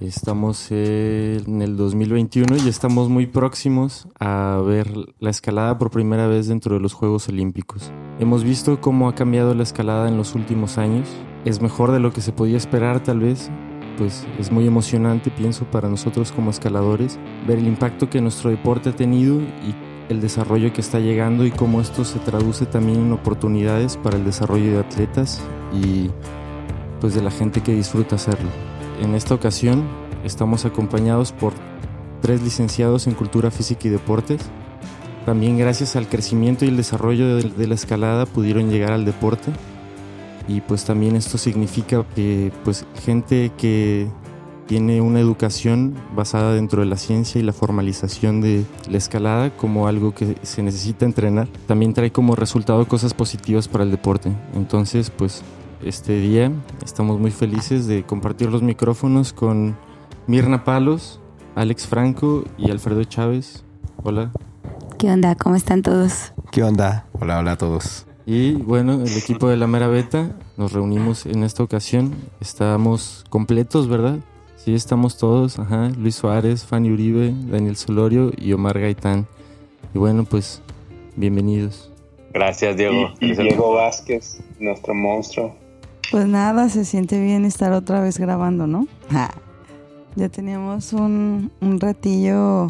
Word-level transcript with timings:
estamos 0.00 0.70
en 0.70 1.62
el 1.62 1.76
2021 1.76 2.56
y 2.64 2.68
estamos 2.68 3.08
muy 3.08 3.26
próximos 3.26 4.06
a 4.18 4.60
ver 4.64 4.90
la 5.18 5.30
escalada 5.30 5.78
por 5.78 5.90
primera 5.90 6.26
vez 6.26 6.48
dentro 6.48 6.74
de 6.74 6.80
los 6.80 6.92
Juegos 6.92 7.28
Olímpicos. 7.28 7.92
Hemos 8.18 8.44
visto 8.44 8.80
cómo 8.80 9.08
ha 9.08 9.14
cambiado 9.14 9.54
la 9.54 9.62
escalada 9.62 10.08
en 10.08 10.16
los 10.16 10.34
últimos 10.34 10.78
años, 10.78 11.08
es 11.44 11.60
mejor 11.60 11.92
de 11.92 12.00
lo 12.00 12.12
que 12.12 12.20
se 12.20 12.32
podía 12.32 12.56
esperar 12.56 13.02
tal 13.02 13.20
vez, 13.20 13.50
pues 13.96 14.26
es 14.38 14.52
muy 14.52 14.66
emocionante 14.66 15.30
pienso 15.30 15.64
para 15.64 15.88
nosotros 15.88 16.30
como 16.30 16.50
escaladores 16.50 17.18
ver 17.46 17.58
el 17.58 17.66
impacto 17.66 18.08
que 18.08 18.20
nuestro 18.20 18.50
deporte 18.50 18.90
ha 18.90 18.96
tenido 18.96 19.40
y 19.40 19.74
el 20.08 20.20
desarrollo 20.20 20.72
que 20.72 20.80
está 20.80 21.00
llegando 21.00 21.44
y 21.44 21.50
cómo 21.50 21.80
esto 21.80 22.04
se 22.04 22.18
traduce 22.20 22.66
también 22.66 23.00
en 23.00 23.12
oportunidades 23.12 23.96
para 23.96 24.16
el 24.16 24.24
desarrollo 24.24 24.72
de 24.72 24.78
atletas 24.78 25.42
y 25.72 26.08
pues 27.00 27.14
de 27.14 27.22
la 27.22 27.30
gente 27.30 27.62
que 27.62 27.74
disfruta 27.74 28.16
hacerlo. 28.16 28.77
En 29.00 29.14
esta 29.14 29.34
ocasión 29.34 29.84
estamos 30.24 30.64
acompañados 30.64 31.32
por 31.32 31.52
tres 32.20 32.42
licenciados 32.42 33.06
en 33.06 33.14
Cultura 33.14 33.50
Física 33.50 33.86
y 33.86 33.90
Deportes. 33.90 34.40
También 35.24 35.58
gracias 35.58 35.94
al 35.94 36.08
crecimiento 36.08 36.64
y 36.64 36.68
el 36.68 36.76
desarrollo 36.76 37.36
de, 37.36 37.42
de 37.44 37.66
la 37.66 37.74
escalada 37.74 38.26
pudieron 38.26 38.70
llegar 38.70 38.92
al 38.92 39.04
deporte. 39.04 39.52
Y 40.48 40.62
pues 40.62 40.84
también 40.84 41.14
esto 41.14 41.38
significa 41.38 42.04
que 42.14 42.50
pues 42.64 42.86
gente 43.04 43.52
que 43.56 44.08
tiene 44.66 45.00
una 45.00 45.18
educación 45.18 45.94
basada 46.14 46.52
dentro 46.52 46.80
de 46.80 46.86
la 46.86 46.96
ciencia 46.96 47.40
y 47.40 47.42
la 47.42 47.54
formalización 47.54 48.42
de 48.42 48.64
la 48.88 48.98
escalada 48.98 49.50
como 49.56 49.88
algo 49.88 50.14
que 50.14 50.36
se 50.42 50.62
necesita 50.62 51.06
entrenar, 51.06 51.48
también 51.66 51.94
trae 51.94 52.12
como 52.12 52.36
resultado 52.36 52.86
cosas 52.86 53.14
positivas 53.14 53.66
para 53.66 53.84
el 53.84 53.90
deporte. 53.90 54.30
Entonces, 54.54 55.10
pues 55.10 55.42
este 55.82 56.20
día. 56.20 56.52
Estamos 56.84 57.18
muy 57.18 57.30
felices 57.30 57.86
de 57.86 58.04
compartir 58.04 58.50
los 58.50 58.62
micrófonos 58.62 59.32
con 59.32 59.76
Mirna 60.26 60.64
Palos, 60.64 61.20
Alex 61.54 61.86
Franco 61.86 62.44
y 62.56 62.70
Alfredo 62.70 63.04
Chávez. 63.04 63.64
Hola. 64.02 64.32
¿Qué 64.98 65.10
onda? 65.10 65.34
¿Cómo 65.36 65.56
están 65.56 65.82
todos? 65.82 66.32
¿Qué 66.50 66.62
onda? 66.62 67.06
Hola, 67.20 67.38
hola 67.38 67.52
a 67.52 67.58
todos. 67.58 68.06
Y 68.26 68.52
bueno, 68.54 68.94
el 68.94 69.16
equipo 69.16 69.48
de 69.48 69.56
la 69.56 69.66
Mera 69.66 69.88
Beta 69.88 70.36
nos 70.56 70.72
reunimos 70.72 71.24
en 71.24 71.44
esta 71.44 71.62
ocasión. 71.62 72.14
Estamos 72.40 73.24
completos, 73.30 73.88
¿verdad? 73.88 74.18
Sí, 74.56 74.74
estamos 74.74 75.16
todos. 75.16 75.58
Ajá. 75.58 75.90
Luis 75.96 76.16
Suárez, 76.16 76.64
Fanny 76.64 76.90
Uribe, 76.90 77.32
Daniel 77.50 77.76
Solorio 77.76 78.32
y 78.36 78.52
Omar 78.52 78.78
Gaitán. 78.78 79.26
Y 79.94 79.98
bueno, 79.98 80.24
pues 80.24 80.60
bienvenidos. 81.16 81.90
Gracias, 82.34 82.76
Diego. 82.76 83.14
Y, 83.20 83.32
y 83.32 83.34
Diego 83.34 83.72
Vázquez, 83.74 84.40
nuestro 84.58 84.94
monstruo. 84.94 85.56
Pues 86.10 86.26
nada, 86.26 86.68
se 86.68 86.84
siente 86.84 87.20
bien 87.20 87.44
estar 87.44 87.72
otra 87.72 88.00
vez 88.00 88.18
grabando, 88.18 88.66
¿no? 88.66 88.86
Ya 90.16 90.28
teníamos 90.28 90.92
un, 90.92 91.52
un, 91.60 91.80
ratillo 91.80 92.68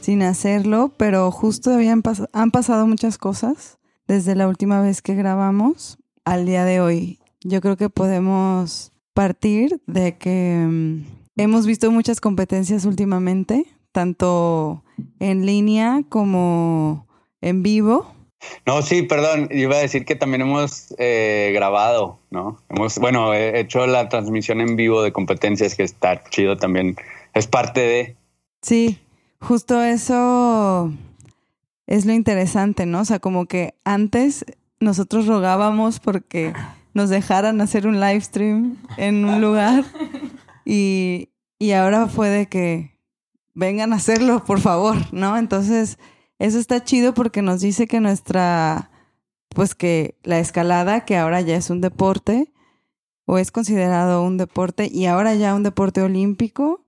sin 0.00 0.22
hacerlo, 0.22 0.92
pero 0.96 1.30
justo 1.30 1.72
habían 1.72 2.02
pas 2.02 2.24
han 2.32 2.50
pasado 2.50 2.86
muchas 2.86 3.16
cosas 3.16 3.78
desde 4.06 4.34
la 4.34 4.48
última 4.48 4.80
vez 4.82 5.02
que 5.02 5.14
grabamos 5.14 5.98
al 6.24 6.46
día 6.46 6.64
de 6.64 6.80
hoy. 6.80 7.20
Yo 7.42 7.60
creo 7.60 7.76
que 7.76 7.88
podemos 7.88 8.92
partir 9.14 9.80
de 9.86 10.18
que 10.18 10.64
um, 10.66 11.04
hemos 11.36 11.66
visto 11.66 11.90
muchas 11.90 12.20
competencias 12.20 12.84
últimamente, 12.84 13.66
tanto 13.92 14.82
en 15.18 15.46
línea 15.46 16.02
como 16.08 17.06
en 17.40 17.62
vivo. 17.62 18.12
No, 18.66 18.82
sí, 18.82 19.02
perdón, 19.02 19.48
iba 19.50 19.76
a 19.76 19.80
decir 19.80 20.04
que 20.04 20.16
también 20.16 20.42
hemos 20.42 20.94
eh, 20.98 21.50
grabado, 21.54 22.18
¿no? 22.30 22.58
Hemos, 22.68 22.98
bueno, 22.98 23.34
he 23.34 23.60
hecho 23.60 23.86
la 23.86 24.08
transmisión 24.08 24.60
en 24.60 24.76
vivo 24.76 25.02
de 25.02 25.12
competencias 25.12 25.74
que 25.74 25.82
está 25.82 26.22
chido 26.24 26.56
también, 26.56 26.96
es 27.34 27.46
parte 27.46 27.80
de... 27.80 28.16
Sí, 28.62 28.98
justo 29.40 29.82
eso 29.82 30.92
es 31.86 32.06
lo 32.06 32.12
interesante, 32.12 32.86
¿no? 32.86 33.00
O 33.00 33.04
sea, 33.04 33.18
como 33.18 33.46
que 33.46 33.74
antes 33.84 34.44
nosotros 34.78 35.26
rogábamos 35.26 36.00
porque 36.00 36.52
nos 36.94 37.10
dejaran 37.10 37.60
hacer 37.60 37.86
un 37.86 38.00
live 38.00 38.20
stream 38.20 38.76
en 38.96 39.24
un 39.24 39.40
lugar 39.40 39.84
y, 40.64 41.28
y 41.58 41.72
ahora 41.72 42.06
fue 42.06 42.28
de 42.28 42.46
que 42.46 42.94
vengan 43.54 43.92
a 43.92 43.96
hacerlo, 43.96 44.44
por 44.44 44.60
favor, 44.60 44.96
¿no? 45.12 45.36
Entonces 45.36 45.98
eso 46.40 46.58
está 46.58 46.82
chido 46.82 47.12
porque 47.12 47.42
nos 47.42 47.60
dice 47.60 47.86
que 47.86 48.00
nuestra, 48.00 48.90
pues 49.50 49.74
que 49.74 50.18
la 50.22 50.38
escalada, 50.38 51.04
que 51.04 51.18
ahora 51.18 51.42
ya 51.42 51.54
es 51.54 51.68
un 51.68 51.82
deporte, 51.82 52.50
o 53.26 53.36
es 53.36 53.52
considerado 53.52 54.24
un 54.24 54.38
deporte, 54.38 54.88
y 54.90 55.04
ahora 55.04 55.34
ya 55.34 55.54
un 55.54 55.62
deporte 55.62 56.00
olímpico, 56.00 56.86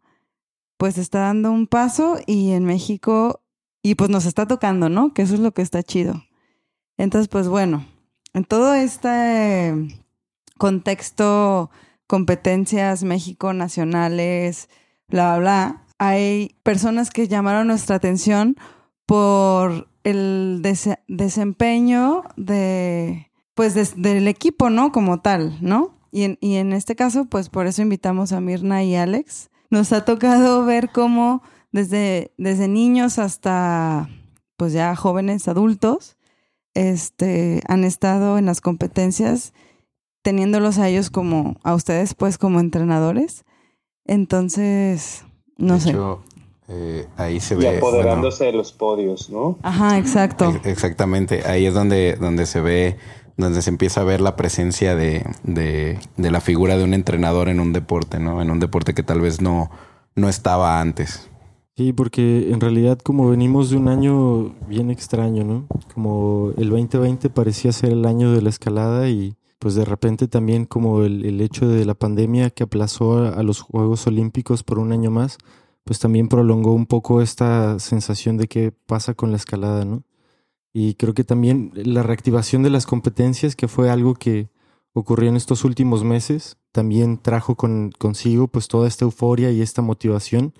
pues 0.78 0.96
está 0.96 1.20
dando 1.20 1.52
un 1.52 1.66
paso 1.66 2.18
y 2.26 2.52
en 2.52 2.64
México, 2.64 3.42
y 3.82 3.94
pues 3.94 4.08
nos 4.08 4.24
está 4.24 4.48
tocando, 4.48 4.88
¿no? 4.88 5.12
Que 5.12 5.20
eso 5.20 5.34
es 5.34 5.40
lo 5.40 5.52
que 5.52 5.60
está 5.60 5.82
chido. 5.82 6.24
Entonces, 6.96 7.28
pues 7.28 7.46
bueno, 7.46 7.86
en 8.32 8.44
todo 8.44 8.72
este 8.72 10.02
contexto, 10.56 11.70
competencias 12.06 13.04
México 13.04 13.52
nacionales, 13.52 14.70
bla, 15.08 15.36
bla, 15.36 15.40
bla, 15.40 15.86
hay 15.98 16.56
personas 16.62 17.10
que 17.10 17.28
llamaron 17.28 17.66
nuestra 17.66 17.96
atención 17.96 18.56
por 19.12 19.88
el 20.04 20.60
des 20.62 20.88
desempeño 21.06 22.22
de 22.38 23.30
pues 23.52 23.74
de, 23.74 23.86
del 23.98 24.26
equipo, 24.26 24.70
¿no? 24.70 24.90
Como 24.90 25.20
tal, 25.20 25.58
¿no? 25.60 25.98
Y 26.10 26.22
en, 26.22 26.38
y 26.40 26.54
en 26.54 26.72
este 26.72 26.96
caso, 26.96 27.26
pues 27.26 27.50
por 27.50 27.66
eso 27.66 27.82
invitamos 27.82 28.32
a 28.32 28.40
Mirna 28.40 28.82
y 28.84 28.96
Alex. 28.96 29.50
Nos 29.68 29.92
ha 29.92 30.06
tocado 30.06 30.64
ver 30.64 30.88
cómo 30.92 31.42
desde, 31.72 32.32
desde 32.38 32.68
niños 32.68 33.18
hasta 33.18 34.08
pues 34.56 34.72
ya 34.72 34.96
jóvenes 34.96 35.46
adultos 35.46 36.16
este, 36.72 37.60
han 37.68 37.84
estado 37.84 38.38
en 38.38 38.46
las 38.46 38.62
competencias 38.62 39.52
teniéndolos 40.22 40.78
a 40.78 40.88
ellos 40.88 41.10
como, 41.10 41.60
a 41.64 41.74
ustedes 41.74 42.14
pues 42.14 42.38
como 42.38 42.60
entrenadores. 42.60 43.44
Entonces, 44.06 45.26
no 45.58 45.74
de 45.74 45.80
sé. 45.80 45.90
Hecho, 45.90 46.24
eh, 46.68 47.06
ahí 47.16 47.40
se 47.40 47.54
y 47.54 47.58
ve. 47.58 47.76
apoderándose 47.78 48.44
bueno, 48.44 48.52
de 48.52 48.58
los 48.58 48.72
podios, 48.72 49.30
¿no? 49.30 49.58
Ajá, 49.62 49.98
exacto. 49.98 50.54
Exactamente. 50.64 51.42
Ahí 51.46 51.66
es 51.66 51.74
donde, 51.74 52.16
donde 52.20 52.46
se 52.46 52.60
ve, 52.60 52.96
donde 53.36 53.62
se 53.62 53.70
empieza 53.70 54.02
a 54.02 54.04
ver 54.04 54.20
la 54.20 54.36
presencia 54.36 54.94
de, 54.94 55.24
de, 55.42 55.98
de, 56.16 56.30
la 56.30 56.40
figura 56.40 56.76
de 56.76 56.84
un 56.84 56.94
entrenador 56.94 57.48
en 57.48 57.60
un 57.60 57.72
deporte, 57.72 58.18
¿no? 58.20 58.40
En 58.40 58.50
un 58.50 58.60
deporte 58.60 58.94
que 58.94 59.02
tal 59.02 59.20
vez 59.20 59.40
no, 59.40 59.70
no 60.14 60.28
estaba 60.28 60.80
antes. 60.80 61.28
Sí, 61.76 61.92
porque 61.92 62.52
en 62.52 62.60
realidad 62.60 62.98
como 62.98 63.30
venimos 63.30 63.70
de 63.70 63.76
un 63.78 63.88
año 63.88 64.54
bien 64.68 64.90
extraño, 64.90 65.42
¿no? 65.42 65.66
Como 65.94 66.52
el 66.58 66.68
2020 66.68 67.30
parecía 67.30 67.72
ser 67.72 67.92
el 67.92 68.04
año 68.04 68.32
de 68.32 68.42
la 68.42 68.50
escalada 68.50 69.08
y 69.08 69.36
pues 69.58 69.74
de 69.74 69.84
repente 69.84 70.28
también 70.28 70.66
como 70.66 71.02
el, 71.02 71.24
el 71.24 71.40
hecho 71.40 71.66
de 71.68 71.84
la 71.84 71.94
pandemia 71.94 72.50
que 72.50 72.64
aplazó 72.64 73.18
a, 73.18 73.30
a 73.30 73.42
los 73.42 73.60
Juegos 73.60 74.06
Olímpicos 74.06 74.62
por 74.62 74.78
un 74.78 74.92
año 74.92 75.10
más, 75.10 75.38
pues 75.84 75.98
también 75.98 76.28
prolongó 76.28 76.72
un 76.72 76.86
poco 76.86 77.22
esta 77.22 77.78
sensación 77.78 78.36
de 78.36 78.48
qué 78.48 78.72
pasa 78.72 79.14
con 79.14 79.30
la 79.30 79.36
escalada, 79.36 79.84
¿no? 79.84 80.04
Y 80.72 80.94
creo 80.94 81.12
que 81.12 81.24
también 81.24 81.70
la 81.74 82.02
reactivación 82.02 82.62
de 82.62 82.70
las 82.70 82.86
competencias, 82.86 83.56
que 83.56 83.68
fue 83.68 83.90
algo 83.90 84.14
que 84.14 84.48
ocurrió 84.94 85.28
en 85.28 85.36
estos 85.36 85.64
últimos 85.64 86.02
meses, 86.04 86.56
también 86.70 87.18
trajo 87.18 87.56
con, 87.56 87.92
consigo 87.98 88.48
pues 88.48 88.68
toda 88.68 88.88
esta 88.88 89.04
euforia 89.04 89.50
y 89.50 89.60
esta 89.60 89.82
motivación. 89.82 90.54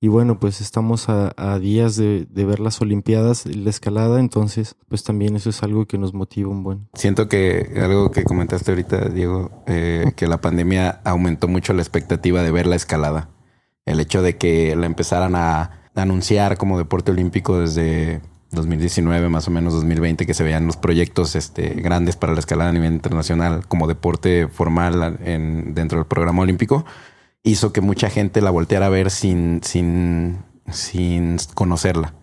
Y 0.00 0.08
bueno, 0.08 0.38
pues 0.38 0.60
estamos 0.60 1.08
a, 1.08 1.32
a 1.36 1.58
días 1.58 1.96
de, 1.96 2.26
de, 2.28 2.44
ver 2.44 2.60
las 2.60 2.80
Olimpiadas, 2.82 3.46
la 3.46 3.70
escalada, 3.70 4.20
entonces 4.20 4.76
pues 4.88 5.02
también 5.02 5.34
eso 5.34 5.48
es 5.48 5.62
algo 5.62 5.86
que 5.86 5.96
nos 5.96 6.12
motiva 6.12 6.50
un 6.50 6.62
buen. 6.62 6.88
Siento 6.92 7.26
que 7.28 7.72
algo 7.76 8.10
que 8.10 8.24
comentaste 8.24 8.72
ahorita, 8.72 9.08
Diego, 9.08 9.62
eh, 9.66 10.12
que 10.14 10.26
la 10.26 10.42
pandemia 10.42 11.00
aumentó 11.04 11.48
mucho 11.48 11.72
la 11.72 11.80
expectativa 11.80 12.42
de 12.42 12.50
ver 12.50 12.66
la 12.66 12.76
escalada 12.76 13.30
el 13.86 14.00
hecho 14.00 14.22
de 14.22 14.36
que 14.36 14.74
la 14.76 14.86
empezaran 14.86 15.34
a 15.36 15.82
anunciar 15.94 16.56
como 16.56 16.78
deporte 16.78 17.12
olímpico 17.12 17.60
desde 17.60 18.20
2019, 18.54 19.28
más 19.28 19.48
o 19.48 19.50
menos 19.50 19.74
2020, 19.74 20.26
que 20.26 20.34
se 20.34 20.44
veían 20.44 20.66
los 20.66 20.76
proyectos 20.76 21.36
este, 21.36 21.70
grandes 21.74 22.16
para 22.16 22.32
la 22.32 22.38
escalada 22.38 22.70
a 22.70 22.72
nivel 22.72 22.92
internacional 22.92 23.66
como 23.66 23.86
deporte 23.86 24.48
formal 24.48 25.18
en, 25.24 25.74
dentro 25.74 25.98
del 25.98 26.06
programa 26.06 26.42
olímpico. 26.42 26.84
hizo 27.42 27.72
que 27.72 27.80
mucha 27.80 28.08
gente 28.08 28.40
la 28.40 28.50
volteara 28.50 28.86
a 28.86 28.90
ver 28.90 29.10
sin, 29.10 29.60
sin, 29.62 30.38
sin 30.70 31.36
conocerla. 31.54 32.14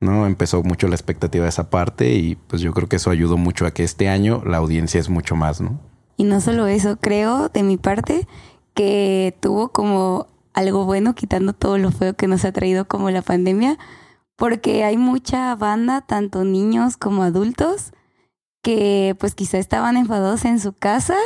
¿no? 0.00 0.26
Empezó 0.26 0.62
mucho 0.62 0.88
la 0.88 0.94
expectativa 0.94 1.44
de 1.44 1.48
esa 1.48 1.70
parte 1.70 2.14
y 2.14 2.34
pues 2.34 2.60
yo 2.60 2.72
creo 2.74 2.88
que 2.88 2.96
eso 2.96 3.10
ayudó 3.10 3.38
mucho 3.38 3.64
a 3.64 3.70
que 3.70 3.82
este 3.82 4.08
año 4.08 4.42
la 4.44 4.58
audiencia 4.58 5.00
es 5.00 5.08
mucho 5.08 5.36
más, 5.36 5.62
¿no? 5.62 5.80
Y 6.18 6.24
no 6.24 6.40
solo 6.40 6.66
eso, 6.66 6.96
creo 6.98 7.48
de 7.48 7.62
mi 7.62 7.78
parte 7.78 8.26
que 8.74 9.34
tuvo 9.40 9.68
como 9.68 10.26
algo 10.56 10.86
bueno 10.86 11.14
quitando 11.14 11.52
todo 11.52 11.78
lo 11.78 11.92
feo 11.92 12.16
que 12.16 12.26
nos 12.26 12.44
ha 12.44 12.50
traído 12.50 12.88
como 12.88 13.10
la 13.10 13.22
pandemia, 13.22 13.78
porque 14.34 14.84
hay 14.84 14.96
mucha 14.96 15.54
banda, 15.54 16.00
tanto 16.00 16.44
niños 16.44 16.96
como 16.96 17.22
adultos, 17.22 17.92
que 18.62 19.14
pues 19.20 19.34
quizá 19.34 19.58
estaban 19.58 19.96
enfadados 19.96 20.44
en 20.46 20.58
su 20.58 20.72
casa 20.72 21.16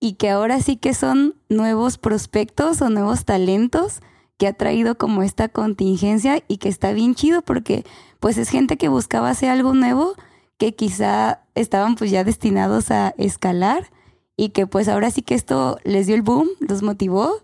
y 0.00 0.14
que 0.14 0.30
ahora 0.30 0.60
sí 0.60 0.76
que 0.76 0.94
son 0.94 1.34
nuevos 1.48 1.98
prospectos 1.98 2.80
o 2.80 2.88
nuevos 2.88 3.24
talentos 3.24 4.00
que 4.38 4.46
ha 4.46 4.52
traído 4.52 4.96
como 4.96 5.22
esta 5.22 5.48
contingencia 5.48 6.42
y 6.46 6.58
que 6.58 6.68
está 6.68 6.92
bien 6.92 7.14
chido 7.14 7.42
porque 7.42 7.84
pues 8.20 8.38
es 8.38 8.48
gente 8.48 8.76
que 8.76 8.88
buscaba 8.88 9.28
hacer 9.28 9.50
algo 9.50 9.74
nuevo 9.74 10.14
que 10.56 10.74
quizá 10.74 11.42
estaban 11.54 11.96
pues 11.96 12.12
ya 12.12 12.22
destinados 12.22 12.90
a 12.92 13.12
escalar 13.18 13.90
y 14.36 14.50
que 14.50 14.66
pues 14.66 14.88
ahora 14.88 15.10
sí 15.10 15.22
que 15.22 15.34
esto 15.34 15.78
les 15.84 16.06
dio 16.06 16.14
el 16.14 16.22
boom, 16.22 16.48
los 16.60 16.82
motivó 16.82 17.42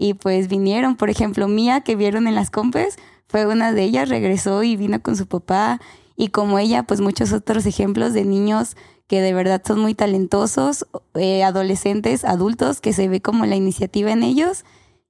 y 0.00 0.14
pues 0.14 0.48
vinieron, 0.48 0.96
por 0.96 1.10
ejemplo, 1.10 1.46
Mía 1.46 1.82
que 1.82 1.94
vieron 1.94 2.26
en 2.26 2.34
las 2.34 2.50
compes, 2.50 2.96
fue 3.28 3.46
una 3.46 3.72
de 3.74 3.82
ellas, 3.82 4.08
regresó 4.08 4.62
y 4.62 4.74
vino 4.74 5.02
con 5.02 5.14
su 5.14 5.26
papá 5.26 5.78
y 6.16 6.28
como 6.28 6.58
ella 6.58 6.84
pues 6.84 7.02
muchos 7.02 7.34
otros 7.34 7.66
ejemplos 7.66 8.14
de 8.14 8.24
niños 8.24 8.78
que 9.06 9.20
de 9.20 9.34
verdad 9.34 9.60
son 9.64 9.78
muy 9.78 9.94
talentosos, 9.94 10.86
eh, 11.14 11.44
adolescentes, 11.44 12.24
adultos, 12.24 12.80
que 12.80 12.94
se 12.94 13.08
ve 13.08 13.20
como 13.20 13.44
la 13.44 13.56
iniciativa 13.56 14.10
en 14.10 14.22
ellos 14.22 14.64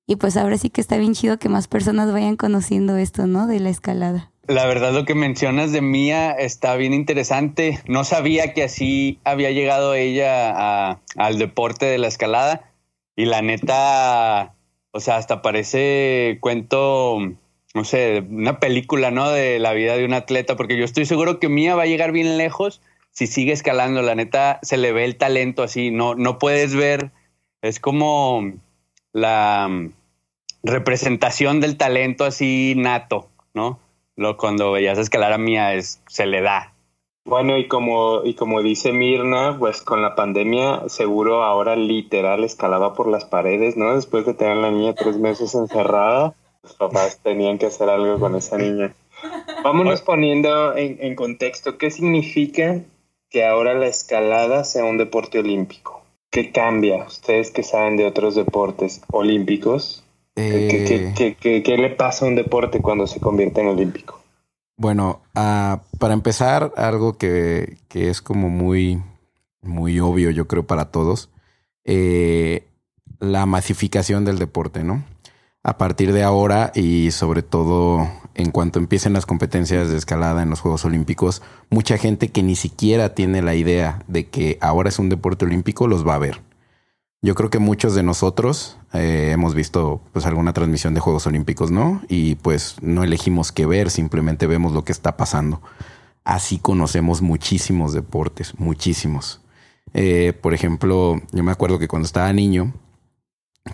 y 0.08 0.16
pues 0.16 0.36
ahora 0.36 0.58
sí 0.58 0.70
que 0.70 0.80
está 0.80 0.96
bien 0.96 1.14
chido 1.14 1.38
que 1.38 1.48
más 1.48 1.68
personas 1.68 2.12
vayan 2.12 2.36
conociendo 2.36 2.96
esto, 2.96 3.28
¿no? 3.28 3.46
De 3.46 3.60
la 3.60 3.70
escalada. 3.70 4.32
La 4.48 4.66
verdad 4.66 4.92
lo 4.92 5.04
que 5.04 5.14
mencionas 5.14 5.70
de 5.70 5.82
Mía 5.82 6.32
está 6.32 6.74
bien 6.74 6.94
interesante. 6.94 7.78
No 7.86 8.02
sabía 8.02 8.52
que 8.54 8.64
así 8.64 9.20
había 9.22 9.52
llegado 9.52 9.94
ella 9.94 10.98
al 11.16 11.38
deporte 11.38 11.86
de 11.86 11.98
la 11.98 12.08
escalada 12.08 12.72
y 13.14 13.26
la 13.26 13.42
neta, 13.42 14.54
o 14.92 15.00
sea, 15.00 15.16
hasta 15.16 15.42
parece 15.42 16.38
cuento, 16.40 17.18
no 17.74 17.84
sé, 17.84 18.24
una 18.28 18.60
película, 18.60 19.10
¿no? 19.10 19.30
De 19.30 19.58
la 19.58 19.72
vida 19.72 19.96
de 19.96 20.04
un 20.04 20.14
atleta, 20.14 20.56
porque 20.56 20.76
yo 20.76 20.84
estoy 20.84 21.06
seguro 21.06 21.38
que 21.38 21.48
Mía 21.48 21.76
va 21.76 21.82
a 21.82 21.86
llegar 21.86 22.12
bien 22.12 22.38
lejos 22.38 22.80
si 23.10 23.26
sigue 23.26 23.52
escalando. 23.52 24.02
La 24.02 24.14
neta 24.14 24.58
se 24.62 24.76
le 24.76 24.92
ve 24.92 25.04
el 25.04 25.16
talento 25.16 25.62
así, 25.62 25.90
no, 25.90 26.14
no 26.14 26.38
puedes 26.38 26.74
ver, 26.74 27.10
es 27.62 27.80
como 27.80 28.52
la 29.12 29.90
representación 30.62 31.60
del 31.60 31.76
talento 31.76 32.24
así 32.24 32.74
nato, 32.76 33.28
¿no? 33.54 33.78
Lo, 34.16 34.36
cuando 34.36 34.72
veías 34.72 34.98
escalar 34.98 35.32
a 35.32 35.38
Mía 35.38 35.74
es, 35.74 36.02
se 36.06 36.26
le 36.26 36.42
da. 36.42 36.74
Bueno, 37.24 37.58
y 37.58 37.68
como, 37.68 38.24
y 38.24 38.34
como 38.34 38.62
dice 38.62 38.92
Mirna, 38.92 39.56
pues 39.58 39.82
con 39.82 40.02
la 40.02 40.14
pandemia 40.14 40.88
seguro 40.88 41.44
ahora 41.44 41.76
literal 41.76 42.44
escalaba 42.44 42.94
por 42.94 43.08
las 43.08 43.24
paredes, 43.24 43.76
¿no? 43.76 43.94
Después 43.94 44.26
de 44.26 44.34
tener 44.34 44.54
a 44.54 44.60
la 44.60 44.70
niña 44.70 44.94
tres 44.94 45.18
meses 45.18 45.54
encerrada, 45.54 46.34
los 46.62 46.74
papás 46.74 47.20
tenían 47.22 47.58
que 47.58 47.66
hacer 47.66 47.88
algo 47.90 48.18
con 48.18 48.36
esa 48.36 48.56
niña. 48.56 48.94
Vámonos 49.62 50.00
poniendo 50.00 50.74
en, 50.76 50.98
en 51.00 51.14
contexto, 51.14 51.76
¿qué 51.76 51.90
significa 51.90 52.80
que 53.28 53.46
ahora 53.46 53.74
la 53.74 53.86
escalada 53.86 54.64
sea 54.64 54.84
un 54.84 54.96
deporte 54.96 55.38
olímpico? 55.38 56.02
¿Qué 56.30 56.52
cambia? 56.52 57.04
Ustedes 57.04 57.50
que 57.50 57.62
saben 57.62 57.96
de 57.96 58.06
otros 58.06 58.34
deportes 58.34 59.02
olímpicos, 59.12 60.04
¿Qué, 60.34 61.36
eh, 61.42 61.76
le 61.76 61.90
pasa 61.90 62.24
a 62.24 62.28
un 62.28 62.34
deporte 62.34 62.80
cuando 62.80 63.06
se 63.06 63.20
convierte 63.20 63.60
en 63.60 63.68
olímpico? 63.68 64.19
Bueno, 64.80 65.20
ah, 65.34 65.82
para 65.98 66.14
empezar, 66.14 66.72
algo 66.78 67.18
que, 67.18 67.76
es 67.90 68.22
como 68.22 68.48
muy, 68.48 69.02
muy 69.60 70.00
obvio, 70.00 70.30
yo 70.30 70.48
creo, 70.48 70.66
para 70.66 70.86
todos, 70.86 71.28
eh, 71.84 72.66
la 73.18 73.44
masificación 73.44 74.24
del 74.24 74.38
deporte, 74.38 74.82
¿no? 74.82 75.04
A 75.62 75.76
partir 75.76 76.14
de 76.14 76.22
ahora 76.22 76.72
y 76.74 77.10
sobre 77.10 77.42
todo 77.42 78.08
en 78.34 78.52
cuanto 78.52 78.78
empiecen 78.78 79.12
las 79.12 79.26
competencias 79.26 79.90
de 79.90 79.98
escalada 79.98 80.42
en 80.42 80.48
los 80.48 80.60
Juegos 80.60 80.86
Olímpicos, 80.86 81.42
mucha 81.68 81.98
gente 81.98 82.28
que 82.28 82.42
ni 82.42 82.56
siquiera 82.56 83.14
tiene 83.14 83.42
la 83.42 83.54
idea 83.54 84.02
de 84.08 84.28
que 84.30 84.56
ahora 84.62 84.88
es 84.88 84.98
un 84.98 85.10
deporte 85.10 85.44
olímpico 85.44 85.88
los 85.88 86.08
va 86.08 86.14
a 86.14 86.20
ver. 86.20 86.40
Yo 87.22 87.34
creo 87.34 87.50
que 87.50 87.58
muchos 87.58 87.94
de 87.94 88.02
nosotros 88.02 88.78
eh, 88.94 89.30
hemos 89.32 89.54
visto 89.54 90.00
pues 90.12 90.24
alguna 90.24 90.54
transmisión 90.54 90.94
de 90.94 91.00
Juegos 91.00 91.26
Olímpicos, 91.26 91.70
¿no? 91.70 92.00
Y 92.08 92.36
pues 92.36 92.76
no 92.80 93.04
elegimos 93.04 93.52
qué 93.52 93.66
ver, 93.66 93.90
simplemente 93.90 94.46
vemos 94.46 94.72
lo 94.72 94.84
que 94.84 94.92
está 94.92 95.18
pasando. 95.18 95.60
Así 96.24 96.58
conocemos 96.58 97.20
muchísimos 97.20 97.92
deportes, 97.92 98.58
muchísimos. 98.58 99.42
Eh, 99.92 100.32
por 100.40 100.54
ejemplo, 100.54 101.20
yo 101.32 101.42
me 101.42 101.52
acuerdo 101.52 101.78
que 101.78 101.88
cuando 101.88 102.06
estaba 102.06 102.32
niño, 102.32 102.72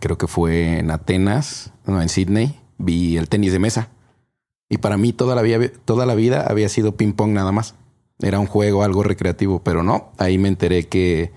creo 0.01 0.19
que 0.19 0.27
fue 0.27 0.79
en 0.81 0.91
Atenas, 0.91 1.73
no, 1.87 2.03
en 2.03 2.09
Sydney, 2.09 2.59
vi 2.79 3.17
el 3.17 3.29
tenis 3.29 3.53
de 3.53 3.61
mesa. 3.61 3.91
Y 4.69 4.79
para 4.79 4.97
mí 4.97 5.13
toda 5.13 5.37
la 5.37 5.43
vida, 5.43 5.69
toda 5.85 6.05
la 6.05 6.17
vida 6.17 6.45
había 6.49 6.69
sido 6.69 6.97
ping 6.97 7.13
pong 7.13 7.31
nada 7.31 7.53
más. 7.53 7.77
Era 8.19 8.41
un 8.41 8.47
juego, 8.47 8.83
algo 8.83 9.05
recreativo, 9.05 9.61
pero 9.63 9.85
no. 9.85 10.11
Ahí 10.19 10.37
me 10.37 10.49
enteré 10.49 10.89
que 10.89 11.31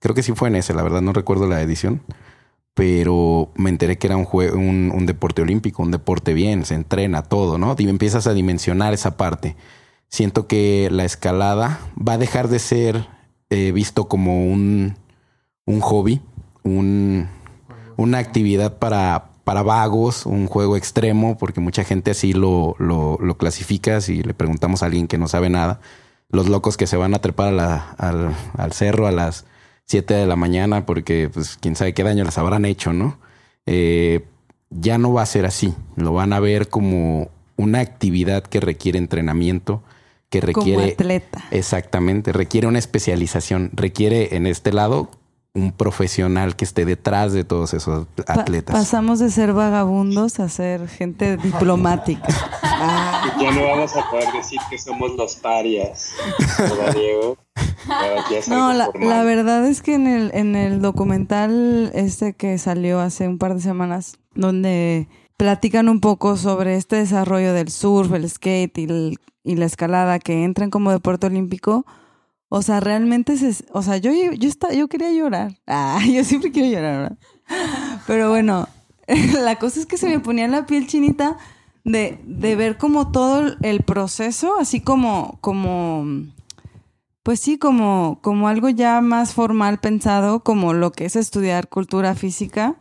Creo 0.00 0.14
que 0.14 0.22
sí 0.22 0.32
fue 0.32 0.48
en 0.48 0.56
ese, 0.56 0.74
la 0.74 0.82
verdad 0.82 1.00
no 1.00 1.12
recuerdo 1.12 1.46
la 1.46 1.60
edición. 1.62 2.02
Pero 2.74 3.50
me 3.54 3.70
enteré 3.70 3.96
que 3.96 4.06
era 4.06 4.18
un, 4.18 4.26
juego, 4.26 4.58
un, 4.58 5.06
deporte 5.06 5.40
olímpico, 5.40 5.82
un 5.82 5.90
deporte 5.90 6.34
bien, 6.34 6.66
se 6.66 6.74
entrena 6.74 7.22
todo, 7.22 7.56
¿no? 7.56 7.74
Y 7.78 7.88
empiezas 7.88 8.26
a 8.26 8.34
dimensionar 8.34 8.92
esa 8.92 9.16
parte. 9.16 9.56
Siento 10.08 10.46
que 10.46 10.90
la 10.92 11.06
escalada 11.06 11.80
va 11.96 12.14
a 12.14 12.18
dejar 12.18 12.48
de 12.48 12.58
ser 12.58 13.08
eh, 13.48 13.72
visto 13.72 14.08
como 14.08 14.44
un, 14.44 14.94
un 15.64 15.80
hobby, 15.80 16.20
un, 16.64 17.28
una 17.96 18.18
actividad 18.18 18.78
para, 18.78 19.30
para 19.44 19.62
vagos, 19.62 20.26
un 20.26 20.46
juego 20.46 20.76
extremo, 20.76 21.38
porque 21.38 21.60
mucha 21.60 21.82
gente 21.82 22.10
así 22.10 22.34
lo, 22.34 22.76
lo, 22.78 23.16
lo 23.22 23.38
clasifica 23.38 24.02
si 24.02 24.22
le 24.22 24.34
preguntamos 24.34 24.82
a 24.82 24.86
alguien 24.86 25.08
que 25.08 25.16
no 25.16 25.28
sabe 25.28 25.48
nada. 25.48 25.80
Los 26.28 26.48
locos 26.48 26.76
que 26.76 26.86
se 26.86 26.98
van 26.98 27.14
a 27.14 27.20
trepar 27.20 27.58
al, 27.58 28.34
al 28.58 28.72
cerro 28.72 29.06
a 29.06 29.12
las 29.12 29.46
7 29.86 30.14
de 30.14 30.26
la 30.26 30.36
mañana 30.36 30.84
porque 30.84 31.30
pues 31.32 31.58
quién 31.60 31.76
sabe 31.76 31.94
qué 31.94 32.02
daño 32.02 32.24
les 32.24 32.38
habrán 32.38 32.64
hecho, 32.64 32.92
¿no? 32.92 33.18
Eh, 33.66 34.24
ya 34.70 34.98
no 34.98 35.12
va 35.12 35.22
a 35.22 35.26
ser 35.26 35.46
así, 35.46 35.74
lo 35.96 36.12
van 36.12 36.32
a 36.32 36.40
ver 36.40 36.68
como 36.68 37.30
una 37.56 37.80
actividad 37.80 38.42
que 38.42 38.60
requiere 38.60 38.98
entrenamiento, 38.98 39.82
que 40.28 40.40
requiere... 40.40 40.76
Como 40.76 40.92
atleta. 40.92 41.44
Exactamente, 41.50 42.32
requiere 42.32 42.66
una 42.66 42.78
especialización, 42.78 43.70
requiere 43.72 44.36
en 44.36 44.46
este 44.46 44.72
lado 44.72 45.10
un 45.56 45.72
profesional 45.72 46.54
que 46.54 46.64
esté 46.64 46.84
detrás 46.84 47.32
de 47.32 47.42
todos 47.42 47.72
esos 47.72 48.06
atletas. 48.26 48.76
pasamos 48.76 49.18
de 49.18 49.30
ser 49.30 49.54
vagabundos 49.54 50.38
a 50.38 50.48
ser 50.48 50.86
gente 50.86 51.38
diplomática. 51.38 52.28
Ya 53.40 53.50
no 53.52 53.64
vamos 53.64 53.96
a 53.96 54.08
poder 54.10 54.30
decir 54.32 54.60
que 54.68 54.78
somos 54.78 55.16
los 55.16 55.36
parias, 55.36 56.12
¿verdad, 56.58 56.94
Diego? 56.94 57.38
No, 58.48 58.72
la, 58.72 58.90
la, 59.00 59.22
verdad 59.22 59.66
es 59.66 59.80
que 59.80 59.94
en 59.94 60.06
el, 60.06 60.30
en 60.34 60.56
el 60.56 60.82
documental 60.82 61.90
este 61.94 62.34
que 62.34 62.58
salió 62.58 63.00
hace 63.00 63.28
un 63.28 63.38
par 63.38 63.54
de 63.54 63.60
semanas, 63.60 64.18
donde 64.34 65.08
platican 65.36 65.88
un 65.88 66.00
poco 66.00 66.36
sobre 66.36 66.76
este 66.76 66.96
desarrollo 66.96 67.52
del 67.52 67.70
surf, 67.70 68.12
el 68.12 68.28
skate 68.28 68.76
y, 68.78 69.18
y 69.44 69.56
la 69.56 69.64
escalada 69.64 70.18
que 70.18 70.44
entran 70.44 70.70
como 70.70 70.90
deporte 70.90 71.26
olímpico, 71.26 71.86
o 72.48 72.62
sea, 72.62 72.80
realmente 72.80 73.36
se, 73.36 73.64
o 73.72 73.82
sea, 73.82 73.96
yo, 73.96 74.12
yo, 74.12 74.48
está, 74.48 74.72
yo 74.72 74.88
quería 74.88 75.12
llorar. 75.12 75.58
Ah, 75.66 76.00
yo 76.06 76.24
siempre 76.24 76.52
quiero 76.52 76.68
llorar, 76.68 76.98
¿verdad? 77.02 77.18
Pero 78.06 78.30
bueno, 78.30 78.68
la 79.42 79.56
cosa 79.56 79.80
es 79.80 79.86
que 79.86 79.98
se 79.98 80.08
me 80.08 80.20
ponía 80.20 80.48
la 80.48 80.66
piel 80.66 80.86
chinita 80.86 81.36
de, 81.84 82.20
de 82.24 82.56
ver 82.56 82.78
como 82.78 83.10
todo 83.12 83.56
el 83.62 83.82
proceso, 83.82 84.54
así 84.58 84.80
como, 84.80 85.38
como, 85.40 86.04
pues 87.22 87.40
sí, 87.40 87.58
como, 87.58 88.20
como 88.22 88.48
algo 88.48 88.68
ya 88.68 89.00
más 89.00 89.34
formal 89.34 89.78
pensado, 89.78 90.40
como 90.40 90.72
lo 90.72 90.92
que 90.92 91.04
es 91.04 91.16
estudiar 91.16 91.68
cultura 91.68 92.14
física 92.14 92.76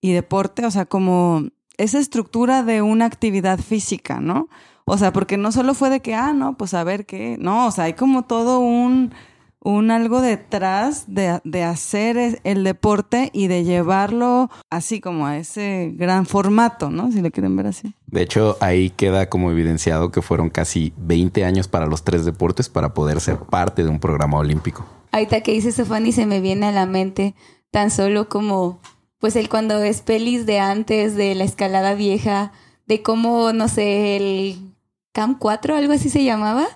y 0.00 0.12
deporte, 0.12 0.64
o 0.64 0.70
sea, 0.70 0.86
como 0.86 1.44
esa 1.76 1.98
estructura 1.98 2.62
de 2.62 2.82
una 2.82 3.06
actividad 3.06 3.58
física, 3.58 4.20
¿no? 4.20 4.48
O 4.92 4.98
sea, 4.98 5.12
porque 5.12 5.36
no 5.36 5.52
solo 5.52 5.74
fue 5.74 5.88
de 5.88 6.00
que, 6.00 6.16
ah, 6.16 6.32
no, 6.32 6.56
pues 6.56 6.74
a 6.74 6.82
ver 6.82 7.06
qué, 7.06 7.36
no, 7.38 7.68
o 7.68 7.70
sea, 7.70 7.84
hay 7.84 7.92
como 7.92 8.24
todo 8.24 8.58
un, 8.58 9.14
un 9.60 9.92
algo 9.92 10.20
detrás 10.20 11.04
de, 11.06 11.38
de, 11.44 11.62
hacer 11.62 12.40
el 12.42 12.64
deporte 12.64 13.30
y 13.32 13.46
de 13.46 13.62
llevarlo 13.62 14.50
así 14.68 15.00
como 15.00 15.28
a 15.28 15.38
ese 15.38 15.92
gran 15.94 16.26
formato, 16.26 16.90
¿no? 16.90 17.12
Si 17.12 17.20
lo 17.20 17.30
quieren 17.30 17.54
ver 17.54 17.68
así. 17.68 17.94
De 18.08 18.22
hecho, 18.22 18.56
ahí 18.60 18.90
queda 18.90 19.28
como 19.28 19.52
evidenciado 19.52 20.10
que 20.10 20.22
fueron 20.22 20.50
casi 20.50 20.92
20 20.96 21.44
años 21.44 21.68
para 21.68 21.86
los 21.86 22.02
tres 22.02 22.24
deportes 22.24 22.68
para 22.68 22.92
poder 22.92 23.20
ser 23.20 23.38
parte 23.38 23.84
de 23.84 23.90
un 23.90 24.00
programa 24.00 24.38
olímpico. 24.38 24.84
Ahorita 25.12 25.42
que 25.42 25.52
dice 25.52 25.70
Stefani 25.70 26.10
se 26.10 26.26
me 26.26 26.40
viene 26.40 26.66
a 26.66 26.72
la 26.72 26.86
mente 26.86 27.36
tan 27.70 27.92
solo 27.92 28.28
como 28.28 28.80
pues 29.20 29.36
el 29.36 29.48
cuando 29.48 29.78
es 29.84 30.00
pelis 30.00 30.46
de 30.46 30.58
antes, 30.58 31.14
de 31.14 31.36
la 31.36 31.44
escalada 31.44 31.94
vieja, 31.94 32.50
de 32.88 33.02
cómo, 33.02 33.52
no 33.52 33.68
sé, 33.68 34.16
el 34.16 34.70
Camp 35.12 35.38
4, 35.38 35.74
algo 35.76 35.92
así 35.92 36.08
se 36.08 36.24
llamaba, 36.24 36.66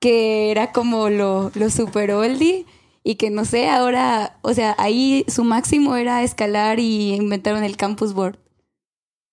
que 0.00 0.50
era 0.50 0.72
como 0.72 1.10
lo, 1.10 1.50
lo 1.54 1.70
super 1.70 2.12
oldie 2.12 2.66
y 3.02 3.16
que 3.16 3.30
no 3.30 3.44
sé, 3.44 3.68
ahora, 3.68 4.38
o 4.42 4.54
sea, 4.54 4.74
ahí 4.78 5.24
su 5.28 5.44
máximo 5.44 5.96
era 5.96 6.22
escalar 6.22 6.80
y 6.80 7.14
inventaron 7.14 7.62
el 7.62 7.76
campus 7.76 8.14
board. 8.14 8.38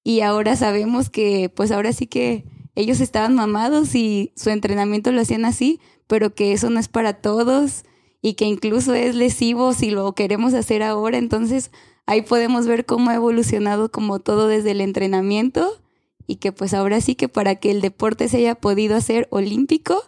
Y 0.04 0.22
ahora 0.22 0.56
sabemos 0.56 1.10
que, 1.10 1.50
pues 1.50 1.72
ahora 1.72 1.94
sí 1.94 2.08
que 2.08 2.46
ellos 2.76 3.00
estaban 3.00 3.36
mamados 3.36 3.96
y 3.96 4.34
su 4.36 4.50
entrenamiento 4.50 5.12
lo 5.12 5.22
hacían 5.22 5.46
así, 5.46 5.80
pero 6.08 6.34
que 6.34 6.52
eso 6.54 6.70
no 6.70 6.80
es 6.80 6.88
para 6.88 7.14
todos 7.14 7.84
y 8.22 8.34
que 8.34 8.46
incluso 8.46 8.94
es 8.94 9.16
lesivo 9.16 9.74
si 9.74 9.92
lo 9.92 10.14
queremos 10.14 10.54
hacer 10.54 10.84
ahora. 10.84 11.18
Entonces 11.18 11.72
ahí 12.06 12.22
podemos 12.22 12.68
ver 12.68 12.86
cómo 12.86 13.10
ha 13.10 13.16
evolucionado 13.16 13.92
como 13.92 14.20
todo 14.20 14.48
desde 14.48 14.72
el 14.72 14.82
entrenamiento 14.82 15.82
y 16.28 16.38
que 16.38 16.52
pues 16.52 16.74
ahora 16.74 17.02
sí 17.02 17.16
que 17.16 17.30
para 17.30 17.56
que 17.56 17.72
el 17.72 17.82
deporte 17.82 18.28
se 18.28 18.38
haya 18.38 18.56
podido 18.56 18.96
hacer 18.96 19.28
olímpico, 19.32 20.02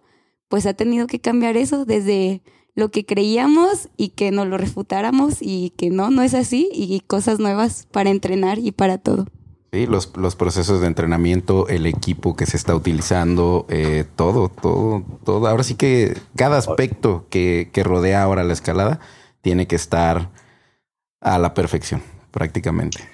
pues 0.48 0.66
ha 0.66 0.74
tenido 0.74 1.08
que 1.08 1.20
cambiar 1.20 1.58
eso 1.58 1.86
desde 1.86 2.42
lo 2.76 2.90
que 2.92 3.06
creíamos 3.06 3.90
y 3.98 4.10
que 4.10 4.32
nos 4.32 4.48
lo 4.48 4.58
refutáramos 4.58 5.38
y 5.42 5.72
que 5.78 5.90
no, 5.90 6.10
no 6.10 6.24
es 6.24 6.34
así 6.34 6.70
y 6.74 7.00
cosas 7.02 7.40
nuevas 7.40 7.88
para 7.92 8.10
entrenar 8.10 8.60
y 8.60 8.72
para 8.72 8.98
todo. 8.98 9.26
Sí, 9.72 9.88
los, 9.88 10.16
los 10.18 10.36
procesos 10.36 10.82
de 10.82 10.88
entrenamiento, 10.88 11.68
el 11.68 11.88
equipo 11.88 12.36
que 12.36 12.46
se 12.46 12.58
está 12.58 12.76
utilizando, 12.76 13.66
eh, 13.70 14.06
todo, 14.16 14.50
todo, 14.50 15.04
todo. 15.24 15.48
Ahora 15.48 15.64
sí 15.64 15.74
que 15.74 16.16
cada 16.36 16.58
aspecto 16.58 17.26
que, 17.32 17.72
que 17.74 17.84
rodea 17.84 18.22
ahora 18.22 18.44
la 18.44 18.54
escalada 18.54 19.00
tiene 19.42 19.66
que 19.66 19.76
estar 19.76 20.30
a 21.22 21.40
la 21.40 21.56
perfección, 21.56 22.04
prácticamente. 22.30 23.13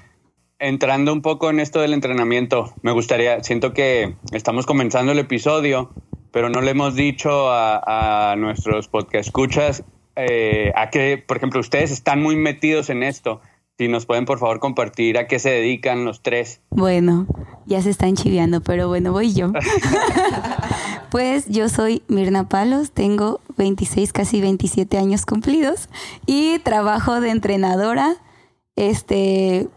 Entrando 0.59 1.13
un 1.13 1.21
poco 1.21 1.49
en 1.49 1.59
esto 1.59 1.79
del 1.81 1.93
entrenamiento, 1.93 2.73
me 2.81 2.91
gustaría, 2.91 3.43
siento 3.43 3.73
que 3.73 4.15
estamos 4.31 4.65
comenzando 4.65 5.13
el 5.13 5.19
episodio 5.19 5.93
pero 6.31 6.49
no 6.49 6.61
le 6.61 6.71
hemos 6.71 6.95
dicho 6.95 7.49
a, 7.51 8.35
nuestros 8.37 8.87
podcast 8.87 9.27
escuchas 9.27 9.83
eh, 10.15 10.71
a 10.75 10.89
que, 10.89 11.17
por 11.17 11.37
ejemplo, 11.37 11.59
ustedes 11.59 11.91
están 11.91 12.21
muy 12.21 12.35
metidos 12.35 12.89
en 12.89 13.03
esto. 13.03 13.41
Si 13.77 13.87
nos 13.87 14.05
pueden, 14.05 14.25
por 14.25 14.39
favor, 14.39 14.59
compartir 14.59 15.17
a 15.17 15.27
qué 15.27 15.39
se 15.39 15.49
dedican 15.49 16.03
los 16.03 16.21
tres. 16.21 16.61
Bueno, 16.69 17.25
ya 17.65 17.81
se 17.81 17.89
están 17.89 18.15
chiviando, 18.15 18.61
pero 18.61 18.89
bueno, 18.89 19.13
voy 19.13 19.33
yo. 19.33 19.53
pues 21.11 21.47
yo 21.47 21.69
soy 21.69 22.03
Mirna 22.09 22.49
Palos, 22.49 22.91
tengo 22.91 23.39
26, 23.57 24.11
casi 24.11 24.41
27 24.41 24.97
años 24.97 25.25
cumplidos 25.25 25.87
y 26.25 26.59
trabajo 26.59 27.21
de 27.21 27.29
entrenadora. 27.29 28.17
Este, 28.75 29.67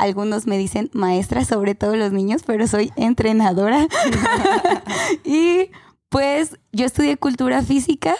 algunos 0.00 0.46
me 0.46 0.58
dicen 0.58 0.90
maestra, 0.92 1.44
sobre 1.44 1.74
todo 1.74 1.96
los 1.96 2.12
niños, 2.12 2.42
pero 2.46 2.66
soy 2.66 2.92
entrenadora. 2.96 3.86
y 5.24 5.70
pues 6.08 6.58
yo 6.72 6.86
estudié 6.86 7.16
cultura 7.16 7.62
física, 7.62 8.16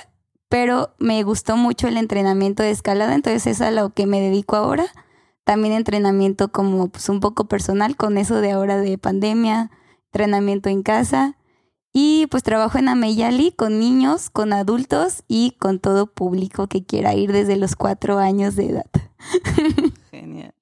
pero 0.49 0.95
me 0.99 1.23
gustó 1.23 1.57
mucho 1.57 1.89
el 1.89 1.97
entrenamiento 1.97 2.63
de 2.63 2.71
escalada, 2.71 3.15
entonces 3.15 3.47
es 3.47 3.61
a 3.61 3.71
lo 3.71 3.91
que 3.91 4.07
me 4.07 4.21
dedico 4.21 4.57
ahora. 4.57 4.87
También 5.45 5.75
entrenamiento 5.75 6.53
como 6.53 6.89
pues 6.89 7.09
un 7.09 7.21
poco 7.21 7.47
personal 7.47 7.97
con 7.97 8.19
eso 8.19 8.41
de 8.41 8.53
ahora 8.53 8.77
de 8.77 8.99
pandemia, 8.99 9.71
entrenamiento 10.07 10.69
en 10.69 10.83
casa. 10.83 11.37
Y 11.93 12.29
pues 12.31 12.45
trabajo 12.45 12.79
en 12.79 12.89
Ameyali 12.89 13.51
con 13.51 13.81
niños, 13.81 14.31
con 14.31 14.53
adultos 14.53 15.25
y 15.27 15.57
con 15.59 15.81
todo 15.81 16.07
público 16.07 16.69
que 16.69 16.85
quiera 16.85 17.15
ir 17.15 17.33
desde 17.33 17.57
los 17.57 17.75
cuatro 17.75 18.19
años 18.19 18.55
de 18.55 18.71
edad. 18.71 18.91
Genial. 20.11 20.55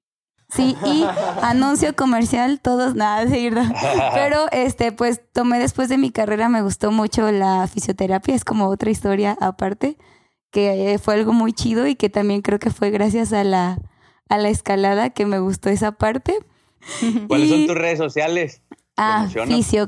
Sí, 0.48 0.74
y 0.86 1.04
anuncio 1.42 1.94
comercial, 1.94 2.60
todos, 2.60 2.94
nada, 2.94 3.26
de 3.26 3.52
Pero 4.14 4.46
este, 4.50 4.92
pues 4.92 5.20
tomé 5.32 5.58
después 5.58 5.90
de 5.90 5.98
mi 5.98 6.10
carrera, 6.10 6.48
me 6.48 6.62
gustó 6.62 6.90
mucho 6.90 7.30
la 7.30 7.66
fisioterapia, 7.66 8.34
es 8.34 8.44
como 8.44 8.68
otra 8.68 8.90
historia 8.90 9.36
aparte, 9.42 9.98
que 10.50 10.94
eh, 10.94 10.98
fue 10.98 11.14
algo 11.14 11.34
muy 11.34 11.52
chido 11.52 11.86
y 11.86 11.96
que 11.96 12.08
también 12.08 12.40
creo 12.40 12.58
que 12.58 12.70
fue 12.70 12.88
gracias 12.90 13.34
a 13.34 13.44
la, 13.44 13.78
a 14.30 14.38
la 14.38 14.48
escalada 14.48 15.10
que 15.10 15.26
me 15.26 15.38
gustó 15.38 15.68
esa 15.68 15.92
parte. 15.92 16.38
¿Cuáles 17.28 17.50
son 17.50 17.66
tus 17.66 17.76
redes 17.76 17.98
sociales? 17.98 18.62
Ah, 18.96 19.28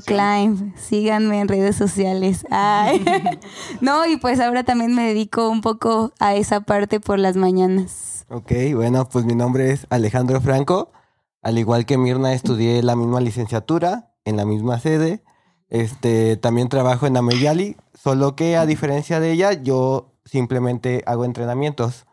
Climb. 0.05 0.73
Síganme 0.77 1.41
en 1.41 1.47
redes 1.49 1.75
sociales. 1.75 2.45
Ay. 2.49 3.03
no, 3.81 4.05
y 4.05 4.15
pues 4.17 4.39
ahora 4.39 4.63
también 4.63 4.95
me 4.95 5.07
dedico 5.07 5.49
un 5.49 5.61
poco 5.61 6.13
a 6.19 6.35
esa 6.35 6.61
parte 6.61 7.01
por 7.01 7.19
las 7.19 7.35
mañanas. 7.35 8.20
Ok, 8.33 8.53
bueno, 8.75 9.09
pues 9.09 9.25
mi 9.25 9.35
nombre 9.35 9.71
es 9.71 9.85
Alejandro 9.89 10.39
Franco. 10.39 10.93
Al 11.41 11.57
igual 11.57 11.85
que 11.85 11.97
Mirna, 11.97 12.31
estudié 12.31 12.81
la 12.81 12.95
misma 12.95 13.19
licenciatura 13.19 14.13
en 14.23 14.37
la 14.37 14.45
misma 14.45 14.79
sede. 14.79 15.21
Este, 15.67 16.37
también 16.37 16.69
trabajo 16.69 17.05
en 17.07 17.17
Ameyali, 17.17 17.75
solo 17.93 18.37
que 18.37 18.55
a 18.55 18.65
diferencia 18.65 19.19
de 19.19 19.33
ella, 19.33 19.51
yo 19.51 20.13
simplemente 20.23 21.03
hago 21.07 21.25
entrenamientos. 21.25 22.05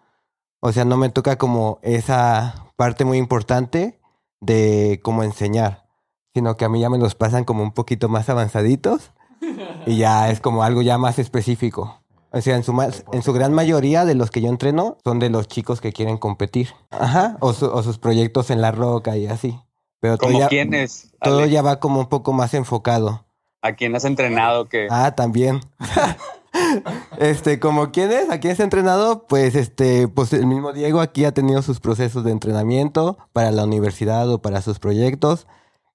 O 0.59 0.73
sea, 0.73 0.85
no 0.85 0.97
me 0.97 1.09
toca 1.09 1.39
como 1.39 1.79
esa 1.83 2.67
parte 2.75 3.05
muy 3.05 3.19
importante 3.19 4.01
de 4.41 4.99
cómo 5.05 5.23
enseñar, 5.23 5.87
sino 6.35 6.57
que 6.57 6.65
a 6.65 6.69
mí 6.69 6.81
ya 6.81 6.91
me 6.91 6.99
los 6.99 7.15
pasan 7.15 7.45
como 7.45 7.63
un 7.63 7.71
poquito 7.71 8.09
más 8.09 8.29
avanzaditos 8.29 9.13
y 9.87 9.99
ya 9.99 10.31
es 10.31 10.41
como 10.41 10.65
algo 10.65 10.83
ya 10.83 10.99
más 10.99 11.21
específico. 11.21 11.98
O 12.31 12.41
sea, 12.41 12.57
en 12.57 12.63
su, 12.63 12.73
en 13.13 13.23
su 13.23 13.33
gran 13.33 13.55
mayoría 13.55 14.05
de 14.05 14.15
los 14.15 14.31
que 14.31 14.41
yo 14.41 14.49
entreno 14.49 14.99
son 15.03 15.19
de 15.19 15.31
los 15.31 15.49
chicos 15.49 15.81
que 15.81 15.93
quieren 15.93 16.19
competir. 16.19 16.69
Ajá. 16.91 17.37
O, 17.41 17.53
sus 17.53 17.99
proyectos 17.99 18.51
en 18.51 18.61
la 18.61 18.71
roca 18.71 19.17
y 19.17 19.27
así. 19.27 19.59
Pero 20.01 20.19
¿Como 20.19 20.47
quiénes? 20.49 21.11
Todo 21.21 21.47
ya 21.47 21.63
va 21.63 21.81
como 21.81 22.01
un 22.01 22.09
poco 22.09 22.33
más 22.33 22.55
enfocado. 22.55 23.25
¿A 23.63 23.73
quién 23.73 23.97
has 23.97 24.05
entrenado? 24.05 24.69
que 24.69 24.87
Ah, 24.91 25.15
también. 25.17 25.61
este, 27.19 27.59
como 27.59 27.91
quiénes, 27.91 28.31
a 28.31 28.39
quién 28.39 28.53
has 28.53 28.61
entrenado, 28.61 29.27
pues 29.27 29.55
este, 29.55 30.07
pues 30.07 30.33
el 30.33 30.47
mismo 30.47 30.73
Diego 30.73 31.01
aquí 31.01 31.25
ha 31.25 31.33
tenido 31.33 31.63
sus 31.63 31.81
procesos 31.81 32.25
de 32.25 32.31
entrenamiento 32.31 33.19
para 33.33 33.51
la 33.51 33.65
universidad 33.65 34.31
o 34.31 34.41
para 34.41 34.63
sus 34.63 34.79
proyectos. 34.79 35.47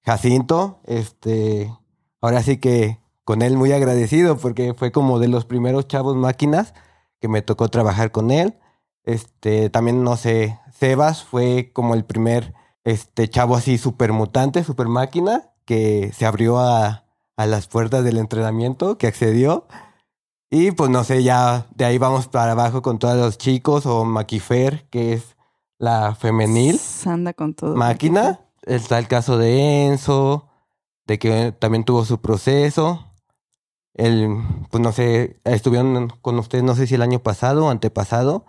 Jacinto, 0.04 0.80
este, 0.84 1.72
ahora 2.20 2.42
sí 2.42 2.58
que 2.58 2.98
con 3.24 3.42
él 3.42 3.56
muy 3.56 3.72
agradecido 3.72 4.36
porque 4.36 4.74
fue 4.74 4.92
como 4.92 5.18
de 5.18 5.28
los 5.28 5.44
primeros 5.44 5.88
chavos 5.88 6.14
máquinas 6.14 6.74
que 7.20 7.28
me 7.28 7.42
tocó 7.42 7.68
trabajar 7.68 8.10
con 8.10 8.30
él. 8.30 8.58
Este, 9.02 9.70
también 9.70 10.02
no 10.04 10.16
sé, 10.16 10.58
Sebas 10.72 11.24
fue 11.24 11.70
como 11.72 11.94
el 11.94 12.04
primer 12.04 12.54
este 12.84 13.28
chavo 13.28 13.56
así 13.56 13.78
super 13.78 14.12
mutante, 14.12 14.62
super 14.62 14.88
máquina 14.88 15.50
que 15.64 16.12
se 16.14 16.26
abrió 16.26 16.58
a, 16.58 17.04
a 17.36 17.46
las 17.46 17.66
puertas 17.66 18.04
del 18.04 18.18
entrenamiento, 18.18 18.98
que 18.98 19.06
accedió. 19.06 19.66
Y 20.50 20.72
pues 20.72 20.90
no 20.90 21.02
sé, 21.04 21.22
ya 21.22 21.66
de 21.74 21.86
ahí 21.86 21.96
vamos 21.96 22.28
para 22.28 22.52
abajo 22.52 22.82
con 22.82 22.98
todos 22.98 23.16
los 23.16 23.38
chicos 23.38 23.86
o 23.86 24.04
Maquifer, 24.04 24.86
que 24.90 25.14
es 25.14 25.36
la 25.78 26.14
femenil. 26.14 26.78
Anda 27.06 27.32
con 27.32 27.54
todo. 27.54 27.74
Máquina. 27.74 28.40
Está 28.62 28.98
el 28.98 29.08
caso 29.08 29.36
de 29.36 29.86
Enzo, 29.86 30.48
de 31.06 31.18
que 31.18 31.52
también 31.52 31.84
tuvo 31.84 32.04
su 32.06 32.20
proceso 32.20 33.13
el, 33.94 34.28
pues 34.70 34.82
no 34.82 34.92
sé, 34.92 35.40
estuvieron 35.44 36.08
con 36.20 36.38
ustedes, 36.38 36.64
no 36.64 36.74
sé 36.74 36.86
si 36.86 36.96
el 36.96 37.02
año 37.02 37.20
pasado 37.20 37.66
o 37.66 37.70
antepasado, 37.70 38.44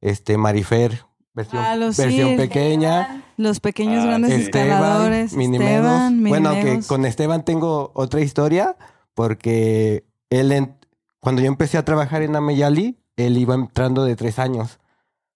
este, 0.00 0.36
Marifer, 0.36 1.04
versión, 1.32 1.62
ah, 1.62 1.76
versión 1.76 2.36
pequeña. 2.36 3.24
Los 3.36 3.60
pequeños 3.60 4.04
ah, 4.04 4.06
grandes 4.06 4.32
escaladores. 4.32 5.32
Esteban, 5.32 6.22
Bueno, 6.22 6.52
que 6.52 6.80
con 6.86 7.06
Esteban 7.06 7.44
tengo 7.44 7.92
otra 7.94 8.20
historia, 8.20 8.76
porque 9.14 10.04
él, 10.28 10.74
cuando 11.18 11.40
yo 11.40 11.48
empecé 11.48 11.78
a 11.78 11.84
trabajar 11.84 12.22
en 12.22 12.36
Ameyali, 12.36 12.98
él 13.16 13.38
iba 13.38 13.54
entrando 13.54 14.04
de 14.04 14.16
tres 14.16 14.38
años. 14.38 14.80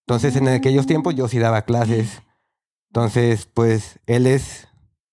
Entonces, 0.07 0.37
en 0.37 0.49
aquellos 0.49 0.87
tiempos 0.87 1.15
yo 1.15 1.29
sí 1.29 1.39
daba 1.39 1.63
clases. 1.63 2.23
Entonces, 2.91 3.49
pues, 3.53 3.99
él 4.07 4.27
es, 4.27 4.69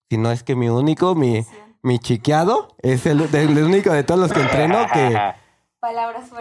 si 0.09 0.17
no 0.17 0.31
es 0.31 0.43
que 0.43 0.55
mi 0.55 0.67
único, 0.67 1.15
mi, 1.15 1.45
mi 1.83 1.99
chiqueado 1.99 2.75
es 2.81 3.05
el, 3.05 3.21
único 3.21 3.91
de 3.91 4.03
todos 4.03 4.19
los 4.19 4.31
que 4.31 4.41
entreno 4.41 4.85
que, 4.93 5.17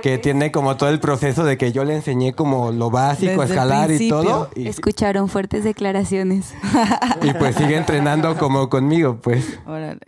que 0.02 0.18
tiene 0.18 0.52
como 0.52 0.76
todo 0.76 0.90
el 0.90 1.00
proceso 1.00 1.44
de 1.44 1.56
que 1.56 1.72
yo 1.72 1.84
le 1.84 1.94
enseñé 1.94 2.34
como 2.34 2.72
lo 2.72 2.90
básico, 2.90 3.42
escalar 3.42 3.90
y 3.90 4.08
todo. 4.08 4.50
Y, 4.54 4.68
Escucharon 4.68 5.28
fuertes 5.28 5.64
declaraciones. 5.64 6.54
Y 7.22 7.32
pues 7.34 7.56
sigue 7.56 7.76
entrenando 7.76 8.36
como 8.36 8.68
conmigo, 8.68 9.18
pues. 9.20 9.58
Órale. 9.66 10.00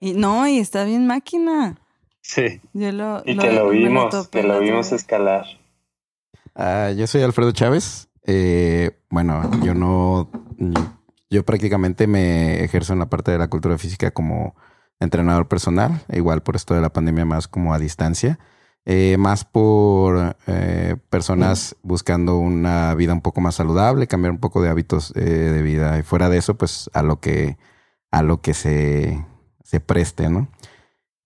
Y 0.00 0.14
no, 0.14 0.46
y 0.46 0.58
está 0.58 0.84
bien 0.84 1.06
máquina. 1.06 1.76
Sí. 2.20 2.60
y 2.72 3.36
que 3.36 3.52
lo 3.52 3.70
vimos, 3.70 4.28
que 4.28 4.42
lo 4.42 4.60
vimos 4.60 4.92
escalar. 4.92 5.46
Ah, 6.54 6.92
yo 6.96 7.06
soy 7.06 7.22
Alfredo 7.22 7.52
Chávez. 7.52 8.08
Eh, 8.26 8.90
bueno, 9.08 9.50
yo 9.62 9.74
no 9.74 10.28
yo 11.30 11.44
prácticamente 11.44 12.06
me 12.06 12.64
ejerzo 12.64 12.92
en 12.92 13.00
la 13.00 13.06
parte 13.06 13.30
de 13.30 13.38
la 13.38 13.48
cultura 13.48 13.78
física 13.78 14.10
como 14.10 14.54
entrenador 15.00 15.48
personal, 15.48 16.02
igual 16.12 16.42
por 16.42 16.56
esto 16.56 16.74
de 16.74 16.80
la 16.80 16.92
pandemia 16.92 17.24
más 17.24 17.48
como 17.48 17.74
a 17.74 17.78
distancia. 17.78 18.38
eh, 18.84 19.16
más 19.18 19.44
por 19.44 20.36
eh, 20.46 20.96
personas 21.10 21.76
buscando 21.82 22.38
una 22.38 22.94
vida 22.94 23.12
un 23.12 23.20
poco 23.20 23.40
más 23.42 23.56
saludable, 23.56 24.06
cambiar 24.06 24.32
un 24.32 24.38
poco 24.40 24.62
de 24.62 24.70
hábitos 24.70 25.12
eh, 25.16 25.20
de 25.20 25.62
vida 25.62 25.98
y 25.98 26.02
fuera 26.02 26.28
de 26.30 26.38
eso, 26.38 26.56
pues 26.56 26.90
a 26.94 27.02
lo 27.02 27.20
que 27.20 27.58
a 28.10 28.22
lo 28.22 28.40
que 28.40 28.54
se, 28.54 29.24
se 29.62 29.80
preste, 29.80 30.30
¿no? 30.30 30.48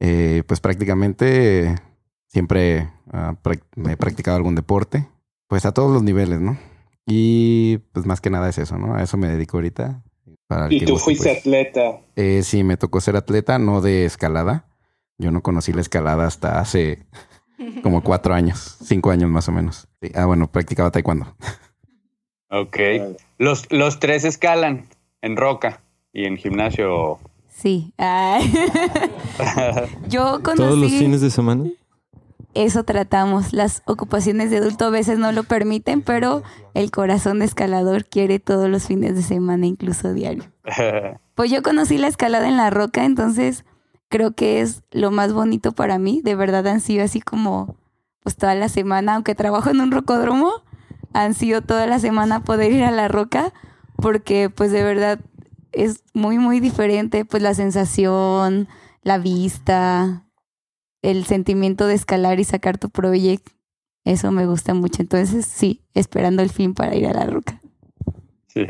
Eh, 0.00 0.42
pues 0.48 0.60
prácticamente 0.60 1.76
siempre 2.26 2.90
ah, 3.12 3.36
he 3.88 3.96
practicado 3.96 4.36
algún 4.36 4.56
deporte, 4.56 5.08
pues 5.46 5.64
a 5.64 5.72
todos 5.72 5.92
los 5.92 6.02
niveles, 6.02 6.40
¿no? 6.40 6.58
Y 7.06 7.78
pues 7.92 8.06
más 8.06 8.20
que 8.20 8.30
nada 8.30 8.48
es 8.48 8.58
eso, 8.58 8.78
¿no? 8.78 8.94
A 8.96 9.02
eso 9.02 9.16
me 9.16 9.28
dedico 9.28 9.58
ahorita. 9.58 10.02
Para 10.52 10.66
el 10.66 10.72
Y 10.72 10.80
que 10.80 10.86
tú 10.86 10.92
guste, 10.92 11.04
fuiste 11.04 11.28
pues. 11.28 11.38
atleta. 11.38 12.00
Eh, 12.16 12.42
sí, 12.42 12.64
me 12.64 12.76
tocó 12.76 13.00
ser 13.00 13.16
atleta, 13.16 13.58
no 13.58 13.80
de 13.80 14.04
escalada. 14.04 14.66
Yo 15.18 15.30
no 15.30 15.42
conocí 15.42 15.72
la 15.72 15.80
escalada 15.80 16.26
hasta 16.26 16.60
hace 16.60 17.06
como 17.82 18.02
cuatro 18.02 18.34
años, 18.34 18.76
cinco 18.84 19.10
años 19.10 19.30
más 19.30 19.48
o 19.48 19.52
menos. 19.52 19.88
Sí, 20.00 20.10
Ah, 20.14 20.26
bueno, 20.26 20.50
practicaba 20.50 20.90
taekwondo. 20.90 21.34
Ok. 22.50 22.76
Los, 23.38 23.70
los 23.72 23.98
tres 24.00 24.24
escalan 24.24 24.88
en 25.22 25.36
roca 25.36 25.82
y 26.12 26.26
en 26.26 26.36
gimnasio. 26.36 27.18
Sí. 27.48 27.92
Yo 30.08 30.40
Todos 30.40 30.78
los 30.78 30.90
fines 30.90 31.20
de 31.20 31.30
semana. 31.30 31.64
Eso 32.54 32.84
tratamos. 32.84 33.52
Las 33.52 33.82
ocupaciones 33.86 34.50
de 34.50 34.58
adulto 34.58 34.86
a 34.86 34.90
veces 34.90 35.18
no 35.18 35.32
lo 35.32 35.44
permiten, 35.44 36.02
pero 36.02 36.42
el 36.74 36.90
corazón 36.90 37.38
de 37.38 37.46
escalador 37.46 38.04
quiere 38.04 38.38
todos 38.38 38.68
los 38.68 38.86
fines 38.86 39.14
de 39.14 39.22
semana, 39.22 39.66
incluso 39.66 40.12
diario. 40.12 40.44
Pues 41.34 41.50
yo 41.50 41.62
conocí 41.62 41.96
la 41.96 42.08
escalada 42.08 42.46
en 42.46 42.58
la 42.58 42.68
roca, 42.68 43.06
entonces 43.06 43.64
creo 44.10 44.32
que 44.32 44.60
es 44.60 44.82
lo 44.90 45.10
más 45.10 45.32
bonito 45.32 45.72
para 45.72 45.98
mí. 45.98 46.20
De 46.22 46.34
verdad 46.34 46.66
han 46.66 46.82
sido 46.82 47.02
así 47.02 47.22
como, 47.22 47.76
pues 48.22 48.36
toda 48.36 48.54
la 48.54 48.68
semana, 48.68 49.14
aunque 49.14 49.34
trabajo 49.34 49.70
en 49.70 49.80
un 49.80 49.90
rocódromo, 49.90 50.52
han 51.14 51.32
sido 51.32 51.62
toda 51.62 51.86
la 51.86 51.98
semana 51.98 52.44
poder 52.44 52.72
ir 52.72 52.84
a 52.84 52.90
la 52.90 53.08
roca, 53.08 53.54
porque 53.96 54.50
pues 54.50 54.72
de 54.72 54.82
verdad 54.82 55.20
es 55.72 56.04
muy, 56.12 56.38
muy 56.38 56.60
diferente, 56.60 57.24
pues 57.24 57.42
la 57.42 57.54
sensación, 57.54 58.68
la 59.02 59.16
vista, 59.16 60.21
el 61.02 61.24
sentimiento 61.26 61.86
de 61.86 61.94
escalar 61.94 62.40
y 62.40 62.44
sacar 62.44 62.78
tu 62.78 62.88
proyecto. 62.90 63.52
Eso 64.04 64.32
me 64.32 64.46
gusta 64.46 64.74
mucho. 64.74 65.02
Entonces, 65.02 65.46
sí, 65.46 65.82
esperando 65.94 66.42
el 66.42 66.50
fin 66.50 66.74
para 66.74 66.94
ir 66.96 67.06
a 67.06 67.12
la 67.12 67.26
roca. 67.26 67.60
Sí. 68.48 68.66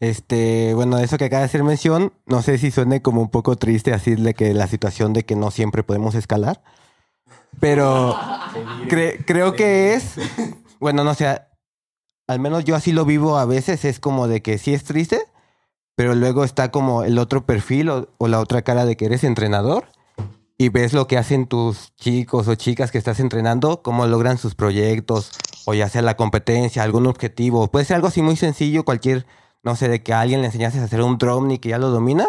Este, 0.00 0.74
bueno, 0.74 0.98
eso 0.98 1.16
que 1.16 1.24
acaba 1.24 1.40
de 1.40 1.46
hacer 1.46 1.62
mención, 1.64 2.12
no 2.26 2.42
sé 2.42 2.58
si 2.58 2.70
suene 2.70 3.00
como 3.00 3.22
un 3.22 3.30
poco 3.30 3.56
triste 3.56 3.90
decirle 3.90 4.34
que 4.34 4.52
la 4.52 4.66
situación 4.66 5.12
de 5.12 5.24
que 5.24 5.36
no 5.36 5.50
siempre 5.50 5.82
podemos 5.82 6.14
escalar, 6.14 6.60
pero 7.60 8.14
cre- 8.88 9.24
creo 9.24 9.54
que 9.54 9.94
es, 9.94 10.16
bueno, 10.78 11.04
no 11.04 11.14
sé, 11.14 11.40
al 12.26 12.38
menos 12.40 12.64
yo 12.64 12.76
así 12.76 12.92
lo 12.92 13.04
vivo 13.04 13.38
a 13.38 13.46
veces, 13.46 13.84
es 13.84 13.98
como 14.00 14.28
de 14.28 14.42
que 14.42 14.58
sí 14.58 14.74
es 14.74 14.84
triste, 14.84 15.22
pero 15.96 16.14
luego 16.14 16.44
está 16.44 16.70
como 16.70 17.04
el 17.04 17.18
otro 17.18 17.46
perfil 17.46 17.88
o, 17.88 18.08
o 18.18 18.28
la 18.28 18.40
otra 18.40 18.62
cara 18.62 18.84
de 18.84 18.96
que 18.96 19.06
eres 19.06 19.24
entrenador 19.24 19.86
y 20.58 20.68
ves 20.68 20.92
lo 20.92 21.06
que 21.06 21.18
hacen 21.18 21.46
tus 21.46 21.94
chicos 21.96 22.48
o 22.48 22.54
chicas 22.54 22.90
que 22.90 22.98
estás 22.98 23.20
entrenando, 23.20 23.82
cómo 23.82 24.06
logran 24.06 24.38
sus 24.38 24.54
proyectos, 24.54 25.32
o 25.66 25.74
ya 25.74 25.88
sea 25.88 26.02
la 26.02 26.16
competencia, 26.16 26.82
algún 26.82 27.06
objetivo, 27.06 27.70
puede 27.70 27.84
ser 27.84 27.96
algo 27.96 28.08
así 28.08 28.22
muy 28.22 28.36
sencillo, 28.36 28.84
cualquier 28.84 29.26
no 29.64 29.74
sé, 29.76 29.88
de 29.88 30.02
que 30.02 30.12
a 30.12 30.20
alguien 30.20 30.42
le 30.42 30.46
enseñases 30.46 30.82
a 30.82 30.84
hacer 30.84 31.00
un 31.00 31.18
drum 31.18 31.50
y 31.50 31.58
que 31.58 31.70
ya 31.70 31.78
lo 31.78 31.88
domina, 31.88 32.28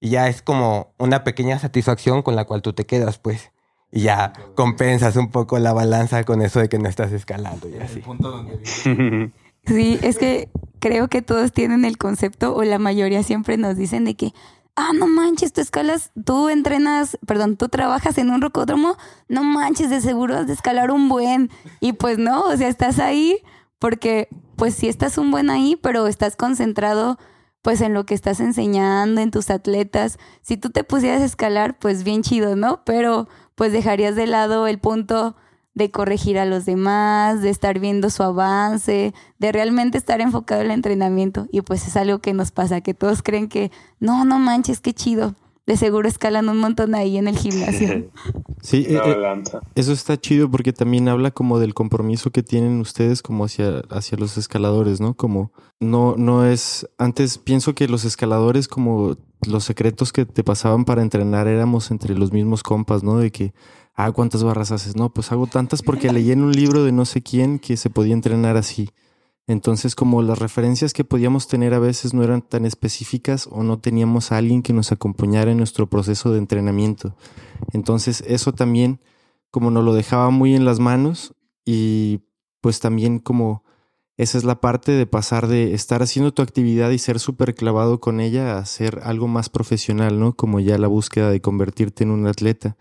y 0.00 0.08
ya 0.08 0.28
es 0.28 0.42
como 0.42 0.94
una 0.98 1.22
pequeña 1.22 1.58
satisfacción 1.58 2.22
con 2.22 2.34
la 2.34 2.46
cual 2.46 2.62
tú 2.62 2.72
te 2.72 2.86
quedas, 2.86 3.18
pues. 3.18 3.52
Y 3.92 4.00
ya 4.02 4.32
compensas 4.56 5.14
un 5.16 5.30
poco 5.30 5.58
la 5.58 5.72
balanza 5.72 6.24
con 6.24 6.42
eso 6.42 6.58
de 6.58 6.68
que 6.68 6.78
no 6.78 6.88
estás 6.88 7.12
escalando 7.12 7.68
y 7.68 7.76
así. 7.76 8.02
Sí, 9.66 9.98
es 10.02 10.18
que 10.18 10.48
creo 10.80 11.08
que 11.08 11.22
todos 11.22 11.52
tienen 11.52 11.84
el 11.84 11.96
concepto, 11.96 12.56
o 12.56 12.64
la 12.64 12.78
mayoría 12.78 13.22
siempre 13.22 13.56
nos 13.56 13.76
dicen 13.76 14.04
de 14.04 14.14
que, 14.14 14.32
ah, 14.76 14.92
no 14.94 15.06
manches, 15.06 15.52
tú 15.52 15.60
escalas, 15.60 16.10
tú 16.24 16.48
entrenas, 16.48 17.18
perdón, 17.26 17.56
tú 17.56 17.68
trabajas 17.68 18.18
en 18.18 18.30
un 18.30 18.40
rocódromo, 18.40 18.96
no 19.28 19.44
manches, 19.44 19.90
de 19.90 20.00
seguro 20.00 20.36
has 20.36 20.46
de 20.46 20.52
escalar 20.52 20.90
un 20.90 21.08
buen. 21.08 21.50
Y 21.80 21.92
pues 21.92 22.18
no, 22.18 22.42
o 22.42 22.56
sea, 22.56 22.68
estás 22.68 22.98
ahí 22.98 23.38
porque, 23.78 24.28
pues 24.56 24.74
sí 24.74 24.88
estás 24.88 25.18
un 25.18 25.30
buen 25.30 25.50
ahí, 25.50 25.76
pero 25.76 26.06
estás 26.06 26.36
concentrado 26.36 27.18
pues 27.62 27.80
en 27.80 27.94
lo 27.94 28.04
que 28.04 28.14
estás 28.14 28.40
enseñando, 28.40 29.22
en 29.22 29.30
tus 29.30 29.48
atletas. 29.48 30.18
Si 30.42 30.58
tú 30.58 30.68
te 30.68 30.84
pusieras 30.84 31.22
a 31.22 31.24
escalar, 31.24 31.78
pues 31.78 32.04
bien 32.04 32.22
chido, 32.22 32.56
¿no? 32.56 32.84
Pero 32.84 33.26
pues 33.54 33.72
dejarías 33.72 34.16
de 34.16 34.26
lado 34.26 34.66
el 34.66 34.78
punto 34.78 35.34
de 35.74 35.90
corregir 35.90 36.38
a 36.38 36.46
los 36.46 36.64
demás, 36.64 37.42
de 37.42 37.50
estar 37.50 37.80
viendo 37.80 38.08
su 38.10 38.22
avance, 38.22 39.12
de 39.38 39.52
realmente 39.52 39.98
estar 39.98 40.20
enfocado 40.20 40.60
en 40.60 40.66
el 40.68 40.72
entrenamiento. 40.72 41.46
Y 41.50 41.60
pues 41.62 41.86
es 41.86 41.96
algo 41.96 42.20
que 42.20 42.32
nos 42.32 42.52
pasa, 42.52 42.80
que 42.80 42.94
todos 42.94 43.22
creen 43.22 43.48
que, 43.48 43.70
no, 43.98 44.24
no 44.24 44.38
manches, 44.38 44.80
qué 44.80 44.94
chido. 44.94 45.34
De 45.66 45.78
seguro 45.78 46.08
escalan 46.08 46.50
un 46.50 46.58
montón 46.58 46.94
ahí 46.94 47.16
en 47.16 47.28
el 47.28 47.36
gimnasio. 47.38 48.10
Sí, 48.60 48.86
eh, 48.88 48.98
eh, 48.98 49.42
eso 49.74 49.92
está 49.92 50.18
chido 50.18 50.50
porque 50.50 50.72
también 50.72 51.06
habla 51.10 51.32
como 51.32 51.58
del 51.58 51.74
compromiso 51.74 52.30
que 52.30 52.42
tienen 52.42 52.80
ustedes 52.80 53.20
como 53.20 53.44
hacia, 53.44 53.82
hacia 53.90 54.16
los 54.16 54.38
escaladores, 54.38 55.02
¿no? 55.02 55.12
Como 55.12 55.52
no, 55.80 56.14
no 56.16 56.46
es, 56.46 56.88
antes 56.96 57.36
pienso 57.36 57.74
que 57.74 57.88
los 57.88 58.06
escaladores 58.06 58.66
como 58.66 59.18
los 59.46 59.64
secretos 59.64 60.14
que 60.14 60.24
te 60.24 60.42
pasaban 60.42 60.86
para 60.86 61.02
entrenar 61.02 61.46
éramos 61.46 61.90
entre 61.90 62.16
los 62.16 62.32
mismos 62.32 62.62
compas, 62.62 63.02
¿no? 63.02 63.18
De 63.18 63.30
que, 63.30 63.52
ah, 63.94 64.12
¿cuántas 64.12 64.42
barras 64.42 64.72
haces? 64.72 64.96
No, 64.96 65.10
pues 65.10 65.32
hago 65.32 65.46
tantas 65.46 65.82
porque 65.82 66.12
leí 66.12 66.32
en 66.32 66.42
un 66.42 66.52
libro 66.52 66.84
de 66.84 66.92
no 66.92 67.04
sé 67.04 67.22
quién 67.22 67.58
que 67.58 67.76
se 67.76 67.90
podía 67.90 68.14
entrenar 68.14 68.56
así. 68.56 68.90
Entonces, 69.46 69.94
como 69.94 70.22
las 70.22 70.38
referencias 70.38 70.94
que 70.94 71.04
podíamos 71.04 71.48
tener 71.48 71.74
a 71.74 71.78
veces 71.78 72.14
no 72.14 72.22
eran 72.22 72.40
tan 72.40 72.64
específicas 72.64 73.46
o 73.50 73.62
no 73.62 73.78
teníamos 73.78 74.32
a 74.32 74.38
alguien 74.38 74.62
que 74.62 74.72
nos 74.72 74.90
acompañara 74.90 75.50
en 75.50 75.58
nuestro 75.58 75.88
proceso 75.88 76.32
de 76.32 76.38
entrenamiento. 76.38 77.14
Entonces, 77.72 78.24
eso 78.26 78.52
también 78.52 79.00
como 79.50 79.70
nos 79.70 79.84
lo 79.84 79.94
dejaba 79.94 80.30
muy 80.30 80.56
en 80.56 80.64
las 80.64 80.80
manos 80.80 81.34
y 81.64 82.22
pues 82.60 82.80
también 82.80 83.20
como 83.20 83.62
esa 84.16 84.38
es 84.38 84.44
la 84.44 84.60
parte 84.60 84.92
de 84.92 85.06
pasar 85.06 85.46
de 85.46 85.74
estar 85.74 86.02
haciendo 86.02 86.32
tu 86.32 86.42
actividad 86.42 86.90
y 86.90 86.98
ser 86.98 87.20
súper 87.20 87.54
clavado 87.54 88.00
con 88.00 88.20
ella 88.20 88.54
a 88.54 88.58
hacer 88.58 89.00
algo 89.04 89.28
más 89.28 89.50
profesional, 89.50 90.18
¿no? 90.18 90.34
Como 90.34 90.60
ya 90.60 90.78
la 90.78 90.88
búsqueda 90.88 91.30
de 91.30 91.40
convertirte 91.40 92.04
en 92.04 92.10
un 92.10 92.26
atleta. 92.26 92.76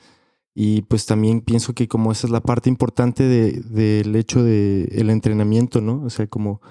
Y 0.56 0.84
pues 0.84 1.06
también 1.06 1.42
pienso 1.42 1.74
que 1.74 1.88
como 1.88 2.12
esa 2.12 2.28
es 2.28 2.32
la 2.32 2.42
parte 2.42 2.70
importante 2.70 3.24
de- 3.24 3.62
del 3.62 4.16
hecho 4.16 4.44
del 4.44 4.88
el 4.92 5.10
entrenamiento, 5.10 5.82
¿no? 5.82 6.04
O 6.04 6.10
sea, 6.10 6.28
como 6.28 6.62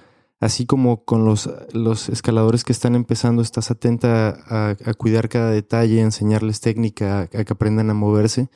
así 0.40 0.66
como 0.66 1.04
con 1.04 1.24
los, 1.24 1.48
los 1.72 2.08
escaladores 2.08 2.64
que 2.64 2.72
están 2.72 2.94
empezando, 2.96 3.42
estás 3.42 3.70
atenta 3.70 4.36
a, 4.48 4.76
cuidar 4.94 5.28
cada 5.28 5.50
detalle, 5.50 6.00
a 6.00 6.04
enseñarles 6.04 6.60
técnica, 6.60 7.20
a, 7.20 7.22
a 7.22 7.44
que 7.44 7.52
aprendan 7.52 7.90
a 7.90 7.94
moverse. 7.94 8.48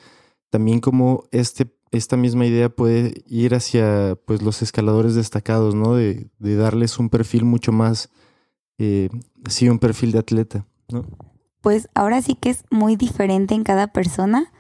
También 0.51 0.81
como 0.81 1.25
este, 1.31 1.69
esta 1.93 2.17
misma 2.17 2.47
idea 2.47 2.69
puede 2.69 3.23
ir 3.27 3.55
hacia 3.55 4.17
pues 4.27 4.43
los 4.43 4.63
escaladores 4.63 5.15
destacados, 5.15 5.75
¿no? 5.75 5.95
De, 5.95 6.29
de 6.39 6.57
darles 6.57 6.99
un 6.99 7.09
perfil 7.09 7.45
mucho 7.45 7.73
más, 7.73 8.11
eh, 8.79 9.09
sí, 9.49 9.69
un 9.69 9.79
perfil 9.79 10.13
de 10.13 10.19
atleta, 10.19 10.67
¿no? 10.91 11.05
Pues 11.63 11.89
ahora 11.95 12.23
sí 12.23 12.35
que 12.35 12.51
es 12.51 12.65
muy 12.71 12.97
diferente 12.97 13.55
en 13.55 13.65
cada 13.65 13.89
persona, 13.89 14.53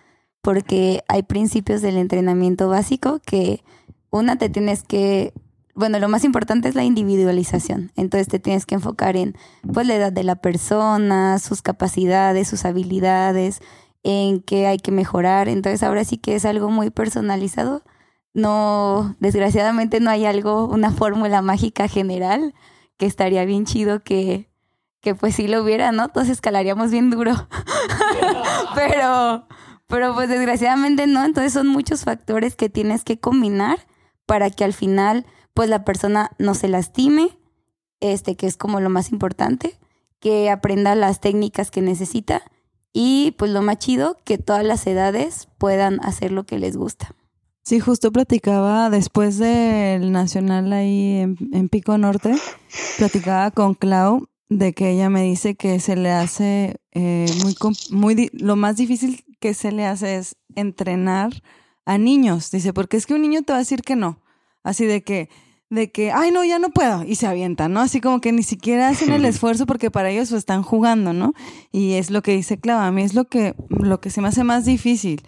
porque 0.47 1.03
hay 1.09 1.25
principios 1.25 1.83
del 1.83 1.97
entrenamiento 1.97 2.69
básico 2.69 3.19
que 3.27 3.65
una 4.11 4.39
te 4.39 4.49
tienes 4.49 4.85
que, 4.85 5.35
bueno, 5.75 5.99
lo 5.99 6.09
más 6.09 6.23
importante 6.23 6.69
es 6.69 6.77
la 6.77 6.85
individualización. 6.85 7.91
Entonces 7.97 8.29
te 8.29 8.39
tienes 8.39 8.65
que 8.65 8.77
enfocar 8.77 9.17
en 9.17 9.37
pues 9.73 9.89
la 9.89 9.97
edad 9.97 10.13
de 10.13 10.23
la 10.23 10.37
persona, 10.37 11.41
sus 11.41 11.63
capacidades, 11.63 12.47
sus 12.47 12.65
habilidades, 12.65 13.59
en 14.05 14.41
qué 14.41 14.69
hay 14.69 14.79
que 14.79 14.93
mejorar. 14.93 15.49
Entonces 15.49 15.83
ahora 15.83 16.05
sí 16.05 16.17
que 16.17 16.37
es 16.37 16.45
algo 16.45 16.71
muy 16.71 16.91
personalizado. 16.91 17.83
No, 18.33 19.17
desgraciadamente 19.19 19.99
no 19.99 20.11
hay 20.11 20.27
algo, 20.27 20.69
una 20.69 20.93
fórmula 20.93 21.43
mágica 21.43 21.89
general, 21.89 22.55
que 22.99 23.07
estaría 23.07 23.45
bien 23.45 23.65
chido 23.65 24.05
que, 24.05 24.49
que 25.01 25.17
pues 25.17 25.35
sí 25.35 25.49
lo 25.49 25.65
hubiera, 25.65 25.91
¿no? 25.91 26.11
Todos 26.11 26.29
escalaríamos 26.29 26.93
bien 26.93 27.11
duro. 27.11 27.35
pero, 28.77 29.49
pero 29.87 30.15
pues 30.15 30.29
desgraciadamente 30.29 31.07
no. 31.07 31.25
Entonces 31.25 31.53
son 31.53 31.69
muchos 31.69 32.05
factores 32.05 32.57
que 32.57 32.69
tienes 32.69 33.05
que 33.05 33.19
combinar 33.19 33.79
para 34.27 34.51
que 34.51 34.65
al 34.65 34.73
final 34.73 35.27
pues 35.55 35.69
la 35.69 35.85
persona 35.85 36.33
no 36.39 36.55
se 36.55 36.69
lastime, 36.69 37.39
este 38.01 38.37
que 38.37 38.47
es 38.47 38.57
como 38.57 38.81
lo 38.81 38.91
más 38.91 39.11
importante, 39.11 39.79
que 40.21 40.51
aprenda 40.51 40.95
las 40.95 41.21
técnicas 41.21 41.71
que 41.71 41.81
necesita 41.83 42.43
y 42.93 43.35
pues 43.39 43.51
lo 43.51 43.63
más 43.63 43.79
chido, 43.79 44.17
que 44.25 44.39
todas 44.39 44.65
las 44.65 44.87
edades 44.87 45.49
puedan 45.59 46.01
hacer 46.03 46.33
lo 46.33 46.45
que 46.45 46.59
les 46.59 46.77
gusta. 46.77 47.15
Sí, 47.63 47.81
justo 47.81 48.13
platicaba 48.13 48.91
después 48.91 49.39
del 49.39 50.13
Nacional 50.13 50.73
ahí 50.73 51.17
en, 51.17 51.37
en 51.53 51.69
Pico 51.69 51.99
Norte, 51.99 52.37
platicaba 52.97 53.51
con 53.51 53.75
Clau 53.75 54.29
de 54.49 54.73
que 54.73 54.91
ella 54.91 55.11
me 55.11 55.23
dice 55.23 55.57
que 55.57 55.81
se 55.81 55.97
le 55.97 56.11
hace 56.11 56.77
eh, 56.93 57.27
muy, 57.43 57.55
muy, 57.91 58.31
lo 58.33 58.57
más 58.57 58.77
difícil 58.77 59.25
que 59.41 59.55
se 59.55 59.73
le 59.73 59.87
hace 59.87 60.17
es 60.17 60.37
entrenar 60.55 61.43
a 61.85 61.99
niños. 61.99 62.51
Dice, 62.51 62.73
porque 62.73 62.97
es 62.97 63.07
que 63.07 63.15
un 63.15 63.23
niño 63.23 63.43
te 63.43 63.53
va 63.53 63.59
a 63.59 63.61
decir 63.61 63.83
que 63.83 63.97
no. 63.97 64.21
Así 64.63 64.85
de 64.87 65.03
que, 65.03 65.29
de 65.71 65.91
que, 65.91 66.13
ay, 66.13 66.31
no, 66.33 66.45
ya 66.45 66.59
no 66.59 66.71
puedo. 66.71 67.05
Y 67.05 67.15
se 67.15 67.27
avientan, 67.27 67.73
¿no? 67.73 67.81
Así 67.81 68.01
como 68.01 68.21
que 68.21 68.33
ni 68.33 68.43
siquiera 68.43 68.89
hacen 68.89 69.13
el 69.13 69.25
esfuerzo 69.27 69.67
porque 69.67 69.91
para 69.91 70.11
ellos 70.11 70.31
lo 70.31 70.39
están 70.39 70.63
jugando, 70.63 71.13
¿no? 71.13 71.33
Y 71.73 71.95
es 71.95 72.11
lo 72.11 72.23
que 72.23 72.33
dice 72.33 72.59
Clava, 72.59 72.87
a 72.87 72.93
mí 72.93 73.03
es 73.03 73.15
lo 73.15 73.27
que, 73.27 73.55
lo 73.69 74.01
que 74.01 74.11
se 74.11 74.21
me 74.21 74.29
hace 74.29 74.45
más 74.45 74.65
difícil. 74.65 75.23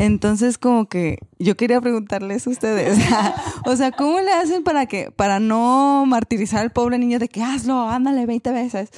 Entonces, 0.00 0.56
como 0.56 0.88
que 0.88 1.18
yo 1.38 1.58
quería 1.58 1.78
preguntarles 1.78 2.46
a 2.46 2.50
ustedes, 2.50 2.98
o 3.66 3.76
sea, 3.76 3.92
¿cómo 3.92 4.18
le 4.20 4.32
hacen 4.32 4.64
para 4.64 4.86
que, 4.86 5.10
para 5.10 5.40
no 5.40 6.04
martirizar 6.06 6.60
al 6.60 6.72
pobre 6.72 6.98
niño 6.98 7.18
de 7.18 7.28
que 7.28 7.42
hazlo, 7.42 7.86
ándale 7.86 8.24
20 8.24 8.50
veces, 8.50 8.88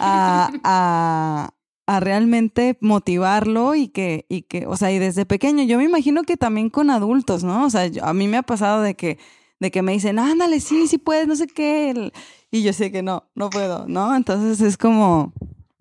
a, 0.00 0.52
a, 0.62 1.50
a 1.96 2.00
realmente 2.00 2.78
motivarlo 2.80 3.74
y 3.74 3.88
que, 3.88 4.26
y 4.28 4.42
que, 4.42 4.66
o 4.66 4.76
sea, 4.76 4.90
y 4.92 4.98
desde 4.98 5.26
pequeño, 5.26 5.64
yo 5.64 5.78
me 5.78 5.84
imagino 5.84 6.22
que 6.22 6.36
también 6.36 6.70
con 6.70 6.90
adultos, 6.90 7.44
¿no? 7.44 7.66
O 7.66 7.70
sea, 7.70 7.90
a 8.02 8.14
mí 8.14 8.28
me 8.28 8.38
ha 8.38 8.42
pasado 8.42 8.82
de 8.82 8.94
que, 8.94 9.18
de 9.60 9.70
que 9.70 9.82
me 9.82 9.92
dicen, 9.92 10.18
ándale, 10.18 10.60
sí, 10.60 10.86
sí 10.88 10.98
puedes, 10.98 11.26
no 11.26 11.36
sé 11.36 11.46
qué, 11.46 12.12
y 12.50 12.62
yo 12.62 12.72
sé 12.72 12.90
que 12.90 13.02
no, 13.02 13.24
no 13.34 13.50
puedo, 13.50 13.86
¿no? 13.88 14.14
Entonces 14.14 14.60
es 14.60 14.76
como 14.76 15.32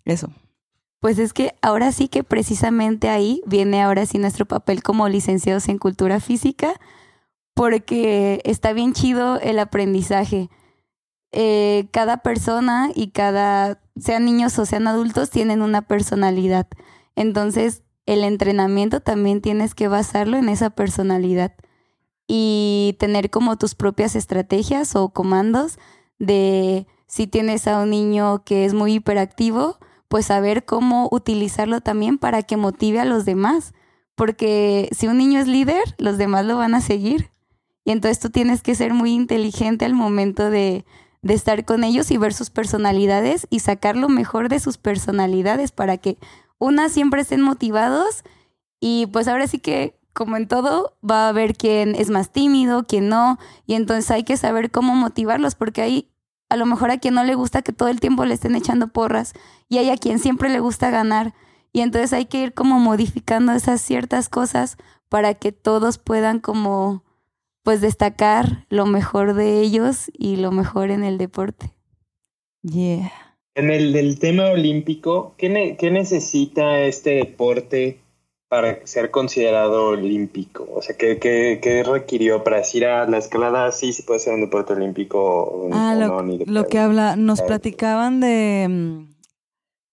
eso. 0.06 0.30
Pues 1.00 1.18
es 1.18 1.34
que 1.34 1.56
ahora 1.62 1.92
sí 1.92 2.08
que 2.08 2.24
precisamente 2.24 3.10
ahí 3.10 3.42
viene 3.46 3.82
ahora 3.82 4.06
sí 4.06 4.20
nuestro 4.20 4.46
papel 4.46 4.84
como 4.84 5.10
licenciados 5.10 5.68
en 5.68 5.80
cultura 5.80 6.20
física, 6.20 6.80
porque 7.54 8.42
está 8.46 8.72
bien 8.74 8.94
chido 8.94 9.40
el 9.40 9.60
aprendizaje. 9.60 10.50
Eh, 11.32 11.88
cada 11.92 12.18
persona 12.18 12.92
y 12.94 13.12
cada, 13.12 13.82
sean 14.02 14.26
niños 14.26 14.58
o 14.60 14.66
sean 14.66 14.88
adultos, 14.88 15.30
tienen 15.30 15.62
una 15.62 15.82
personalidad. 15.84 16.68
Entonces, 17.16 17.84
el 18.06 18.24
entrenamiento 18.24 19.00
también 19.00 19.42
tienes 19.42 19.76
que 19.76 19.88
basarlo 19.88 20.38
en 20.38 20.50
esa 20.50 20.72
personalidad 20.72 21.54
y 22.28 22.96
tener 23.00 23.30
como 23.30 23.58
tus 23.58 23.76
propias 23.76 24.16
estrategias 24.16 24.96
o 24.96 25.10
comandos 25.10 25.78
de 26.18 26.88
si 27.08 27.28
tienes 27.28 27.68
a 27.68 27.82
un 27.82 27.90
niño 27.90 28.44
que 28.44 28.66
es 28.66 28.74
muy 28.74 28.94
hiperactivo, 28.94 29.78
pues 30.08 30.28
saber 30.28 30.66
cómo 30.66 31.10
utilizarlo 31.12 31.82
también 31.82 32.18
para 32.18 32.44
que 32.44 32.58
motive 32.58 33.00
a 33.00 33.06
los 33.06 33.26
demás. 33.26 33.74
Porque 34.16 34.90
si 34.92 35.08
un 35.08 35.18
niño 35.18 35.40
es 35.40 35.48
líder, 35.48 35.84
los 35.98 36.18
demás 36.18 36.46
lo 36.46 36.58
van 36.58 36.74
a 36.74 36.82
seguir. 36.82 37.32
Y 37.84 37.92
entonces 37.92 38.20
tú 38.20 38.30
tienes 38.30 38.62
que 38.62 38.76
ser 38.76 38.94
muy 38.94 39.12
inteligente 39.12 39.86
al 39.86 39.94
momento 39.94 40.50
de, 40.50 40.86
de 41.22 41.34
estar 41.34 41.66
con 41.66 41.84
ellos 41.84 42.12
y 42.12 42.18
ver 42.18 42.34
sus 42.34 42.50
personalidades 42.50 43.48
y 43.50 43.60
sacar 43.60 43.96
lo 43.96 44.10
mejor 44.10 44.50
de 44.50 44.60
sus 44.60 44.78
personalidades 44.78 45.72
para 45.72 45.98
que 45.98 46.18
unas 46.58 46.92
siempre 46.92 47.22
estén 47.22 47.42
motivados. 47.42 48.24
Y 48.80 49.08
pues 49.08 49.28
ahora 49.28 49.48
sí 49.48 49.60
que 49.60 50.00
como 50.14 50.38
en 50.38 50.48
todo 50.48 50.98
va 51.08 51.26
a 51.26 51.30
haber 51.30 51.56
quien 51.56 51.96
es 51.96 52.10
más 52.10 52.32
tímido, 52.32 52.86
quien 52.86 53.08
no 53.08 53.40
y 53.66 53.76
entonces 53.76 54.12
hay 54.12 54.24
que 54.24 54.36
saber 54.36 54.72
cómo 54.72 54.94
motivarlos 54.96 55.56
porque 55.56 55.82
hay 55.82 56.12
a 56.50 56.58
lo 56.58 56.66
mejor 56.66 56.92
a 56.92 56.98
quien 56.98 57.14
no 57.14 57.24
le 57.24 57.36
gusta 57.36 57.62
que 57.62 57.72
todo 57.72 57.88
el 57.88 58.02
tiempo 58.02 58.26
le 58.26 58.34
estén 58.34 58.56
echando 58.56 58.90
porras 58.90 59.34
y 59.70 59.78
hay 59.78 59.90
a 59.90 59.98
quien 59.98 60.20
siempre 60.20 60.50
le 60.50 60.60
gusta 60.60 60.90
ganar. 60.90 61.34
Y 61.72 61.80
entonces 61.80 62.12
hay 62.12 62.26
que 62.26 62.42
ir 62.42 62.54
como 62.54 62.78
modificando 62.78 63.54
esas 63.54 63.80
ciertas 63.80 64.28
cosas 64.28 64.76
para 65.08 65.34
que 65.34 65.54
todos 65.54 65.98
puedan 65.98 66.40
como 66.40 67.06
pues 67.64 67.82
destacar 67.82 68.66
lo 68.70 68.86
mejor 68.86 69.34
de 69.34 69.62
ellos 69.62 70.10
y 70.14 70.38
lo 70.38 70.52
mejor 70.52 70.92
en 70.92 71.04
el 71.04 71.18
deporte. 71.18 71.72
Yeah. 72.64 73.12
En 73.56 73.70
el 73.70 73.92
del 73.94 74.20
tema 74.20 74.46
olímpico, 74.52 75.34
¿qué, 75.38 75.50
ne- 75.50 75.78
qué 75.78 75.92
necesita 75.92 76.82
este 76.82 77.12
deporte 77.16 78.00
para 78.48 78.86
ser 78.86 79.12
considerado 79.12 79.88
olímpico? 79.88 80.68
O 80.74 80.82
sea, 80.82 80.96
¿qué, 80.98 81.18
qué, 81.20 81.60
qué 81.62 81.84
requirió 81.84 82.44
para 82.44 82.58
decir 82.58 82.86
a 82.86 83.08
la 83.08 83.18
escalada 83.18 83.72
sí, 83.72 83.94
sí 83.94 84.04
puede 84.04 84.20
ser 84.20 84.34
un 84.34 84.42
deporte 84.42 84.74
olímpico 84.74 85.20
o, 85.22 85.70
Ah, 85.74 85.94
o 85.96 86.00
lo, 86.00 86.08
no? 86.08 86.24
Ni 86.24 86.38
lo 86.46 86.68
que 86.68 86.80
habla, 86.80 87.16
nos 87.16 87.42
Ah, 87.42 87.46
platicaban 87.48 88.20
de... 88.20 89.06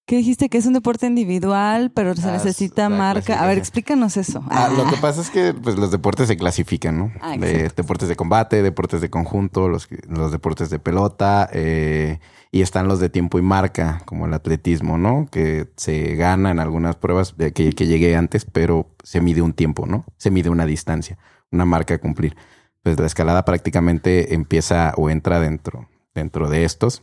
¿Qué 0.08 0.16
dijiste? 0.16 0.48
Que 0.48 0.56
es 0.56 0.64
un 0.64 0.72
deporte 0.72 1.06
individual, 1.06 1.90
pero 1.94 2.16
se 2.16 2.26
Ah, 2.26 2.32
necesita 2.32 2.88
marca. 2.88 3.42
A 3.42 3.46
ver, 3.46 3.58
explícanos 3.58 4.16
eso. 4.16 4.42
Ah, 4.48 4.70
lo 4.74 4.88
que 4.88 4.96
pasa 4.96 5.20
es 5.20 5.28
que 5.28 5.52
pues, 5.52 5.76
los 5.76 5.90
deportes 5.90 6.28
se 6.28 6.38
clasifican, 6.38 6.96
¿no? 6.96 7.12
Ah, 7.20 7.36
de 7.36 7.68
deportes 7.76 8.08
de 8.08 8.16
combate, 8.16 8.62
deportes 8.62 9.02
de 9.02 9.10
conjunto, 9.10 9.68
los, 9.68 9.86
los 10.08 10.32
deportes 10.32 10.70
de 10.70 10.78
pelota, 10.78 11.50
eh, 11.52 12.20
y 12.50 12.62
están 12.62 12.88
los 12.88 13.00
de 13.00 13.10
tiempo 13.10 13.38
y 13.38 13.42
marca, 13.42 14.00
como 14.06 14.24
el 14.24 14.32
atletismo, 14.32 14.96
¿no? 14.96 15.28
Que 15.30 15.68
se 15.76 16.14
gana 16.14 16.52
en 16.52 16.58
algunas 16.58 16.96
pruebas 16.96 17.36
de 17.36 17.52
que, 17.52 17.74
que 17.74 17.86
llegué 17.86 18.16
antes, 18.16 18.46
pero 18.46 18.88
se 19.04 19.20
mide 19.20 19.42
un 19.42 19.52
tiempo, 19.52 19.84
¿no? 19.84 20.06
Se 20.16 20.30
mide 20.30 20.48
una 20.48 20.64
distancia, 20.64 21.18
una 21.52 21.66
marca 21.66 21.92
a 21.92 21.98
cumplir. 21.98 22.34
Pues 22.82 22.98
la 22.98 23.04
escalada 23.04 23.44
prácticamente 23.44 24.32
empieza 24.32 24.94
o 24.96 25.10
entra 25.10 25.38
dentro, 25.38 25.86
dentro 26.14 26.48
de 26.48 26.64
estos. 26.64 27.02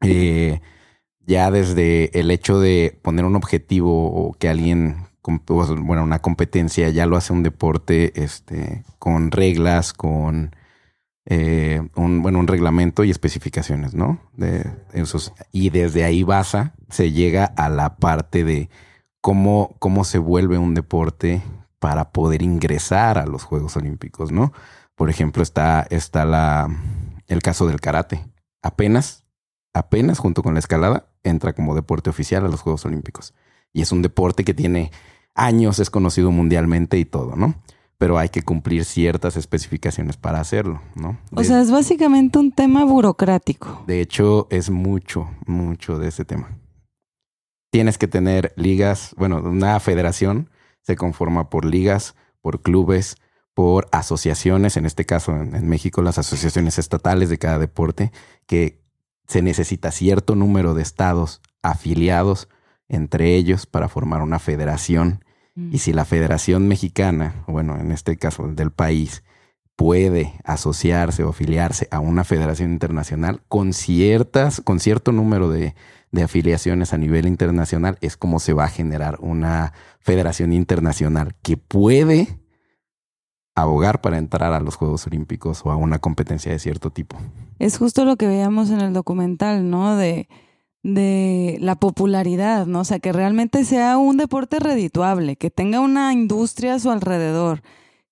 Eh, 0.00 0.62
ya 1.26 1.50
desde 1.50 2.18
el 2.18 2.30
hecho 2.30 2.60
de 2.60 2.98
poner 3.02 3.24
un 3.24 3.36
objetivo 3.36 4.06
o 4.12 4.32
que 4.34 4.48
alguien, 4.48 5.08
bueno, 5.22 6.04
una 6.04 6.20
competencia, 6.20 6.88
ya 6.90 7.06
lo 7.06 7.16
hace 7.16 7.32
un 7.32 7.42
deporte 7.42 8.12
este, 8.22 8.84
con 8.98 9.30
reglas, 9.32 9.92
con 9.92 10.54
eh, 11.26 11.82
un, 11.96 12.22
bueno, 12.22 12.38
un 12.38 12.46
reglamento 12.46 13.02
y 13.02 13.10
especificaciones, 13.10 13.94
¿no? 13.94 14.20
De 14.34 14.70
esos, 14.92 15.32
y 15.50 15.70
desde 15.70 16.04
ahí 16.04 16.22
basa, 16.22 16.74
se 16.88 17.10
llega 17.10 17.44
a 17.44 17.68
la 17.68 17.96
parte 17.96 18.44
de 18.44 18.70
cómo, 19.20 19.74
cómo 19.80 20.04
se 20.04 20.18
vuelve 20.18 20.56
un 20.56 20.74
deporte 20.74 21.42
para 21.80 22.12
poder 22.12 22.42
ingresar 22.42 23.18
a 23.18 23.26
los 23.26 23.42
Juegos 23.42 23.76
Olímpicos, 23.76 24.30
¿no? 24.30 24.52
Por 24.94 25.10
ejemplo, 25.10 25.42
está, 25.42 25.84
está 25.90 26.24
la, 26.24 26.68
el 27.26 27.42
caso 27.42 27.66
del 27.66 27.80
karate. 27.80 28.24
Apenas, 28.62 29.24
apenas 29.74 30.18
junto 30.20 30.44
con 30.44 30.54
la 30.54 30.60
escalada, 30.60 31.08
entra 31.28 31.52
como 31.54 31.74
deporte 31.74 32.10
oficial 32.10 32.44
a 32.44 32.48
los 32.48 32.60
Juegos 32.62 32.84
Olímpicos. 32.84 33.34
Y 33.72 33.82
es 33.82 33.92
un 33.92 34.02
deporte 34.02 34.44
que 34.44 34.54
tiene 34.54 34.90
años, 35.34 35.78
es 35.78 35.90
conocido 35.90 36.30
mundialmente 36.30 36.98
y 36.98 37.04
todo, 37.04 37.36
¿no? 37.36 37.54
Pero 37.98 38.18
hay 38.18 38.28
que 38.28 38.42
cumplir 38.42 38.84
ciertas 38.84 39.36
especificaciones 39.36 40.16
para 40.16 40.40
hacerlo, 40.40 40.82
¿no? 40.94 41.18
O 41.32 41.40
De- 41.40 41.44
sea, 41.46 41.60
es 41.60 41.70
básicamente 41.70 42.38
un 42.38 42.52
tema 42.52 42.84
burocrático. 42.84 43.84
de 43.86 44.00
hecho, 44.00 44.46
es 44.50 44.70
mucho, 44.70 45.30
mucho 45.46 45.98
de 45.98 46.08
ese 46.08 46.24
tema. 46.24 46.58
Tienes 47.70 47.98
que 47.98 48.08
tener 48.08 48.52
ligas, 48.56 49.14
bueno, 49.18 49.38
una 49.38 49.78
federación 49.80 50.50
se 50.82 50.96
conforma 50.96 51.50
por 51.50 51.64
ligas, 51.64 52.14
por 52.40 52.62
clubes, 52.62 53.16
por 53.54 53.88
asociaciones, 53.92 54.76
en 54.76 54.86
este 54.86 55.04
caso 55.04 55.32
en, 55.32 55.54
en 55.54 55.68
México 55.68 56.00
las 56.02 56.18
asociaciones 56.18 56.78
estatales 56.78 57.28
de 57.28 57.38
cada 57.38 57.58
deporte, 57.58 58.12
que 58.46 58.84
se 59.26 59.42
necesita 59.42 59.90
cierto 59.90 60.34
número 60.34 60.74
de 60.74 60.82
estados 60.82 61.40
afiliados 61.62 62.48
entre 62.88 63.34
ellos 63.34 63.66
para 63.66 63.88
formar 63.88 64.22
una 64.22 64.38
federación. 64.38 65.24
Y 65.72 65.78
si 65.78 65.94
la 65.94 66.04
Federación 66.04 66.68
Mexicana, 66.68 67.42
bueno, 67.46 67.78
en 67.80 67.90
este 67.90 68.18
caso 68.18 68.46
del 68.46 68.72
país, 68.72 69.24
puede 69.74 70.34
asociarse 70.44 71.24
o 71.24 71.30
afiliarse 71.30 71.88
a 71.90 71.98
una 71.98 72.24
federación 72.24 72.72
internacional 72.72 73.40
con 73.48 73.72
ciertas, 73.72 74.60
con 74.60 74.80
cierto 74.80 75.12
número 75.12 75.48
de, 75.48 75.74
de 76.12 76.22
afiliaciones 76.22 76.92
a 76.92 76.98
nivel 76.98 77.26
internacional, 77.26 77.96
es 78.02 78.18
como 78.18 78.38
se 78.38 78.52
va 78.52 78.64
a 78.64 78.68
generar 78.68 79.16
una 79.20 79.72
federación 79.98 80.52
internacional 80.52 81.34
que 81.42 81.56
puede 81.56 82.38
abogar 83.56 84.00
para 84.00 84.18
entrar 84.18 84.52
a 84.52 84.60
los 84.60 84.76
Juegos 84.76 85.06
Olímpicos 85.06 85.62
o 85.64 85.72
a 85.72 85.76
una 85.76 85.98
competencia 85.98 86.52
de 86.52 86.58
cierto 86.58 86.90
tipo. 86.90 87.16
Es 87.58 87.78
justo 87.78 88.04
lo 88.04 88.16
que 88.16 88.26
veíamos 88.26 88.70
en 88.70 88.80
el 88.80 88.92
documental, 88.92 89.68
¿no? 89.68 89.96
De, 89.96 90.28
de 90.82 91.56
la 91.60 91.74
popularidad, 91.74 92.66
¿no? 92.66 92.80
O 92.80 92.84
sea, 92.84 93.00
que 93.00 93.12
realmente 93.12 93.64
sea 93.64 93.96
un 93.96 94.18
deporte 94.18 94.60
redituable, 94.60 95.36
que 95.36 95.50
tenga 95.50 95.80
una 95.80 96.12
industria 96.12 96.74
a 96.74 96.78
su 96.78 96.90
alrededor, 96.90 97.62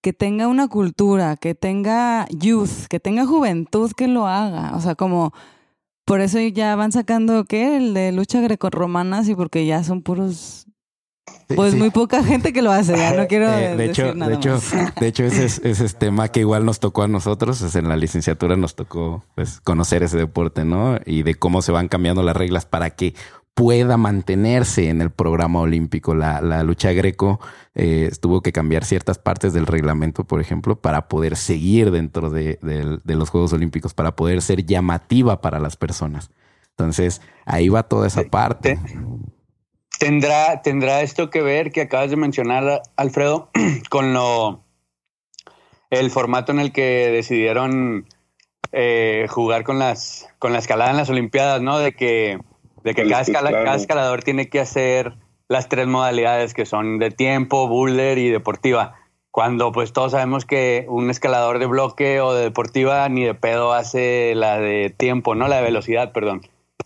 que 0.00 0.12
tenga 0.12 0.48
una 0.48 0.66
cultura, 0.66 1.36
que 1.36 1.54
tenga 1.54 2.26
youth, 2.30 2.86
que 2.88 2.98
tenga 2.98 3.26
juventud 3.26 3.92
que 3.92 4.08
lo 4.08 4.26
haga. 4.26 4.74
O 4.74 4.80
sea, 4.80 4.94
como 4.94 5.32
por 6.04 6.20
eso 6.20 6.40
ya 6.40 6.74
van 6.74 6.92
sacando, 6.92 7.44
¿qué? 7.44 7.76
El 7.76 7.94
de 7.94 8.12
lucha 8.12 8.40
grecorromana, 8.40 9.24
sí, 9.24 9.34
porque 9.34 9.66
ya 9.66 9.84
son 9.84 10.02
puros... 10.02 10.66
Pues 11.54 11.72
Sí. 11.72 11.78
muy 11.78 11.90
poca 11.90 12.22
gente 12.24 12.52
que 12.52 12.62
lo 12.62 12.70
hace, 12.70 12.96
ya 12.96 13.12
no 13.14 13.26
quiero 13.28 13.46
Eh, 13.48 13.76
de 13.76 13.88
decir 13.88 14.04
hecho, 14.06 14.14
nada 14.14 14.30
de 14.30 14.36
hecho, 14.36 14.50
más. 14.52 14.94
de 15.00 15.06
hecho 15.06 15.24
ese 15.24 15.44
es, 15.44 15.58
ese 15.64 15.84
es 15.84 15.96
tema 15.96 16.28
que 16.28 16.40
igual 16.40 16.64
nos 16.64 16.80
tocó 16.80 17.02
a 17.02 17.08
nosotros, 17.08 17.60
es 17.62 17.74
en 17.76 17.88
la 17.88 17.96
licenciatura 17.96 18.56
nos 18.56 18.74
tocó 18.74 19.24
pues 19.34 19.60
conocer 19.60 20.02
ese 20.02 20.16
deporte, 20.18 20.64
¿no? 20.64 20.98
Y 21.06 21.22
de 21.22 21.34
cómo 21.34 21.62
se 21.62 21.72
van 21.72 21.88
cambiando 21.88 22.22
las 22.22 22.36
reglas 22.36 22.66
para 22.66 22.90
que 22.90 23.14
pueda 23.54 23.96
mantenerse 23.96 24.88
en 24.88 25.00
el 25.00 25.10
programa 25.10 25.60
olímpico. 25.60 26.14
La, 26.14 26.40
la 26.40 26.62
lucha 26.64 26.92
greco 26.92 27.38
eh, 27.74 28.10
tuvo 28.20 28.40
que 28.42 28.50
cambiar 28.52 28.84
ciertas 28.84 29.18
partes 29.18 29.52
del 29.52 29.66
reglamento, 29.66 30.24
por 30.24 30.40
ejemplo, 30.40 30.80
para 30.80 31.08
poder 31.08 31.36
seguir 31.36 31.90
dentro 31.92 32.30
de, 32.30 32.58
de- 32.62 32.98
de 33.04 33.14
los 33.14 33.30
Juegos 33.30 33.52
Olímpicos, 33.52 33.94
para 33.94 34.16
poder 34.16 34.42
ser 34.42 34.66
llamativa 34.66 35.40
para 35.40 35.60
las 35.60 35.76
personas. 35.76 36.30
Entonces, 36.70 37.20
ahí 37.44 37.68
va 37.68 37.84
toda 37.84 38.08
esa 38.08 38.24
parte. 38.24 38.80
¿Tendrá, 39.98 40.62
¿Tendrá 40.62 41.02
esto 41.02 41.30
que 41.30 41.42
ver 41.42 41.72
que 41.72 41.82
acabas 41.82 42.10
de 42.10 42.16
mencionar, 42.16 42.82
Alfredo, 42.96 43.50
con 43.90 44.12
lo 44.12 44.64
el 45.90 46.10
formato 46.10 46.52
en 46.52 46.60
el 46.60 46.72
que 46.72 47.10
decidieron 47.10 48.06
eh, 48.72 49.26
jugar 49.28 49.62
con 49.62 49.78
las 49.78 50.28
con 50.38 50.52
la 50.52 50.58
escalada 50.58 50.90
en 50.90 50.96
las 50.96 51.10
Olimpiadas, 51.10 51.62
¿no? 51.62 51.78
De 51.78 51.92
que, 51.92 52.38
de 52.82 52.94
que 52.94 53.08
cada, 53.08 53.74
escalador 53.76 54.22
tiene 54.22 54.48
que 54.48 54.60
hacer 54.60 55.14
las 55.48 55.68
tres 55.68 55.86
modalidades 55.86 56.54
que 56.54 56.66
son 56.66 56.98
de 56.98 57.10
tiempo, 57.10 57.68
boulder 57.68 58.18
y 58.18 58.30
deportiva. 58.30 58.94
Cuando 59.30 59.72
pues 59.72 59.92
todos 59.92 60.12
sabemos 60.12 60.44
que 60.44 60.86
un 60.88 61.10
escalador 61.10 61.58
de 61.58 61.66
bloque 61.66 62.20
o 62.20 62.34
de 62.34 62.44
deportiva 62.44 63.08
ni 63.08 63.24
de 63.24 63.34
pedo 63.34 63.72
hace 63.72 64.34
la 64.34 64.58
de 64.58 64.90
tiempo, 64.90 65.34
¿no? 65.34 65.48
La 65.48 65.56
de 65.56 65.62
velocidad, 65.62 66.12
perdón. 66.12 66.42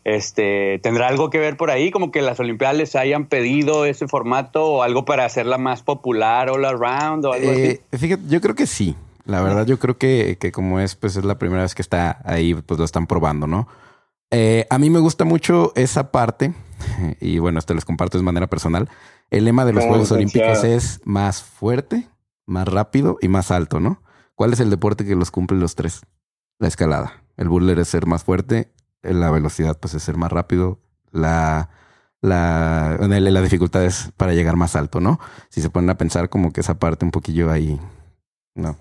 Este, 0.08 0.78
¿tendrá 0.82 1.08
algo 1.08 1.28
que 1.28 1.38
ver 1.38 1.58
por 1.58 1.70
ahí? 1.70 1.90
Como 1.90 2.10
que 2.10 2.22
las 2.22 2.40
Olimpiadas 2.40 2.76
les 2.76 2.96
hayan 2.96 3.26
pedido 3.26 3.84
ese 3.84 4.08
formato 4.08 4.64
o 4.64 4.82
algo 4.82 5.04
para 5.04 5.26
hacerla 5.26 5.58
más 5.58 5.82
popular 5.82 6.48
all 6.48 6.64
around 6.64 7.26
o 7.26 7.34
algo 7.34 7.50
eh, 7.50 7.82
Fíjate, 7.92 8.22
yo 8.26 8.40
creo 8.40 8.54
que 8.54 8.66
sí. 8.66 8.96
La 9.26 9.42
verdad, 9.42 9.66
yo 9.66 9.78
creo 9.78 9.98
que, 9.98 10.38
que, 10.40 10.50
como 10.50 10.80
es, 10.80 10.94
pues 10.94 11.16
es 11.16 11.26
la 11.26 11.38
primera 11.38 11.60
vez 11.60 11.74
que 11.74 11.82
está 11.82 12.22
ahí, 12.24 12.54
pues 12.54 12.78
lo 12.78 12.86
están 12.86 13.06
probando, 13.06 13.46
¿no? 13.46 13.68
Eh, 14.30 14.66
a 14.70 14.78
mí 14.78 14.88
me 14.88 14.98
gusta 14.98 15.26
mucho 15.26 15.72
esa 15.76 16.10
parte, 16.10 16.54
y 17.20 17.38
bueno, 17.38 17.58
esto 17.58 17.74
les 17.74 17.84
comparto 17.84 18.16
de 18.16 18.24
manera 18.24 18.46
personal. 18.46 18.88
El 19.28 19.44
lema 19.44 19.66
de 19.66 19.74
los 19.74 19.84
Juegos 19.84 20.10
Olímpicos 20.10 20.64
es 20.64 21.02
más 21.04 21.42
fuerte, 21.42 22.08
más 22.46 22.66
rápido 22.66 23.18
y 23.20 23.28
más 23.28 23.50
alto, 23.50 23.78
¿no? 23.78 24.02
¿Cuál 24.34 24.54
es 24.54 24.60
el 24.60 24.70
deporte 24.70 25.04
que 25.04 25.14
los 25.14 25.30
cumple 25.30 25.58
los 25.58 25.74
tres? 25.74 26.00
La 26.58 26.68
escalada. 26.68 27.24
El 27.36 27.50
burler 27.50 27.78
es 27.78 27.88
ser 27.88 28.06
más 28.06 28.24
fuerte, 28.24 28.72
la 29.02 29.30
velocidad 29.30 29.78
pues 29.78 29.94
es 29.94 30.02
ser 30.02 30.16
más 30.16 30.32
rápido, 30.32 30.80
la, 31.10 31.70
la, 32.20 32.96
la 32.98 33.42
dificultad 33.42 33.84
es 33.84 34.12
para 34.16 34.34
llegar 34.34 34.56
más 34.56 34.76
alto, 34.76 35.00
¿no? 35.00 35.20
Si 35.48 35.60
se 35.60 35.70
ponen 35.70 35.90
a 35.90 35.98
pensar 35.98 36.28
como 36.28 36.52
que 36.52 36.60
esa 36.60 36.78
parte 36.78 37.04
un 37.04 37.10
poquillo 37.10 37.50
ahí, 37.50 37.80
no. 38.54 38.76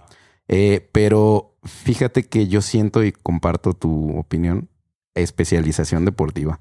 Eh, 0.47 0.89
pero 0.91 1.57
fíjate 1.63 2.27
que 2.27 2.47
yo 2.47 2.61
siento 2.61 3.03
y 3.03 3.11
comparto 3.11 3.73
tu 3.73 4.17
opinión, 4.17 4.69
especialización 5.13 6.05
deportiva. 6.05 6.59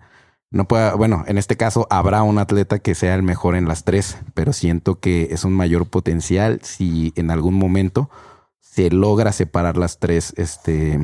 No 0.50 0.68
pueda, 0.68 0.94
bueno, 0.94 1.24
en 1.26 1.38
este 1.38 1.56
caso 1.56 1.86
habrá 1.90 2.22
un 2.22 2.38
atleta 2.38 2.78
que 2.78 2.94
sea 2.94 3.14
el 3.14 3.22
mejor 3.22 3.56
en 3.56 3.66
las 3.68 3.84
tres, 3.84 4.18
pero 4.34 4.52
siento 4.52 5.00
que 5.00 5.28
es 5.32 5.44
un 5.44 5.52
mayor 5.52 5.86
potencial 5.88 6.60
si 6.62 7.12
en 7.16 7.30
algún 7.30 7.54
momento 7.54 8.10
se 8.60 8.90
logra 8.90 9.32
separar 9.32 9.76
las 9.76 9.98
tres, 9.98 10.34
este, 10.36 11.00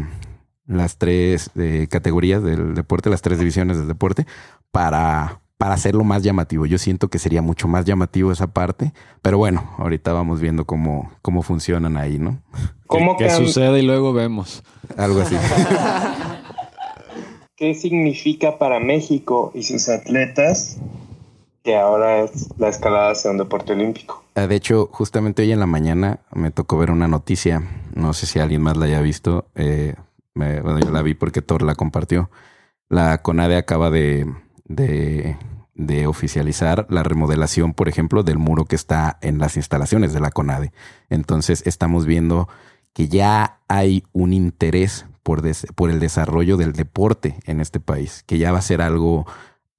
las 0.67 0.97
tres 0.97 1.51
eh, 1.57 1.87
categorías 1.91 2.43
del 2.43 2.75
deporte, 2.75 3.11
las 3.11 3.23
tres 3.23 3.39
divisiones 3.39 3.79
del 3.79 3.89
deporte, 3.89 4.27
para, 4.71 5.41
para 5.59 5.75
hacerlo 5.75 6.05
más 6.05 6.23
llamativo. 6.23 6.67
Yo 6.67 6.79
siento 6.79 7.09
que 7.09 7.19
sería 7.19 7.43
mucho 7.43 7.69
más 7.69 7.85
llamativo 7.85 8.33
esa 8.33 8.49
parte, 8.49 8.93
pero 9.23 9.39
bueno, 9.39 9.71
ahorita 9.79 10.13
vamos 10.13 10.41
viendo 10.41 10.65
cómo, 10.65 11.13
cómo 11.23 11.43
funcionan 11.43 11.97
ahí, 11.97 12.19
¿no? 12.19 12.39
¿Cómo 12.87 13.17
que 13.17 13.31
sucede 13.31 13.81
y 13.81 13.83
luego 13.83 14.13
vemos? 14.13 14.63
Algo 14.97 15.21
así. 15.21 15.37
¿Qué 17.57 17.75
significa 17.75 18.59
para 18.59 18.81
México 18.81 19.53
y 19.55 19.63
sus 19.63 19.89
atletas 19.89 20.79
que 21.63 21.77
ahora 21.77 22.25
es 22.25 22.49
la 22.59 22.69
escalada 22.69 23.15
sea 23.15 23.31
un 23.31 23.39
deporte 23.39 23.73
olímpico? 23.73 24.25
Ah, 24.35 24.47
de 24.47 24.57
hecho, 24.57 24.89
justamente 24.91 25.43
hoy 25.43 25.53
en 25.53 25.61
la 25.61 25.67
mañana 25.67 26.21
me 26.35 26.51
tocó 26.51 26.79
ver 26.79 26.91
una 26.91 27.07
noticia, 27.07 27.63
no 27.95 28.15
sé 28.15 28.27
si 28.27 28.41
alguien 28.41 28.63
más 28.63 28.77
la 28.77 28.87
haya 28.87 29.01
visto, 29.01 29.47
eh, 29.55 29.95
bueno, 30.35 30.79
yo 30.81 30.91
la 30.91 31.03
vi 31.03 31.15
porque 31.15 31.43
Thor 31.43 31.63
la 31.63 31.75
compartió. 31.75 32.31
La 32.89 33.23
CONADE 33.23 33.57
acaba 33.57 33.91
de, 33.91 34.33
de, 34.65 35.37
de, 35.75 36.07
oficializar 36.07 36.87
la 36.91 37.03
remodelación, 37.03 37.75
por 37.75 37.89
ejemplo, 37.89 38.23
del 38.23 38.39
muro 38.39 38.65
que 38.65 38.77
está 38.77 39.19
en 39.23 39.39
las 39.39 39.57
instalaciones 39.57 40.13
de 40.13 40.21
la 40.21 40.31
CONADE. 40.31 40.73
Entonces 41.09 41.63
estamos 41.67 42.07
viendo 42.07 42.49
que 42.93 43.09
ya 43.09 43.61
hay 43.69 44.05
un 44.13 44.33
interés 44.33 45.07
por, 45.23 45.43
por 45.75 45.91
el 45.91 46.01
desarrollo 46.01 46.57
del 46.57 46.73
deporte 46.73 47.37
en 47.47 47.61
este 47.61 47.81
país, 47.81 48.25
que 48.27 48.39
ya 48.39 48.53
va 48.53 48.59
a 48.59 48.63
ser 48.63 48.83
algo, 48.83 49.27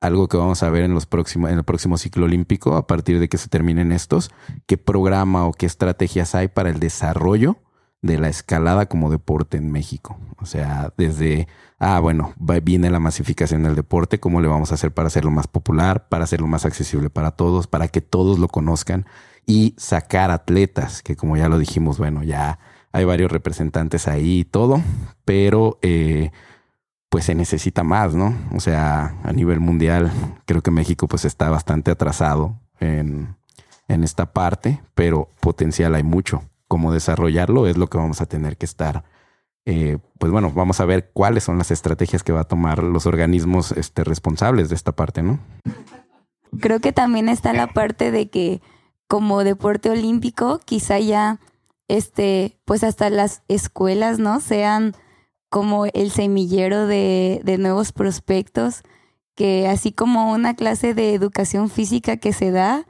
algo 0.01 0.27
que 0.27 0.37
vamos 0.37 0.63
a 0.63 0.69
ver 0.69 0.83
en, 0.83 0.93
los 0.93 1.05
próximos, 1.05 1.51
en 1.51 1.57
el 1.59 1.63
próximo 1.63 1.97
ciclo 1.97 2.25
olímpico 2.25 2.75
a 2.75 2.87
partir 2.87 3.19
de 3.19 3.29
que 3.29 3.37
se 3.37 3.49
terminen 3.49 3.91
estos, 3.91 4.31
qué 4.65 4.77
programa 4.77 5.45
o 5.45 5.53
qué 5.53 5.65
estrategias 5.65 6.33
hay 6.35 6.47
para 6.47 6.69
el 6.69 6.79
desarrollo 6.79 7.57
de 8.03 8.19
la 8.19 8.27
escalada 8.27 8.85
como 8.85 9.09
deporte 9.09 9.57
en 9.57 9.71
México. 9.71 10.17
O 10.37 10.45
sea, 10.45 10.93
desde, 10.97 11.47
ah, 11.79 11.99
bueno, 11.99 12.33
viene 12.37 12.91
la 12.91 12.99
masificación 12.99 13.63
del 13.63 13.75
deporte, 13.75 14.19
¿cómo 14.19 14.41
le 14.41 14.49
vamos 14.49 14.71
a 14.71 14.75
hacer 14.75 14.93
para 14.93 15.07
hacerlo 15.07 15.31
más 15.31 15.47
popular, 15.47 16.09
para 16.09 16.25
hacerlo 16.25 16.45
más 16.45 16.65
accesible 16.65 17.09
para 17.09 17.31
todos, 17.31 17.65
para 17.65 17.87
que 17.87 18.01
todos 18.01 18.39
lo 18.39 18.49
conozcan 18.49 19.05
y 19.45 19.73
sacar 19.77 20.31
atletas, 20.31 21.01
que 21.01 21.15
como 21.15 21.37
ya 21.37 21.47
lo 21.47 21.57
dijimos, 21.57 21.97
bueno, 21.97 22.23
ya 22.23 22.59
hay 22.91 23.05
varios 23.05 23.31
representantes 23.31 24.07
ahí 24.07 24.41
y 24.41 24.45
todo, 24.45 24.81
pero 25.23 25.79
eh, 25.81 26.31
pues 27.07 27.23
se 27.25 27.35
necesita 27.35 27.83
más, 27.83 28.13
¿no? 28.13 28.35
O 28.53 28.59
sea, 28.59 29.15
a 29.23 29.31
nivel 29.31 29.61
mundial, 29.61 30.11
creo 30.45 30.61
que 30.61 30.71
México 30.71 31.07
pues 31.07 31.23
está 31.23 31.49
bastante 31.49 31.89
atrasado 31.89 32.59
en, 32.81 33.37
en 33.87 34.03
esta 34.03 34.33
parte, 34.33 34.81
pero 34.93 35.29
potencial 35.39 35.95
hay 35.95 36.03
mucho 36.03 36.43
cómo 36.73 36.91
desarrollarlo 36.91 37.67
es 37.67 37.77
lo 37.77 37.85
que 37.85 37.99
vamos 37.99 38.19
a 38.19 38.25
tener 38.25 38.57
que 38.57 38.65
estar. 38.65 39.03
Eh, 39.63 39.99
pues 40.17 40.31
bueno, 40.31 40.51
vamos 40.51 40.79
a 40.79 40.85
ver 40.85 41.11
cuáles 41.13 41.43
son 41.43 41.59
las 41.59 41.69
estrategias 41.69 42.23
que 42.23 42.31
va 42.31 42.41
a 42.41 42.47
tomar 42.47 42.81
los 42.81 43.05
organismos 43.05 43.73
este, 43.73 44.03
responsables 44.03 44.69
de 44.69 44.75
esta 44.75 44.91
parte, 44.91 45.21
¿no? 45.21 45.37
Creo 46.59 46.79
que 46.79 46.91
también 46.91 47.29
está 47.29 47.53
la 47.53 47.67
parte 47.67 48.09
de 48.09 48.27
que 48.27 48.59
como 49.07 49.43
deporte 49.43 49.91
olímpico, 49.91 50.59
quizá 50.65 50.97
ya, 50.97 51.39
este, 51.87 52.57
pues 52.65 52.83
hasta 52.83 53.11
las 53.11 53.43
escuelas, 53.47 54.17
¿no? 54.17 54.39
Sean 54.39 54.95
como 55.51 55.85
el 55.85 56.09
semillero 56.09 56.87
de, 56.87 57.39
de 57.43 57.59
nuevos 57.59 57.91
prospectos, 57.91 58.81
que 59.35 59.67
así 59.67 59.91
como 59.91 60.31
una 60.31 60.55
clase 60.55 60.95
de 60.95 61.13
educación 61.13 61.69
física 61.69 62.17
que 62.17 62.33
se 62.33 62.49
da, 62.49 62.87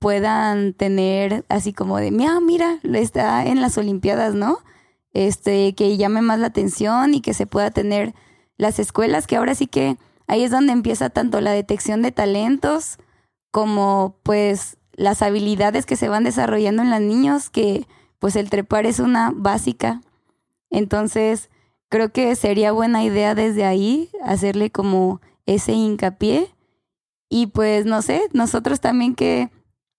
puedan 0.00 0.72
tener 0.72 1.44
así 1.48 1.72
como 1.72 1.98
de, 1.98 2.10
mira, 2.10 2.40
mira, 2.40 2.80
está 2.82 3.46
en 3.46 3.60
las 3.60 3.78
Olimpiadas, 3.78 4.34
¿no? 4.34 4.58
Este, 5.12 5.74
que 5.74 5.96
llame 5.96 6.22
más 6.22 6.40
la 6.40 6.48
atención 6.48 7.14
y 7.14 7.20
que 7.20 7.34
se 7.34 7.46
pueda 7.46 7.70
tener 7.70 8.14
las 8.56 8.78
escuelas, 8.78 9.26
que 9.26 9.36
ahora 9.36 9.54
sí 9.54 9.66
que 9.66 9.96
ahí 10.26 10.42
es 10.42 10.50
donde 10.50 10.72
empieza 10.72 11.10
tanto 11.10 11.40
la 11.40 11.52
detección 11.52 12.02
de 12.02 12.12
talentos 12.12 12.98
como 13.50 14.16
pues 14.22 14.78
las 14.92 15.22
habilidades 15.22 15.86
que 15.86 15.96
se 15.96 16.08
van 16.08 16.24
desarrollando 16.24 16.82
en 16.82 16.90
los 16.90 17.00
niños, 17.00 17.50
que 17.50 17.86
pues 18.18 18.36
el 18.36 18.48
trepar 18.48 18.86
es 18.86 19.00
una 19.00 19.32
básica. 19.34 20.00
Entonces, 20.70 21.50
creo 21.88 22.10
que 22.10 22.34
sería 22.36 22.72
buena 22.72 23.04
idea 23.04 23.34
desde 23.34 23.64
ahí 23.64 24.10
hacerle 24.22 24.70
como 24.70 25.20
ese 25.44 25.72
hincapié. 25.72 26.48
Y 27.28 27.48
pues 27.48 27.84
no 27.84 28.00
sé, 28.02 28.22
nosotros 28.32 28.80
también 28.80 29.14
que 29.14 29.50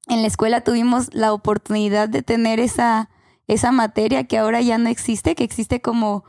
en 0.07 0.21
la 0.21 0.27
escuela 0.27 0.61
tuvimos 0.61 1.13
la 1.13 1.33
oportunidad 1.33 2.09
de 2.09 2.23
tener 2.23 2.59
esa, 2.59 3.09
esa 3.47 3.71
materia 3.71 4.25
que 4.25 4.37
ahora 4.37 4.61
ya 4.61 4.77
no 4.77 4.89
existe, 4.89 5.35
que 5.35 5.43
existe 5.43 5.81
como 5.81 6.23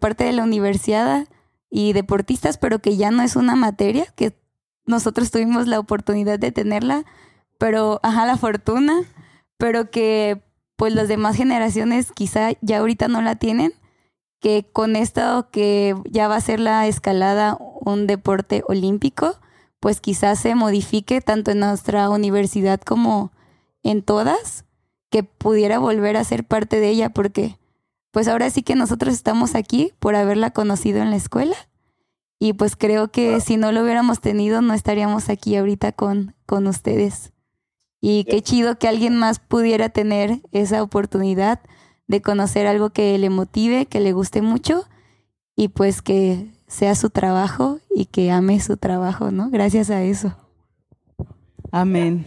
parte 0.00 0.24
de 0.24 0.32
la 0.32 0.44
universidad 0.44 1.28
y 1.70 1.92
deportistas, 1.92 2.58
pero 2.58 2.80
que 2.80 2.96
ya 2.96 3.10
no 3.10 3.22
es 3.22 3.36
una 3.36 3.56
materia, 3.56 4.06
que 4.14 4.36
nosotros 4.86 5.30
tuvimos 5.30 5.66
la 5.66 5.78
oportunidad 5.78 6.38
de 6.38 6.52
tenerla, 6.52 7.04
pero, 7.58 8.00
ajá, 8.02 8.26
la 8.26 8.36
fortuna, 8.36 9.00
pero 9.56 9.90
que 9.90 10.42
pues 10.76 10.94
las 10.94 11.06
demás 11.06 11.36
generaciones 11.36 12.10
quizá 12.12 12.50
ya 12.60 12.78
ahorita 12.78 13.08
no 13.08 13.22
la 13.22 13.36
tienen, 13.36 13.72
que 14.40 14.68
con 14.72 14.96
esto 14.96 15.48
que 15.52 15.94
ya 16.10 16.26
va 16.26 16.36
a 16.36 16.40
ser 16.40 16.58
la 16.58 16.86
escalada 16.88 17.56
un 17.60 18.06
deporte 18.06 18.64
olímpico, 18.66 19.38
pues 19.82 20.00
quizás 20.00 20.38
se 20.38 20.54
modifique 20.54 21.20
tanto 21.20 21.50
en 21.50 21.58
nuestra 21.58 22.08
universidad 22.08 22.80
como 22.80 23.32
en 23.82 24.02
todas, 24.02 24.64
que 25.10 25.24
pudiera 25.24 25.80
volver 25.80 26.16
a 26.16 26.22
ser 26.22 26.44
parte 26.44 26.78
de 26.78 26.88
ella, 26.88 27.08
porque 27.08 27.58
pues 28.12 28.28
ahora 28.28 28.48
sí 28.48 28.62
que 28.62 28.76
nosotros 28.76 29.12
estamos 29.12 29.56
aquí 29.56 29.92
por 29.98 30.14
haberla 30.14 30.52
conocido 30.52 31.02
en 31.02 31.10
la 31.10 31.16
escuela. 31.16 31.56
Y 32.38 32.52
pues 32.52 32.76
creo 32.76 33.10
que 33.10 33.40
si 33.40 33.56
no 33.56 33.72
lo 33.72 33.82
hubiéramos 33.82 34.20
tenido, 34.20 34.62
no 34.62 34.72
estaríamos 34.72 35.28
aquí 35.28 35.56
ahorita 35.56 35.90
con, 35.90 36.36
con 36.46 36.68
ustedes. 36.68 37.32
Y 38.00 38.22
qué 38.22 38.40
chido 38.40 38.78
que 38.78 38.86
alguien 38.86 39.16
más 39.16 39.40
pudiera 39.40 39.88
tener 39.88 40.42
esa 40.52 40.80
oportunidad 40.84 41.58
de 42.06 42.22
conocer 42.22 42.68
algo 42.68 42.90
que 42.90 43.18
le 43.18 43.30
motive, 43.30 43.86
que 43.86 43.98
le 43.98 44.12
guste 44.12 44.42
mucho 44.42 44.84
y 45.56 45.68
pues 45.68 46.02
que 46.02 46.52
sea 46.72 46.94
su 46.94 47.10
trabajo 47.10 47.78
y 47.94 48.06
que 48.06 48.30
ame 48.30 48.58
su 48.58 48.78
trabajo, 48.78 49.30
¿no? 49.30 49.50
Gracias 49.50 49.90
a 49.90 50.02
eso. 50.02 50.34
Amén. 51.70 52.24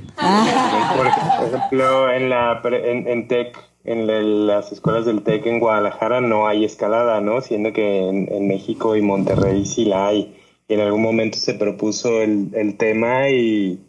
Por 0.95 1.07
ejemplo, 1.07 2.11
en 2.11 2.29
la 2.29 2.61
en, 2.63 3.07
en 3.07 3.27
TEC, 3.27 3.57
en 3.83 4.47
las 4.47 4.71
escuelas 4.71 5.05
del 5.05 5.23
TEC 5.23 5.47
en 5.47 5.59
Guadalajara 5.59 6.21
no 6.21 6.47
hay 6.47 6.63
escalada, 6.63 7.21
¿no? 7.21 7.41
Siendo 7.41 7.73
que 7.73 8.07
en, 8.07 8.47
México 8.47 8.95
y 8.95 9.01
Monterrey 9.01 9.65
sí 9.65 9.85
la 9.85 10.07
hay. 10.07 10.35
Y 10.67 10.75
en 10.75 10.79
algún 10.79 11.01
momento 11.01 11.37
se 11.39 11.55
propuso 11.55 12.21
el, 12.21 12.49
el 12.53 12.77
tema 12.77 13.29
y, 13.29 13.79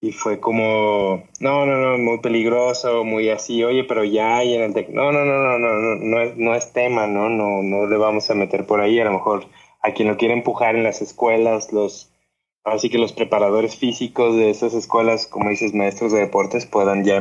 y 0.00 0.12
fue 0.12 0.38
como, 0.38 1.24
no, 1.40 1.66
no, 1.66 1.76
no, 1.78 1.98
muy 1.98 2.18
peligroso, 2.18 3.04
muy 3.04 3.28
así, 3.28 3.64
oye, 3.64 3.84
pero 3.84 4.04
ya 4.04 4.36
hay 4.36 4.54
en 4.54 4.62
el 4.62 4.74
tec 4.74 4.90
no, 4.90 5.12
no, 5.12 5.24
no, 5.24 5.38
no, 5.38 5.58
no, 5.58 5.74
no, 5.74 5.94
no 5.96 6.20
es, 6.20 6.36
no 6.36 6.54
es 6.54 6.72
tema, 6.72 7.06
¿no? 7.06 7.28
No, 7.28 7.62
no 7.62 7.86
le 7.86 7.96
vamos 7.96 8.30
a 8.30 8.34
meter 8.34 8.66
por 8.66 8.80
ahí, 8.80 9.00
a 9.00 9.04
lo 9.04 9.12
mejor 9.12 9.46
a 9.84 9.92
quien 9.92 10.08
lo 10.08 10.16
quiere 10.16 10.34
empujar 10.34 10.76
en 10.76 10.82
las 10.82 11.02
escuelas, 11.02 11.72
los, 11.72 12.10
así 12.64 12.88
que 12.88 12.98
los 12.98 13.12
preparadores 13.12 13.76
físicos 13.76 14.34
de 14.34 14.48
esas 14.48 14.72
escuelas, 14.72 15.26
como 15.26 15.50
dices, 15.50 15.74
maestros 15.74 16.10
de 16.10 16.20
deportes, 16.20 16.64
puedan 16.64 17.04
ya 17.04 17.20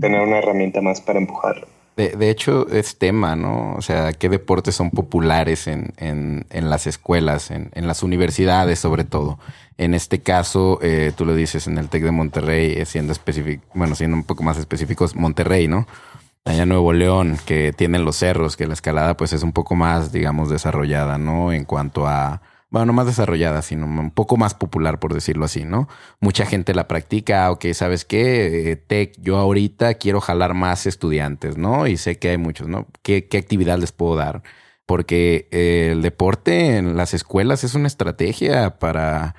tener 0.00 0.20
una 0.20 0.38
herramienta 0.38 0.80
más 0.80 1.00
para 1.00 1.18
empujarlo. 1.18 1.66
De, 1.96 2.10
de, 2.10 2.30
hecho, 2.30 2.68
es 2.68 2.98
tema, 2.98 3.34
¿no? 3.34 3.74
O 3.74 3.82
sea, 3.82 4.12
¿qué 4.12 4.28
deportes 4.28 4.76
son 4.76 4.90
populares 4.90 5.66
en, 5.66 5.94
en, 5.96 6.46
en 6.50 6.70
las 6.70 6.86
escuelas, 6.86 7.50
en, 7.50 7.70
en, 7.74 7.88
las 7.88 8.02
universidades 8.02 8.78
sobre 8.78 9.04
todo? 9.04 9.38
En 9.76 9.92
este 9.92 10.20
caso, 10.20 10.78
eh, 10.82 11.12
tú 11.16 11.24
lo 11.24 11.34
dices 11.34 11.66
en 11.66 11.78
el 11.78 11.88
TEC 11.88 12.04
de 12.04 12.10
Monterrey, 12.12 12.74
eh, 12.76 12.84
siendo 12.84 13.12
específico, 13.12 13.64
bueno, 13.74 13.94
siendo 13.94 14.16
un 14.16 14.24
poco 14.24 14.44
más 14.44 14.58
específicos, 14.58 15.16
Monterrey, 15.16 15.68
¿no? 15.68 15.86
Allá 16.46 16.64
Nuevo 16.64 16.92
León, 16.92 17.38
que 17.44 17.72
tienen 17.72 18.04
los 18.04 18.16
cerros, 18.16 18.56
que 18.56 18.68
la 18.68 18.74
escalada 18.74 19.16
pues 19.16 19.32
es 19.32 19.42
un 19.42 19.52
poco 19.52 19.74
más, 19.74 20.12
digamos, 20.12 20.48
desarrollada, 20.48 21.18
¿no? 21.18 21.52
En 21.52 21.64
cuanto 21.64 22.06
a 22.06 22.40
bueno, 22.70 22.86
no 22.86 22.92
más 22.92 23.06
desarrollada, 23.06 23.62
sino 23.62 23.86
un 23.86 24.10
poco 24.12 24.36
más 24.36 24.54
popular, 24.54 25.00
por 25.00 25.12
decirlo 25.12 25.44
así, 25.44 25.64
¿no? 25.64 25.88
Mucha 26.20 26.46
gente 26.46 26.72
la 26.74 26.86
practica, 26.86 27.50
ok, 27.50 27.66
¿sabes 27.72 28.04
qué? 28.04 28.70
Eh, 28.70 28.76
tech, 28.76 29.14
yo 29.20 29.38
ahorita 29.38 29.94
quiero 29.94 30.20
jalar 30.20 30.54
más 30.54 30.86
estudiantes, 30.86 31.56
¿no? 31.56 31.88
Y 31.88 31.96
sé 31.96 32.18
que 32.18 32.30
hay 32.30 32.38
muchos, 32.38 32.68
¿no? 32.68 32.86
¿Qué, 33.02 33.26
qué 33.26 33.38
actividad 33.38 33.78
les 33.78 33.92
puedo 33.92 34.14
dar? 34.16 34.42
Porque 34.84 35.48
eh, 35.50 35.90
el 35.92 36.02
deporte 36.02 36.76
en 36.76 36.96
las 36.96 37.12
escuelas 37.12 37.64
es 37.64 37.74
una 37.74 37.88
estrategia 37.88 38.78
para 38.78 39.34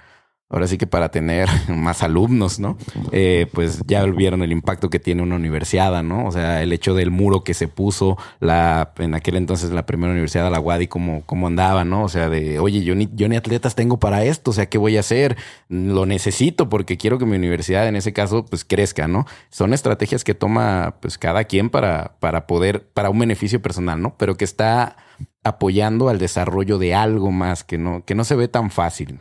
ahora 0.49 0.67
sí 0.67 0.77
que 0.77 0.88
para 0.88 1.10
tener 1.10 1.49
más 1.67 2.03
alumnos, 2.03 2.60
¿no? 2.60 2.77
Eh, 3.12 3.47
pues 3.53 3.81
ya 3.86 4.03
vieron 4.05 4.43
el 4.43 4.51
impacto 4.51 4.89
que 4.89 4.99
tiene 4.99 5.21
una 5.21 5.36
universidad, 5.36 6.03
¿no? 6.03 6.25
O 6.25 6.31
sea, 6.31 6.63
el 6.63 6.71
hecho 6.71 6.93
del 6.93 7.12
muro 7.12 7.43
que 7.43 7.53
se 7.53 7.67
puso 7.67 8.17
la, 8.39 8.93
en 8.97 9.13
aquel 9.13 9.36
entonces 9.36 9.71
la 9.71 9.86
primera 9.86 10.12
universidad 10.12 10.49
la 10.49 10.60
Wadi, 10.60 10.88
cómo, 10.88 11.23
cómo 11.25 11.47
andaba, 11.47 11.83
¿no? 11.83 12.03
O 12.03 12.10
sea, 12.10 12.29
de, 12.29 12.60
oye, 12.60 12.83
yo 12.83 12.95
ni, 12.95 13.10
yo 13.13 13.27
ni 13.27 13.36
atletas 13.36 13.75
tengo 13.75 13.99
para 13.99 14.23
esto, 14.23 14.51
o 14.51 14.53
sea, 14.53 14.67
¿qué 14.67 14.77
voy 14.77 14.97
a 14.97 15.01
hacer? 15.01 15.38
Lo 15.67 16.05
necesito 16.05 16.69
porque 16.69 16.97
quiero 16.97 17.17
que 17.17 17.25
mi 17.25 17.36
universidad 17.36 17.88
en 17.88 17.95
ese 17.95 18.13
caso 18.13 18.45
pues 18.45 18.63
crezca, 18.63 19.07
¿no? 19.07 19.25
Son 19.49 19.73
estrategias 19.73 20.23
que 20.23 20.33
toma 20.33 20.95
pues 21.01 21.17
cada 21.17 21.43
quien 21.43 21.69
para, 21.69 22.15
para 22.19 22.47
poder, 22.47 22.88
para 22.93 23.10
un 23.10 23.19
beneficio 23.19 23.62
personal, 23.62 24.01
¿no? 24.01 24.15
Pero 24.17 24.38
que 24.38 24.45
está 24.45 24.95
apoyando 25.43 26.10
al 26.10 26.19
desarrollo 26.19 26.77
de 26.77 26.93
algo 26.93 27.31
más 27.31 27.63
que 27.63 27.77
no, 27.77 28.03
que 28.05 28.15
no 28.15 28.23
se 28.23 28.36
ve 28.36 28.47
tan 28.47 28.69
fácil. 28.69 29.19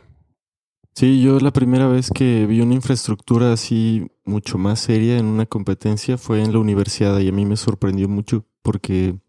Sí, 0.97 1.21
yo 1.21 1.39
la 1.39 1.53
primera 1.53 1.87
vez 1.87 2.09
que 2.09 2.47
vi 2.47 2.59
una 2.59 2.73
infraestructura 2.73 3.53
así 3.53 4.07
mucho 4.25 4.57
más 4.57 4.79
seria 4.79 5.19
en 5.19 5.27
una 5.27 5.45
competencia 5.45 6.17
fue 6.17 6.41
en 6.41 6.51
la 6.51 6.57
universidad 6.57 7.19
y 7.19 7.29
a 7.29 7.31
mí 7.31 7.45
me 7.45 7.55
sorprendió 7.55 8.09
mucho 8.09 8.45
porque 8.63 9.19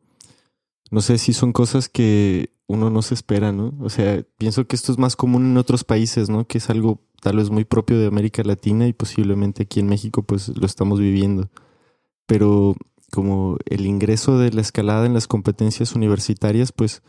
no 0.91 1.03
sé 1.03 1.19
si 1.19 1.35
son 1.35 1.53
cosas 1.53 1.91
que 1.91 2.55
uno 2.69 2.89
no 2.89 3.03
se 3.03 3.13
espera, 3.13 3.53
¿no? 3.53 3.75
O 3.81 3.91
sea, 3.91 4.25
pienso 4.39 4.67
que 4.67 4.77
esto 4.77 4.93
es 4.93 4.97
más 4.97 5.15
común 5.15 5.45
en 5.45 5.59
otros 5.59 5.85
países, 5.85 6.31
¿no? 6.31 6.47
Que 6.47 6.57
es 6.57 6.71
algo 6.71 7.03
tal 7.21 7.37
vez 7.37 7.51
muy 7.51 7.67
propio 7.67 7.99
de 7.99 8.07
América 8.07 8.43
Latina 8.43 8.87
y 8.89 8.95
posiblemente 8.95 9.65
aquí 9.65 9.81
en 9.81 9.89
México 9.89 10.23
pues 10.23 10.49
lo 10.49 10.65
estamos 10.65 11.01
viviendo. 11.01 11.51
Pero 12.25 12.77
como 13.13 13.59
el 13.67 13.85
ingreso 13.85 14.39
de 14.39 14.53
la 14.53 14.63
escalada 14.63 15.05
en 15.05 15.13
las 15.13 15.27
competencias 15.27 15.95
universitarias 15.95 16.73
pues 16.73 17.03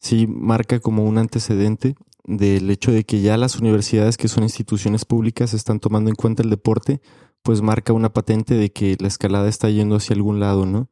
sí 0.00 0.26
marca 0.26 0.80
como 0.80 1.04
un 1.04 1.16
antecedente 1.16 1.94
del 2.24 2.70
hecho 2.70 2.90
de 2.90 3.04
que 3.04 3.20
ya 3.20 3.36
las 3.36 3.56
universidades, 3.56 4.16
que 4.16 4.28
son 4.28 4.44
instituciones 4.44 5.04
públicas, 5.04 5.54
están 5.54 5.80
tomando 5.80 6.10
en 6.10 6.16
cuenta 6.16 6.42
el 6.42 6.50
deporte, 6.50 7.00
pues 7.42 7.60
marca 7.60 7.92
una 7.92 8.12
patente 8.12 8.54
de 8.54 8.72
que 8.72 8.96
la 8.98 9.08
escalada 9.08 9.48
está 9.48 9.68
yendo 9.68 9.96
hacia 9.96 10.16
algún 10.16 10.40
lado, 10.40 10.64
¿no? 10.64 10.88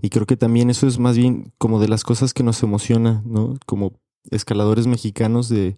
Y 0.00 0.10
creo 0.10 0.26
que 0.26 0.36
también 0.36 0.70
eso 0.70 0.86
es 0.86 0.98
más 0.98 1.16
bien 1.16 1.52
como 1.58 1.80
de 1.80 1.88
las 1.88 2.04
cosas 2.04 2.32
que 2.32 2.44
nos 2.44 2.62
emociona, 2.62 3.22
¿no? 3.26 3.54
Como 3.66 3.94
escaladores 4.30 4.86
mexicanos 4.86 5.48
de 5.48 5.76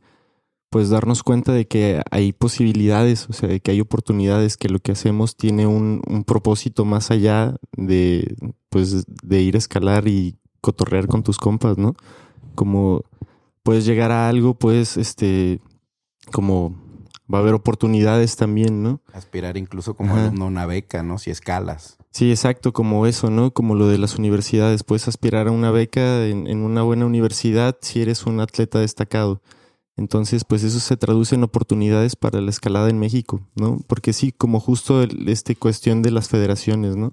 pues 0.70 0.90
darnos 0.90 1.22
cuenta 1.22 1.52
de 1.52 1.66
que 1.66 2.02
hay 2.10 2.34
posibilidades, 2.34 3.26
o 3.30 3.32
sea, 3.32 3.48
de 3.48 3.60
que 3.60 3.70
hay 3.70 3.80
oportunidades, 3.80 4.58
que 4.58 4.68
lo 4.68 4.80
que 4.80 4.92
hacemos 4.92 5.34
tiene 5.34 5.66
un, 5.66 6.02
un 6.06 6.24
propósito 6.24 6.84
más 6.84 7.10
allá 7.10 7.56
de 7.74 8.36
pues 8.68 9.06
de 9.06 9.40
ir 9.40 9.54
a 9.54 9.58
escalar 9.58 10.08
y 10.08 10.36
cotorrear 10.60 11.06
con 11.06 11.22
tus 11.22 11.38
compas, 11.38 11.78
¿no? 11.78 11.94
Como 12.54 13.04
puedes 13.68 13.84
llegar 13.84 14.12
a 14.12 14.30
algo, 14.30 14.54
pues, 14.54 14.96
este, 14.96 15.60
como 16.32 16.74
va 17.30 17.36
a 17.36 17.40
haber 17.42 17.52
oportunidades 17.52 18.34
también, 18.34 18.82
¿no? 18.82 19.02
Aspirar 19.12 19.58
incluso 19.58 19.92
como 19.92 20.16
alumno 20.16 20.46
a 20.46 20.48
una 20.48 20.64
beca, 20.64 21.02
¿no? 21.02 21.18
Si 21.18 21.30
escalas. 21.30 21.98
Sí, 22.10 22.30
exacto, 22.30 22.72
como 22.72 23.04
eso, 23.04 23.28
¿no? 23.28 23.50
Como 23.50 23.74
lo 23.74 23.86
de 23.86 23.98
las 23.98 24.16
universidades. 24.16 24.84
Puedes 24.84 25.06
aspirar 25.06 25.48
a 25.48 25.50
una 25.50 25.70
beca 25.70 26.24
en, 26.24 26.46
en, 26.46 26.62
una 26.62 26.80
buena 26.80 27.04
universidad 27.04 27.76
si 27.82 28.00
eres 28.00 28.24
un 28.24 28.40
atleta 28.40 28.78
destacado. 28.78 29.42
Entonces, 29.98 30.44
pues 30.44 30.62
eso 30.62 30.80
se 30.80 30.96
traduce 30.96 31.34
en 31.34 31.42
oportunidades 31.42 32.16
para 32.16 32.40
la 32.40 32.48
escalada 32.48 32.88
en 32.88 32.98
México, 32.98 33.42
¿no? 33.54 33.80
Porque 33.86 34.14
sí, 34.14 34.32
como 34.32 34.60
justo 34.60 35.02
el, 35.02 35.28
este 35.28 35.56
cuestión 35.56 36.00
de 36.00 36.10
las 36.10 36.30
federaciones, 36.30 36.96
¿no? 36.96 37.12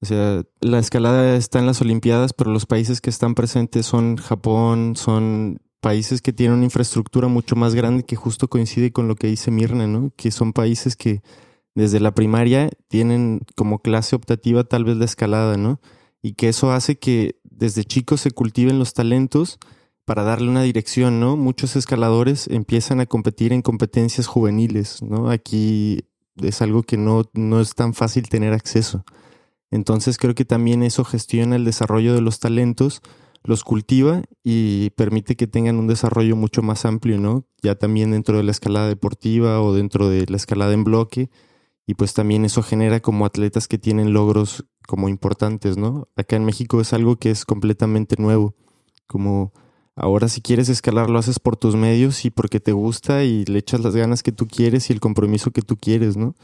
O 0.00 0.06
sea, 0.06 0.44
la 0.60 0.78
escalada 0.78 1.34
está 1.34 1.58
en 1.60 1.66
las 1.66 1.80
Olimpiadas, 1.80 2.32
pero 2.32 2.52
los 2.52 2.66
países 2.66 3.00
que 3.00 3.10
están 3.10 3.34
presentes 3.34 3.86
son 3.86 4.16
Japón, 4.16 4.94
son 4.96 5.60
países 5.82 6.22
que 6.22 6.32
tienen 6.32 6.58
una 6.58 6.64
infraestructura 6.64 7.26
mucho 7.26 7.56
más 7.56 7.74
grande 7.74 8.04
que 8.04 8.14
justo 8.14 8.48
coincide 8.48 8.92
con 8.92 9.08
lo 9.08 9.16
que 9.16 9.26
dice 9.26 9.50
Mirna, 9.50 9.88
¿no? 9.88 10.12
Que 10.16 10.30
son 10.30 10.52
países 10.52 10.94
que 10.94 11.22
desde 11.74 11.98
la 11.98 12.14
primaria 12.14 12.70
tienen 12.86 13.40
como 13.56 13.80
clase 13.80 14.14
optativa 14.14 14.62
tal 14.62 14.84
vez 14.84 14.96
la 14.96 15.04
escalada, 15.04 15.56
¿no? 15.56 15.80
Y 16.22 16.34
que 16.34 16.48
eso 16.48 16.70
hace 16.70 16.98
que 16.98 17.34
desde 17.42 17.82
chicos 17.82 18.20
se 18.20 18.30
cultiven 18.30 18.78
los 18.78 18.94
talentos 18.94 19.58
para 20.04 20.22
darle 20.22 20.48
una 20.48 20.62
dirección, 20.62 21.18
¿no? 21.18 21.36
Muchos 21.36 21.74
escaladores 21.74 22.46
empiezan 22.46 23.00
a 23.00 23.06
competir 23.06 23.52
en 23.52 23.60
competencias 23.60 24.28
juveniles, 24.28 25.02
¿no? 25.02 25.30
Aquí 25.30 26.04
es 26.36 26.62
algo 26.62 26.84
que 26.84 26.96
no, 26.96 27.24
no 27.34 27.60
es 27.60 27.74
tan 27.74 27.92
fácil 27.92 28.28
tener 28.28 28.52
acceso. 28.52 29.04
Entonces 29.72 30.16
creo 30.16 30.36
que 30.36 30.44
también 30.44 30.84
eso 30.84 31.04
gestiona 31.04 31.56
el 31.56 31.64
desarrollo 31.64 32.14
de 32.14 32.20
los 32.20 32.38
talentos 32.38 33.02
los 33.44 33.64
cultiva 33.64 34.22
y 34.44 34.90
permite 34.90 35.36
que 35.36 35.46
tengan 35.46 35.78
un 35.78 35.86
desarrollo 35.86 36.36
mucho 36.36 36.62
más 36.62 36.84
amplio, 36.84 37.18
¿no? 37.18 37.44
Ya 37.62 37.74
también 37.74 38.12
dentro 38.12 38.36
de 38.36 38.44
la 38.44 38.52
escalada 38.52 38.88
deportiva 38.88 39.60
o 39.60 39.74
dentro 39.74 40.08
de 40.08 40.26
la 40.28 40.36
escalada 40.36 40.72
en 40.72 40.84
bloque. 40.84 41.30
Y 41.86 41.94
pues 41.94 42.14
también 42.14 42.44
eso 42.44 42.62
genera 42.62 43.00
como 43.00 43.26
atletas 43.26 43.66
que 43.66 43.78
tienen 43.78 44.12
logros 44.12 44.64
como 44.86 45.08
importantes, 45.08 45.76
¿no? 45.76 46.08
Acá 46.16 46.36
en 46.36 46.44
México 46.44 46.80
es 46.80 46.92
algo 46.92 47.16
que 47.16 47.30
es 47.30 47.44
completamente 47.44 48.16
nuevo. 48.18 48.54
Como 49.08 49.52
ahora 49.96 50.28
si 50.28 50.40
quieres 50.40 50.68
escalar 50.68 51.10
lo 51.10 51.18
haces 51.18 51.40
por 51.40 51.56
tus 51.56 51.74
medios 51.74 52.24
y 52.24 52.30
porque 52.30 52.60
te 52.60 52.72
gusta 52.72 53.24
y 53.24 53.44
le 53.44 53.58
echas 53.58 53.80
las 53.80 53.96
ganas 53.96 54.22
que 54.22 54.32
tú 54.32 54.46
quieres 54.46 54.88
y 54.88 54.92
el 54.92 55.00
compromiso 55.00 55.50
que 55.50 55.62
tú 55.62 55.76
quieres, 55.76 56.16
¿no? 56.16 56.34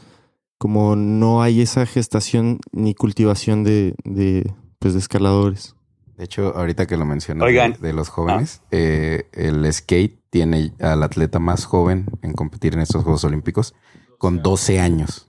Como 0.57 0.97
no 0.97 1.41
hay 1.41 1.61
esa 1.61 1.85
gestación 1.85 2.59
ni 2.73 2.93
cultivación 2.93 3.63
de, 3.63 3.95
de, 4.03 4.53
pues, 4.79 4.93
de 4.93 4.99
escaladores. 4.99 5.75
De 6.19 6.25
hecho, 6.25 6.53
ahorita 6.53 6.85
que 6.85 6.97
lo 6.97 7.05
mencionas 7.05 7.47
de, 7.79 7.93
los 7.93 8.09
jóvenes, 8.09 8.59
ah. 8.61 8.67
eh, 8.71 9.29
el 9.31 9.71
skate 9.71 10.19
tiene 10.29 10.73
al 10.81 11.01
atleta 11.01 11.39
más 11.39 11.63
joven 11.63 12.07
en 12.21 12.33
competir 12.33 12.73
en 12.73 12.81
estos 12.81 13.03
Juegos 13.03 13.23
Olímpicos 13.23 13.73
con 14.17 14.43
12 14.43 14.81
años. 14.81 15.27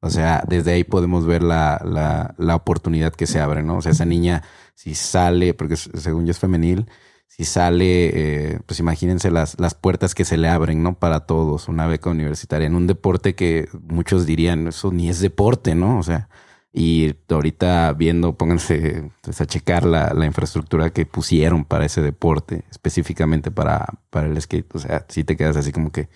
O 0.00 0.10
sea, 0.10 0.42
desde 0.48 0.72
ahí 0.72 0.82
podemos 0.82 1.24
ver 1.24 1.44
la, 1.44 1.80
la, 1.84 2.34
la 2.36 2.56
oportunidad 2.56 3.12
que 3.12 3.28
se 3.28 3.38
abre, 3.38 3.62
¿no? 3.62 3.76
O 3.76 3.82
sea, 3.82 3.92
esa 3.92 4.06
niña, 4.06 4.42
si 4.74 4.96
sale, 4.96 5.54
porque 5.54 5.76
según 5.76 6.26
yo 6.26 6.32
es 6.32 6.40
femenil, 6.40 6.88
si 7.28 7.44
sale, 7.44 8.54
eh, 8.54 8.58
pues 8.66 8.80
imagínense 8.80 9.30
las, 9.30 9.60
las 9.60 9.76
puertas 9.76 10.16
que 10.16 10.24
se 10.24 10.36
le 10.36 10.48
abren, 10.48 10.82
¿no? 10.82 10.98
Para 10.98 11.20
todos, 11.26 11.68
una 11.68 11.86
beca 11.86 12.10
universitaria, 12.10 12.66
en 12.66 12.74
un 12.74 12.88
deporte 12.88 13.36
que 13.36 13.68
muchos 13.82 14.26
dirían, 14.26 14.66
eso 14.66 14.90
ni 14.90 15.08
es 15.08 15.20
deporte, 15.20 15.76
¿no? 15.76 15.96
O 15.96 16.02
sea, 16.02 16.28
y 16.76 17.14
ahorita 17.28 17.92
viendo, 17.92 18.32
pónganse 18.32 19.08
pues, 19.22 19.40
a 19.40 19.46
checar 19.46 19.84
la, 19.84 20.12
la, 20.12 20.26
infraestructura 20.26 20.90
que 20.90 21.06
pusieron 21.06 21.64
para 21.64 21.86
ese 21.86 22.02
deporte, 22.02 22.64
específicamente 22.68 23.52
para, 23.52 23.86
para 24.10 24.26
el 24.26 24.42
skate. 24.42 24.74
O 24.74 24.80
sea, 24.80 25.06
si 25.08 25.22
te 25.22 25.36
quedas 25.36 25.56
así 25.56 25.70
como 25.70 25.92
que, 25.92 26.08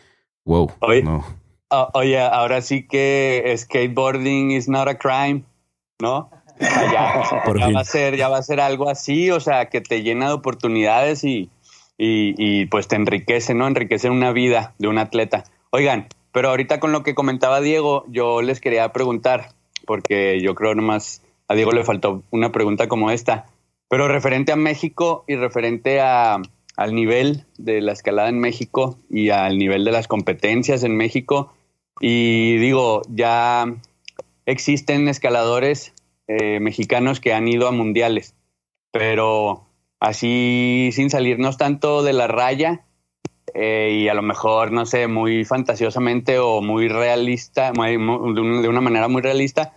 wow. 0.45 0.73
Oye, 0.81 1.05
no. 1.05 1.25
oye, 1.95 2.21
ahora 2.21 2.61
sí 2.61 2.89
que 2.89 3.55
skateboarding 3.57 4.51
is 4.51 4.69
not 4.69 4.89
a 4.89 4.99
crime, 4.99 5.45
¿no? 6.01 6.29
ya, 6.59 7.23
ya 7.57 7.71
va 7.71 7.81
a 7.81 7.85
ser, 7.85 8.17
ya 8.17 8.29
va 8.29 8.39
a 8.39 8.43
ser 8.43 8.61
algo 8.61 8.91
así, 8.91 9.31
o 9.31 9.39
sea, 9.39 9.67
que 9.67 9.81
te 9.81 10.03
llena 10.03 10.27
de 10.27 10.33
oportunidades 10.33 11.23
y, 11.23 11.51
y, 11.97 12.35
y 12.37 12.67
pues 12.67 12.89
te 12.89 12.97
enriquece, 12.97 13.55
¿no? 13.55 13.69
Enriquece 13.69 14.11
una 14.11 14.33
vida 14.33 14.75
de 14.79 14.89
un 14.89 14.99
atleta. 14.99 15.45
Oigan, 15.71 16.09
pero 16.33 16.49
ahorita 16.49 16.81
con 16.81 16.91
lo 16.91 17.05
que 17.05 17.15
comentaba 17.15 17.61
Diego, 17.61 18.05
yo 18.09 18.43
les 18.43 18.61
quería 18.61 18.93
preguntar, 18.93 19.51
porque 19.89 20.39
yo 20.43 20.55
creo 20.55 20.75
nomás 20.75 21.23
a 21.49 21.55
Diego 21.55 21.73
le 21.73 21.83
faltó 21.83 22.23
una 22.31 22.53
pregunta 22.53 22.89
como 22.89 23.11
esta. 23.11 23.47
Pero 23.89 24.07
referente 24.07 24.53
a 24.53 24.57
México 24.57 25.25
y 25.27 25.35
referente 25.37 26.01
a, 26.03 26.43
al 26.77 26.95
nivel 26.95 27.47
de 27.57 27.81
la 27.81 27.93
escalada 27.93 28.29
en 28.29 28.39
México 28.39 28.99
y 29.09 29.31
al 29.31 29.57
nivel 29.59 29.87
de 29.87 29.93
las 29.93 30.07
competencias 30.07 30.85
en 30.85 30.95
México, 30.95 31.55
Y 32.01 32.59
digo, 32.59 33.03
ya 33.09 33.65
existen 34.47 35.09
escaladores 35.09 35.95
eh, 36.29 36.61
mexicanos 36.61 37.19
que 37.19 37.33
han 37.33 37.49
ido 37.49 37.67
a 37.67 37.73
mundiales, 37.73 38.35
pero 38.93 39.65
así 39.99 40.91
sin 40.93 41.11
salirnos 41.11 41.57
tanto 41.57 42.05
de 42.05 42.13
la 42.13 42.29
raya 42.29 42.85
eh, 43.55 43.99
y 44.03 44.09
a 44.09 44.15
lo 44.15 44.23
mejor, 44.23 44.71
no 44.71 44.87
sé, 44.87 45.09
muy 45.09 45.45
fantasiosamente 45.45 46.39
o 46.39 46.61
muy 46.61 46.89
realista, 46.89 47.73
de 47.73 48.69
una 48.69 48.81
manera 48.81 49.09
muy 49.09 49.23
realista, 49.23 49.73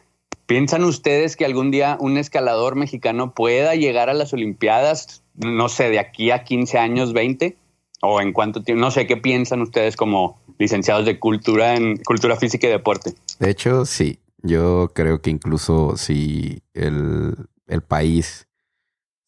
¿piensan 0.51 0.83
ustedes 0.83 1.37
que 1.37 1.45
algún 1.45 1.71
día 1.71 1.95
un 2.01 2.17
escalador 2.17 2.75
mexicano 2.75 3.33
pueda 3.33 3.73
llegar 3.75 4.09
a 4.09 4.13
las 4.13 4.33
Olimpiadas, 4.33 5.23
no 5.33 5.69
sé, 5.69 5.89
de 5.89 5.97
aquí 5.97 6.29
a 6.29 6.43
15 6.43 6.77
años, 6.77 7.13
20? 7.13 7.55
¿O 8.01 8.19
en 8.19 8.33
cuánto 8.33 8.61
tiempo? 8.61 8.81
No 8.81 8.91
sé, 8.91 9.07
¿qué 9.07 9.15
piensan 9.15 9.61
ustedes 9.61 9.95
como 9.95 10.41
licenciados 10.57 11.05
de 11.05 11.19
cultura 11.19 11.75
en 11.75 11.95
cultura 12.03 12.35
física 12.35 12.67
y 12.67 12.69
deporte? 12.69 13.13
De 13.39 13.49
hecho, 13.49 13.85
sí. 13.85 14.19
Yo 14.43 14.91
creo 14.93 15.21
que 15.21 15.29
incluso 15.29 15.95
si 15.95 16.61
el, 16.73 17.33
el 17.67 17.81
país 17.81 18.49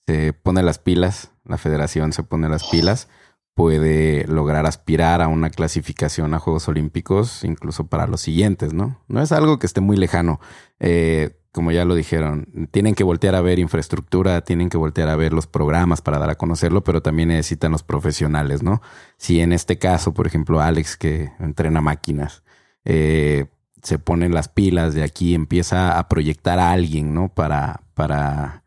se 0.06 0.34
pone 0.34 0.62
las 0.62 0.78
pilas, 0.78 1.32
la 1.46 1.58
federación 1.58 2.12
se 2.12 2.24
pone 2.24 2.50
las 2.50 2.66
pilas, 2.66 3.08
puede 3.54 4.26
lograr 4.28 4.66
aspirar 4.66 5.22
a 5.22 5.28
una 5.28 5.50
clasificación 5.50 6.34
a 6.34 6.40
Juegos 6.40 6.68
Olímpicos, 6.68 7.44
incluso 7.44 7.88
para 7.88 8.08
los 8.08 8.22
siguientes, 8.22 8.74
¿no? 8.74 9.00
No 9.08 9.22
es 9.22 9.32
algo 9.32 9.60
que 9.60 9.68
esté 9.68 9.82
muy 9.82 9.98
lejano. 9.98 10.40
Eh, 10.80 11.38
como 11.52 11.72
ya 11.72 11.86
lo 11.86 11.94
dijeron, 11.94 12.68
tienen 12.72 12.96
que 12.96 13.04
voltear 13.04 13.36
a 13.36 13.42
ver 13.42 13.60
infraestructura, 13.60 14.42
tienen 14.42 14.70
que 14.70 14.78
voltear 14.78 15.08
a 15.08 15.16
ver 15.16 15.34
los 15.34 15.46
programas 15.46 16.02
para 16.02 16.18
dar 16.18 16.32
a 16.32 16.36
conocerlo, 16.36 16.84
pero 16.84 17.04
también 17.04 17.30
necesitan 17.30 17.72
los 17.72 17.84
profesionales, 17.84 18.64
¿no? 18.64 18.82
Si 19.18 19.40
en 19.40 19.54
este 19.54 19.78
caso, 19.78 20.16
por 20.16 20.26
ejemplo, 20.26 20.62
Alex, 20.62 20.98
que 20.98 21.32
entrena 21.40 21.80
máquinas, 21.80 22.44
eh, 22.86 23.46
se 23.84 24.00
pone 24.00 24.30
las 24.30 24.48
pilas 24.48 24.96
de 24.96 25.04
aquí, 25.04 25.36
empieza 25.36 26.00
a 26.00 26.10
proyectar 26.10 26.58
a 26.58 26.72
alguien, 26.72 27.14
¿no? 27.14 27.30
Para, 27.30 27.84
para, 27.94 28.63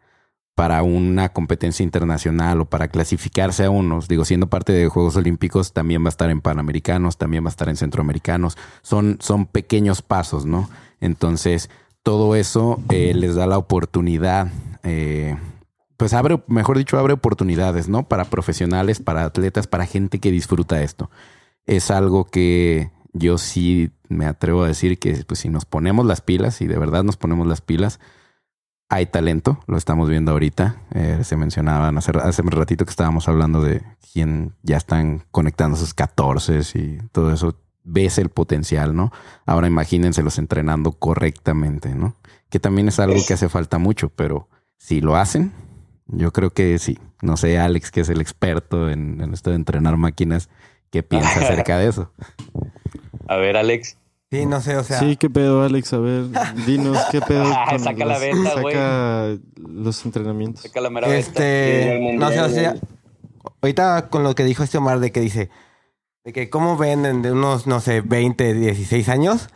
para 0.56 0.82
una 0.82 1.28
competencia 1.28 1.84
internacional 1.84 2.62
o 2.62 2.64
para 2.64 2.88
clasificarse 2.88 3.66
a 3.66 3.70
unos. 3.70 4.08
Digo, 4.08 4.24
siendo 4.24 4.48
parte 4.48 4.72
de 4.72 4.88
Juegos 4.88 5.14
Olímpicos, 5.16 5.74
también 5.74 6.02
va 6.02 6.06
a 6.06 6.08
estar 6.08 6.30
en 6.30 6.40
Panamericanos, 6.40 7.18
también 7.18 7.44
va 7.44 7.48
a 7.48 7.50
estar 7.50 7.68
en 7.68 7.76
Centroamericanos. 7.76 8.56
Son, 8.80 9.18
son 9.20 9.44
pequeños 9.44 10.00
pasos, 10.00 10.46
¿no? 10.46 10.70
Entonces, 10.98 11.68
todo 12.02 12.34
eso 12.36 12.80
eh, 12.88 13.12
les 13.14 13.34
da 13.34 13.46
la 13.46 13.58
oportunidad, 13.58 14.48
eh, 14.82 15.36
pues 15.98 16.14
abre, 16.14 16.42
mejor 16.46 16.78
dicho, 16.78 16.98
abre 16.98 17.12
oportunidades, 17.12 17.90
¿no? 17.90 18.08
Para 18.08 18.24
profesionales, 18.24 18.98
para 18.98 19.24
atletas, 19.24 19.66
para 19.66 19.84
gente 19.84 20.20
que 20.20 20.30
disfruta 20.30 20.82
esto. 20.82 21.10
Es 21.66 21.90
algo 21.90 22.24
que 22.24 22.90
yo 23.12 23.36
sí 23.36 23.90
me 24.08 24.24
atrevo 24.24 24.62
a 24.62 24.68
decir 24.68 24.98
que 24.98 25.22
pues, 25.26 25.40
si 25.40 25.50
nos 25.50 25.66
ponemos 25.66 26.06
las 26.06 26.22
pilas, 26.22 26.62
y 26.62 26.66
de 26.66 26.78
verdad 26.78 27.04
nos 27.04 27.18
ponemos 27.18 27.46
las 27.46 27.60
pilas, 27.60 28.00
hay 28.88 29.06
talento, 29.06 29.58
lo 29.66 29.76
estamos 29.76 30.08
viendo 30.08 30.32
ahorita. 30.32 30.76
Eh, 30.94 31.20
se 31.22 31.36
mencionaban 31.36 31.98
hace, 31.98 32.12
hace 32.22 32.42
un 32.42 32.50
ratito 32.50 32.84
que 32.84 32.90
estábamos 32.90 33.28
hablando 33.28 33.62
de 33.62 33.82
quién 34.12 34.54
ya 34.62 34.76
están 34.76 35.24
conectando 35.30 35.76
sus 35.76 35.94
14 35.94 36.60
y 36.74 36.98
todo 37.12 37.32
eso. 37.32 37.56
Ves 37.82 38.18
el 38.18 38.30
potencial, 38.30 38.96
¿no? 38.96 39.12
Ahora 39.44 39.66
imagínenselos 39.66 40.38
entrenando 40.38 40.92
correctamente, 40.92 41.94
¿no? 41.94 42.16
Que 42.48 42.58
también 42.58 42.88
es 42.88 42.98
algo 42.98 43.20
que 43.26 43.34
hace 43.34 43.48
falta 43.48 43.78
mucho, 43.78 44.08
pero 44.08 44.48
si 44.76 45.00
lo 45.00 45.16
hacen, 45.16 45.52
yo 46.06 46.32
creo 46.32 46.50
que 46.50 46.78
sí. 46.78 46.98
No 47.22 47.36
sé, 47.36 47.58
Alex, 47.58 47.90
que 47.90 48.00
es 48.00 48.08
el 48.08 48.20
experto 48.20 48.90
en, 48.90 49.20
en 49.20 49.32
esto 49.32 49.50
de 49.50 49.56
entrenar 49.56 49.96
máquinas, 49.96 50.48
¿qué 50.90 51.02
piensa 51.02 51.40
acerca 51.40 51.78
de 51.78 51.88
eso? 51.88 52.12
A 53.28 53.36
ver, 53.36 53.56
Alex. 53.56 53.96
Sí, 54.30 54.44
no 54.44 54.60
sé, 54.60 54.76
o 54.76 54.82
sea. 54.82 54.98
Sí, 54.98 55.16
qué 55.16 55.30
pedo, 55.30 55.62
Alex. 55.62 55.92
A 55.92 55.98
ver, 55.98 56.24
dinos, 56.66 56.98
qué 57.12 57.20
pedo. 57.20 57.44
saca 57.78 58.04
la 58.04 58.18
venta, 58.18 58.60
güey. 58.60 58.74
Saca 58.74 59.38
los 59.56 60.04
entrenamientos. 60.04 60.62
Saca 60.62 60.80
la 60.80 60.90
mera 60.90 61.14
este, 61.16 62.16
No 62.16 62.30
sé, 62.30 62.40
o 62.40 62.48
sea. 62.48 62.76
Ahorita 63.62 64.08
con 64.08 64.24
lo 64.24 64.34
que 64.34 64.44
dijo 64.44 64.62
este 64.62 64.78
Omar 64.78 65.00
de 65.00 65.12
que 65.12 65.20
dice. 65.20 65.50
De 66.24 66.32
que 66.32 66.50
cómo 66.50 66.76
ven 66.76 67.22
de 67.22 67.32
unos, 67.32 67.68
no 67.68 67.80
sé, 67.80 68.00
20, 68.00 68.54
16 68.54 69.08
años. 69.08 69.48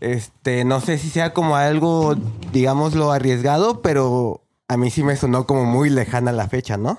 Este, 0.00 0.64
no 0.64 0.80
sé 0.80 0.98
si 0.98 1.08
sea 1.08 1.32
como 1.32 1.56
algo, 1.56 2.16
digámoslo, 2.52 3.12
arriesgado, 3.12 3.82
pero 3.82 4.42
a 4.66 4.76
mí 4.76 4.90
sí 4.90 5.04
me 5.04 5.16
sonó 5.16 5.46
como 5.46 5.64
muy 5.64 5.90
lejana 5.90 6.32
la 6.32 6.48
fecha, 6.48 6.76
¿no? 6.76 6.98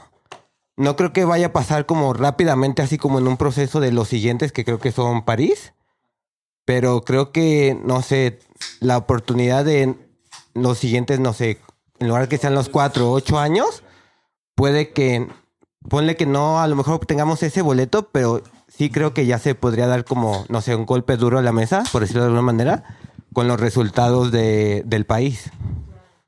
No 0.77 0.95
creo 0.95 1.11
que 1.11 1.25
vaya 1.25 1.47
a 1.47 1.53
pasar 1.53 1.85
como 1.85 2.13
rápidamente, 2.13 2.81
así 2.81 2.97
como 2.97 3.19
en 3.19 3.27
un 3.27 3.37
proceso 3.37 3.79
de 3.79 3.91
los 3.91 4.07
siguientes, 4.07 4.51
que 4.51 4.63
creo 4.63 4.79
que 4.79 4.91
son 4.91 5.25
París. 5.25 5.73
Pero 6.65 7.01
creo 7.01 7.31
que, 7.31 7.77
no 7.83 8.01
sé, 8.01 8.39
la 8.79 8.97
oportunidad 8.97 9.65
de 9.65 9.95
los 10.53 10.77
siguientes, 10.77 11.19
no 11.19 11.33
sé, 11.33 11.59
en 11.99 12.07
lugar 12.07 12.23
de 12.23 12.29
que 12.29 12.37
sean 12.37 12.55
los 12.55 12.69
cuatro 12.69 13.09
o 13.09 13.13
ocho 13.13 13.39
años, 13.39 13.83
puede 14.55 14.89
que, 14.91 15.27
ponle 15.89 16.15
que 16.15 16.25
no, 16.25 16.61
a 16.61 16.67
lo 16.67 16.75
mejor 16.75 17.05
tengamos 17.05 17.43
ese 17.43 17.61
boleto, 17.61 18.09
pero 18.11 18.41
sí 18.67 18.89
creo 18.89 19.13
que 19.13 19.25
ya 19.25 19.39
se 19.39 19.55
podría 19.55 19.87
dar 19.87 20.05
como, 20.05 20.45
no 20.49 20.61
sé, 20.61 20.75
un 20.75 20.85
golpe 20.85 21.17
duro 21.17 21.39
a 21.39 21.41
la 21.41 21.51
mesa, 21.51 21.83
por 21.91 22.01
decirlo 22.01 22.21
de 22.23 22.27
alguna 22.27 22.41
manera, 22.43 22.83
con 23.33 23.47
los 23.47 23.59
resultados 23.59 24.31
de, 24.31 24.83
del 24.85 25.05
país. 25.05 25.51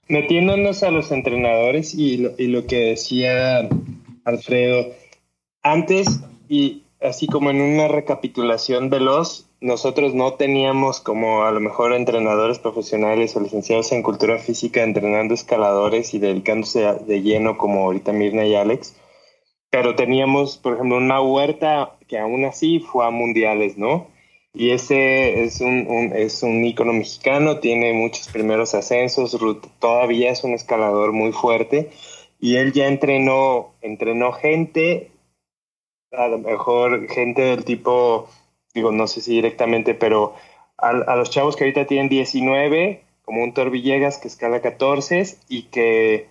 Metiéndonos 0.08 0.84
a 0.84 0.92
los 0.92 1.12
entrenadores 1.12 1.94
y 1.94 2.18
lo, 2.18 2.32
y 2.38 2.48
lo 2.48 2.66
que 2.68 2.90
decía 2.90 3.68
Alfredo, 4.26 4.88
antes 5.62 6.20
y 6.50 6.84
así 7.02 7.28
como 7.28 7.50
en 7.50 7.62
una 7.62 7.88
recapitulación 7.88 8.90
veloz, 8.90 9.48
nosotros 9.64 10.14
no 10.14 10.34
teníamos 10.34 11.00
como 11.00 11.46
a 11.46 11.52
lo 11.52 11.62
mejor 11.62 11.94
entrenadores 11.94 12.60
profesionales 12.60 13.34
o 13.36 13.40
licenciados 13.40 13.94
en 13.94 14.04
cultura 14.04 14.38
física 14.38 14.84
entrenando 14.84 15.34
escaladores 15.34 16.14
y 16.14 16.20
dedicándose 16.20 16.82
de 16.82 17.22
lleno 17.22 17.58
como 17.58 17.86
ahorita 17.86 18.12
Mirna 18.12 18.46
y 18.46 18.56
Alex, 18.56 18.94
pero 19.70 19.96
teníamos, 19.96 20.58
por 20.58 20.74
ejemplo, 20.74 20.98
una 20.98 21.22
huerta 21.22 21.96
que 22.10 22.20
aún 22.20 22.44
así 22.44 22.82
fue 22.82 23.06
a 23.06 23.10
mundiales, 23.10 23.78
¿no? 23.78 24.08
Y 24.54 24.72
ese 24.72 25.46
es 25.46 25.62
un, 25.62 26.12
es 26.14 26.44
un 26.44 26.66
ícono 26.66 26.92
mexicano, 26.92 27.60
tiene 27.60 27.94
muchos 27.94 28.28
primeros 28.28 28.76
ascensos, 28.76 29.38
todavía 29.80 30.30
es 30.32 30.44
un 30.44 30.52
escalador 30.52 31.14
muy 31.14 31.32
fuerte 31.32 31.90
y 32.42 32.58
él 32.58 32.74
ya 32.74 32.88
entrenó, 32.88 33.76
entrenó 33.82 34.34
gente, 34.34 35.12
a 36.12 36.28
lo 36.28 36.38
mejor 36.40 37.08
gente 37.08 37.44
del 37.44 37.64
tipo, 37.64 38.28
digo, 38.74 38.92
no 38.92 39.08
sé 39.08 39.22
si 39.22 39.36
directamente, 39.36 39.94
pero 39.94 40.34
a, 40.78 40.90
a 40.90 41.16
los 41.16 41.30
chavos 41.30 41.56
que 41.56 41.64
ahorita 41.64 41.86
tienen 41.86 42.10
19, 42.10 43.04
como 43.24 43.44
un 43.44 43.54
Thor 43.54 43.70
Villegas 43.70 44.18
que 44.18 44.28
escala 44.28 44.62
14 44.62 45.38
y 45.50 45.64
que, 45.64 46.30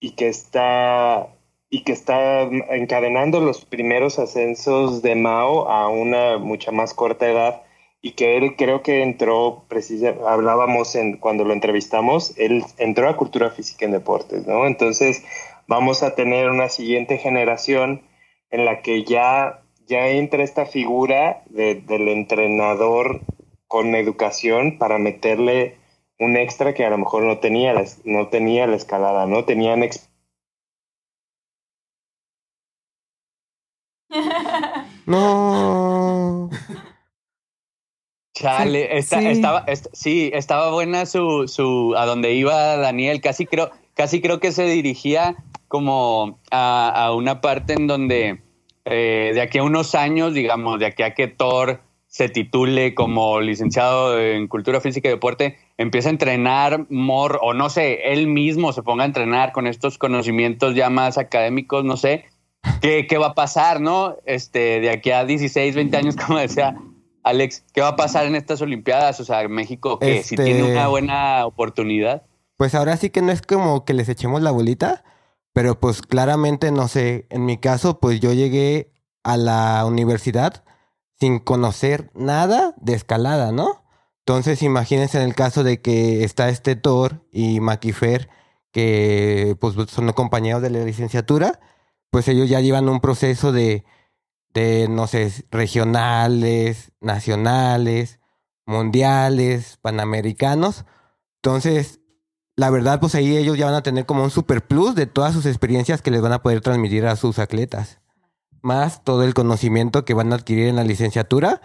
y 0.00 0.12
que 0.12 0.28
está 0.28 1.28
y 1.70 1.84
que 1.84 1.92
está 1.92 2.42
encadenando 2.42 3.40
los 3.40 3.64
primeros 3.64 4.18
ascensos 4.18 5.02
de 5.02 5.14
Mao 5.14 5.68
a 5.68 5.88
una 5.88 6.38
mucha 6.38 6.72
más 6.72 6.94
corta 6.94 7.28
edad 7.28 7.62
y 8.00 8.12
que 8.12 8.36
él 8.36 8.54
creo 8.56 8.82
que 8.82 9.02
entró, 9.02 9.64
precisa, 9.68 10.14
hablábamos 10.26 10.94
en, 10.94 11.16
cuando 11.18 11.44
lo 11.44 11.52
entrevistamos, 11.52 12.32
él 12.38 12.64
entró 12.78 13.08
a 13.08 13.16
cultura 13.16 13.50
física 13.50 13.84
en 13.84 13.92
deportes, 13.92 14.46
¿no? 14.46 14.66
Entonces 14.66 15.24
vamos 15.66 16.02
a 16.02 16.14
tener 16.14 16.48
una 16.48 16.68
siguiente 16.68 17.18
generación 17.18 18.02
en 18.50 18.64
la 18.64 18.80
que 18.80 19.04
ya, 19.04 19.62
ya 19.88 20.08
entra 20.08 20.44
esta 20.44 20.66
figura 20.66 21.42
de, 21.46 21.76
del 21.76 22.08
entrenador 22.08 23.22
con 23.66 23.94
educación 23.94 24.78
para 24.78 24.98
meterle 24.98 25.78
un 26.18 26.36
extra 26.36 26.74
que 26.74 26.84
a 26.84 26.90
lo 26.90 26.98
mejor 26.98 27.22
no 27.22 27.38
tenía, 27.38 27.74
no 28.04 28.28
tenía 28.28 28.66
la 28.66 28.76
escalada, 28.76 29.26
¿no? 29.26 29.44
Tenían 29.44 29.82
no. 35.06 36.50
Chale, 38.34 38.98
esta, 38.98 39.20
sí. 39.20 39.26
estaba, 39.26 39.66
sí, 39.92 40.30
estaba 40.32 40.70
buena 40.70 41.06
su, 41.06 41.48
su, 41.48 41.94
a 41.96 42.06
donde 42.06 42.34
iba 42.34 42.76
Daniel, 42.76 43.20
casi 43.20 43.46
creo, 43.46 43.70
casi 43.94 44.20
creo 44.20 44.38
que 44.38 44.52
se 44.52 44.64
dirigía 44.64 45.36
como 45.66 46.38
a, 46.50 47.06
a 47.06 47.14
una 47.14 47.40
parte 47.40 47.72
en 47.72 47.86
donde 47.88 48.47
eh, 48.90 49.32
de 49.34 49.40
aquí 49.40 49.58
a 49.58 49.62
unos 49.62 49.94
años, 49.94 50.34
digamos, 50.34 50.78
de 50.78 50.86
aquí 50.86 51.02
a 51.02 51.14
que 51.14 51.28
Thor 51.28 51.80
se 52.06 52.28
titule 52.28 52.94
como 52.94 53.40
licenciado 53.40 54.18
en 54.18 54.48
cultura 54.48 54.80
física 54.80 55.08
y 55.08 55.12
deporte, 55.12 55.58
empieza 55.76 56.08
a 56.08 56.12
entrenar 56.12 56.86
more, 56.88 57.38
o 57.42 57.52
no 57.52 57.68
sé, 57.68 58.12
él 58.12 58.26
mismo 58.26 58.72
se 58.72 58.82
ponga 58.82 59.04
a 59.04 59.06
entrenar 59.06 59.52
con 59.52 59.66
estos 59.66 59.98
conocimientos 59.98 60.74
ya 60.74 60.88
más 60.88 61.18
académicos, 61.18 61.84
no 61.84 61.98
sé, 61.98 62.24
¿qué, 62.80 63.06
qué 63.06 63.18
va 63.18 63.28
a 63.28 63.34
pasar, 63.34 63.80
no? 63.80 64.16
Este, 64.24 64.80
de 64.80 64.90
aquí 64.90 65.10
a 65.10 65.24
16, 65.26 65.74
20 65.74 65.96
años, 65.96 66.16
como 66.26 66.38
decía 66.38 66.76
Alex, 67.28 67.64
¿qué 67.74 67.82
va 67.82 67.88
a 67.88 67.96
pasar 67.96 68.26
en 68.26 68.36
estas 68.36 68.62
Olimpiadas? 68.62 69.20
O 69.20 69.24
sea, 69.24 69.46
México, 69.48 69.98
que 69.98 70.18
este... 70.18 70.28
si 70.28 70.36
tiene 70.36 70.62
una 70.62 70.88
buena 70.88 71.44
oportunidad. 71.44 72.22
Pues 72.56 72.74
ahora 72.74 72.96
sí 72.96 73.10
que 73.10 73.22
no 73.22 73.32
es 73.32 73.42
como 73.42 73.84
que 73.84 73.92
les 73.92 74.08
echemos 74.08 74.40
la 74.40 74.50
bolita, 74.50 75.04
pero 75.58 75.80
pues 75.80 76.02
claramente, 76.02 76.70
no 76.70 76.86
sé, 76.86 77.26
en 77.30 77.44
mi 77.44 77.58
caso, 77.58 77.98
pues 77.98 78.20
yo 78.20 78.32
llegué 78.32 78.92
a 79.24 79.36
la 79.36 79.84
universidad 79.86 80.62
sin 81.18 81.40
conocer 81.40 82.12
nada 82.14 82.76
de 82.76 82.94
escalada, 82.94 83.50
¿no? 83.50 83.84
Entonces, 84.20 84.62
imagínense 84.62 85.18
en 85.18 85.24
el 85.24 85.34
caso 85.34 85.64
de 85.64 85.82
que 85.82 86.22
está 86.22 86.48
este 86.48 86.76
Thor 86.76 87.26
y 87.32 87.58
Maquifer, 87.58 88.28
que 88.70 89.56
pues 89.60 89.74
son 89.90 90.12
compañeros 90.12 90.62
de 90.62 90.70
la 90.70 90.84
licenciatura, 90.84 91.58
pues 92.10 92.28
ellos 92.28 92.48
ya 92.48 92.60
llevan 92.60 92.88
un 92.88 93.00
proceso 93.00 93.50
de, 93.50 93.84
de 94.54 94.86
no 94.88 95.08
sé, 95.08 95.44
regionales, 95.50 96.92
nacionales, 97.00 98.20
mundiales, 98.64 99.76
panamericanos. 99.82 100.84
Entonces, 101.42 101.97
la 102.58 102.70
verdad, 102.70 102.98
pues 102.98 103.14
ahí 103.14 103.36
ellos 103.36 103.56
ya 103.56 103.66
van 103.66 103.76
a 103.76 103.84
tener 103.84 104.04
como 104.04 104.24
un 104.24 104.32
super 104.32 104.66
plus 104.66 104.96
de 104.96 105.06
todas 105.06 105.32
sus 105.32 105.46
experiencias 105.46 106.02
que 106.02 106.10
les 106.10 106.20
van 106.20 106.32
a 106.32 106.42
poder 106.42 106.60
transmitir 106.60 107.06
a 107.06 107.14
sus 107.14 107.38
atletas. 107.38 108.00
Más 108.62 109.04
todo 109.04 109.22
el 109.22 109.32
conocimiento 109.32 110.04
que 110.04 110.12
van 110.12 110.32
a 110.32 110.34
adquirir 110.34 110.66
en 110.66 110.74
la 110.74 110.82
licenciatura 110.82 111.60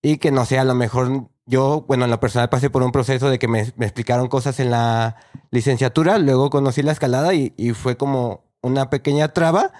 y 0.00 0.16
que 0.16 0.30
no 0.30 0.46
sé, 0.46 0.58
a 0.58 0.64
lo 0.64 0.74
mejor 0.74 1.28
yo, 1.44 1.84
bueno, 1.86 2.06
en 2.06 2.10
lo 2.10 2.18
personal 2.18 2.48
pasé 2.48 2.70
por 2.70 2.82
un 2.82 2.92
proceso 2.92 3.28
de 3.28 3.38
que 3.38 3.46
me, 3.46 3.60
explicaron 3.60 4.28
cosas 4.28 4.58
en 4.58 4.70
la 4.70 5.16
licenciatura, 5.50 6.16
luego 6.16 6.48
conocí 6.48 6.80
la 6.80 6.92
escalada 6.92 7.34
y, 7.34 7.50
fue 7.74 7.98
como 7.98 8.46
una 8.62 8.88
pequeña 8.88 9.34
traba 9.34 9.70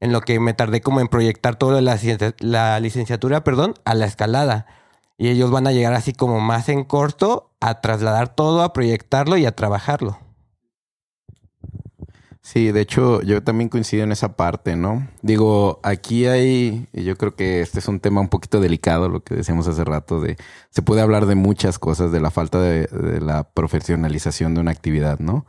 en 0.00 0.12
lo 0.12 0.20
que 0.20 0.38
me 0.38 0.52
tardé 0.52 0.82
como 0.82 1.00
en 1.00 1.08
proyectar 1.08 1.56
todo 1.56 1.80
la, 1.80 1.98
la 2.40 2.78
licenciatura, 2.78 3.42
perdón, 3.42 3.72
a 3.86 3.94
la 3.94 4.04
escalada. 4.04 4.66
Y 5.24 5.30
ellos 5.30 5.50
van 5.50 5.66
a 5.66 5.72
llegar 5.72 5.94
así 5.94 6.12
como 6.12 6.38
más 6.38 6.68
en 6.68 6.84
corto 6.84 7.50
a 7.58 7.80
trasladar 7.80 8.34
todo, 8.34 8.60
a 8.60 8.74
proyectarlo 8.74 9.38
y 9.38 9.46
a 9.46 9.56
trabajarlo. 9.56 10.18
Sí, 12.42 12.72
de 12.72 12.82
hecho, 12.82 13.22
yo 13.22 13.42
también 13.42 13.70
coincido 13.70 14.04
en 14.04 14.12
esa 14.12 14.36
parte, 14.36 14.76
¿no? 14.76 15.08
Digo, 15.22 15.80
aquí 15.82 16.26
hay, 16.26 16.88
yo 16.92 17.16
creo 17.16 17.36
que 17.36 17.62
este 17.62 17.78
es 17.78 17.88
un 17.88 18.00
tema 18.00 18.20
un 18.20 18.28
poquito 18.28 18.60
delicado, 18.60 19.08
lo 19.08 19.24
que 19.24 19.36
decíamos 19.36 19.66
hace 19.66 19.82
rato, 19.82 20.20
de 20.20 20.36
se 20.68 20.82
puede 20.82 21.00
hablar 21.00 21.24
de 21.24 21.36
muchas 21.36 21.78
cosas, 21.78 22.12
de 22.12 22.20
la 22.20 22.30
falta 22.30 22.60
de, 22.60 22.86
la 23.22 23.44
profesionalización 23.44 24.54
de 24.54 24.60
una 24.60 24.72
actividad, 24.72 25.20
¿no? 25.20 25.46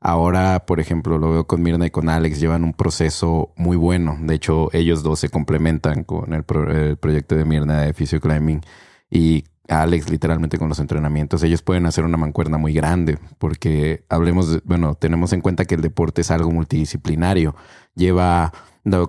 Ahora, 0.00 0.64
por 0.64 0.80
ejemplo, 0.80 1.18
lo 1.18 1.30
veo 1.30 1.46
con 1.46 1.62
Mirna 1.62 1.84
y 1.84 1.90
con 1.90 2.08
Alex, 2.08 2.40
llevan 2.40 2.64
un 2.64 2.72
proceso 2.72 3.52
muy 3.56 3.76
bueno. 3.76 4.16
De 4.22 4.36
hecho, 4.36 4.70
ellos 4.72 5.02
dos 5.02 5.20
se 5.20 5.28
complementan 5.28 6.02
con 6.04 6.32
el, 6.32 6.46
el 6.74 6.96
proyecto 6.96 7.34
de 7.34 7.44
Mirna 7.44 7.82
de 7.82 7.92
Physio 7.92 8.22
Climbing 8.22 8.62
y 9.10 9.44
Alex 9.68 10.08
literalmente 10.08 10.58
con 10.58 10.68
los 10.68 10.78
entrenamientos, 10.78 11.42
ellos 11.42 11.62
pueden 11.62 11.86
hacer 11.86 12.04
una 12.04 12.16
mancuerna 12.16 12.56
muy 12.58 12.72
grande 12.72 13.18
porque 13.38 14.04
hablemos, 14.08 14.50
de, 14.50 14.62
bueno, 14.64 14.94
tenemos 14.94 15.32
en 15.32 15.42
cuenta 15.42 15.66
que 15.66 15.74
el 15.74 15.82
deporte 15.82 16.22
es 16.22 16.30
algo 16.30 16.50
multidisciplinario, 16.50 17.54
lleva, 17.94 18.52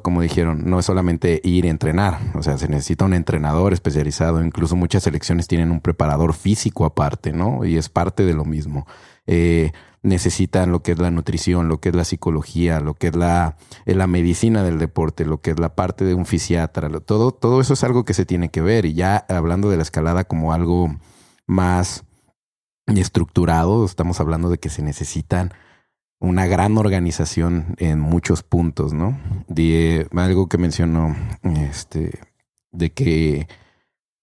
como 0.02 0.22
dijeron, 0.22 0.70
no 0.70 0.80
es 0.80 0.86
solamente 0.86 1.40
ir 1.44 1.66
y 1.66 1.70
entrenar, 1.70 2.20
o 2.36 2.44
sea, 2.44 2.58
se 2.58 2.68
necesita 2.68 3.06
un 3.06 3.14
entrenador 3.14 3.72
especializado, 3.72 4.44
incluso 4.44 4.76
muchas 4.76 5.04
selecciones 5.04 5.48
tienen 5.48 5.72
un 5.72 5.80
preparador 5.80 6.34
físico 6.34 6.86
aparte, 6.86 7.32
¿no? 7.32 7.64
Y 7.64 7.78
es 7.78 7.88
parte 7.88 8.26
de 8.26 8.34
lo 8.34 8.44
mismo. 8.44 8.86
Eh, 9.28 9.72
necesitan 10.02 10.72
lo 10.72 10.82
que 10.82 10.94
es 10.94 11.00
la 11.00 11.12
nutrición, 11.12 11.68
lo 11.68 11.80
que 11.80 11.90
es 11.90 11.96
la 11.96 12.06
psicología, 12.06 12.80
lo 12.80 12.94
que 12.94 13.08
es 13.08 13.16
la, 13.16 13.58
eh, 13.86 13.96
la 13.96 14.08
medicina 14.08 14.64
del 14.64 14.80
deporte, 14.80 15.26
lo 15.26 15.42
que 15.42 15.52
es 15.52 15.60
la 15.60 15.76
parte 15.76 16.06
de 16.06 16.14
un 16.14 16.26
fisiatra, 16.26 16.90
todo, 17.02 17.32
todo 17.32 17.62
eso 17.62 17.74
es 17.74 17.84
algo 17.84 18.06
que 18.06 18.14
se 18.14 18.26
tiene 18.26 18.50
que 18.50 18.62
ver. 18.62 18.86
Y 18.86 18.94
ya 18.94 19.26
hablando 19.30 19.70
de 19.70 19.78
la 19.78 19.84
escalada 19.84 20.24
como 20.24 20.54
algo 20.54 20.96
más 21.48 22.06
estructurado, 22.88 23.86
estamos 23.86 24.20
hablando 24.20 24.50
de 24.50 24.58
que 24.58 24.70
se 24.70 24.82
necesitan 24.82 25.54
una 26.20 26.48
gran 26.48 26.78
organización 26.78 27.76
en 27.78 28.00
muchos 28.00 28.44
puntos, 28.44 28.94
¿no? 28.94 29.20
De, 29.48 30.08
algo 30.16 30.50
que 30.50 30.58
mencionó, 30.58 31.16
este, 31.44 32.20
de 32.72 32.92
que 32.92 33.48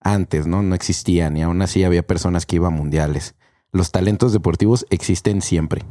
antes, 0.01 0.47
¿no? 0.47 0.63
No 0.63 0.75
existían 0.75 1.37
y 1.37 1.43
aún 1.43 1.63
así 1.63 1.85
había 1.85 2.07
personas 2.07 2.47
que 2.47 2.57
iban 2.57 2.75
mundiales 2.75 3.35
los 3.73 3.93
talentos 3.93 4.33
deportivos 4.33 4.87
existen 4.91 5.43
siempre. 5.43 5.83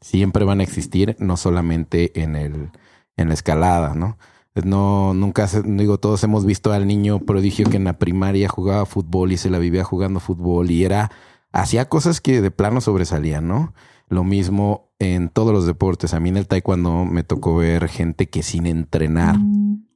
Siempre 0.00 0.44
van 0.44 0.60
a 0.60 0.62
existir, 0.62 1.16
no 1.18 1.36
solamente 1.36 2.20
en 2.22 2.36
el, 2.36 2.70
en 3.16 3.28
la 3.28 3.34
escalada, 3.34 3.94
¿no? 3.94 4.18
No, 4.62 5.14
nunca, 5.14 5.48
digo, 5.64 5.98
todos 5.98 6.22
hemos 6.22 6.44
visto 6.46 6.72
al 6.72 6.86
niño 6.86 7.18
prodigio 7.20 7.68
que 7.68 7.76
en 7.76 7.84
la 7.84 7.98
primaria 7.98 8.48
jugaba 8.48 8.86
fútbol 8.86 9.32
y 9.32 9.36
se 9.36 9.50
la 9.50 9.58
vivía 9.58 9.82
jugando 9.82 10.20
fútbol 10.20 10.70
y 10.70 10.84
era, 10.84 11.10
hacía 11.50 11.88
cosas 11.88 12.20
que 12.20 12.40
de 12.40 12.52
plano 12.52 12.80
sobresalían, 12.80 13.48
¿no? 13.48 13.74
Lo 14.08 14.22
mismo 14.22 14.92
en 15.00 15.28
todos 15.28 15.52
los 15.52 15.66
deportes. 15.66 16.14
A 16.14 16.20
mí 16.20 16.28
en 16.28 16.36
el 16.36 16.46
taekwondo 16.46 17.04
me 17.04 17.24
tocó 17.24 17.56
ver 17.56 17.88
gente 17.88 18.28
que 18.28 18.44
sin 18.44 18.66
entrenar 18.66 19.36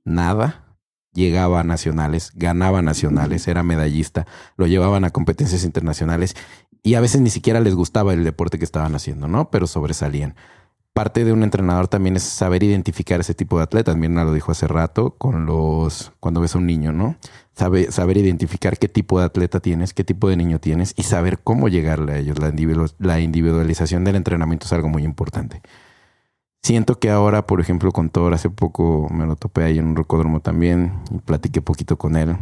nada 0.04 0.64
llegaba 1.12 1.60
a 1.60 1.64
nacionales, 1.64 2.32
ganaba 2.34 2.82
nacionales, 2.82 3.46
era 3.48 3.62
medallista, 3.62 4.26
lo 4.56 4.66
llevaban 4.66 5.04
a 5.04 5.10
competencias 5.10 5.64
internacionales 5.64 6.34
y 6.82 6.94
a 6.94 7.00
veces 7.00 7.20
ni 7.20 7.30
siquiera 7.30 7.60
les 7.60 7.74
gustaba 7.74 8.14
el 8.14 8.24
deporte 8.24 8.58
que 8.58 8.64
estaban 8.64 8.94
haciendo, 8.94 9.28
¿no? 9.28 9.50
Pero 9.50 9.66
sobresalían. 9.66 10.34
Parte 10.92 11.24
de 11.24 11.32
un 11.32 11.44
entrenador 11.44 11.86
también 11.86 12.16
es 12.16 12.24
saber 12.24 12.62
identificar 12.62 13.20
ese 13.20 13.34
tipo 13.34 13.58
de 13.58 13.64
atletas. 13.64 13.96
Mirna 13.96 14.24
lo 14.24 14.32
dijo 14.32 14.50
hace 14.50 14.66
rato 14.66 15.10
con 15.16 15.46
los 15.46 16.12
cuando 16.18 16.40
ves 16.40 16.54
a 16.54 16.58
un 16.58 16.66
niño, 16.66 16.92
¿no? 16.92 17.16
Sabe, 17.52 17.92
saber 17.92 18.16
identificar 18.16 18.78
qué 18.78 18.88
tipo 18.88 19.20
de 19.20 19.26
atleta 19.26 19.60
tienes, 19.60 19.94
qué 19.94 20.02
tipo 20.02 20.28
de 20.28 20.36
niño 20.36 20.58
tienes 20.60 20.94
y 20.96 21.04
saber 21.04 21.38
cómo 21.38 21.68
llegarle 21.68 22.14
a 22.14 22.18
ellos. 22.18 22.38
La, 22.40 22.52
la 22.98 23.20
individualización 23.20 24.04
del 24.04 24.16
entrenamiento 24.16 24.66
es 24.66 24.72
algo 24.72 24.88
muy 24.88 25.04
importante. 25.04 25.62
Siento 26.62 26.98
que 26.98 27.10
ahora, 27.10 27.46
por 27.46 27.60
ejemplo, 27.60 27.92
con 27.92 28.10
Thor, 28.10 28.34
hace 28.34 28.50
poco 28.50 29.08
me 29.10 29.26
lo 29.26 29.36
topé 29.36 29.64
ahí 29.64 29.78
en 29.78 29.86
un 29.86 29.96
rocódromo 29.96 30.40
también 30.40 31.00
y 31.12 31.18
platiqué 31.18 31.62
poquito 31.62 31.96
con 31.96 32.16
él. 32.16 32.36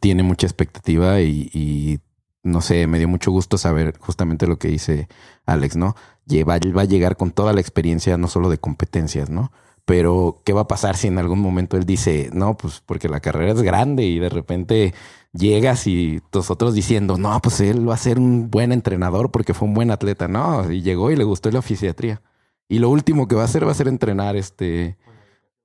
Tiene 0.00 0.24
mucha 0.24 0.46
expectativa 0.48 1.20
y 1.20 2.00
no 2.46 2.60
sé, 2.60 2.86
me 2.86 2.98
dio 2.98 3.08
mucho 3.08 3.30
gusto 3.30 3.58
saber 3.58 3.98
justamente 3.98 4.46
lo 4.46 4.58
que 4.58 4.68
dice 4.68 5.08
Alex, 5.44 5.76
¿no? 5.76 5.96
Lleva, 6.26 6.58
va 6.76 6.82
a 6.82 6.84
llegar 6.84 7.16
con 7.16 7.30
toda 7.32 7.52
la 7.52 7.60
experiencia, 7.60 8.16
no 8.16 8.28
solo 8.28 8.48
de 8.48 8.58
competencias, 8.58 9.30
¿no? 9.30 9.52
Pero, 9.84 10.42
¿qué 10.44 10.52
va 10.52 10.62
a 10.62 10.68
pasar 10.68 10.96
si 10.96 11.08
en 11.08 11.18
algún 11.18 11.40
momento 11.40 11.76
él 11.76 11.84
dice, 11.84 12.30
no, 12.32 12.56
pues 12.56 12.82
porque 12.84 13.08
la 13.08 13.20
carrera 13.20 13.52
es 13.52 13.62
grande 13.62 14.04
y 14.04 14.18
de 14.18 14.28
repente 14.28 14.94
llegas 15.32 15.86
y 15.86 16.20
nosotros 16.32 16.74
diciendo, 16.74 17.18
no, 17.18 17.40
pues 17.40 17.60
él 17.60 17.88
va 17.88 17.94
a 17.94 17.98
ser 17.98 18.18
un 18.18 18.50
buen 18.50 18.72
entrenador 18.72 19.30
porque 19.30 19.54
fue 19.54 19.68
un 19.68 19.74
buen 19.74 19.90
atleta, 19.90 20.28
no, 20.28 20.70
y 20.70 20.82
llegó 20.82 21.10
y 21.10 21.16
le 21.16 21.24
gustó 21.24 21.50
la 21.50 21.62
fisiatría. 21.62 22.22
Y 22.68 22.80
lo 22.80 22.90
último 22.90 23.28
que 23.28 23.36
va 23.36 23.42
a 23.42 23.44
hacer 23.44 23.66
va 23.66 23.72
a 23.72 23.74
ser 23.74 23.88
entrenar 23.88 24.36
este, 24.36 24.96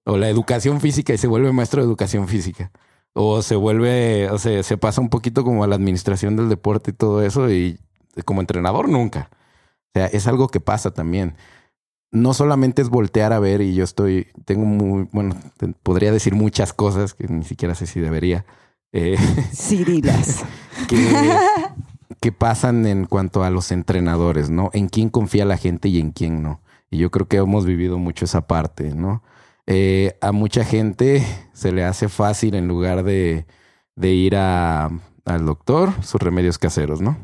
o 0.05 0.17
la 0.17 0.29
educación 0.29 0.82
física 0.82 1.13
y 1.13 1.17
se 1.17 1.27
vuelve 1.27 1.51
maestro 1.51 1.82
de 1.82 1.88
educación 1.88 2.27
física 2.27 2.71
o 3.14 3.41
se 3.41 3.55
vuelve, 3.55 4.30
o 4.30 4.38
sea, 4.38 4.64
se 4.64 4.78
pasa 4.78 5.01
un 5.01 5.09
poquito 5.09 5.43
como 5.43 5.64
a 5.64 5.68
la 5.68 5.76
administración 5.76 6.36
del 6.36 6.49
deporte 6.49 6.91
y 6.91 6.93
todo 6.93 7.22
eso 7.22 7.49
y 7.49 7.80
como 8.26 8.41
entrenador 8.41 8.89
nunca. 8.89 9.30
O 9.89 9.91
sea, 9.93 10.07
es 10.07 10.28
algo 10.28 10.47
que 10.47 10.59
pasa 10.59 10.91
también. 10.91 11.36
No 12.12 12.34
solamente 12.34 12.82
es 12.82 12.89
voltear 12.89 13.34
a 13.34 13.39
ver 13.39 13.62
y 13.62 13.74
yo 13.74 13.84
estoy, 13.84 14.28
tengo 14.45 14.66
muy, 14.66 15.07
bueno, 15.12 15.36
podría 15.84 16.12
decir 16.12 16.36
muchas 16.36 16.74
cosas 16.74 17.14
que 17.14 17.28
ni 17.28 17.43
siquiera 17.43 17.76
sé 17.76 17.88
si 17.88 17.99
debería. 17.99 18.45
Eh, 18.93 19.18
Cirilas. 19.53 20.43
que, 20.88 21.36
que 22.20 22.32
pasan 22.32 22.86
en 22.86 23.05
cuanto 23.05 23.43
a 23.43 23.49
los 23.49 23.72
entrenadores, 23.72 24.49
¿no? 24.49 24.70
En 24.74 24.88
quién 24.88 25.09
confía 25.09 25.45
la 25.45 25.57
gente 25.57 25.89
y 25.89 25.99
en 25.99 26.12
quién 26.12 26.41
no. 26.41 26.62
Y 26.89 26.97
yo 26.97 27.12
creo 27.12 27.28
que 27.28 27.38
hemos 27.38 27.66
vivido 27.66 27.97
mucho 27.97 28.26
esa 28.26 28.47
parte, 28.47 28.93
¿no? 28.93 29.24
Eh, 29.74 30.17
a 30.19 30.34
mucha 30.34 30.65
gente 30.65 31.26
se 31.53 31.72
le 31.72 31.86
hace 31.86 32.09
fácil 32.09 32.55
en 32.55 32.67
lugar 32.67 33.05
de, 33.05 33.45
ir 34.01 34.36
al 34.36 34.99
doctor, 35.45 35.93
sus 36.03 36.22
remedios 36.22 36.57
caseros, 36.57 36.99
¿no? 36.99 37.17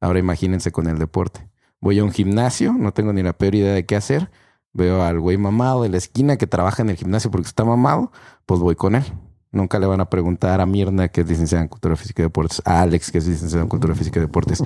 Ahora 0.00 0.18
imagínense 0.18 0.72
con 0.72 0.88
el 0.88 0.98
deporte. 0.98 1.48
Voy 1.80 2.00
a 2.00 2.04
un 2.04 2.10
gimnasio, 2.10 2.72
no 2.72 2.92
tengo 2.92 3.12
ni 3.12 3.22
la 3.22 3.38
peor 3.38 3.54
idea 3.54 3.72
de 3.72 3.86
qué 3.86 3.94
hacer. 3.94 4.32
Veo 4.72 5.04
al 5.04 5.20
güey 5.20 5.36
mamado 5.36 5.84
de 5.84 5.90
la 5.90 5.98
esquina 5.98 6.36
que 6.36 6.48
trabaja 6.48 6.82
en 6.82 6.90
el 6.90 6.96
gimnasio 6.96 7.30
porque 7.30 7.46
está 7.46 7.64
mamado, 7.64 8.10
pues 8.46 8.58
voy 8.58 8.74
con 8.74 8.96
él. 8.96 9.04
Nunca 9.52 9.78
le 9.78 9.86
van 9.86 10.00
a 10.00 10.10
preguntar 10.10 10.60
a 10.60 10.66
Mirna, 10.66 11.06
que 11.06 11.20
es 11.20 11.28
licenciada 11.28 11.62
en 11.62 11.68
Cultura 11.68 11.94
Física 11.94 12.20
y 12.20 12.24
Deportes, 12.24 12.62
a 12.64 12.80
Alex, 12.80 13.12
que 13.12 13.18
es 13.18 13.28
licenciado 13.28 13.62
en 13.62 13.68
Cultura 13.68 13.94
Física 13.94 14.18
y 14.18 14.22
Deportes. 14.22 14.60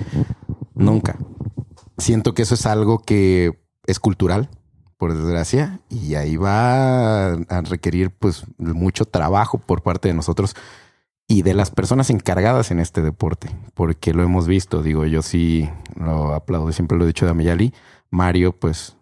Nunca. 0.75 1.19
Siento 1.99 2.33
que 2.33 2.41
eso 2.41 2.55
es 2.55 2.65
algo 2.65 2.99
que 3.01 3.61
es 3.85 4.01
cultural, 4.01 4.49
por 5.01 5.15
desgracia, 5.15 5.81
y 5.89 6.15
ahí 6.17 6.37
va 6.37 7.33
a 7.33 7.63
requerir 7.63 8.11
pues 8.11 8.45
mucho 8.59 9.07
trabajo 9.07 9.57
por 9.57 9.83
parte 9.83 10.09
de 10.09 10.15
nosotros 10.15 10.55
y 11.27 11.41
de 11.41 11.55
las 11.55 11.71
personas 11.71 12.11
encargadas 12.11 12.71
en 12.71 12.81
este 12.81 13.01
deporte, 13.01 13.49
porque 13.73 14.13
lo 14.13 14.23
hemos 14.23 14.47
visto, 14.47 14.83
digo, 14.83 15.07
yo 15.07 15.23
sí 15.23 15.71
lo 15.97 16.35
aplaudo, 16.35 16.71
siempre 16.73 16.99
lo 16.99 17.05
he 17.05 17.07
dicho 17.07 17.25
de 17.25 17.31
Ameyali, 17.31 17.73
Mario 18.11 18.53
pues 18.55 18.99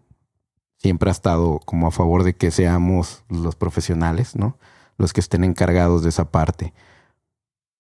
siempre 0.77 1.11
ha 1.11 1.11
estado 1.11 1.59
como 1.65 1.89
a 1.89 1.91
favor 1.91 2.23
de 2.23 2.37
que 2.37 2.53
seamos 2.53 3.25
los 3.29 3.57
profesionales, 3.57 4.37
¿no? 4.37 4.57
Los 4.99 5.13
que 5.13 5.19
estén 5.19 5.43
encargados 5.43 6.05
de 6.05 6.11
esa 6.11 6.31
parte. 6.31 6.75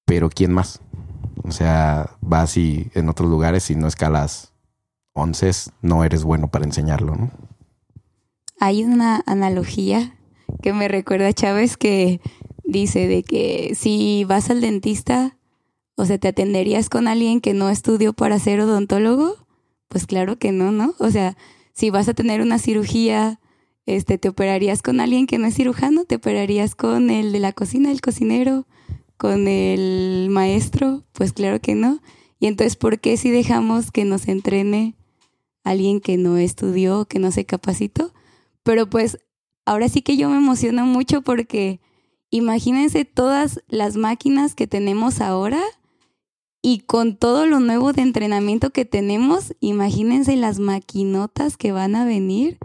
Pero 0.06 0.28
¿quién 0.28 0.52
más? 0.52 0.80
O 1.44 1.52
sea, 1.52 2.16
vas 2.20 2.56
y 2.56 2.90
en 2.94 3.08
otros 3.08 3.30
lugares 3.30 3.62
si 3.62 3.76
no 3.76 3.86
escalas 3.86 4.54
once, 5.12 5.52
no 5.82 6.02
eres 6.02 6.24
bueno 6.24 6.48
para 6.48 6.64
enseñarlo, 6.64 7.14
¿no? 7.14 7.30
Hay 8.60 8.84
una 8.84 9.22
analogía 9.26 10.16
que 10.62 10.72
me 10.72 10.88
recuerda 10.88 11.28
a 11.28 11.32
Chávez 11.32 11.76
que 11.76 12.20
dice 12.64 13.06
de 13.06 13.22
que 13.22 13.74
si 13.74 14.24
vas 14.24 14.50
al 14.50 14.60
dentista, 14.60 15.36
o 15.94 16.04
sea, 16.04 16.18
¿te 16.18 16.28
atenderías 16.28 16.88
con 16.88 17.08
alguien 17.08 17.40
que 17.40 17.54
no 17.54 17.70
estudió 17.70 18.12
para 18.12 18.38
ser 18.38 18.60
odontólogo? 18.60 19.36
Pues 19.88 20.06
claro 20.06 20.38
que 20.38 20.52
no, 20.52 20.72
¿no? 20.72 20.94
O 20.98 21.10
sea, 21.10 21.36
si 21.72 21.90
vas 21.90 22.08
a 22.08 22.14
tener 22.14 22.40
una 22.40 22.58
cirugía, 22.58 23.40
este, 23.86 24.18
¿te 24.18 24.28
operarías 24.28 24.82
con 24.82 25.00
alguien 25.00 25.26
que 25.26 25.38
no 25.38 25.46
es 25.46 25.54
cirujano? 25.54 26.04
¿Te 26.04 26.16
operarías 26.16 26.74
con 26.74 27.10
el 27.10 27.32
de 27.32 27.38
la 27.38 27.52
cocina, 27.52 27.92
el 27.92 28.00
cocinero? 28.00 28.66
¿Con 29.16 29.48
el 29.48 30.28
maestro? 30.30 31.04
Pues 31.12 31.32
claro 31.32 31.60
que 31.60 31.74
no. 31.74 32.00
Y 32.40 32.46
entonces, 32.46 32.76
¿por 32.76 32.98
qué 32.98 33.16
si 33.16 33.30
dejamos 33.30 33.90
que 33.90 34.04
nos 34.04 34.28
entrene 34.28 34.96
alguien 35.64 36.00
que 36.00 36.16
no 36.16 36.36
estudió, 36.36 37.04
que 37.04 37.18
no 37.18 37.30
se 37.30 37.44
capacitó? 37.44 38.12
Pero 38.62 38.88
pues 38.88 39.18
ahora 39.64 39.88
sí 39.88 40.02
que 40.02 40.16
yo 40.16 40.28
me 40.28 40.36
emociono 40.36 40.86
mucho 40.86 41.22
porque 41.22 41.80
imagínense 42.30 43.04
todas 43.04 43.62
las 43.68 43.96
máquinas 43.96 44.54
que 44.54 44.66
tenemos 44.66 45.20
ahora 45.20 45.60
y 46.62 46.80
con 46.80 47.16
todo 47.16 47.46
lo 47.46 47.60
nuevo 47.60 47.92
de 47.92 48.02
entrenamiento 48.02 48.70
que 48.70 48.84
tenemos, 48.84 49.54
imagínense 49.60 50.36
las 50.36 50.58
maquinotas 50.58 51.56
que 51.56 51.72
van 51.72 51.94
a 51.94 52.04
venir 52.04 52.58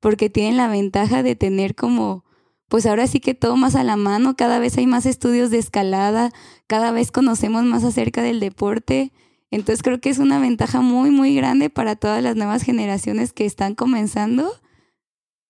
porque 0.00 0.30
tienen 0.30 0.56
la 0.56 0.68
ventaja 0.68 1.22
de 1.22 1.34
tener 1.34 1.74
como 1.74 2.24
pues 2.68 2.84
ahora 2.84 3.06
sí 3.06 3.18
que 3.18 3.34
todo 3.34 3.56
más 3.56 3.74
a 3.74 3.82
la 3.82 3.96
mano, 3.96 4.36
cada 4.36 4.58
vez 4.58 4.76
hay 4.76 4.86
más 4.86 5.06
estudios 5.06 5.50
de 5.50 5.58
escalada, 5.58 6.30
cada 6.66 6.92
vez 6.92 7.10
conocemos 7.10 7.64
más 7.64 7.82
acerca 7.82 8.22
del 8.22 8.40
deporte. 8.40 9.12
Entonces 9.50 9.82
creo 9.82 10.00
que 10.00 10.10
es 10.10 10.18
una 10.18 10.38
ventaja 10.38 10.82
muy, 10.82 11.10
muy 11.10 11.34
grande 11.34 11.70
para 11.70 11.96
todas 11.96 12.22
las 12.22 12.36
nuevas 12.36 12.62
generaciones 12.62 13.32
que 13.32 13.46
están 13.46 13.74
comenzando. 13.74 14.52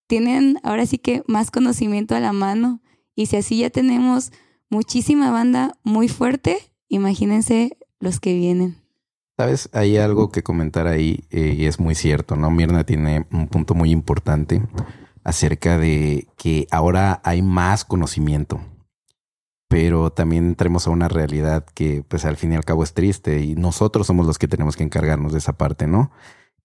Tienen 0.09 0.59
ahora 0.65 0.87
sí 0.87 0.99
que 0.99 1.23
más 1.27 1.51
conocimiento 1.51 2.17
a 2.17 2.21
la 2.21 2.33
mano. 2.33 2.81
Y 3.15 3.27
si 3.27 3.37
así 3.37 3.59
ya 3.59 3.71
tenemos 3.71 4.33
muchísima 4.71 5.31
banda 5.31 5.77
muy 5.85 6.09
fuerte, 6.09 6.59
imagínense 6.89 7.77
los 8.01 8.19
que 8.19 8.35
vienen. 8.35 8.77
Sabes, 9.37 9.69
hay 9.73 9.99
algo 9.99 10.31
que 10.33 10.43
comentar 10.43 10.89
ahí 10.89 11.25
eh, 11.31 11.55
y 11.57 11.67
es 11.67 11.79
muy 11.79 11.95
cierto, 11.95 12.37
¿no? 12.37 12.51
Mirna 12.51 12.85
tiene 12.85 13.27
un 13.31 13.47
punto 13.49 13.75
muy 13.75 13.93
importante 13.93 14.63
acerca 15.23 15.79
de 15.79 16.27
que 16.37 16.67
ahora 16.71 17.21
hay 17.23 17.43
más 17.43 17.85
conocimiento, 17.85 18.61
pero 19.69 20.11
también 20.11 20.47
entremos 20.47 20.87
a 20.87 20.91
una 20.91 21.09
realidad 21.09 21.67
que 21.75 22.03
pues 22.09 22.25
al 22.25 22.37
fin 22.37 22.53
y 22.53 22.57
al 22.57 22.65
cabo 22.65 22.83
es 22.83 22.95
triste 22.95 23.43
y 23.43 23.55
nosotros 23.55 24.07
somos 24.07 24.27
los 24.27 24.39
que 24.39 24.49
tenemos 24.49 24.75
que 24.77 24.85
encargarnos 24.85 25.33
de 25.33 25.39
esa 25.39 25.53
parte, 25.53 25.87
¿no? 25.87 26.11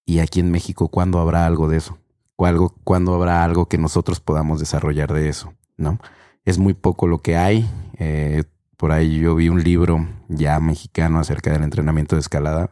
Y 0.06 0.20
aquí 0.20 0.39
en 0.39 0.50
México, 0.50 0.88
¿cuándo 0.88 1.20
habrá 1.20 1.46
algo 1.46 1.68
de 1.68 1.78
eso? 1.78 2.00
¿Cuándo, 2.44 2.76
¿cuándo 2.84 3.14
habrá 3.16 3.41
algo 3.46 3.70
que 3.70 3.78
nosotros 3.78 4.20
podamos 4.20 4.60
desarrollar 4.60 5.14
de 5.14 5.30
eso? 5.30 5.54
¿No? 5.78 5.98
Es 6.44 6.58
muy 6.58 6.74
poco 6.74 7.08
lo 7.08 7.20
que 7.20 7.38
hay. 7.38 7.66
Eh, 8.00 8.44
por 8.76 8.91
ahí 8.91 9.18
yo 9.18 9.34
vi 9.36 9.48
un 9.48 9.64
libro 9.64 10.06
ya 10.28 10.60
mexicano 10.60 11.20
acerca 11.20 11.54
del 11.54 11.64
entrenamiento 11.64 12.18
de 12.18 12.20
escalada. 12.20 12.70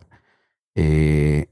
Eh, 0.76 1.47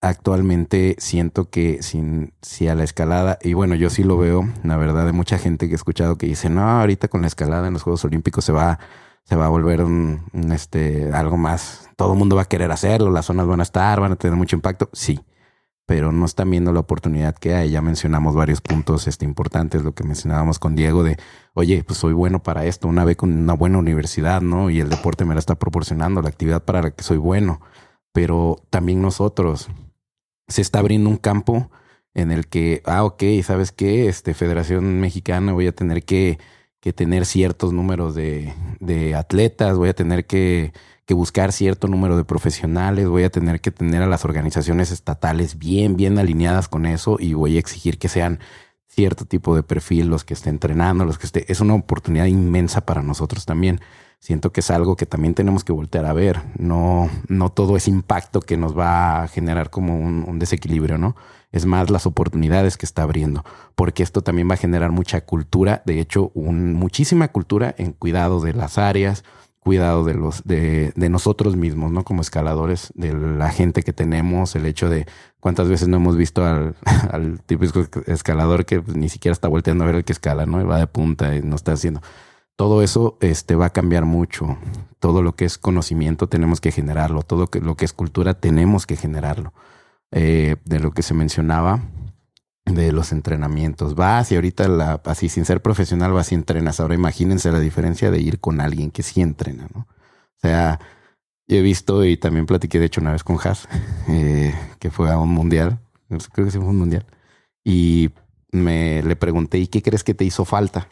actualmente 0.00 0.96
siento 0.96 1.50
que 1.50 1.82
sin, 1.82 2.32
si 2.40 2.68
a 2.68 2.74
la 2.74 2.84
escalada, 2.84 3.38
y 3.42 3.52
bueno, 3.52 3.74
yo 3.74 3.90
sí 3.90 4.02
lo 4.02 4.16
veo, 4.16 4.48
la 4.62 4.78
verdad, 4.78 5.04
de 5.04 5.12
mucha 5.12 5.36
gente 5.36 5.66
que 5.66 5.72
he 5.72 5.76
escuchado 5.76 6.16
que 6.16 6.24
dice, 6.24 6.48
no, 6.48 6.62
ahorita 6.62 7.08
con 7.08 7.20
la 7.20 7.26
escalada 7.26 7.66
en 7.66 7.74
los 7.74 7.82
Juegos 7.82 8.02
Olímpicos 8.06 8.46
se 8.46 8.52
va, 8.52 8.78
se 9.24 9.36
va 9.36 9.44
a 9.44 9.50
volver 9.50 9.84
este, 10.54 11.12
algo 11.12 11.36
más, 11.36 11.90
todo 11.96 12.14
el 12.14 12.18
mundo 12.18 12.36
va 12.36 12.42
a 12.42 12.48
querer 12.48 12.72
hacerlo, 12.72 13.10
las 13.10 13.26
zonas 13.26 13.46
van 13.46 13.60
a 13.60 13.64
estar, 13.64 14.00
van 14.00 14.12
a 14.12 14.16
tener 14.16 14.38
mucho 14.38 14.56
impacto, 14.56 14.88
sí, 14.94 15.20
pero 15.88 16.12
no 16.12 16.26
están 16.26 16.50
viendo 16.50 16.70
la 16.70 16.80
oportunidad 16.80 17.34
que 17.34 17.54
hay. 17.54 17.70
Ya 17.70 17.80
mencionamos 17.80 18.34
varios 18.34 18.60
puntos 18.60 19.06
este, 19.06 19.24
importantes, 19.24 19.82
lo 19.82 19.94
que 19.94 20.04
mencionábamos 20.04 20.58
con 20.58 20.76
Diego 20.76 21.02
de, 21.02 21.16
oye, 21.54 21.82
pues 21.82 21.98
soy 21.98 22.12
bueno 22.12 22.42
para 22.42 22.66
esto, 22.66 22.88
una 22.88 23.06
vez 23.06 23.16
con 23.16 23.32
una 23.32 23.54
buena 23.54 23.78
universidad, 23.78 24.42
¿no? 24.42 24.68
Y 24.68 24.80
el 24.80 24.90
deporte 24.90 25.24
me 25.24 25.32
la 25.32 25.40
está 25.40 25.54
proporcionando, 25.54 26.20
la 26.20 26.28
actividad 26.28 26.62
para 26.62 26.82
la 26.82 26.90
que 26.90 27.02
soy 27.02 27.16
bueno, 27.16 27.62
pero 28.12 28.56
también 28.68 29.00
nosotros, 29.00 29.70
se 30.46 30.60
está 30.60 30.80
abriendo 30.80 31.08
un 31.08 31.16
campo 31.16 31.70
en 32.12 32.32
el 32.32 32.48
que, 32.48 32.82
ah, 32.84 33.04
ok, 33.04 33.22
¿sabes 33.42 33.72
qué? 33.72 34.08
Este, 34.08 34.34
Federación 34.34 35.00
Mexicana 35.00 35.54
voy 35.54 35.68
a 35.68 35.72
tener 35.74 36.04
que, 36.04 36.38
que 36.80 36.92
tener 36.92 37.24
ciertos 37.24 37.72
números 37.72 38.14
de, 38.14 38.52
de 38.80 39.14
atletas, 39.14 39.78
voy 39.78 39.88
a 39.88 39.94
tener 39.94 40.26
que, 40.26 40.74
que 41.08 41.14
buscar 41.14 41.52
cierto 41.52 41.88
número 41.88 42.18
de 42.18 42.24
profesionales, 42.24 43.08
voy 43.08 43.24
a 43.24 43.30
tener 43.30 43.62
que 43.62 43.70
tener 43.70 44.02
a 44.02 44.06
las 44.06 44.26
organizaciones 44.26 44.92
estatales 44.92 45.58
bien, 45.58 45.96
bien 45.96 46.18
alineadas 46.18 46.68
con 46.68 46.84
eso 46.84 47.16
y 47.18 47.32
voy 47.32 47.56
a 47.56 47.58
exigir 47.58 47.98
que 47.98 48.08
sean 48.08 48.40
cierto 48.86 49.24
tipo 49.24 49.56
de 49.56 49.62
perfil 49.62 50.08
los 50.08 50.24
que 50.24 50.34
estén 50.34 50.56
entrenando, 50.56 51.06
los 51.06 51.18
que 51.18 51.24
esté. 51.24 51.50
Es 51.50 51.60
una 51.60 51.74
oportunidad 51.74 52.26
inmensa 52.26 52.84
para 52.84 53.02
nosotros 53.02 53.46
también 53.46 53.80
siento 54.20 54.52
que 54.52 54.60
es 54.60 54.70
algo 54.70 54.96
que 54.96 55.06
también 55.06 55.34
tenemos 55.34 55.64
que 55.64 55.72
voltear 55.72 56.04
a 56.04 56.12
ver. 56.12 56.42
No, 56.58 57.08
no 57.28 57.50
todo 57.50 57.76
es 57.76 57.88
impacto 57.88 58.40
que 58.40 58.56
nos 58.56 58.76
va 58.76 59.22
a 59.22 59.28
generar 59.28 59.70
como 59.70 59.96
un, 59.98 60.38
desequilibrio, 60.38 60.98
¿no? 60.98 61.16
Es 61.52 61.64
más 61.64 61.88
las 61.88 62.06
oportunidades 62.06 62.76
que 62.76 62.84
está 62.84 63.02
abriendo, 63.02 63.44
porque 63.74 64.02
esto 64.02 64.20
también 64.20 64.50
va 64.50 64.54
a 64.54 64.58
generar 64.58 64.90
mucha 64.90 65.22
cultura, 65.22 65.82
de 65.86 66.00
hecho, 66.00 66.30
un, 66.34 66.74
muchísima 66.74 67.28
cultura 67.28 67.74
en 67.78 67.92
cuidado 67.92 68.40
de 68.40 68.52
las 68.52 68.76
áreas, 68.76 69.24
cuidado 69.68 70.02
de 70.02 70.14
los 70.14 70.44
de, 70.44 70.94
de, 70.96 71.10
nosotros 71.10 71.54
mismos, 71.54 71.92
¿no? 71.92 72.02
Como 72.02 72.22
escaladores, 72.22 72.90
de 72.94 73.12
la 73.12 73.50
gente 73.50 73.82
que 73.82 73.92
tenemos, 73.92 74.56
el 74.56 74.64
hecho 74.64 74.88
de 74.88 75.04
cuántas 75.40 75.68
veces 75.68 75.88
no 75.88 75.98
hemos 75.98 76.16
visto 76.16 76.42
al, 76.42 76.74
al 77.12 77.42
típico 77.42 77.84
escalador 78.06 78.64
que 78.64 78.80
pues, 78.80 78.96
ni 78.96 79.10
siquiera 79.10 79.34
está 79.34 79.46
volteando 79.46 79.84
a 79.84 79.88
ver 79.88 79.96
el 79.96 80.04
que 80.04 80.14
escala, 80.14 80.46
¿no? 80.46 80.66
Va 80.66 80.78
de 80.78 80.86
punta 80.86 81.36
y 81.36 81.42
no 81.42 81.56
está 81.56 81.72
haciendo 81.72 82.00
todo 82.56 82.82
eso 82.82 83.18
este, 83.20 83.56
va 83.56 83.66
a 83.66 83.72
cambiar 83.74 84.06
mucho. 84.06 84.56
Todo 85.00 85.20
lo 85.22 85.36
que 85.36 85.44
es 85.44 85.58
conocimiento 85.58 86.30
tenemos 86.30 86.62
que 86.62 86.72
generarlo, 86.72 87.22
todo 87.22 87.46
lo 87.60 87.74
que 87.76 87.84
es 87.84 87.92
cultura 87.92 88.32
tenemos 88.32 88.86
que 88.86 88.96
generarlo. 88.96 89.52
Eh, 90.12 90.56
de 90.64 90.80
lo 90.80 90.92
que 90.92 91.02
se 91.02 91.12
mencionaba 91.12 91.82
de 92.74 92.92
los 92.92 93.12
entrenamientos. 93.12 93.94
Vas 93.94 94.30
y 94.32 94.36
ahorita 94.36 94.68
la, 94.68 95.00
así 95.04 95.28
sin 95.28 95.44
ser 95.44 95.62
profesional 95.62 96.12
vas 96.12 96.32
y 96.32 96.34
entrenas. 96.34 96.80
Ahora 96.80 96.94
imagínense 96.94 97.52
la 97.52 97.60
diferencia 97.60 98.10
de 98.10 98.20
ir 98.20 98.40
con 98.40 98.60
alguien 98.60 98.90
que 98.90 99.02
sí 99.02 99.20
entrena, 99.20 99.68
¿no? 99.74 99.80
O 99.80 100.40
sea, 100.40 100.78
yo 101.46 101.56
he 101.56 101.62
visto 101.62 102.04
y 102.04 102.16
también 102.16 102.46
platiqué 102.46 102.78
de 102.78 102.86
hecho 102.86 103.00
una 103.00 103.12
vez 103.12 103.24
con 103.24 103.38
Haas, 103.42 103.68
eh, 104.08 104.54
que 104.78 104.90
fue 104.90 105.10
a 105.10 105.18
un 105.18 105.30
mundial, 105.30 105.78
creo 106.32 106.46
que 106.46 106.52
sí 106.52 106.58
fue 106.58 106.68
un 106.68 106.78
mundial, 106.78 107.06
y 107.64 108.10
me 108.52 109.02
le 109.02 109.16
pregunté, 109.16 109.58
¿y 109.58 109.66
qué 109.66 109.82
crees 109.82 110.04
que 110.04 110.14
te 110.14 110.24
hizo 110.24 110.44
falta? 110.44 110.88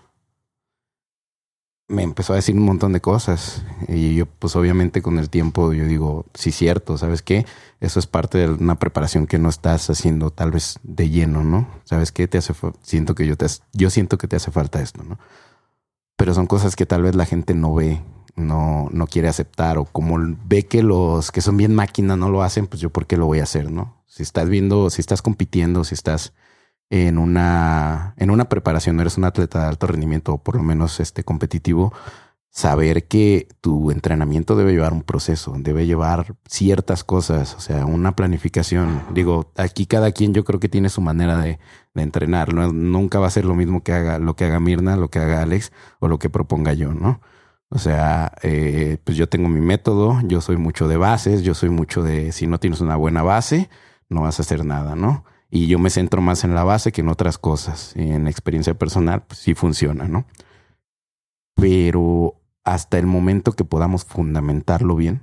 Me 1.88 2.02
empezó 2.02 2.32
a 2.32 2.36
decir 2.36 2.56
un 2.56 2.64
montón 2.64 2.92
de 2.92 3.00
cosas. 3.00 3.64
Y 3.88 4.14
yo, 4.14 4.26
pues 4.26 4.56
obviamente 4.56 5.02
con 5.02 5.18
el 5.18 5.30
tiempo, 5.30 5.72
yo 5.72 5.84
digo, 5.84 6.26
sí, 6.34 6.50
cierto, 6.50 6.98
¿sabes 6.98 7.22
qué? 7.22 7.46
Eso 7.80 8.00
es 8.00 8.06
parte 8.06 8.38
de 8.38 8.48
una 8.48 8.78
preparación 8.78 9.26
que 9.26 9.38
no 9.38 9.48
estás 9.48 9.88
haciendo 9.90 10.30
tal 10.30 10.50
vez 10.50 10.78
de 10.82 11.08
lleno, 11.10 11.44
¿no? 11.44 11.68
¿Sabes 11.84 12.12
qué? 12.12 12.26
Te 12.26 12.38
hace, 12.38 12.54
siento 12.82 13.14
que 13.14 13.26
yo 13.26 13.36
te, 13.36 13.46
yo 13.72 13.90
siento 13.90 14.18
que 14.18 14.28
te 14.28 14.36
hace 14.36 14.50
falta 14.50 14.80
esto, 14.82 15.02
¿no? 15.04 15.18
Pero 16.16 16.34
son 16.34 16.46
cosas 16.46 16.76
que 16.76 16.86
tal 16.86 17.02
vez 17.02 17.14
la 17.14 17.26
gente 17.26 17.54
no 17.54 17.74
ve, 17.74 18.02
no, 18.34 18.88
no 18.90 19.06
quiere 19.06 19.28
aceptar, 19.28 19.78
o 19.78 19.84
como 19.84 20.16
ve 20.46 20.66
que 20.66 20.82
los 20.82 21.30
que 21.30 21.42
son 21.42 21.56
bien 21.56 21.74
máquina 21.74 22.16
no 22.16 22.30
lo 22.30 22.42
hacen, 22.42 22.66
pues 22.66 22.80
yo 22.80 22.90
por 22.90 23.06
qué 23.06 23.16
lo 23.16 23.26
voy 23.26 23.40
a 23.40 23.44
hacer, 23.44 23.70
¿no? 23.70 24.02
Si 24.06 24.22
estás 24.22 24.48
viendo, 24.48 24.88
si 24.90 25.02
estás 25.02 25.20
compitiendo, 25.20 25.84
si 25.84 25.94
estás 25.94 26.32
en 26.90 27.18
una, 27.18 28.14
en 28.16 28.30
una 28.30 28.48
preparación, 28.48 29.00
eres 29.00 29.18
un 29.18 29.24
atleta 29.24 29.60
de 29.60 29.66
alto 29.66 29.86
rendimiento 29.86 30.34
o 30.34 30.38
por 30.38 30.56
lo 30.56 30.62
menos 30.62 31.00
este 31.00 31.24
competitivo, 31.24 31.92
saber 32.50 33.06
que 33.06 33.48
tu 33.60 33.90
entrenamiento 33.90 34.56
debe 34.56 34.72
llevar 34.72 34.94
un 34.94 35.02
proceso, 35.02 35.54
debe 35.58 35.84
llevar 35.84 36.36
ciertas 36.48 37.04
cosas, 37.04 37.54
o 37.54 37.60
sea, 37.60 37.84
una 37.84 38.16
planificación. 38.16 39.02
Digo, 39.12 39.52
aquí 39.56 39.86
cada 39.86 40.12
quien 40.12 40.32
yo 40.32 40.44
creo 40.44 40.58
que 40.58 40.70
tiene 40.70 40.88
su 40.88 41.02
manera 41.02 41.36
de, 41.36 41.58
de 41.94 42.02
entrenar. 42.02 42.54
nunca 42.54 43.18
va 43.18 43.26
a 43.26 43.30
ser 43.30 43.44
lo 43.44 43.54
mismo 43.54 43.82
que 43.82 43.92
haga 43.92 44.18
lo 44.18 44.36
que 44.36 44.46
haga 44.46 44.60
Mirna, 44.60 44.96
lo 44.96 45.10
que 45.10 45.18
haga 45.18 45.42
Alex 45.42 45.72
o 46.00 46.08
lo 46.08 46.18
que 46.18 46.30
proponga 46.30 46.72
yo, 46.72 46.94
¿no? 46.94 47.20
O 47.68 47.78
sea, 47.78 48.32
eh, 48.42 48.98
pues 49.04 49.16
yo 49.16 49.28
tengo 49.28 49.48
mi 49.48 49.60
método, 49.60 50.20
yo 50.24 50.40
soy 50.40 50.56
mucho 50.56 50.88
de 50.88 50.96
bases, 50.96 51.42
yo 51.42 51.54
soy 51.54 51.68
mucho 51.68 52.02
de 52.02 52.32
si 52.32 52.46
no 52.46 52.58
tienes 52.60 52.80
una 52.80 52.96
buena 52.96 53.22
base, 53.22 53.68
no 54.08 54.22
vas 54.22 54.38
a 54.38 54.42
hacer 54.42 54.64
nada, 54.64 54.94
¿no? 54.94 55.24
Y 55.50 55.68
yo 55.68 55.78
me 55.78 55.90
centro 55.90 56.20
más 56.20 56.44
en 56.44 56.54
la 56.54 56.64
base 56.64 56.92
que 56.92 57.00
en 57.00 57.08
otras 57.08 57.38
cosas. 57.38 57.92
Y 57.96 58.10
en 58.10 58.26
experiencia 58.26 58.74
personal, 58.74 59.24
pues 59.26 59.40
sí 59.40 59.54
funciona, 59.54 60.08
¿no? 60.08 60.26
Pero 61.54 62.34
hasta 62.64 62.98
el 62.98 63.06
momento 63.06 63.52
que 63.52 63.64
podamos 63.64 64.04
fundamentarlo 64.04 64.96
bien, 64.96 65.22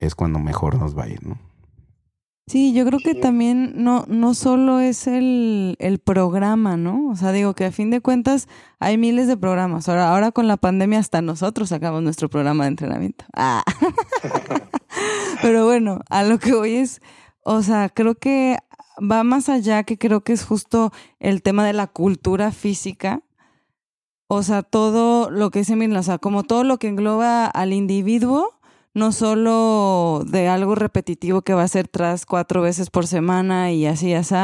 es 0.00 0.14
cuando 0.14 0.40
mejor 0.40 0.78
nos 0.78 0.98
va 0.98 1.04
a 1.04 1.08
ir, 1.08 1.24
¿no? 1.24 1.38
Sí, 2.48 2.72
yo 2.72 2.84
creo 2.84 2.98
que 2.98 3.14
también 3.14 3.72
no, 3.76 4.04
no 4.08 4.34
solo 4.34 4.80
es 4.80 5.06
el, 5.06 5.76
el 5.78 6.00
programa, 6.00 6.76
¿no? 6.76 7.08
O 7.08 7.14
sea, 7.14 7.30
digo 7.30 7.54
que 7.54 7.64
a 7.64 7.72
fin 7.72 7.90
de 7.90 8.00
cuentas 8.00 8.48
hay 8.80 8.98
miles 8.98 9.28
de 9.28 9.36
programas. 9.36 9.88
Ahora, 9.88 10.10
ahora 10.10 10.32
con 10.32 10.48
la 10.48 10.56
pandemia 10.56 10.98
hasta 10.98 11.22
nosotros 11.22 11.68
sacamos 11.68 12.02
nuestro 12.02 12.28
programa 12.28 12.64
de 12.64 12.70
entrenamiento. 12.70 13.24
Ah. 13.32 13.62
Pero 15.42 15.66
bueno, 15.66 16.00
a 16.10 16.24
lo 16.24 16.38
que 16.40 16.52
voy 16.52 16.74
es, 16.74 17.00
o 17.44 17.62
sea, 17.62 17.88
creo 17.88 18.16
que 18.16 18.58
va 18.98 19.24
más 19.24 19.48
allá, 19.48 19.84
que 19.84 19.98
creo 19.98 20.22
que 20.22 20.32
es 20.32 20.44
justo 20.44 20.92
el 21.20 21.42
tema 21.42 21.66
de 21.66 21.72
la 21.72 21.86
cultura 21.86 22.52
física. 22.52 23.22
o 24.28 24.42
sea, 24.42 24.62
todo 24.62 25.30
lo 25.30 25.50
que 25.50 25.60
dice 25.60 25.76
Mirna, 25.76 26.00
o 26.00 26.02
sea, 26.02 26.18
como 26.18 26.42
todo 26.44 26.64
lo 26.64 26.78
que 26.78 26.88
engloba 26.88 27.46
al 27.46 27.72
individuo, 27.72 28.58
no 28.94 29.12
solo 29.12 30.22
de 30.26 30.48
algo 30.48 30.74
repetitivo 30.74 31.42
que 31.42 31.54
va 31.54 31.62
a 31.62 31.68
ser 31.68 31.88
tras 31.88 32.26
cuatro 32.26 32.62
veces 32.62 32.90
por 32.90 33.06
semana 33.06 33.72
y 33.72 33.86
así, 33.86 34.12
así, 34.14 34.34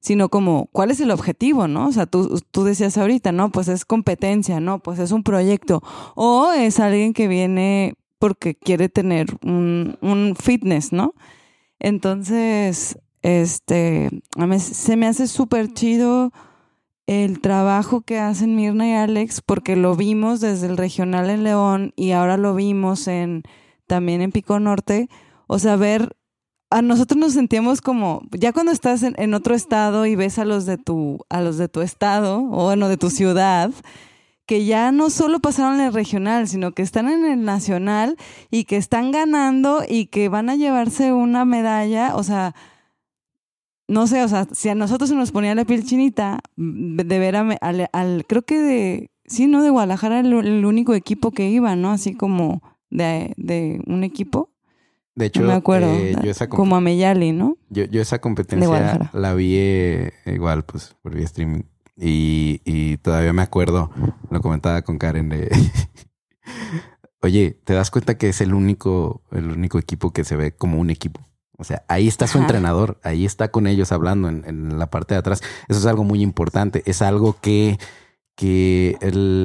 sino 0.00 0.28
como 0.30 0.68
cuál 0.72 0.90
es 0.90 1.00
el 1.00 1.10
objetivo, 1.10 1.68
¿no? 1.68 1.88
O 1.88 1.92
sea, 1.92 2.06
tú, 2.06 2.40
tú 2.50 2.64
decías 2.64 2.96
ahorita, 2.98 3.32
¿no? 3.32 3.50
Pues 3.50 3.68
es 3.68 3.84
competencia, 3.84 4.60
¿no? 4.60 4.78
Pues 4.80 4.98
es 4.98 5.12
un 5.12 5.22
proyecto. 5.22 5.82
O 6.14 6.52
es 6.52 6.80
alguien 6.80 7.12
que 7.12 7.28
viene 7.28 7.94
porque 8.18 8.54
quiere 8.54 8.88
tener 8.88 9.26
un, 9.42 9.98
un 10.00 10.34
fitness, 10.38 10.92
¿no? 10.92 11.14
Entonces, 11.78 12.98
este, 13.22 14.10
a 14.36 14.46
mí 14.46 14.58
se 14.58 14.96
me 14.96 15.06
hace 15.06 15.26
súper 15.26 15.72
chido 15.72 16.32
el 17.06 17.40
trabajo 17.40 18.02
que 18.02 18.18
hacen 18.20 18.54
Mirna 18.54 18.88
y 18.88 18.92
Alex, 18.92 19.40
porque 19.40 19.74
lo 19.74 19.96
vimos 19.96 20.40
desde 20.40 20.68
el 20.68 20.76
regional 20.76 21.28
en 21.28 21.42
León 21.42 21.92
y 21.96 22.12
ahora 22.12 22.36
lo 22.36 22.54
vimos 22.54 23.08
en 23.08 23.42
también 23.88 24.22
en 24.22 24.30
Pico 24.30 24.60
Norte. 24.60 25.08
O 25.48 25.58
sea, 25.58 25.74
ver, 25.74 26.16
a 26.70 26.82
nosotros 26.82 27.18
nos 27.18 27.32
sentíamos 27.32 27.80
como, 27.80 28.22
ya 28.30 28.52
cuando 28.52 28.70
estás 28.70 29.02
en, 29.02 29.34
otro 29.34 29.56
estado 29.56 30.06
y 30.06 30.14
ves 30.14 30.38
a 30.38 30.44
los 30.44 30.66
de 30.66 30.78
tu, 30.78 31.18
a 31.28 31.40
los 31.40 31.58
de 31.58 31.68
tu 31.68 31.80
estado, 31.80 32.38
o 32.38 32.64
bueno, 32.64 32.88
de 32.88 32.96
tu 32.96 33.10
ciudad, 33.10 33.72
que 34.46 34.64
ya 34.64 34.92
no 34.92 35.10
solo 35.10 35.40
pasaron 35.40 35.80
en 35.80 35.86
el 35.86 35.92
regional, 35.92 36.46
sino 36.46 36.72
que 36.72 36.82
están 36.82 37.08
en 37.08 37.24
el 37.24 37.44
nacional 37.44 38.16
y 38.50 38.64
que 38.64 38.76
están 38.76 39.10
ganando 39.10 39.82
y 39.88 40.06
que 40.06 40.28
van 40.28 40.48
a 40.48 40.54
llevarse 40.54 41.12
una 41.12 41.44
medalla, 41.44 42.14
o 42.14 42.22
sea, 42.22 42.54
no 43.90 44.06
sé, 44.06 44.22
o 44.22 44.28
sea, 44.28 44.46
si 44.52 44.68
a 44.68 44.74
nosotros 44.76 45.10
se 45.10 45.16
nos 45.16 45.32
ponía 45.32 45.54
la 45.54 45.64
piel 45.64 45.84
chinita 45.84 46.38
de 46.56 47.18
ver 47.18 47.34
al, 47.36 48.24
creo 48.26 48.42
que 48.42 48.60
de, 48.60 49.10
sí, 49.26 49.48
¿no? 49.48 49.62
De 49.62 49.70
Guadalajara 49.70 50.20
el, 50.20 50.32
el, 50.32 50.64
único 50.64 50.94
equipo 50.94 51.32
que 51.32 51.50
iba, 51.50 51.74
¿no? 51.74 51.90
Así 51.90 52.14
como 52.14 52.62
de, 52.88 53.34
de 53.36 53.82
un 53.86 54.04
equipo. 54.04 54.50
De 55.16 55.26
hecho, 55.26 55.42
me 55.42 55.54
acuerdo, 55.54 55.92
eh, 55.92 56.14
yo 56.22 56.30
esa 56.30 56.48
como 56.48 56.76
a 56.76 56.80
Meyali, 56.80 57.32
¿no? 57.32 57.58
Yo, 57.68 57.84
yo 57.84 58.00
esa 58.00 58.20
competencia 58.20 59.10
la 59.12 59.34
vi 59.34 59.54
eh, 59.56 60.12
igual, 60.26 60.64
pues, 60.64 60.96
por 61.02 61.14
vía 61.14 61.24
streaming. 61.24 61.62
Y, 61.96 62.62
y 62.64 62.96
todavía 62.98 63.32
me 63.32 63.42
acuerdo, 63.42 63.90
lo 64.30 64.40
comentaba 64.40 64.82
con 64.82 64.98
Karen 64.98 65.28
de... 65.28 65.50
Oye, 67.22 67.58
¿te 67.64 67.74
das 67.74 67.90
cuenta 67.90 68.16
que 68.16 68.28
es 68.28 68.40
el 68.40 68.54
único, 68.54 69.22
el 69.32 69.50
único 69.50 69.78
equipo 69.78 70.12
que 70.12 70.24
se 70.24 70.36
ve 70.36 70.52
como 70.52 70.78
un 70.78 70.90
equipo? 70.90 71.20
O 71.60 71.64
sea, 71.64 71.84
ahí 71.88 72.08
está 72.08 72.26
su 72.26 72.38
entrenador, 72.38 72.98
ahí 73.02 73.26
está 73.26 73.50
con 73.50 73.66
ellos 73.66 73.92
hablando 73.92 74.30
en, 74.30 74.78
la 74.78 74.88
parte 74.88 75.14
de 75.14 75.18
atrás. 75.18 75.42
Eso 75.68 75.78
es 75.78 75.86
algo 75.86 76.04
muy 76.04 76.22
importante, 76.22 76.82
es 76.86 77.02
algo 77.02 77.36
que, 77.38 77.78
que 78.34 78.96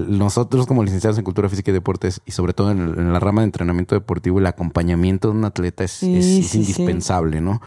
nosotros 0.07 0.66
como 0.66 0.82
licenciados 0.82 1.18
en 1.18 1.26
Cultura 1.26 1.49
Física 1.49 1.72
y 1.72 1.74
Deportes 1.74 2.22
y 2.26 2.32
sobre 2.32 2.53
todo 2.53 2.72
en, 2.72 3.11
la 3.11 3.20
rama 3.20 3.41
de 3.41 3.47
entrenamiento 3.47 3.95
deportivo, 3.95 4.39
el 4.39 4.45
acompañamiento 4.45 5.30
de 5.30 5.38
un 5.38 5.43
atleta 5.43 5.84
es, 5.84 6.01
indispensable, 6.03 7.41
¿no? 7.41 7.61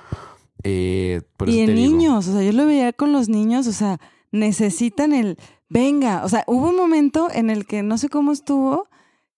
Eh, 0.63 1.21
y 1.47 1.61
en 1.61 1.75
niños, 1.75 2.27
o 2.27 2.33
sea, 2.33 2.43
yo 2.43 2.53
lo 2.53 2.65
veía 2.65 2.95
con 2.95 3.13
los 3.13 3.29
niños, 3.29 3.67
o 3.67 3.73
sea, 3.73 4.01
necesitan 4.33 5.13
el, 5.13 5.37
venga, 5.69 6.25
o 6.25 6.29
sea, 6.31 6.43
hubo 6.47 6.71
un 6.71 6.77
momento 6.77 7.29
en 7.31 7.51
el 7.51 7.67
que 7.67 7.83
no 7.83 7.99
sé 7.99 8.09
cómo 8.09 8.33
estuvo, 8.33 8.89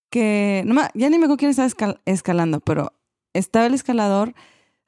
que, 0.08 0.62
no, 0.66 0.82
ya 0.94 1.10
ni 1.10 1.18
me 1.18 1.24
acuerdo 1.24 1.36
quién 1.36 1.50
estaba 1.50 1.68
escalando, 2.06 2.60
pero 2.60 2.92
estaba 3.34 3.66
el 3.66 3.74
escalador 3.74 4.34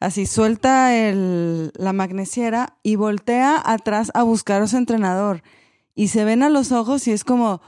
Así 0.03 0.27
suelta 0.27 0.97
el, 0.97 1.73
la 1.77 1.93
magnesiera 1.93 2.77
y 2.83 2.97
voltea 2.97 3.63
atrás 3.65 4.11
a 4.15 4.25
buscar 4.25 4.61
a 4.61 4.67
su 4.67 4.77
entrenador. 4.77 5.43
Y 5.95 6.09
se 6.09 6.25
ven 6.25 6.43
a 6.43 6.49
los 6.49 6.73
ojos 6.73 7.07
y 7.07 7.13
es 7.13 7.23
como, 7.23 7.61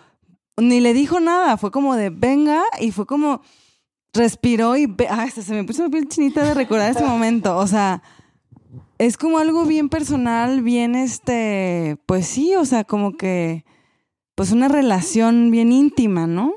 ni 0.57 0.81
le 0.81 0.95
dijo 0.95 1.21
nada, 1.21 1.57
fue 1.57 1.71
como 1.71 1.95
de 1.95 2.11
venga 2.11 2.63
y 2.81 2.91
fue 2.91 3.07
como 3.07 3.43
respiró 4.13 4.77
y 4.77 4.93
ah, 5.09 5.29
se 5.31 5.55
me 5.55 5.65
puso 5.65 5.83
una 5.83 5.91
piel 5.91 6.09
chinita 6.09 6.43
de 6.43 6.55
recordar 6.55 6.91
ese 6.91 7.05
momento. 7.05 7.57
O 7.57 7.67
sea, 7.69 8.03
es 8.99 9.17
como 9.17 9.39
algo 9.39 9.65
bien 9.65 9.89
personal, 9.89 10.63
bien 10.63 10.95
este, 10.97 11.99
pues 12.07 12.27
sí, 12.27 12.55
o 12.57 12.65
sea, 12.65 12.83
como 12.85 13.17
que, 13.17 13.65
pues 14.35 14.51
una 14.51 14.69
relación 14.69 15.51
bien 15.51 15.71
íntima, 15.71 16.27
¿no? 16.27 16.55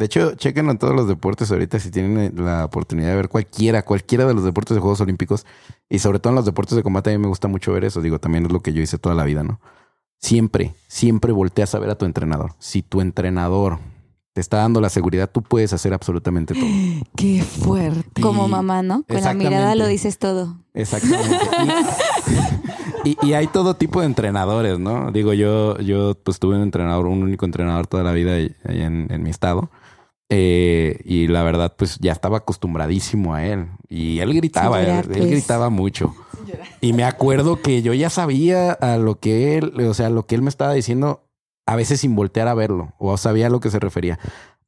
De 0.00 0.06
hecho, 0.06 0.34
chequen 0.34 0.70
en 0.70 0.78
todos 0.78 0.96
los 0.96 1.06
deportes 1.06 1.52
ahorita 1.52 1.78
si 1.78 1.90
tienen 1.90 2.18
eh, 2.18 2.32
la 2.34 2.64
oportunidad 2.64 3.10
de 3.10 3.16
ver 3.16 3.28
cualquiera, 3.28 3.84
cualquiera 3.84 4.24
de 4.24 4.32
los 4.32 4.42
deportes 4.42 4.74
de 4.74 4.80
Juegos 4.80 5.02
Olímpicos 5.02 5.44
y 5.90 5.98
sobre 5.98 6.18
todo 6.18 6.30
en 6.30 6.36
los 6.36 6.46
deportes 6.46 6.74
de 6.74 6.82
combate 6.82 7.10
a 7.10 7.12
mí 7.12 7.18
me 7.18 7.28
gusta 7.28 7.48
mucho 7.48 7.70
ver 7.74 7.84
eso. 7.84 8.00
Digo, 8.00 8.18
también 8.18 8.46
es 8.46 8.50
lo 8.50 8.60
que 8.60 8.72
yo 8.72 8.80
hice 8.80 8.96
toda 8.96 9.14
la 9.14 9.24
vida, 9.24 9.42
¿no? 9.42 9.60
Siempre, 10.16 10.74
siempre 10.88 11.32
volteas 11.32 11.74
a 11.74 11.78
ver 11.80 11.90
a 11.90 11.96
tu 11.96 12.06
entrenador. 12.06 12.52
Si 12.58 12.80
tu 12.80 13.02
entrenador 13.02 13.78
te 14.32 14.40
está 14.40 14.56
dando 14.56 14.80
la 14.80 14.88
seguridad, 14.88 15.28
tú 15.30 15.42
puedes 15.42 15.74
hacer 15.74 15.92
absolutamente 15.92 16.54
todo. 16.54 16.64
Qué 17.14 17.42
fuerte. 17.42 18.22
Como 18.22 18.48
mamá, 18.48 18.82
¿no? 18.82 19.04
Con 19.06 19.20
la 19.20 19.34
mirada 19.34 19.74
lo 19.74 19.86
dices 19.86 20.16
todo. 20.16 20.56
Exactamente. 20.72 21.36
y, 23.22 23.34
hay 23.34 23.48
todo 23.48 23.76
tipo 23.76 24.00
de 24.00 24.06
entrenadores, 24.06 24.78
¿no? 24.78 25.12
Digo, 25.12 25.34
yo, 25.34 25.78
yo 25.80 26.14
pues 26.14 26.38
tuve 26.38 26.56
un 26.56 26.62
entrenador, 26.62 27.04
un 27.04 27.22
único 27.22 27.44
entrenador 27.44 27.86
toda 27.86 28.02
la 28.02 28.12
vida 28.12 28.32
ahí 28.32 28.54
en 28.64 29.22
mi 29.22 29.28
estado. 29.28 29.68
Eh, 30.32 31.00
y 31.04 31.26
la 31.26 31.42
verdad, 31.42 31.74
pues 31.76 31.98
ya 31.98 32.12
estaba 32.12 32.38
acostumbradísimo 32.38 33.34
a 33.34 33.44
él. 33.44 33.66
Y 33.88 34.20
él 34.20 34.32
gritaba, 34.32 34.80
él, 34.80 35.04
pues. 35.04 35.26
gritaba 35.26 35.70
mucho. 35.70 36.14
Y 36.80 36.92
me 36.92 37.04
acuerdo 37.04 37.60
que 37.60 37.82
yo 37.82 37.92
ya 37.94 38.10
sabía 38.10 38.72
a 38.72 38.96
lo 38.96 39.18
que 39.18 39.58
él, 39.58 39.72
o 39.80 39.92
sea, 39.92 40.08
lo 40.08 40.26
que 40.26 40.36
él 40.36 40.42
me 40.42 40.48
estaba 40.48 40.72
diciendo, 40.72 41.24
a 41.66 41.76
veces 41.76 42.00
sin 42.00 42.14
voltear 42.14 42.48
a 42.48 42.54
verlo, 42.54 42.94
o 42.98 43.16
sabía 43.16 43.48
a 43.48 43.50
lo 43.50 43.60
que 43.60 43.70
se 43.70 43.80
refería. 43.80 44.18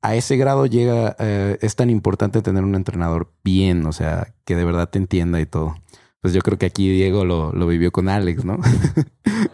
A 0.03 0.17
ese 0.17 0.37
grado 0.37 0.67
llega, 0.67 1.15
eh, 1.21 1.59
es 1.61 1.77
tan 1.77 1.91
importante 1.91 2.43
tener 2.43 2.65
un 2.65 2.75
entrenador 2.75 3.33
bien, 3.45 3.87
o 3.87 3.93
sea, 3.93 4.35
que 4.45 4.57
de 4.57 4.65
verdad 4.65 4.89
te 4.89 4.99
entienda 4.99 5.41
y 5.41 5.47
todo. 5.47 5.77
Pues 6.21 6.35
yo 6.35 6.41
creo 6.41 6.59
que 6.59 6.67
aquí 6.67 6.91
Diego 6.91 7.25
lo, 7.25 7.53
lo 7.53 7.67
vivió 7.69 7.93
con 7.93 8.09
Alex, 8.09 8.45
¿no? 8.45 8.59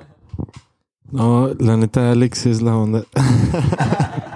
no, 1.11 1.49
la 1.59 1.77
neta, 1.77 2.13
Alex 2.13 2.47
es 2.47 2.63
la 2.63 2.77
onda. 2.77 3.05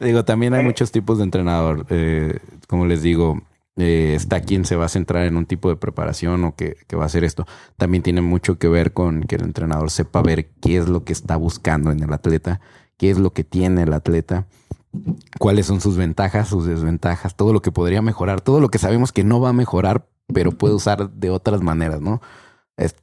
Digo, 0.00 0.24
también 0.24 0.54
hay 0.54 0.62
muchos 0.62 0.92
tipos 0.92 1.18
de 1.18 1.24
entrenador. 1.24 1.86
Eh, 1.88 2.38
como 2.68 2.86
les 2.86 3.02
digo, 3.02 3.42
eh, 3.76 4.14
está 4.14 4.40
quien 4.40 4.64
se 4.64 4.76
va 4.76 4.86
a 4.86 4.88
centrar 4.88 5.24
en 5.24 5.36
un 5.36 5.46
tipo 5.46 5.68
de 5.68 5.76
preparación 5.76 6.44
o 6.44 6.54
que, 6.54 6.76
va 6.96 7.04
a 7.04 7.06
hacer 7.06 7.24
esto. 7.24 7.46
También 7.76 8.02
tiene 8.02 8.22
mucho 8.22 8.58
que 8.58 8.68
ver 8.68 8.92
con 8.92 9.22
que 9.22 9.36
el 9.36 9.42
entrenador 9.42 9.90
sepa 9.90 10.22
ver 10.22 10.48
qué 10.60 10.78
es 10.78 10.88
lo 10.88 11.04
que 11.04 11.12
está 11.12 11.36
buscando 11.36 11.90
en 11.90 12.02
el 12.02 12.12
atleta, 12.12 12.60
qué 12.96 13.10
es 13.10 13.18
lo 13.18 13.32
que 13.32 13.44
tiene 13.44 13.82
el 13.82 13.92
atleta, 13.92 14.46
cuáles 15.38 15.66
son 15.66 15.80
sus 15.80 15.96
ventajas, 15.96 16.48
sus 16.48 16.66
desventajas, 16.66 17.36
todo 17.36 17.52
lo 17.52 17.60
que 17.60 17.72
podría 17.72 18.00
mejorar, 18.00 18.40
todo 18.40 18.60
lo 18.60 18.70
que 18.70 18.78
sabemos 18.78 19.12
que 19.12 19.24
no 19.24 19.40
va 19.40 19.50
a 19.50 19.54
mejorar, 19.54 20.08
pero 20.32 20.52
puede 20.52 20.74
usar 20.74 21.10
de 21.10 21.30
otras 21.30 21.62
maneras, 21.62 22.00
¿no? 22.00 22.20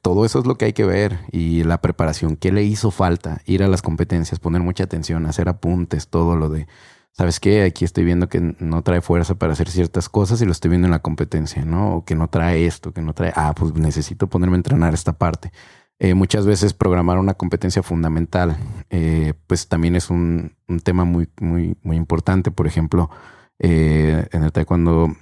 Todo 0.00 0.24
eso 0.24 0.38
es 0.38 0.46
lo 0.46 0.56
que 0.56 0.66
hay 0.66 0.72
que 0.72 0.84
ver 0.84 1.18
y 1.32 1.64
la 1.64 1.80
preparación. 1.80 2.36
¿Qué 2.36 2.52
le 2.52 2.62
hizo 2.62 2.90
falta? 2.90 3.40
Ir 3.44 3.62
a 3.62 3.68
las 3.68 3.82
competencias, 3.82 4.38
poner 4.38 4.62
mucha 4.62 4.84
atención, 4.84 5.26
hacer 5.26 5.48
apuntes, 5.48 6.08
todo 6.08 6.36
lo 6.36 6.48
de, 6.48 6.68
¿sabes 7.10 7.40
qué? 7.40 7.64
Aquí 7.64 7.84
estoy 7.84 8.04
viendo 8.04 8.28
que 8.28 8.40
no 8.40 8.82
trae 8.82 9.00
fuerza 9.00 9.34
para 9.34 9.52
hacer 9.52 9.68
ciertas 9.68 10.08
cosas 10.08 10.40
y 10.40 10.46
lo 10.46 10.52
estoy 10.52 10.68
viendo 10.70 10.86
en 10.86 10.92
la 10.92 11.00
competencia, 11.00 11.64
¿no? 11.64 11.96
O 11.96 12.04
que 12.04 12.14
no 12.14 12.28
trae 12.28 12.66
esto, 12.66 12.92
que 12.92 13.02
no 13.02 13.14
trae, 13.14 13.32
ah, 13.34 13.52
pues 13.56 13.74
necesito 13.74 14.28
ponerme 14.28 14.54
a 14.54 14.58
entrenar 14.58 14.94
esta 14.94 15.12
parte. 15.14 15.50
Eh, 15.98 16.14
muchas 16.14 16.46
veces 16.46 16.74
programar 16.74 17.18
una 17.18 17.34
competencia 17.34 17.82
fundamental, 17.82 18.56
eh, 18.90 19.34
pues 19.46 19.68
también 19.68 19.96
es 19.96 20.10
un, 20.10 20.54
tema 20.84 21.04
muy, 21.04 21.28
muy, 21.40 21.76
muy 21.82 21.96
importante. 21.96 22.50
Por 22.50 22.66
ejemplo, 22.66 23.10
eh, 23.58 24.26
en 24.32 24.42
el 24.44 24.52
taekwondo 24.52 25.16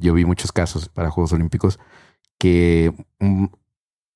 yo 0.00 0.14
vi 0.14 0.24
muchos 0.24 0.50
casos 0.50 0.88
para 0.88 1.10
Juegos 1.10 1.32
Olímpicos 1.32 1.78
que 2.40 2.94
mm, 3.18 3.44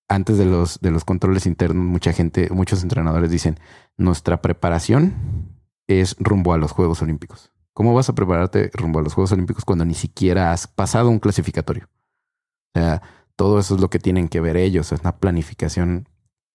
antes 0.08 0.38
de 0.38 0.46
los, 0.46 0.80
de 0.80 0.90
los 0.90 1.04
controles 1.04 1.44
internos, 1.44 1.84
mucha 1.84 2.12
gente, 2.12 2.48
muchos 2.50 2.82
entrenadores 2.82 3.30
dicen, 3.30 3.60
nuestra 3.98 4.40
preparación 4.40 5.14
es 5.86 6.16
rumbo 6.18 6.54
a 6.54 6.58
los 6.58 6.72
Juegos 6.72 7.02
Olímpicos. 7.02 7.52
¿Cómo 7.74 7.92
vas 7.92 8.08
a 8.08 8.14
prepararte 8.14 8.70
rumbo 8.72 8.98
a 8.98 9.02
los 9.02 9.12
Juegos 9.12 9.32
Olímpicos 9.32 9.64
cuando 9.64 9.84
ni 9.84 9.94
siquiera 9.94 10.52
has 10.52 10.66
pasado 10.66 11.10
un 11.10 11.18
clasificatorio? 11.18 11.88
O 12.74 12.80
sea, 12.80 13.02
todo 13.36 13.58
eso 13.58 13.74
es 13.74 13.80
lo 13.80 13.90
que 13.90 13.98
tienen 13.98 14.28
que 14.28 14.40
ver 14.40 14.56
ellos, 14.56 14.90
es 14.90 15.00
una 15.00 15.18
planificación 15.18 16.08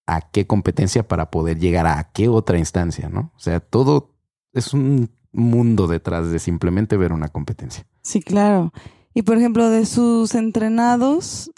a 0.06 0.22
qué 0.22 0.48
competencia 0.48 1.06
para 1.06 1.30
poder 1.30 1.60
llegar 1.60 1.86
a 1.86 2.10
qué 2.12 2.28
otra 2.28 2.58
instancia, 2.58 3.08
¿no? 3.08 3.32
O 3.36 3.38
sea, 3.38 3.60
todo 3.60 4.16
es 4.52 4.74
un 4.74 5.10
mundo 5.30 5.86
detrás 5.86 6.32
de 6.32 6.40
simplemente 6.40 6.96
ver 6.96 7.12
una 7.12 7.28
competencia. 7.28 7.86
Sí, 8.02 8.20
claro. 8.20 8.72
Y 9.14 9.22
por 9.22 9.36
ejemplo, 9.36 9.70
de 9.70 9.86
sus 9.86 10.34
entrenados, 10.34 11.52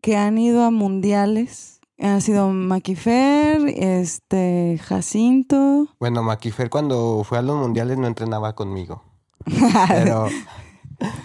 que 0.00 0.16
han 0.16 0.38
ido 0.38 0.64
a 0.64 0.70
mundiales. 0.70 1.80
Ha 2.00 2.20
sido 2.20 2.48
Maquifer, 2.50 3.60
este, 3.76 4.80
Jacinto. 4.82 5.86
Bueno, 6.00 6.22
Maquifer 6.22 6.68
cuando 6.68 7.22
fue 7.24 7.38
a 7.38 7.42
los 7.42 7.56
mundiales 7.56 7.96
no 7.98 8.06
entrenaba 8.08 8.54
conmigo. 8.54 9.04
pero, 9.88 10.26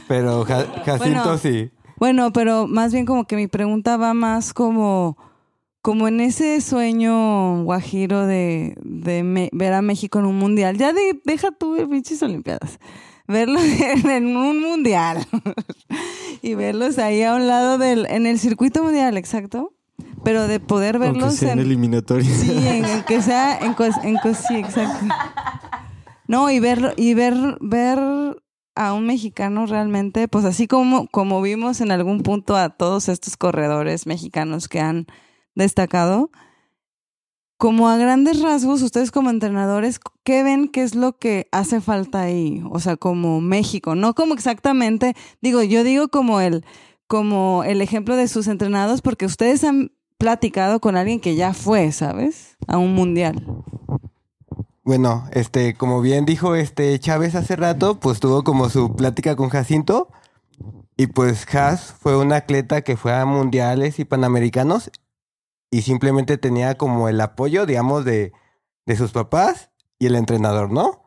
pero 0.07 0.45
Jacinto 0.85 1.37
sí. 1.37 1.71
Bueno, 1.97 2.31
pero 2.31 2.67
más 2.67 2.93
bien 2.93 3.05
como 3.05 3.25
que 3.25 3.35
mi 3.35 3.47
pregunta 3.47 3.97
va 3.97 4.13
más 4.13 4.53
como 4.53 5.17
como 5.81 6.07
en 6.09 6.19
ese 6.19 6.59
sueño 6.59 7.63
guajiro 7.63 8.25
de, 8.27 8.75
de 8.83 9.23
me- 9.23 9.49
ver 9.53 9.73
a 9.73 9.81
México 9.81 10.19
en 10.19 10.25
un 10.25 10.37
mundial. 10.37 10.77
Ya 10.77 10.91
de- 10.91 11.19
deja 11.23 11.49
tú 11.51 11.73
de 11.75 11.87
pinches 11.87 12.21
Olimpiadas. 12.21 12.77
Verlos 13.27 13.61
en, 14.05 14.35
un 14.37 14.61
mundial. 14.61 15.25
y 16.41 16.55
verlos 16.55 16.97
ahí 16.97 17.23
a 17.23 17.35
un 17.35 17.47
lado 17.47 17.77
del, 17.77 18.05
en 18.07 18.25
el 18.27 18.39
circuito 18.39 18.83
mundial, 18.83 19.17
exacto. 19.17 19.73
Pero 20.23 20.47
de 20.47 20.59
poder 20.59 20.95
Aunque 20.95 21.09
verlos 21.09 21.35
sea 21.35 21.53
en 21.53 21.59
en. 21.59 21.63
Sí, 22.33 22.51
en, 22.67 22.85
en 22.85 23.03
que 23.03 23.21
sea 23.21 23.57
en, 23.59 23.75
cos- 23.75 24.03
en 24.03 24.15
cos- 24.17 24.37
sí, 24.47 24.55
exacto. 24.57 25.05
No, 26.27 26.49
y 26.51 26.59
ver 26.59 26.93
y 26.97 27.13
ver 27.13 27.33
ver 27.61 27.99
a 28.75 28.93
un 28.93 29.07
mexicano 29.07 29.65
realmente, 29.65 30.27
pues 30.27 30.45
así 30.45 30.67
como 30.67 31.07
como 31.07 31.41
vimos 31.41 31.81
en 31.81 31.91
algún 31.91 32.21
punto 32.21 32.55
a 32.55 32.69
todos 32.69 33.09
estos 33.09 33.37
corredores 33.37 34.05
mexicanos 34.05 34.67
que 34.67 34.79
han 34.81 35.07
destacado, 35.55 36.29
como 37.57 37.89
a 37.89 37.97
grandes 37.97 38.41
rasgos, 38.41 38.81
ustedes 38.81 39.11
como 39.11 39.29
entrenadores, 39.29 39.99
¿qué 40.23 40.43
ven 40.43 40.67
que 40.67 40.83
es 40.83 40.93
lo 40.93 41.17
que 41.17 41.47
hace 41.51 41.81
falta 41.81 42.21
ahí? 42.21 42.63
O 42.69 42.79
sea, 42.79 42.97
como 42.97 43.41
México, 43.41 43.95
no 43.95 44.13
como 44.13 44.33
exactamente, 44.35 45.15
digo, 45.41 45.63
yo 45.63 45.83
digo 45.83 46.07
como 46.09 46.39
el 46.39 46.63
como 47.07 47.63
el 47.63 47.81
ejemplo 47.81 48.15
de 48.17 48.27
sus 48.27 48.47
entrenados 48.47 49.01
porque 49.01 49.25
ustedes 49.25 49.63
han 49.63 49.91
platicado 50.17 50.79
con 50.79 50.97
alguien 50.97 51.19
que 51.19 51.35
ya 51.35 51.53
fue, 51.53 51.91
¿sabes? 51.91 52.57
A 52.67 52.77
un 52.77 52.93
mundial. 52.93 53.43
Bueno, 54.83 55.25
este, 55.31 55.73
como 55.75 56.01
bien 56.01 56.25
dijo 56.25 56.55
este 56.55 56.99
Chávez 56.99 57.35
hace 57.35 57.55
rato, 57.55 57.99
pues 57.99 58.19
tuvo 58.19 58.43
como 58.43 58.69
su 58.69 58.95
plática 58.95 59.35
con 59.35 59.49
Jacinto. 59.49 60.09
Y 60.97 61.07
pues 61.07 61.45
Has 61.55 61.93
fue 61.93 62.17
un 62.17 62.33
atleta 62.33 62.81
que 62.81 62.97
fue 62.97 63.13
a 63.13 63.25
mundiales 63.25 63.99
y 63.99 64.05
panamericanos 64.05 64.91
y 65.69 65.81
simplemente 65.81 66.37
tenía 66.37 66.75
como 66.75 67.09
el 67.09 67.19
apoyo, 67.21 67.65
digamos, 67.65 68.05
de, 68.05 68.33
de 68.85 68.95
sus 68.95 69.11
papás 69.11 69.71
y 69.99 70.07
el 70.07 70.15
entrenador, 70.15 70.71
¿no? 70.71 71.03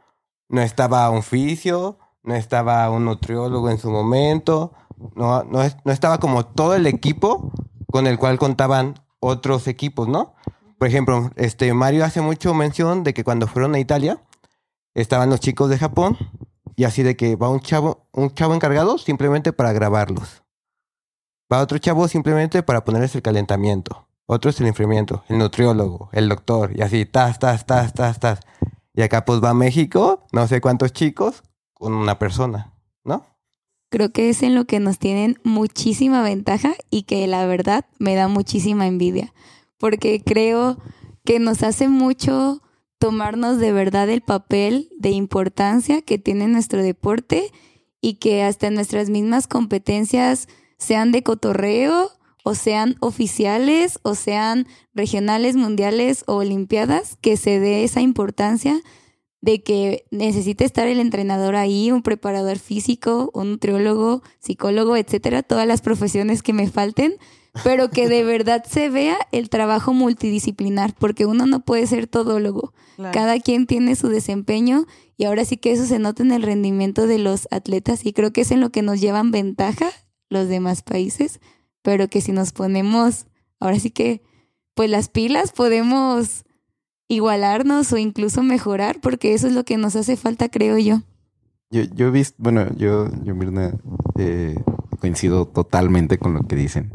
No 0.48 0.60
estaba 0.60 1.08
un 1.10 1.22
fisio, 1.22 1.98
no 2.22 2.34
estaba 2.34 2.90
un 2.90 3.04
nutriólogo 3.04 3.70
en 3.70 3.78
su 3.78 3.90
momento, 3.90 4.72
no, 5.14 5.44
no, 5.44 5.60
no 5.84 5.92
estaba 5.92 6.18
como 6.18 6.44
todo 6.44 6.74
el 6.74 6.86
equipo 6.86 7.52
con 7.90 8.06
el 8.06 8.18
cual 8.18 8.38
contaban 8.38 8.94
otros 9.20 9.68
equipos, 9.68 10.08
¿no? 10.08 10.34
Por 10.78 10.88
ejemplo, 10.88 11.30
este 11.36 11.72
Mario 11.74 12.04
hace 12.04 12.20
mucho 12.20 12.54
mención 12.54 13.04
de 13.04 13.14
que 13.14 13.24
cuando 13.24 13.46
fueron 13.46 13.74
a 13.74 13.78
Italia 13.78 14.22
estaban 14.94 15.30
los 15.30 15.40
chicos 15.40 15.68
de 15.70 15.78
Japón 15.78 16.16
y 16.76 16.84
así 16.84 17.02
de 17.02 17.16
que 17.16 17.36
va 17.36 17.50
un 17.50 17.60
chavo, 17.60 18.08
un 18.12 18.34
chavo 18.34 18.54
encargado 18.54 18.98
simplemente 18.98 19.52
para 19.52 19.72
grabarlos. 19.72 20.42
Va 21.52 21.60
otro 21.60 21.78
chavo 21.78 22.08
simplemente 22.08 22.62
para 22.62 22.84
ponerles 22.84 23.14
el 23.14 23.22
calentamiento. 23.22 24.09
Otro 24.32 24.48
es 24.48 24.60
el 24.60 24.68
enfriamiento, 24.68 25.24
el 25.26 25.38
nutriólogo, 25.38 26.08
el 26.12 26.28
doctor 26.28 26.70
y 26.76 26.82
así, 26.82 27.04
tas, 27.04 27.40
tas, 27.40 27.66
tas, 27.66 27.92
tas, 27.94 28.20
tas. 28.20 28.38
Y 28.94 29.02
acá 29.02 29.24
pues 29.24 29.42
va 29.42 29.50
a 29.50 29.54
México, 29.54 30.24
no 30.30 30.46
sé 30.46 30.60
cuántos 30.60 30.92
chicos, 30.92 31.42
con 31.72 31.94
una 31.94 32.16
persona, 32.20 32.72
¿no? 33.02 33.26
Creo 33.88 34.12
que 34.12 34.30
es 34.30 34.44
en 34.44 34.54
lo 34.54 34.66
que 34.66 34.78
nos 34.78 35.00
tienen 35.00 35.40
muchísima 35.42 36.22
ventaja 36.22 36.74
y 36.90 37.02
que 37.02 37.26
la 37.26 37.44
verdad 37.44 37.86
me 37.98 38.14
da 38.14 38.28
muchísima 38.28 38.86
envidia, 38.86 39.34
porque 39.78 40.22
creo 40.24 40.78
que 41.24 41.40
nos 41.40 41.64
hace 41.64 41.88
mucho 41.88 42.62
tomarnos 43.00 43.58
de 43.58 43.72
verdad 43.72 44.08
el 44.08 44.20
papel 44.20 44.90
de 44.96 45.10
importancia 45.10 46.02
que 46.02 46.18
tiene 46.18 46.46
nuestro 46.46 46.84
deporte 46.84 47.50
y 48.00 48.14
que 48.14 48.44
hasta 48.44 48.70
nuestras 48.70 49.10
mismas 49.10 49.48
competencias 49.48 50.46
sean 50.78 51.10
de 51.10 51.24
cotorreo 51.24 52.12
o 52.44 52.54
sean 52.54 52.96
oficiales 53.00 53.98
o 54.02 54.14
sean 54.14 54.66
regionales, 54.94 55.56
mundiales 55.56 56.24
o 56.26 56.36
olimpiadas, 56.36 57.16
que 57.20 57.36
se 57.36 57.60
dé 57.60 57.84
esa 57.84 58.00
importancia 58.00 58.80
de 59.40 59.62
que 59.62 60.04
necesita 60.10 60.64
estar 60.64 60.86
el 60.86 61.00
entrenador 61.00 61.56
ahí, 61.56 61.90
un 61.90 62.02
preparador 62.02 62.58
físico, 62.58 63.30
un 63.32 63.52
nutriólogo, 63.52 64.22
psicólogo, 64.38 64.96
etcétera, 64.96 65.42
todas 65.42 65.66
las 65.66 65.80
profesiones 65.80 66.42
que 66.42 66.52
me 66.52 66.68
falten, 66.68 67.14
pero 67.64 67.90
que 67.90 68.08
de 68.08 68.22
verdad 68.24 68.64
se 68.68 68.90
vea 68.90 69.16
el 69.32 69.48
trabajo 69.48 69.94
multidisciplinar, 69.94 70.94
porque 70.98 71.24
uno 71.26 71.46
no 71.46 71.60
puede 71.60 71.86
ser 71.86 72.06
todólogo. 72.06 72.72
Cada 73.12 73.40
quien 73.40 73.66
tiene 73.66 73.96
su 73.96 74.08
desempeño 74.08 74.84
y 75.16 75.24
ahora 75.24 75.46
sí 75.46 75.56
que 75.56 75.72
eso 75.72 75.86
se 75.86 75.98
nota 75.98 76.22
en 76.22 76.32
el 76.32 76.42
rendimiento 76.42 77.06
de 77.06 77.18
los 77.18 77.48
atletas 77.50 78.04
y 78.04 78.12
creo 78.12 78.30
que 78.30 78.42
es 78.42 78.50
en 78.50 78.60
lo 78.60 78.70
que 78.70 78.82
nos 78.82 79.00
llevan 79.00 79.30
ventaja 79.30 79.90
los 80.28 80.48
demás 80.48 80.82
países, 80.82 81.40
pero 81.82 82.08
que 82.08 82.20
si 82.20 82.32
nos 82.32 82.52
ponemos, 82.52 83.26
ahora 83.58 83.78
sí 83.78 83.90
que, 83.90 84.22
pues 84.74 84.90
las 84.90 85.08
pilas 85.08 85.52
podemos 85.52 86.44
igualarnos 87.08 87.92
o 87.92 87.96
incluso 87.98 88.42
mejorar, 88.42 89.00
porque 89.00 89.34
eso 89.34 89.46
es 89.48 89.52
lo 89.54 89.64
que 89.64 89.76
nos 89.76 89.96
hace 89.96 90.16
falta, 90.16 90.48
creo 90.48 90.78
yo. 90.78 91.02
Yo, 91.70 91.82
yo 91.82 92.08
he 92.08 92.10
visto, 92.10 92.36
bueno, 92.38 92.66
yo, 92.76 93.08
yo 93.24 93.34
Mirna, 93.34 93.72
eh, 94.18 94.56
coincido 95.00 95.46
totalmente 95.46 96.18
con 96.18 96.34
lo 96.34 96.42
que 96.46 96.56
dicen. 96.56 96.90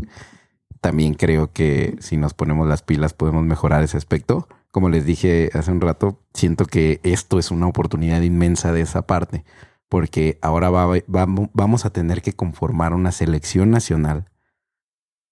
También 0.82 1.14
creo 1.16 1.52
que 1.52 1.96
si 2.00 2.18
nos 2.18 2.34
ponemos 2.34 2.68
las 2.68 2.82
pilas 2.84 3.14
podemos 3.14 3.44
mejorar 3.44 3.84
ese 3.84 3.98
aspecto. 3.98 4.48
Como 4.72 4.90
les 4.90 5.06
dije 5.06 5.50
hace 5.54 5.72
un 5.72 5.82
rato, 5.82 6.20
siento 6.34 6.66
que 6.66 7.00
esto 7.04 7.40
es 7.40 7.50
una 7.52 7.68
oportunidad 7.68 8.22
inmensa 8.22 8.72
de 8.74 8.82
esa 8.82 9.08
parte, 9.08 9.46
porque 9.90 10.38
ahora 10.42 10.70
va, 10.70 10.86
va- 10.88 11.50
vamos 11.54 11.86
a 11.86 11.90
tener 11.90 12.22
que 12.22 12.34
conformar 12.34 12.94
una 12.94 13.12
selección 13.12 13.72
nacional 13.72 14.30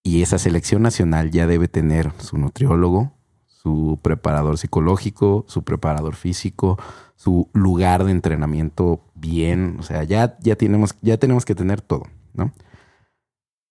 y 0.03 0.21
esa 0.21 0.37
selección 0.37 0.81
nacional 0.81 1.31
ya 1.31 1.47
debe 1.47 1.69
tener 1.69 2.11
su 2.19 2.37
nutriólogo, 2.37 3.13
su 3.47 3.97
preparador 4.01 4.57
psicológico, 4.57 5.45
su 5.47 5.63
preparador 5.63 6.15
físico, 6.15 6.77
su 7.15 7.49
lugar 7.53 8.03
de 8.03 8.11
entrenamiento 8.11 9.01
bien. 9.15 9.77
O 9.79 9.83
sea, 9.83 10.03
ya, 10.03 10.37
ya, 10.41 10.57
tenemos, 10.57 10.95
ya 11.01 11.17
tenemos 11.17 11.45
que 11.45 11.55
tener 11.55 11.79
todo, 11.79 12.03
¿no? 12.33 12.51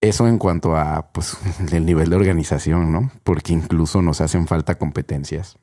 Eso 0.01 0.27
en 0.27 0.39
cuanto 0.39 0.75
a 0.77 1.13
pues, 1.13 1.37
el 1.73 1.85
nivel 1.85 2.09
de 2.09 2.17
organización, 2.17 2.91
¿no? 2.91 3.13
Porque 3.23 3.53
incluso 3.53 4.01
nos 4.01 4.23
hacen 4.23 4.47
falta 4.47 4.77
competencias. 4.77 5.59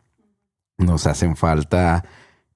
Nos 0.77 1.07
hacen 1.07 1.35
falta 1.35 2.05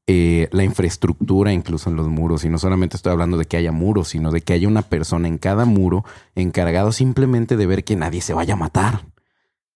eh, 0.05 0.49
la 0.51 0.63
infraestructura 0.63 1.53
incluso 1.53 1.89
en 1.89 1.95
los 1.95 2.07
muros. 2.07 2.43
Y 2.43 2.49
no 2.49 2.57
solamente 2.57 2.97
estoy 2.97 3.11
hablando 3.11 3.37
de 3.37 3.45
que 3.45 3.57
haya 3.57 3.71
muros, 3.71 4.09
sino 4.09 4.31
de 4.31 4.41
que 4.41 4.53
haya 4.53 4.67
una 4.67 4.81
persona 4.81 5.27
en 5.27 5.37
cada 5.37 5.65
muro 5.65 6.03
encargado 6.35 6.91
simplemente 6.91 7.55
de 7.57 7.65
ver 7.65 7.83
que 7.83 7.95
nadie 7.95 8.21
se 8.21 8.33
vaya 8.33 8.53
a 8.53 8.57
matar. 8.57 9.05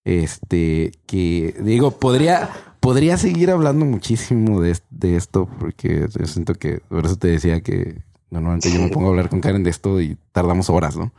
Este, 0.04 0.92
que 1.06 1.54
digo, 1.60 1.92
podría, 1.92 2.48
podría 2.80 3.16
seguir 3.16 3.50
hablando 3.50 3.84
muchísimo 3.84 4.60
de, 4.60 4.78
de 4.90 5.16
esto, 5.16 5.48
porque 5.58 6.08
yo 6.18 6.26
siento 6.26 6.54
que, 6.54 6.80
por 6.88 7.04
eso 7.04 7.16
te 7.16 7.28
decía 7.28 7.60
que 7.60 8.02
normalmente 8.30 8.72
yo 8.72 8.80
me 8.80 8.88
pongo 8.88 9.08
a 9.08 9.10
hablar 9.10 9.28
con 9.28 9.40
Karen 9.40 9.64
de 9.64 9.70
esto 9.70 10.00
y 10.00 10.16
tardamos 10.32 10.70
horas, 10.70 10.96
¿no? 10.96 11.12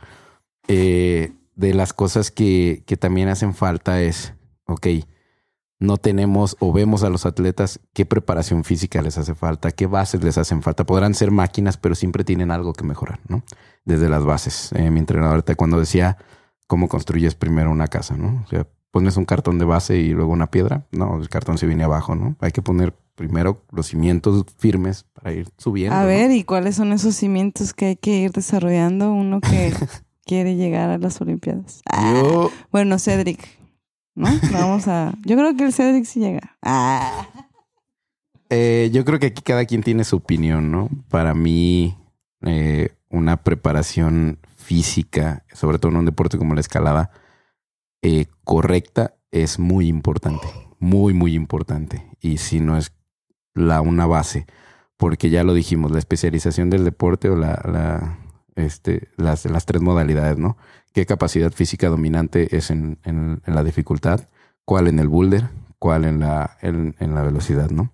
Eh, 0.68 1.32
de 1.54 1.74
las 1.74 1.92
cosas 1.92 2.30
que, 2.30 2.82
que 2.86 2.96
también 2.96 3.28
hacen 3.28 3.54
falta 3.54 4.00
es, 4.02 4.34
ok, 4.66 4.86
no 5.80 5.96
tenemos 5.96 6.56
o 6.60 6.72
vemos 6.72 7.02
a 7.02 7.08
los 7.08 7.26
atletas 7.26 7.80
qué 7.94 8.04
preparación 8.04 8.64
física 8.64 9.02
les 9.02 9.18
hace 9.18 9.34
falta, 9.34 9.72
qué 9.72 9.86
bases 9.86 10.22
les 10.22 10.38
hacen 10.38 10.62
falta. 10.62 10.84
Podrán 10.84 11.14
ser 11.14 11.30
máquinas, 11.30 11.78
pero 11.78 11.94
siempre 11.94 12.22
tienen 12.22 12.50
algo 12.50 12.74
que 12.74 12.84
mejorar, 12.84 13.18
¿no? 13.28 13.42
Desde 13.84 14.10
las 14.10 14.24
bases. 14.24 14.72
Eh, 14.74 14.90
mi 14.90 15.00
entrenador 15.00 15.42
cuando 15.56 15.80
decía 15.80 16.18
cómo 16.66 16.88
construyes 16.88 17.34
primero 17.34 17.70
una 17.70 17.88
casa, 17.88 18.16
¿no? 18.16 18.44
O 18.44 18.48
sea, 18.48 18.66
pones 18.90 19.16
un 19.16 19.24
cartón 19.24 19.58
de 19.58 19.64
base 19.64 19.96
y 19.96 20.10
luego 20.10 20.32
una 20.32 20.50
piedra. 20.50 20.86
No, 20.92 21.18
el 21.18 21.28
cartón 21.28 21.56
se 21.56 21.66
viene 21.66 21.84
abajo, 21.84 22.14
¿no? 22.14 22.36
Hay 22.40 22.52
que 22.52 22.62
poner 22.62 22.94
primero 23.14 23.64
los 23.72 23.86
cimientos 23.86 24.44
firmes 24.58 25.06
para 25.14 25.32
ir 25.32 25.48
subiendo. 25.56 25.96
A 25.96 26.02
¿no? 26.02 26.06
ver, 26.06 26.30
¿y 26.30 26.44
cuáles 26.44 26.76
son 26.76 26.92
esos 26.92 27.14
cimientos 27.16 27.72
que 27.72 27.86
hay 27.86 27.96
que 27.96 28.18
ir 28.18 28.32
desarrollando 28.32 29.12
uno 29.12 29.40
que 29.40 29.72
quiere 30.26 30.56
llegar 30.56 30.90
a 30.90 30.98
las 30.98 31.20
Olimpiadas? 31.20 31.82
Ah, 31.90 32.12
Yo, 32.14 32.50
bueno, 32.70 32.98
Cedric, 32.98 33.59
¿no? 34.20 34.28
Vamos 34.52 34.86
a... 34.88 35.12
Yo 35.24 35.36
creo 35.36 35.56
que 35.56 35.64
el 35.64 35.72
Cedric 35.72 36.04
sí 36.04 36.20
llega. 36.20 36.56
Ah. 36.62 37.26
Eh, 38.50 38.90
yo 38.92 39.04
creo 39.04 39.18
que 39.18 39.26
aquí 39.26 39.42
cada 39.42 39.64
quien 39.64 39.82
tiene 39.82 40.04
su 40.04 40.16
opinión, 40.16 40.70
¿no? 40.70 40.88
Para 41.08 41.34
mí, 41.34 41.96
eh, 42.42 42.90
una 43.08 43.38
preparación 43.38 44.38
física, 44.56 45.44
sobre 45.52 45.78
todo 45.78 45.92
en 45.92 45.98
un 45.98 46.04
deporte 46.04 46.38
como 46.38 46.54
la 46.54 46.60
escalada, 46.60 47.10
eh, 48.02 48.26
correcta 48.44 49.14
es 49.30 49.58
muy 49.58 49.88
importante, 49.88 50.46
muy, 50.78 51.14
muy 51.14 51.34
importante. 51.34 52.06
Y 52.20 52.38
si 52.38 52.60
no 52.60 52.76
es 52.76 52.92
la 53.54 53.80
una 53.80 54.06
base, 54.06 54.46
porque 54.96 55.30
ya 55.30 55.44
lo 55.44 55.54
dijimos, 55.54 55.92
la 55.92 55.98
especialización 55.98 56.70
del 56.70 56.84
deporte 56.84 57.30
o 57.30 57.36
la, 57.36 57.60
la, 57.64 58.18
este, 58.56 59.08
las, 59.16 59.44
las 59.44 59.64
tres 59.64 59.82
modalidades, 59.82 60.38
¿no? 60.38 60.56
¿Qué 60.92 61.06
capacidad 61.06 61.52
física 61.52 61.88
dominante 61.88 62.56
es 62.56 62.70
en, 62.70 62.98
en- 63.04 63.42
en 63.46 63.54
la 63.54 63.62
dificultad? 63.64 64.28
¿Cuál 64.64 64.88
en 64.88 64.98
el 64.98 65.08
boulder? 65.08 65.48
¿Cuál 65.78 66.04
en 66.04 66.20
la, 66.20 66.56
en- 66.62 66.94
en 66.98 67.14
la 67.14 67.22
velocidad, 67.22 67.70
no? 67.70 67.92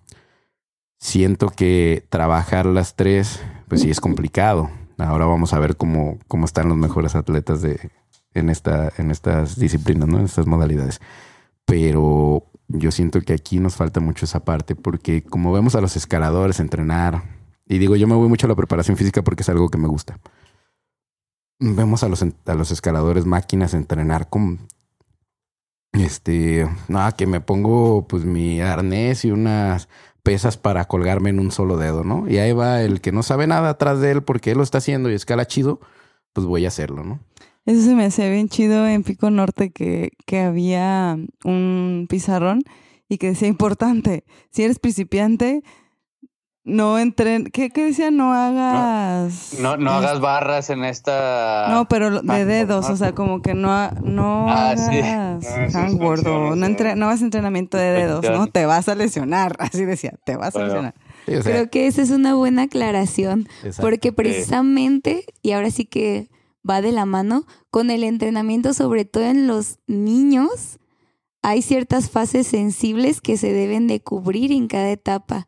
siento 0.99 1.49
que 1.49 2.05
trabajar 2.09 2.65
las 2.65 2.95
tres, 2.95 3.39
pues 3.67 3.81
sí 3.81 3.89
es 3.91 3.99
complicado. 4.01 4.69
Ahora 4.97 5.25
vamos 5.25 5.53
a 5.53 5.59
ver 5.59 5.77
cómo, 5.77 6.17
cómo 6.27 6.45
están 6.45 6.69
los 6.69 6.77
mejores 6.77 7.15
atletas 7.15 7.61
de, 7.61 7.91
en, 8.33 8.49
esta, 8.49 8.91
en 8.97 9.11
estas 9.11 9.59
disciplinas, 9.59 10.07
¿no? 10.07 10.17
En 10.19 10.25
estas 10.25 10.47
modalidades. 10.47 10.99
pero 11.65 12.43
yo 12.69 12.91
siento 12.91 13.21
que 13.21 13.33
aquí 13.33 13.59
nos 13.59 13.75
falta 13.75 13.99
mucho 13.99 14.25
esa 14.25 14.43
parte 14.43 14.75
porque 14.75 15.21
como 15.23 15.53
vemos 15.53 15.75
a 15.75 15.81
los 15.81 15.95
escaladores 15.95 16.59
entrenar, 16.59 17.23
y 17.65 17.77
digo, 17.77 17.95
yo 17.95 18.07
me 18.07 18.15
voy 18.15 18.27
mucho 18.27 18.47
a 18.47 18.49
la 18.49 18.55
preparación 18.55 18.97
física 18.97 19.21
porque 19.21 19.43
es 19.43 19.49
algo 19.49 19.69
que 19.69 19.77
me 19.77 19.87
gusta. 19.87 20.19
Vemos 21.59 22.03
a 22.03 22.09
los, 22.09 22.21
a 22.23 22.53
los 22.53 22.71
escaladores 22.71 23.25
máquinas 23.25 23.73
entrenar 23.73 24.29
con 24.29 24.67
este, 25.93 26.67
nada, 26.87 27.13
que 27.13 27.25
me 27.25 27.41
pongo 27.41 28.07
pues 28.07 28.25
mi 28.25 28.61
arnés 28.61 29.25
y 29.25 29.31
unas 29.31 29.89
pesas 30.23 30.57
para 30.57 30.85
colgarme 30.85 31.29
en 31.29 31.39
un 31.39 31.51
solo 31.51 31.77
dedo, 31.77 32.03
¿no? 32.03 32.29
Y 32.29 32.37
ahí 32.37 32.51
va 32.51 32.81
el 32.81 33.01
que 33.01 33.11
no 33.11 33.23
sabe 33.23 33.47
nada 33.47 33.69
atrás 33.69 33.99
de 33.99 34.11
él 34.11 34.23
porque 34.23 34.51
él 34.51 34.57
lo 34.57 34.63
está 34.63 34.79
haciendo 34.79 35.09
y 35.09 35.13
escala 35.13 35.47
chido, 35.47 35.79
pues 36.33 36.45
voy 36.45 36.65
a 36.65 36.67
hacerlo, 36.67 37.03
¿no? 37.03 37.19
Eso 37.65 37.81
se 37.81 37.95
me 37.95 38.05
hacía 38.05 38.29
bien 38.29 38.47
chido 38.47 38.87
en 38.87 39.03
Pico 39.03 39.29
Norte 39.29 39.71
que, 39.71 40.11
que 40.25 40.39
había 40.39 41.17
un 41.43 42.07
pizarrón 42.09 42.63
y 43.09 43.17
que 43.17 43.27
decía 43.27 43.47
importante, 43.47 44.23
si 44.51 44.63
eres 44.63 44.79
principiante, 44.79 45.63
no 46.67 46.99
entren, 46.99 47.45
¿qué, 47.45 47.69
qué 47.69 47.85
decía? 47.85 48.11
No 48.11 48.33
hagas... 48.33 49.55
No, 49.59 49.77
no 49.77 49.91
hagas 49.91 50.19
barras 50.19 50.69
en 50.69 50.83
esta... 50.83 51.67
No, 51.69 51.87
pero 51.87 52.21
de 52.21 52.45
dedos, 52.45 52.89
o 52.89 52.97
sea, 52.97 53.15
como 53.15 53.41
que 53.41 53.53
no, 53.53 53.71
ha- 53.71 53.93
no 54.03 54.49
Ah, 54.49 54.71
hagas 54.71 54.89
Ah, 54.89 55.39
sí, 55.89 55.97
o 55.99 56.55
no, 56.55 56.65
entre, 56.65 56.95
no 56.95 57.05
hagas 57.07 57.21
entrenamiento 57.21 57.77
de 57.77 57.91
dedos, 57.91 58.25
¿no? 58.29 58.47
Te 58.47 58.65
vas 58.65 58.89
a 58.89 58.95
lesionar, 58.95 59.55
así 59.59 59.85
decía, 59.85 60.13
te 60.25 60.35
vas 60.35 60.55
a 60.55 60.63
lesionar. 60.65 60.93
Sí, 61.25 61.35
o 61.35 61.41
sea, 61.43 61.51
Creo 61.53 61.69
que 61.69 61.87
esa 61.87 62.01
es 62.01 62.09
una 62.11 62.35
buena 62.35 62.63
aclaración, 62.63 63.47
exacto. 63.63 63.81
porque 63.81 64.11
precisamente, 64.11 65.25
y 65.41 65.53
ahora 65.53 65.71
sí 65.71 65.85
que 65.85 66.29
va 66.69 66.81
de 66.81 66.91
la 66.91 67.05
mano, 67.05 67.45
con 67.71 67.89
el 67.91 68.03
entrenamiento, 68.03 68.73
sobre 68.73 69.05
todo 69.05 69.23
en 69.23 69.47
los 69.47 69.79
niños, 69.87 70.79
hay 71.41 71.61
ciertas 71.61 72.09
fases 72.09 72.45
sensibles 72.47 73.21
que 73.21 73.37
se 73.37 73.53
deben 73.53 73.87
de 73.87 74.01
cubrir 74.01 74.51
en 74.51 74.67
cada 74.67 74.89
etapa 74.89 75.47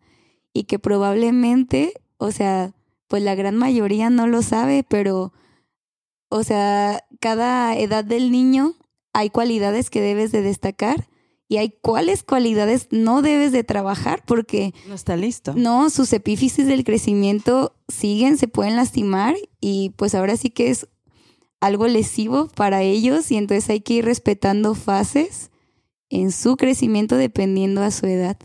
y 0.54 0.64
que 0.64 0.80
probablemente, 0.80 1.93
o 2.18 2.32
sea, 2.32 2.74
pues 3.08 3.24
la 3.24 3.36
gran 3.36 3.56
mayoría 3.56 4.10
no 4.10 4.28
lo 4.28 4.41
sabe, 4.41 4.84
pero, 4.88 5.34
o 6.30 6.43
sea, 6.43 7.04
cada 7.20 7.76
edad 7.78 8.04
del 8.04 8.32
niño 8.32 8.74
hay 9.14 9.30
cualidades 9.30 9.89
que 9.89 10.02
debes 10.02 10.32
de 10.32 10.41
destacar 10.41 11.08
y 11.47 11.58
hay 11.58 11.74
cuáles 11.82 12.22
cualidades 12.22 12.88
no 12.91 13.24
debes 13.24 13.52
de 13.52 13.64
trabajar 13.64 14.22
porque 14.26 14.74
No 14.88 14.93
está 14.93 15.18
listo. 15.18 15.54
no, 15.56 15.89
sus 15.89 16.14
epífisis 16.14 16.68
del 16.68 16.84
crecimiento 16.84 17.76
siguen, 17.88 18.38
se 18.38 18.47
pueden 18.47 18.76
lastimar 18.76 19.36
y 19.60 19.91
pues 19.97 20.14
ahora 20.14 20.38
sí 20.38 20.52
que 20.52 20.70
es 20.70 20.88
algo 21.60 21.88
lesivo 21.88 22.47
para 22.50 22.84
ellos 22.84 23.32
y 23.32 23.38
entonces 23.38 23.70
hay 23.70 23.82
que 23.82 23.95
ir 23.95 24.06
respetando 24.06 24.76
fases 24.76 25.50
en 26.10 26.32
su 26.32 26.56
crecimiento 26.56 27.18
dependiendo 27.18 27.82
a 27.82 27.89
su 27.91 28.06
edad. 28.06 28.38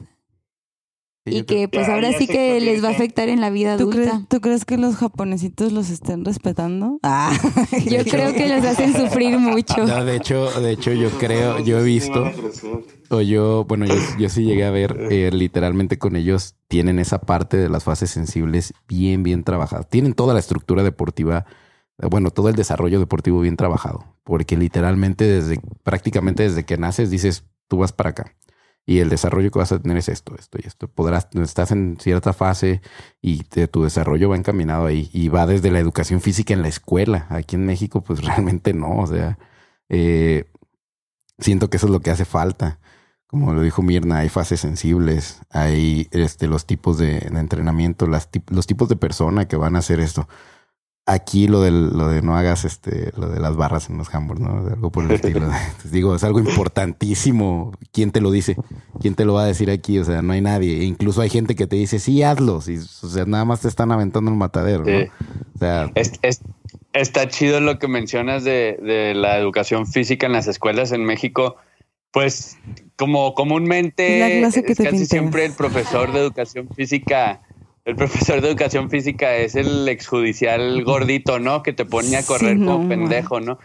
Y 1.26 1.38
yo 1.38 1.46
que 1.46 1.68
pues 1.68 1.88
ahora 1.88 2.12
sí 2.12 2.26
que 2.26 2.60
les 2.60 2.84
va 2.84 2.88
a 2.88 2.90
afectar 2.90 3.30
en 3.30 3.40
la 3.40 3.48
vida 3.48 3.78
¿Tú 3.78 3.88
crees, 3.88 4.08
adulta. 4.08 4.26
¿Tú 4.28 4.40
crees 4.42 4.66
que 4.66 4.76
los 4.76 4.96
japonesitos 4.96 5.72
los 5.72 5.88
estén 5.88 6.22
respetando? 6.22 6.98
Ah, 7.02 7.32
Yo 7.90 8.04
creo 8.04 8.34
que 8.34 8.48
los 8.48 8.62
hacen 8.64 8.94
sufrir 8.94 9.38
mucho. 9.38 9.86
No, 9.86 10.04
de 10.04 10.16
hecho, 10.16 10.50
de 10.60 10.72
hecho, 10.72 10.92
yo 10.92 11.08
creo, 11.10 11.60
yo 11.60 11.78
he 11.78 11.82
visto, 11.82 12.30
o 13.08 13.22
yo, 13.22 13.64
bueno, 13.64 13.86
yo, 13.86 13.94
yo 14.18 14.28
sí 14.28 14.44
llegué 14.44 14.66
a 14.66 14.70
ver, 14.70 14.98
eh, 15.10 15.30
literalmente 15.32 15.98
con 15.98 16.14
ellos 16.14 16.56
tienen 16.68 16.98
esa 16.98 17.20
parte 17.20 17.56
de 17.56 17.70
las 17.70 17.84
fases 17.84 18.10
sensibles 18.10 18.74
bien, 18.86 19.22
bien 19.22 19.44
trabajadas. 19.44 19.88
Tienen 19.88 20.12
toda 20.12 20.34
la 20.34 20.40
estructura 20.40 20.82
deportiva, 20.82 21.46
eh, 22.02 22.06
bueno, 22.06 22.32
todo 22.32 22.50
el 22.50 22.54
desarrollo 22.54 22.98
deportivo 23.00 23.40
bien 23.40 23.56
trabajado, 23.56 24.04
porque 24.24 24.58
literalmente 24.58 25.24
desde, 25.24 25.58
prácticamente 25.82 26.42
desde 26.42 26.64
que 26.64 26.76
naces 26.76 27.10
dices, 27.10 27.44
tú 27.68 27.78
vas 27.78 27.92
para 27.92 28.10
acá. 28.10 28.34
Y 28.86 28.98
el 28.98 29.08
desarrollo 29.08 29.50
que 29.50 29.58
vas 29.58 29.72
a 29.72 29.80
tener 29.80 29.96
es 29.96 30.08
esto, 30.08 30.34
esto 30.38 30.58
y 30.62 30.66
esto. 30.66 30.88
Podrás, 30.88 31.28
estás 31.34 31.70
en 31.70 31.96
cierta 32.00 32.32
fase 32.34 32.82
y 33.22 33.44
te- 33.44 33.66
tu 33.68 33.82
desarrollo 33.84 34.28
va 34.30 34.36
encaminado 34.36 34.86
ahí. 34.86 35.10
Y 35.12 35.28
va 35.28 35.46
desde 35.46 35.70
la 35.70 35.78
educación 35.80 36.20
física 36.20 36.52
en 36.54 36.62
la 36.62 36.68
escuela. 36.68 37.26
Aquí 37.30 37.56
en 37.56 37.64
México, 37.66 38.02
pues 38.02 38.20
realmente 38.24 38.74
no. 38.74 38.98
O 38.98 39.06
sea, 39.06 39.38
eh, 39.88 40.44
siento 41.38 41.70
que 41.70 41.76
eso 41.78 41.86
es 41.86 41.92
lo 41.92 42.00
que 42.00 42.10
hace 42.10 42.24
falta. 42.24 42.78
Como 43.26 43.52
lo 43.54 43.62
dijo 43.62 43.82
Mirna, 43.82 44.18
hay 44.18 44.28
fases 44.28 44.60
sensibles, 44.60 45.40
hay 45.50 46.08
este, 46.12 46.46
los 46.46 46.66
tipos 46.66 46.98
de, 46.98 47.18
entrenamiento, 47.18 48.06
las 48.06 48.28
los 48.48 48.66
tipos 48.66 48.88
de 48.88 48.96
persona 48.96 49.48
que 49.48 49.56
van 49.56 49.74
a 49.76 49.80
hacer 49.80 49.98
esto. 50.00 50.28
Aquí 51.06 51.48
lo, 51.48 51.60
del, 51.60 51.90
lo 51.90 52.08
de 52.08 52.22
no 52.22 52.34
hagas 52.34 52.64
este, 52.64 53.12
lo 53.18 53.28
de 53.28 53.38
las 53.38 53.56
barras 53.56 53.90
en 53.90 53.98
los 53.98 54.14
hamburgers, 54.14 54.48
¿no? 54.48 54.64
De 54.64 54.72
algo 54.72 54.90
por 54.90 55.04
el 55.04 55.10
estilo. 55.20 55.50
Digo, 55.90 56.14
es 56.16 56.24
algo 56.24 56.40
importantísimo. 56.40 57.72
¿Quién 57.92 58.10
te 58.10 58.20
lo 58.22 58.30
dice? 58.30 58.56
¿Quién 59.00 59.14
te 59.14 59.24
lo 59.24 59.34
va 59.34 59.42
a 59.42 59.46
decir 59.46 59.70
aquí? 59.70 59.98
O 59.98 60.04
sea, 60.04 60.22
no 60.22 60.32
hay 60.32 60.40
nadie. 60.40 60.80
E 60.80 60.84
incluso 60.84 61.20
hay 61.20 61.28
gente 61.30 61.54
que 61.54 61.66
te 61.66 61.76
dice, 61.76 61.98
sí, 61.98 62.22
hazlo. 62.22 62.60
Sí, 62.62 62.78
o 63.02 63.08
sea, 63.08 63.24
nada 63.26 63.44
más 63.44 63.60
te 63.60 63.68
están 63.68 63.92
aventando 63.92 64.30
el 64.30 64.36
matadero, 64.36 64.84
¿no? 64.84 64.98
Sí. 64.98 65.06
O 65.54 65.58
sea, 65.58 65.90
Es- 65.94 66.12
es- 66.22 66.40
está 66.94 67.28
chido 67.28 67.60
lo 67.60 67.78
que 67.78 67.88
mencionas 67.88 68.44
de, 68.44 68.78
de 68.82 69.14
la 69.14 69.36
educación 69.38 69.86
física 69.86 70.26
en 70.26 70.32
las 70.32 70.46
escuelas 70.46 70.92
en 70.92 71.04
México. 71.04 71.56
Pues 72.12 72.56
como 72.96 73.34
comúnmente 73.34 74.14
Es 74.14 74.20
la 74.32 74.38
clase 74.38 74.62
que 74.64 74.72
es 74.72 74.78
te 74.78 74.84
casi 74.84 74.94
pintas. 74.96 75.08
siempre 75.10 75.44
el 75.44 75.52
profesor 75.52 76.12
de 76.12 76.20
educación 76.20 76.68
física, 76.74 77.40
el 77.84 77.96
profesor 77.96 78.40
de 78.40 78.48
educación 78.48 78.90
física 78.90 79.36
es 79.36 79.54
el 79.54 79.88
exjudicial 79.88 80.82
gordito, 80.84 81.38
¿no? 81.38 81.62
Que 81.62 81.72
te 81.72 81.84
pone 81.84 82.16
a 82.16 82.22
Sí, 82.22 82.28
correr 82.28 82.56
no, 82.56 82.72
como 82.72 82.88
pendejo, 82.88 83.40
¿no? 83.40 83.58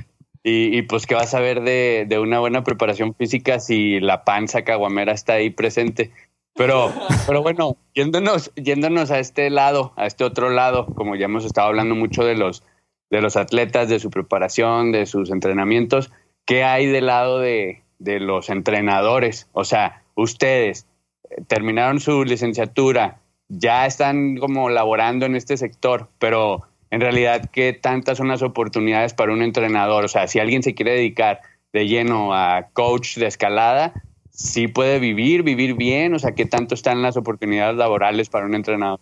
Y, 0.43 0.77
y 0.77 0.81
pues 0.83 1.05
que 1.05 1.15
vas 1.15 1.33
a 1.33 1.39
ver 1.39 1.61
de, 1.61 2.05
de 2.07 2.19
una 2.19 2.39
buena 2.39 2.63
preparación 2.63 3.13
física 3.13 3.59
si 3.59 3.99
la 3.99 4.23
panza 4.23 4.63
caguamera 4.63 5.13
está 5.13 5.33
ahí 5.33 5.49
presente. 5.49 6.11
Pero, 6.55 6.91
pero 7.25 7.41
bueno, 7.41 7.77
yéndonos, 7.93 8.51
yéndonos 8.55 9.11
a 9.11 9.19
este 9.19 9.49
lado, 9.49 9.93
a 9.95 10.05
este 10.05 10.23
otro 10.23 10.49
lado, 10.49 10.87
como 10.87 11.15
ya 11.15 11.25
hemos 11.25 11.45
estado 11.45 11.67
hablando 11.67 11.95
mucho 11.95 12.25
de 12.25 12.35
los, 12.35 12.63
de 13.09 13.21
los 13.21 13.37
atletas, 13.37 13.87
de 13.87 13.99
su 13.99 14.09
preparación, 14.09 14.91
de 14.91 15.05
sus 15.05 15.31
entrenamientos, 15.31 16.11
¿qué 16.45 16.63
hay 16.63 16.87
del 16.87 17.05
lado 17.05 17.39
de, 17.39 17.83
de 17.99 18.19
los 18.19 18.49
entrenadores? 18.49 19.47
O 19.53 19.63
sea, 19.63 20.03
ustedes 20.15 20.87
eh, 21.29 21.41
terminaron 21.47 22.01
su 22.01 22.25
licenciatura, 22.25 23.19
ya 23.49 23.85
están 23.85 24.37
como 24.37 24.69
laborando 24.69 25.25
en 25.25 25.35
este 25.35 25.57
sector, 25.57 26.09
pero 26.19 26.63
en 26.91 27.01
realidad, 27.01 27.49
¿qué 27.51 27.73
tantas 27.73 28.17
son 28.17 28.29
las 28.29 28.41
oportunidades 28.41 29.13
para 29.13 29.33
un 29.33 29.41
entrenador? 29.41 30.05
O 30.05 30.07
sea, 30.07 30.27
si 30.27 30.39
alguien 30.39 30.63
se 30.63 30.73
quiere 30.73 30.93
dedicar 30.93 31.41
de 31.73 31.87
lleno 31.87 32.33
a 32.33 32.69
coach 32.73 33.17
de 33.17 33.27
escalada, 33.27 33.93
sí 34.31 34.67
puede 34.67 34.99
vivir, 34.99 35.43
vivir 35.43 35.75
bien, 35.75 36.13
o 36.13 36.19
sea, 36.19 36.33
¿qué 36.33 36.45
tanto 36.45 36.73
están 36.73 37.01
las 37.01 37.17
oportunidades 37.17 37.75
laborales 37.75 38.29
para 38.29 38.45
un 38.45 38.55
entrenador? 38.55 38.99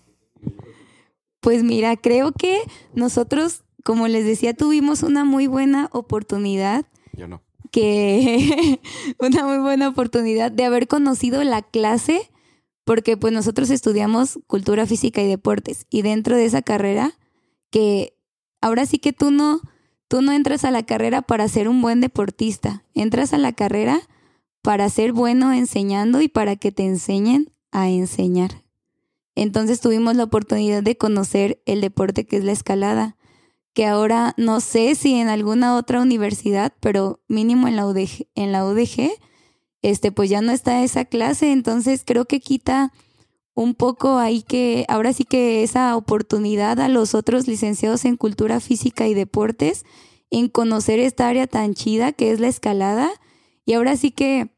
Pues 1.39 1.63
mira, 1.63 1.95
creo 1.95 2.31
que 2.31 2.59
nosotros, 2.93 3.63
como 3.83 4.07
les 4.07 4.25
decía, 4.25 4.53
tuvimos 4.53 5.03
una 5.03 5.23
muy 5.23 5.47
buena 5.47 5.89
oportunidad 5.91 6.85
yo 7.13 7.27
no. 7.27 7.41
que 7.71 8.79
una 9.19 9.45
muy 9.45 9.59
buena 9.59 9.87
oportunidad 9.87 10.51
de 10.51 10.65
haber 10.65 10.87
conocido 10.87 11.43
la 11.43 11.61
clase 11.61 12.29
porque 12.87 13.17
pues 13.17 13.33
nosotros 13.33 13.69
estudiamos 13.69 14.39
cultura 14.47 14.85
física 14.85 15.21
y 15.21 15.27
deportes 15.27 15.85
y 15.89 16.03
dentro 16.03 16.37
de 16.37 16.45
esa 16.45 16.61
carrera 16.61 17.19
que 17.69 18.15
ahora 18.61 18.85
sí 18.85 18.97
que 18.97 19.11
tú 19.11 19.29
no 19.29 19.59
tú 20.07 20.21
no 20.21 20.31
entras 20.31 20.63
a 20.63 20.71
la 20.71 20.83
carrera 20.83 21.21
para 21.21 21.49
ser 21.49 21.67
un 21.67 21.81
buen 21.81 21.99
deportista, 21.99 22.85
entras 22.93 23.33
a 23.33 23.39
la 23.39 23.51
carrera 23.51 23.99
para 24.61 24.89
ser 24.89 25.11
bueno 25.11 25.51
enseñando 25.51 26.21
y 26.21 26.29
para 26.29 26.55
que 26.55 26.71
te 26.71 26.85
enseñen 26.85 27.51
a 27.73 27.89
enseñar. 27.89 28.63
Entonces 29.35 29.81
tuvimos 29.81 30.15
la 30.15 30.23
oportunidad 30.23 30.81
de 30.81 30.95
conocer 30.95 31.61
el 31.65 31.81
deporte 31.81 32.25
que 32.25 32.37
es 32.37 32.45
la 32.45 32.53
escalada, 32.53 33.17
que 33.73 33.85
ahora 33.85 34.33
no 34.37 34.61
sé 34.61 34.95
si 34.95 35.15
en 35.15 35.27
alguna 35.27 35.75
otra 35.75 36.01
universidad, 36.01 36.73
pero 36.79 37.19
mínimo 37.27 37.67
en 37.67 37.75
la 37.75 37.85
UDG, 37.85 38.29
en 38.35 38.53
la 38.53 38.65
UDG 38.65 39.11
este, 39.81 40.11
pues 40.11 40.29
ya 40.29 40.41
no 40.41 40.51
está 40.51 40.83
esa 40.83 41.05
clase, 41.05 41.51
entonces 41.51 42.03
creo 42.05 42.25
que 42.25 42.39
quita 42.39 42.91
un 43.53 43.73
poco 43.73 44.17
ahí 44.17 44.43
que 44.43 44.85
ahora 44.87 45.13
sí 45.13 45.23
que 45.23 45.63
esa 45.63 45.95
oportunidad 45.95 46.79
a 46.79 46.89
los 46.89 47.15
otros 47.15 47.47
licenciados 47.47 48.05
en 48.05 48.15
cultura 48.15 48.59
física 48.59 49.07
y 49.07 49.15
deportes 49.15 49.83
en 50.29 50.47
conocer 50.47 50.99
esta 50.99 51.27
área 51.27 51.47
tan 51.47 51.73
chida 51.73 52.11
que 52.11 52.31
es 52.31 52.39
la 52.39 52.49
escalada. 52.49 53.09
Y 53.65 53.73
ahora 53.73 53.97
sí 53.97 54.11
que 54.11 54.49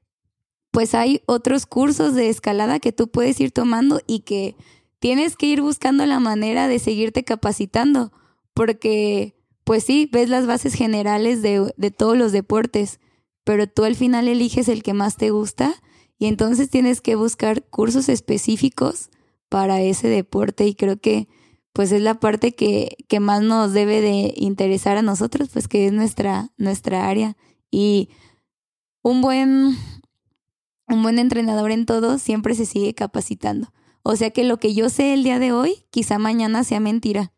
pues 0.72 0.93
hay 0.93 1.22
otros 1.28 1.65
cursos 1.65 2.13
de 2.13 2.30
escalada 2.30 2.80
que 2.80 2.91
tú 2.91 3.07
puedes 3.07 3.39
ir 3.39 3.51
tomando 3.51 4.01
y 4.05 4.20
que 4.20 4.55
tienes 4.99 5.38
que 5.38 5.45
ir 5.45 5.61
buscando 5.61 6.05
la 6.05 6.20
manera 6.20 6.67
de 6.67 6.80
seguirte 6.80 7.24
capacitando 7.24 8.11
porque 8.53 9.34
pues 9.63 9.84
sí, 9.84 10.09
ves 10.11 10.30
las 10.30 10.45
bases 10.45 10.74
generales 10.74 11.41
de, 11.41 11.72
de 11.78 11.91
todos 11.91 12.17
los 12.17 12.32
deportes, 12.32 12.99
pero 13.50 13.66
tú 13.66 13.84
al 13.84 13.95
final 13.95 14.28
eliges 14.28 14.70
el 14.70 14.84
que 14.84 14.93
más 14.93 15.18
te 15.18 15.32
gusta 15.32 15.74
y 16.20 16.28
entonces 16.28 16.70
tienes 16.70 17.02
que 17.02 17.16
buscar 17.16 17.64
cursos 17.64 18.08
específicos 18.08 19.10
para 19.50 19.82
ese 19.82 20.08
deporte 20.08 20.68
y 20.68 20.76
creo 20.76 21.02
que 21.02 21.28
pues 21.74 21.91
es 21.91 22.04
la 22.04 22.20
parte 22.20 22.54
que, 22.54 22.95
que 23.08 23.20
más 23.20 23.41
nos 23.41 23.74
debe 23.74 24.02
de 24.02 24.36
interesar 24.38 24.97
a 24.97 25.02
nosotros, 25.02 25.50
pues 25.52 25.68
que 25.68 25.88
es 25.88 25.91
nuestra, 25.91 26.52
nuestra 26.58 27.10
área. 27.10 27.38
Y 27.72 28.10
un 29.02 29.20
buen, 29.24 29.76
un 30.88 31.02
buen 31.02 31.18
entrenador 31.18 31.72
en 31.72 31.88
todo 31.88 32.20
siempre 32.20 32.54
se 32.54 32.68
sigue 32.68 32.93
capacitando. 32.93 33.74
O 34.04 34.16
sea 34.16 34.30
que 34.30 34.43
lo 34.43 34.58
que 34.58 34.76
yo 34.76 34.89
sé 34.89 35.16
el 35.16 35.24
día 35.24 35.39
de 35.39 35.54
hoy, 35.54 35.88
quizá 35.89 36.20
mañana 36.20 36.64
sea 36.64 36.80
mentira. 36.80 37.34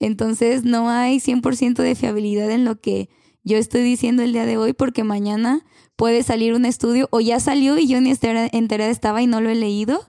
Entonces 0.00 0.64
no 0.64 0.90
hay 0.90 1.20
100% 1.20 1.84
de 1.84 1.94
fiabilidad 1.94 2.50
en 2.50 2.64
lo 2.64 2.80
que 2.80 3.10
yo 3.46 3.58
estoy 3.58 3.82
diciendo 3.82 4.24
el 4.24 4.32
día 4.32 4.44
de 4.44 4.56
hoy 4.56 4.72
porque 4.72 5.04
mañana 5.04 5.60
puede 5.94 6.24
salir 6.24 6.52
un 6.52 6.64
estudio 6.64 7.06
o 7.12 7.20
ya 7.20 7.38
salió 7.38 7.78
y 7.78 7.86
yo 7.86 8.00
ni 8.00 8.10
enterada 8.10 8.90
estaba 8.90 9.22
y 9.22 9.28
no 9.28 9.40
lo 9.40 9.50
he 9.50 9.54
leído. 9.54 10.00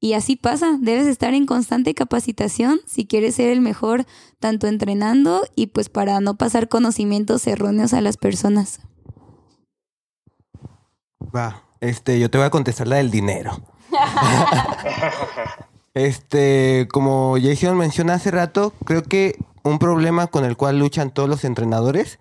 Y 0.00 0.14
así 0.14 0.36
pasa, 0.36 0.78
debes 0.80 1.06
estar 1.06 1.34
en 1.34 1.44
constante 1.44 1.94
capacitación 1.94 2.80
si 2.86 3.06
quieres 3.06 3.34
ser 3.34 3.50
el 3.50 3.60
mejor 3.60 4.06
tanto 4.40 4.68
entrenando 4.68 5.42
y 5.54 5.66
pues 5.66 5.90
para 5.90 6.18
no 6.20 6.38
pasar 6.38 6.68
conocimientos 6.68 7.46
erróneos 7.46 7.92
a 7.92 8.00
las 8.00 8.16
personas. 8.16 8.80
Va, 11.20 11.64
este, 11.80 12.18
yo 12.18 12.30
te 12.30 12.38
voy 12.38 12.46
a 12.46 12.50
contestar 12.50 12.88
la 12.88 12.96
del 12.96 13.10
dinero. 13.10 13.60
este, 15.92 16.88
como 16.90 17.36
Jason 17.38 17.76
mencionó 17.76 18.14
hace 18.14 18.30
rato, 18.30 18.72
creo 18.86 19.02
que 19.02 19.36
un 19.62 19.78
problema 19.78 20.28
con 20.28 20.46
el 20.46 20.56
cual 20.56 20.78
luchan 20.78 21.10
todos 21.10 21.28
los 21.28 21.44
entrenadores 21.44 22.18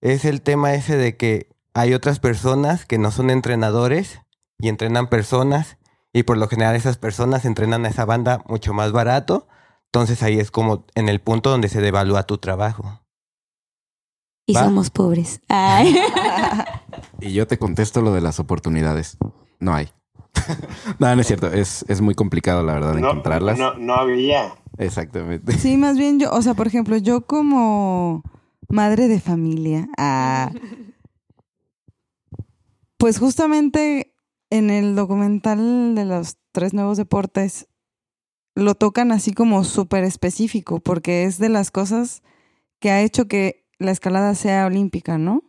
es 0.00 0.24
el 0.24 0.42
tema 0.42 0.74
ese 0.74 0.96
de 0.96 1.16
que 1.16 1.48
hay 1.74 1.94
otras 1.94 2.18
personas 2.18 2.84
que 2.86 2.98
no 2.98 3.10
son 3.10 3.30
entrenadores 3.30 4.20
y 4.58 4.68
entrenan 4.68 5.08
personas 5.08 5.78
y 6.12 6.24
por 6.24 6.36
lo 6.38 6.48
general 6.48 6.74
esas 6.74 6.98
personas 6.98 7.44
entrenan 7.44 7.84
a 7.84 7.88
esa 7.88 8.04
banda 8.04 8.42
mucho 8.48 8.74
más 8.74 8.92
barato. 8.92 9.46
Entonces 9.86 10.22
ahí 10.22 10.38
es 10.38 10.50
como 10.50 10.86
en 10.94 11.08
el 11.08 11.20
punto 11.20 11.50
donde 11.50 11.68
se 11.68 11.80
devalúa 11.80 12.24
tu 12.24 12.38
trabajo. 12.38 13.00
Y 14.46 14.54
somos 14.54 14.90
pobres. 14.90 15.40
y 17.20 17.32
yo 17.32 17.46
te 17.46 17.58
contesto 17.58 18.02
lo 18.02 18.12
de 18.12 18.20
las 18.20 18.40
oportunidades. 18.40 19.16
No 19.60 19.74
hay. 19.74 19.90
no, 20.98 21.14
no 21.14 21.20
es 21.20 21.26
cierto. 21.26 21.46
Es, 21.52 21.84
es 21.88 22.00
muy 22.00 22.14
complicado, 22.14 22.64
la 22.64 22.74
verdad, 22.74 22.98
encontrarlas. 22.98 23.58
No, 23.58 23.74
no 23.74 23.94
había. 23.94 24.54
Exactamente. 24.78 25.56
Sí, 25.58 25.76
más 25.76 25.96
bien 25.96 26.18
yo, 26.18 26.32
o 26.32 26.42
sea, 26.42 26.54
por 26.54 26.66
ejemplo, 26.66 26.96
yo 26.96 27.26
como 27.26 28.24
madre 28.70 29.08
de 29.08 29.20
familia, 29.20 29.88
ah, 29.98 30.52
pues 32.96 33.18
justamente 33.18 34.14
en 34.50 34.70
el 34.70 34.94
documental 34.94 35.94
de 35.94 36.04
los 36.04 36.36
tres 36.52 36.74
nuevos 36.74 36.96
deportes 36.96 37.68
lo 38.54 38.74
tocan 38.74 39.12
así 39.12 39.32
como 39.32 39.64
súper 39.64 40.04
específico, 40.04 40.80
porque 40.80 41.24
es 41.24 41.38
de 41.38 41.48
las 41.48 41.70
cosas 41.70 42.22
que 42.78 42.90
ha 42.90 43.02
hecho 43.02 43.28
que 43.28 43.66
la 43.78 43.90
escalada 43.90 44.34
sea 44.34 44.66
olímpica, 44.66 45.18
¿no? 45.18 45.44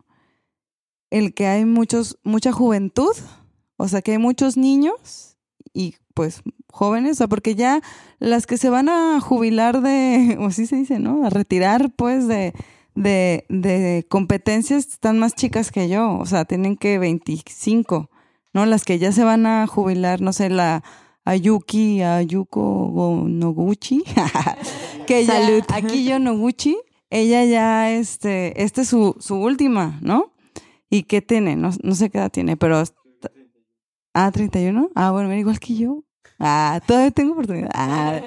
El 1.09 1.33
que 1.33 1.47
hay 1.47 1.65
muchos, 1.65 2.19
mucha 2.23 2.51
juventud, 2.51 3.13
o 3.77 3.87
sea, 3.87 4.01
que 4.01 4.13
hay 4.13 4.17
muchos 4.17 4.55
niños 4.55 5.37
y 5.73 5.95
pues 6.13 6.41
jóvenes, 6.69 7.13
o 7.13 7.15
sea, 7.15 7.27
porque 7.27 7.55
ya 7.55 7.81
las 8.19 8.47
que 8.47 8.57
se 8.57 8.69
van 8.69 8.89
a 8.89 9.19
jubilar 9.19 9.81
de, 9.81 10.37
o 10.39 10.45
así 10.45 10.67
se 10.67 10.77
dice, 10.77 10.99
¿no? 10.99 11.25
A 11.25 11.29
retirar 11.29 11.91
pues 11.95 12.27
de, 12.27 12.53
de, 12.95 13.45
de 13.49 14.05
competencias 14.09 14.87
están 14.87 15.19
más 15.19 15.35
chicas 15.35 15.71
que 15.71 15.89
yo, 15.89 16.17
o 16.17 16.25
sea, 16.25 16.45
tienen 16.45 16.75
que 16.75 16.99
25, 16.99 18.09
¿no? 18.53 18.65
Las 18.65 18.83
que 18.83 18.99
ya 18.99 19.11
se 19.11 19.23
van 19.23 19.45
a 19.45 19.67
jubilar, 19.67 20.21
no 20.21 20.33
sé, 20.33 20.49
la 20.49 20.83
Ayuki, 21.23 22.01
Ayuko 22.01 23.25
Noguchi, 23.27 24.03
que 25.07 25.25
ya, 25.25 25.39
aquí 25.73 26.05
yo 26.05 26.19
Noguchi, 26.19 26.77
ella 27.09 27.45
ya, 27.45 27.91
este, 27.91 28.63
esta 28.63 28.81
es 28.81 28.87
su, 28.87 29.15
su 29.19 29.35
última, 29.35 29.99
¿no? 30.01 30.33
¿Y 30.89 31.03
qué 31.03 31.21
tiene? 31.21 31.55
No, 31.55 31.69
no 31.83 31.95
sé 31.95 32.09
qué 32.09 32.17
edad 32.17 32.31
tiene, 32.31 32.57
pero... 32.57 32.83
Ah, 34.13 34.29
31. 34.29 34.89
Ah, 34.93 35.11
bueno, 35.11 35.33
igual 35.33 35.57
que 35.57 35.73
yo. 35.73 36.03
Ah, 36.37 36.81
todavía 36.85 37.11
tengo 37.11 37.31
oportunidad. 37.31 37.69
Ah. 37.73 38.19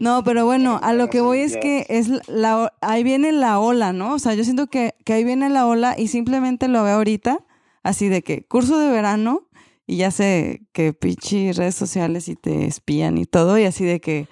No, 0.00 0.24
pero 0.24 0.46
bueno, 0.46 0.80
a 0.82 0.94
lo 0.94 1.10
que 1.10 1.20
voy 1.20 1.40
es 1.40 1.58
que 1.58 1.84
es 1.90 2.08
la, 2.26 2.72
ahí 2.80 3.04
viene 3.04 3.32
la 3.32 3.60
ola, 3.60 3.92
¿no? 3.92 4.14
O 4.14 4.18
sea, 4.18 4.32
yo 4.32 4.44
siento 4.44 4.66
que, 4.66 4.94
que 5.04 5.12
ahí 5.12 5.24
viene 5.24 5.50
la 5.50 5.66
ola 5.66 5.94
y 5.96 6.08
simplemente 6.08 6.68
lo 6.68 6.82
veo 6.82 6.96
ahorita, 6.96 7.44
así 7.82 8.08
de 8.08 8.22
que 8.22 8.42
curso 8.42 8.78
de 8.78 8.88
verano 8.88 9.46
y 9.86 9.98
ya 9.98 10.10
sé 10.10 10.62
que 10.72 10.94
pichi 10.94 11.52
redes 11.52 11.74
sociales 11.74 12.28
y 12.28 12.34
te 12.34 12.64
espían 12.64 13.18
y 13.18 13.26
todo, 13.26 13.58
y 13.58 13.64
así 13.64 13.84
de 13.84 14.00
que 14.00 14.26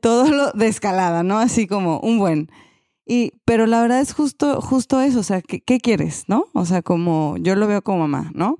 todo 0.00 0.26
lo 0.30 0.52
de 0.52 0.68
escalada, 0.68 1.22
¿no? 1.22 1.38
Así 1.38 1.66
como 1.66 2.00
un 2.00 2.18
buen. 2.18 2.50
Y, 3.04 3.34
pero 3.44 3.66
la 3.66 3.82
verdad 3.82 4.00
es 4.00 4.14
justo, 4.14 4.62
justo 4.62 5.02
eso, 5.02 5.20
o 5.20 5.22
sea, 5.22 5.42
¿qué, 5.42 5.60
¿qué 5.60 5.80
quieres, 5.80 6.24
no? 6.28 6.46
O 6.54 6.64
sea, 6.64 6.80
como 6.80 7.36
yo 7.36 7.56
lo 7.56 7.66
veo 7.66 7.82
como 7.82 8.08
mamá, 8.08 8.30
¿no? 8.34 8.58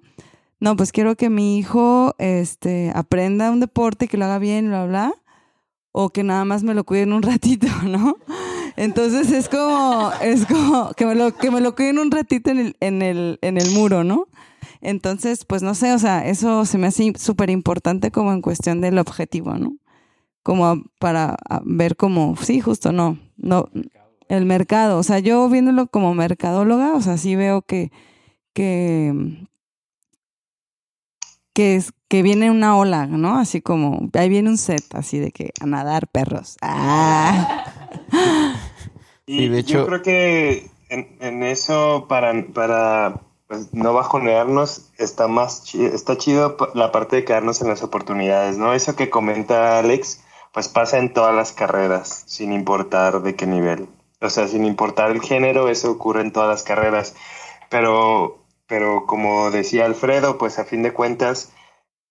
No, 0.60 0.76
pues 0.76 0.92
quiero 0.92 1.16
que 1.16 1.30
mi 1.30 1.56
hijo 1.56 2.14
este, 2.18 2.92
aprenda 2.94 3.50
un 3.50 3.60
deporte, 3.60 4.08
que 4.08 4.18
lo 4.18 4.26
haga 4.26 4.38
bien, 4.38 4.68
bla, 4.68 4.84
bla 4.84 5.14
o 5.92 6.10
que 6.10 6.22
nada 6.22 6.44
más 6.44 6.62
me 6.62 6.74
lo 6.74 6.84
cuiden 6.84 7.12
un 7.12 7.22
ratito, 7.22 7.66
¿no? 7.84 8.16
Entonces 8.76 9.30
es 9.32 9.48
como, 9.48 10.10
es 10.22 10.46
como 10.46 10.92
que 10.92 11.06
me 11.06 11.14
lo, 11.14 11.34
que 11.34 11.50
me 11.50 11.60
lo 11.60 11.74
cuiden 11.74 11.98
un 11.98 12.10
ratito 12.10 12.50
en 12.50 12.58
el, 12.58 12.76
en 12.80 13.02
el, 13.02 13.38
en 13.42 13.58
el 13.58 13.70
muro, 13.72 14.04
¿no? 14.04 14.26
Entonces, 14.80 15.44
pues 15.44 15.62
no 15.62 15.74
sé, 15.74 15.92
o 15.92 15.98
sea, 15.98 16.26
eso 16.26 16.64
se 16.64 16.78
me 16.78 16.86
hace 16.86 17.12
súper 17.18 17.50
importante 17.50 18.10
como 18.10 18.32
en 18.32 18.40
cuestión 18.40 18.80
del 18.80 18.98
objetivo, 18.98 19.54
¿no? 19.54 19.76
Como 20.42 20.84
para 20.98 21.36
ver 21.64 21.96
como, 21.96 22.36
sí, 22.36 22.60
justo, 22.60 22.92
no, 22.92 23.18
no, 23.36 23.68
el 24.28 24.46
mercado, 24.46 24.98
o 24.98 25.02
sea, 25.02 25.18
yo 25.18 25.48
viéndolo 25.50 25.88
como 25.88 26.14
mercadóloga, 26.14 26.94
o 26.94 27.00
sea, 27.02 27.18
sí 27.18 27.36
veo 27.36 27.62
que, 27.62 27.90
que, 28.54 29.12
que, 31.52 31.76
es, 31.76 31.92
que 32.08 32.22
viene 32.22 32.50
una 32.50 32.76
ola, 32.76 33.06
¿no? 33.06 33.38
Así 33.38 33.60
como, 33.60 34.08
ahí 34.14 34.28
viene 34.28 34.50
un 34.50 34.58
set, 34.58 34.94
así 34.94 35.18
de 35.18 35.32
que 35.32 35.52
a 35.60 35.66
nadar 35.66 36.08
perros. 36.08 36.56
Ah. 36.62 37.64
Y, 39.26 39.48
de 39.48 39.60
hecho, 39.60 39.74
yo 39.74 39.86
creo 39.86 40.02
que 40.02 40.70
en, 40.88 41.44
eso, 41.44 42.06
para, 42.08 42.32
para 42.52 43.20
pues, 43.46 43.72
no 43.72 43.92
bajonearnos, 43.92 44.90
está 44.98 45.28
más 45.28 45.62
chido, 45.62 45.94
está 45.94 46.18
chido 46.18 46.56
la 46.74 46.90
parte 46.90 47.14
de 47.14 47.24
quedarnos 47.24 47.60
en 47.60 47.68
las 47.68 47.84
oportunidades, 47.84 48.58
¿no? 48.58 48.74
Eso 48.74 48.96
que 48.96 49.08
comenta 49.08 49.78
Alex, 49.78 50.20
pues 50.52 50.66
pasa 50.66 50.98
en 50.98 51.12
todas 51.12 51.32
las 51.32 51.52
carreras, 51.52 52.24
sin 52.26 52.52
importar 52.52 53.22
de 53.22 53.36
qué 53.36 53.46
nivel. 53.46 53.88
O 54.20 54.30
sea, 54.30 54.48
sin 54.48 54.64
importar 54.64 55.12
el 55.12 55.20
género, 55.20 55.68
eso 55.68 55.92
ocurre 55.92 56.22
en 56.22 56.32
todas 56.32 56.48
las 56.48 56.64
carreras. 56.64 57.14
Pero 57.68 58.39
pero 58.70 59.04
como 59.04 59.50
decía 59.50 59.84
Alfredo, 59.84 60.38
pues 60.38 60.60
a 60.60 60.64
fin 60.64 60.84
de 60.84 60.92
cuentas, 60.92 61.52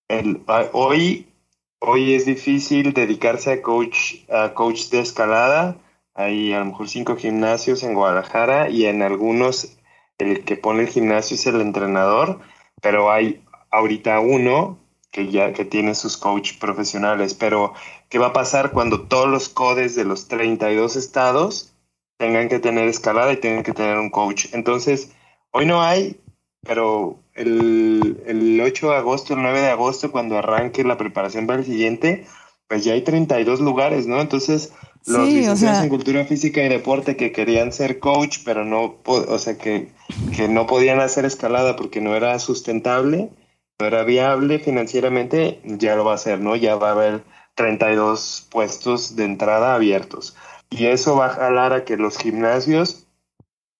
el, 0.08 0.42
hoy, 0.72 1.32
hoy 1.78 2.12
es 2.12 2.26
difícil 2.26 2.92
dedicarse 2.92 3.50
a 3.50 3.62
coach, 3.62 4.16
a 4.28 4.52
coach 4.52 4.90
de 4.90 5.00
escalada. 5.00 5.78
Hay 6.12 6.52
a 6.52 6.58
lo 6.58 6.66
mejor 6.66 6.90
cinco 6.90 7.16
gimnasios 7.16 7.82
en 7.82 7.94
Guadalajara 7.94 8.68
y 8.68 8.84
en 8.84 9.00
algunos 9.00 9.78
el 10.18 10.44
que 10.44 10.58
pone 10.58 10.82
el 10.82 10.88
gimnasio 10.88 11.36
es 11.36 11.46
el 11.46 11.62
entrenador, 11.62 12.40
pero 12.82 13.10
hay 13.10 13.42
ahorita 13.70 14.20
uno 14.20 14.78
que 15.10 15.30
ya 15.30 15.54
que 15.54 15.64
tiene 15.64 15.94
sus 15.94 16.18
coach 16.18 16.58
profesionales. 16.58 17.32
Pero, 17.32 17.72
¿qué 18.10 18.18
va 18.18 18.28
a 18.28 18.32
pasar 18.34 18.72
cuando 18.72 19.08
todos 19.08 19.30
los 19.30 19.48
codes 19.48 19.96
de 19.96 20.04
los 20.04 20.28
32 20.28 20.96
estados 20.96 21.74
tengan 22.18 22.50
que 22.50 22.58
tener 22.58 22.86
escalada 22.86 23.32
y 23.32 23.38
tengan 23.38 23.62
que 23.62 23.72
tener 23.72 23.96
un 23.96 24.10
coach? 24.10 24.48
Entonces, 24.52 25.10
hoy 25.52 25.64
no 25.64 25.82
hay, 25.82 26.19
pero 26.62 27.20
el, 27.34 28.22
el 28.26 28.60
8 28.60 28.90
de 28.90 28.96
agosto, 28.96 29.34
el 29.34 29.42
9 29.42 29.60
de 29.60 29.70
agosto, 29.70 30.12
cuando 30.12 30.38
arranque 30.38 30.84
la 30.84 30.98
preparación 30.98 31.46
para 31.46 31.60
el 31.60 31.64
siguiente, 31.64 32.26
pues 32.68 32.84
ya 32.84 32.92
hay 32.92 33.02
32 33.02 33.60
lugares, 33.60 34.06
¿no? 34.06 34.20
Entonces, 34.20 34.72
los 35.06 35.28
licenciados 35.28 35.82
en 35.82 35.88
cultura 35.88 36.24
física 36.24 36.62
y 36.62 36.68
deporte 36.68 37.16
que 37.16 37.32
querían 37.32 37.72
ser 37.72 37.98
coach, 37.98 38.38
pero 38.44 38.64
no, 38.64 38.96
o 39.04 39.38
sea, 39.38 39.56
que, 39.56 39.88
que 40.36 40.48
no 40.48 40.66
podían 40.66 41.00
hacer 41.00 41.24
escalada 41.24 41.76
porque 41.76 42.00
no 42.00 42.14
era 42.14 42.38
sustentable, 42.38 43.30
no 43.78 43.86
era 43.86 44.04
viable 44.04 44.58
financieramente, 44.58 45.60
ya 45.64 45.96
lo 45.96 46.04
va 46.04 46.12
a 46.12 46.16
hacer, 46.16 46.40
¿no? 46.40 46.54
Ya 46.54 46.76
va 46.76 46.90
a 46.90 46.92
haber 46.92 47.24
32 47.54 48.46
puestos 48.50 49.16
de 49.16 49.24
entrada 49.24 49.74
abiertos. 49.74 50.36
Y 50.68 50.86
eso 50.86 51.16
va 51.16 51.26
a 51.26 51.30
jalar 51.30 51.72
a 51.72 51.84
que 51.84 51.96
los 51.96 52.18
gimnasios, 52.18 53.06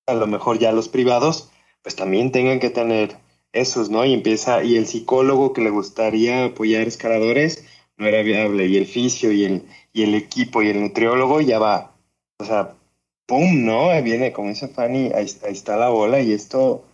a 0.06 0.14
lo 0.14 0.26
mejor 0.26 0.58
ya 0.58 0.72
los 0.72 0.88
privados, 0.88 1.49
pues 1.82 1.96
también 1.96 2.32
tengan 2.32 2.60
que 2.60 2.70
tener 2.70 3.16
esos, 3.52 3.90
¿no? 3.90 4.04
Y 4.04 4.14
empieza, 4.14 4.62
y 4.64 4.76
el 4.76 4.86
psicólogo 4.86 5.52
que 5.52 5.62
le 5.62 5.70
gustaría 5.70 6.44
apoyar 6.44 6.86
escaladores 6.86 7.64
no 7.96 8.06
era 8.06 8.22
viable, 8.22 8.66
y 8.66 8.76
el 8.76 8.86
fisio 8.86 9.32
y 9.32 9.44
el, 9.44 9.66
y 9.92 10.02
el 10.02 10.14
equipo 10.14 10.62
y 10.62 10.68
el 10.68 10.80
nutriólogo 10.80 11.40
ya 11.40 11.58
va, 11.58 11.94
o 12.38 12.44
sea, 12.44 12.74
¡pum! 13.26 13.64
¿no? 13.64 13.90
Viene, 14.02 14.32
como 14.32 14.48
dice 14.48 14.68
Fanny, 14.68 15.12
ahí, 15.14 15.24
está 15.24 15.76
la 15.76 15.90
bola 15.90 16.20
y 16.20 16.32
esto, 16.32 16.84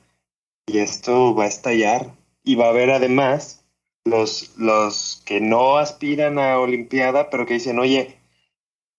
y 0.67 0.79
esto 0.79 1.35
va 1.35 1.45
a 1.45 1.49
estallar. 1.49 2.15
Y 2.45 2.55
va 2.57 2.67
a 2.67 2.71
haber 2.71 2.91
además 2.91 3.65
los, 4.05 4.57
los 4.57 5.23
que 5.25 5.41
no 5.41 5.79
aspiran 5.79 6.39
a 6.39 6.59
Olimpiada, 6.61 7.31
pero 7.31 7.47
que 7.47 7.55
dicen, 7.55 7.79
oye, 7.79 8.19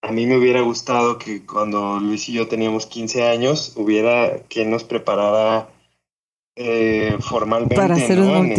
a 0.02 0.12
mí 0.12 0.26
me 0.26 0.38
hubiera 0.38 0.62
gustado 0.62 1.18
que 1.18 1.46
cuando 1.46 2.00
Luis 2.00 2.28
y 2.30 2.34
yo 2.34 2.48
teníamos 2.48 2.88
15 2.88 3.24
años, 3.28 3.74
hubiera 3.76 4.40
quien 4.50 4.70
nos 4.72 4.84
preparara 4.84 5.70
eh, 6.58 7.18
formalmente. 7.20 7.76
Para 7.76 7.96
hacer 7.96 8.20
un. 8.20 8.52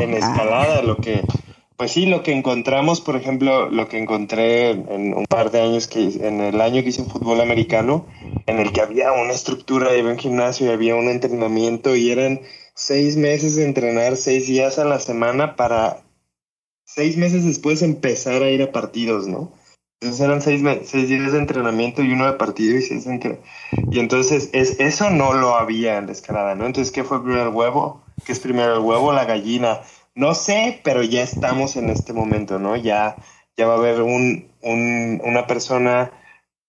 En 0.00 0.14
Ah. 0.14 0.18
escalada, 0.18 0.82
lo 0.82 0.96
que, 0.98 1.22
pues 1.76 1.92
sí, 1.92 2.06
lo 2.06 2.22
que 2.22 2.32
encontramos, 2.32 3.00
por 3.00 3.16
ejemplo, 3.16 3.70
lo 3.70 3.88
que 3.88 3.98
encontré 3.98 4.70
en 4.70 5.14
un 5.14 5.24
par 5.26 5.50
de 5.50 5.62
años 5.62 5.88
que 5.88 6.00
en 6.20 6.40
el 6.40 6.60
año 6.60 6.82
que 6.82 6.90
hice 6.90 7.04
fútbol 7.04 7.40
americano, 7.40 8.06
en 8.46 8.58
el 8.58 8.72
que 8.72 8.80
había 8.80 9.12
una 9.12 9.32
estructura, 9.32 9.90
había 9.90 10.04
un 10.04 10.18
gimnasio 10.18 10.66
y 10.66 10.70
había 10.70 10.94
un 10.94 11.08
entrenamiento 11.08 11.96
y 11.96 12.10
eran 12.10 12.40
seis 12.74 13.16
meses 13.16 13.56
de 13.56 13.64
entrenar 13.64 14.16
seis 14.16 14.46
días 14.46 14.78
a 14.78 14.84
la 14.84 15.00
semana 15.00 15.56
para 15.56 16.02
seis 16.84 17.16
meses 17.16 17.44
después 17.44 17.82
empezar 17.82 18.42
a 18.42 18.50
ir 18.50 18.62
a 18.62 18.72
partidos, 18.72 19.26
¿no? 19.26 19.52
Entonces 20.00 20.20
eran 20.26 20.40
seis, 20.42 20.62
seis 20.84 21.08
días 21.08 21.32
de 21.32 21.38
entrenamiento 21.38 22.02
y 22.02 22.12
uno 22.12 22.26
de 22.26 22.34
partido 22.34 22.78
y 22.78 22.82
seis 22.82 23.04
de 23.04 23.12
entre- 23.14 23.40
Y 23.90 23.98
entonces 23.98 24.50
es, 24.52 24.78
eso 24.80 25.10
no 25.10 25.32
lo 25.34 25.56
había 25.56 25.98
en 25.98 26.06
la 26.06 26.12
escalada, 26.12 26.54
¿no? 26.54 26.66
Entonces, 26.66 26.92
¿qué 26.92 27.02
fue 27.04 27.22
primero 27.22 27.42
el 27.48 27.54
huevo? 27.54 28.02
¿Qué 28.24 28.32
es 28.32 28.38
primero 28.40 28.74
el 28.74 28.80
huevo 28.80 29.12
la 29.12 29.24
gallina? 29.24 29.80
No 30.14 30.34
sé, 30.34 30.80
pero 30.84 31.02
ya 31.02 31.22
estamos 31.22 31.76
en 31.76 31.90
este 31.90 32.12
momento, 32.12 32.58
¿no? 32.58 32.76
Ya, 32.76 33.16
ya 33.56 33.66
va 33.66 33.74
a 33.74 33.78
haber 33.78 34.02
un, 34.02 34.48
un- 34.62 35.20
una 35.24 35.46
persona 35.46 36.12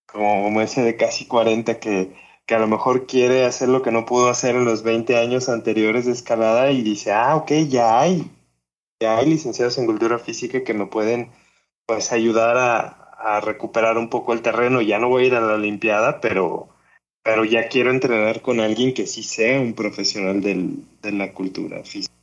como, 0.07 0.43
como 0.43 0.61
ese 0.61 0.81
de 0.83 0.97
casi 0.97 1.25
40 1.27 1.79
que, 1.79 2.13
que 2.45 2.55
a 2.55 2.59
lo 2.59 2.67
mejor 2.67 3.05
quiere 3.07 3.45
hacer 3.45 3.69
lo 3.69 3.81
que 3.83 3.91
no 3.91 4.05
pudo 4.05 4.29
hacer 4.29 4.55
en 4.55 4.65
los 4.65 4.83
20 4.83 5.17
años 5.17 5.49
anteriores 5.49 6.05
de 6.05 6.13
escalada 6.13 6.71
y 6.71 6.81
dice, 6.83 7.11
ah, 7.13 7.35
ok, 7.37 7.51
ya 7.69 7.99
hay, 8.01 8.31
ya 8.99 9.17
hay 9.17 9.27
licenciados 9.29 9.77
en 9.77 9.85
cultura 9.85 10.19
física 10.19 10.63
que 10.63 10.73
me 10.73 10.85
pueden 10.87 11.31
pues 11.85 12.11
ayudar 12.11 12.57
a, 12.57 13.08
a 13.19 13.41
recuperar 13.41 13.97
un 13.97 14.09
poco 14.09 14.33
el 14.33 14.41
terreno. 14.41 14.81
Ya 14.81 14.99
no 14.99 15.09
voy 15.09 15.23
a 15.23 15.27
ir 15.27 15.35
a 15.35 15.41
la 15.41 15.53
Olimpiada, 15.53 16.21
pero, 16.21 16.69
pero 17.23 17.45
ya 17.45 17.67
quiero 17.67 17.91
entrenar 17.91 18.41
con 18.41 18.59
alguien 18.59 18.93
que 18.93 19.07
sí 19.07 19.23
sea 19.23 19.59
un 19.59 19.73
profesional 19.73 20.41
del, 20.41 20.83
de 21.01 21.11
la 21.11 21.33
cultura 21.33 21.83
física. 21.83 22.13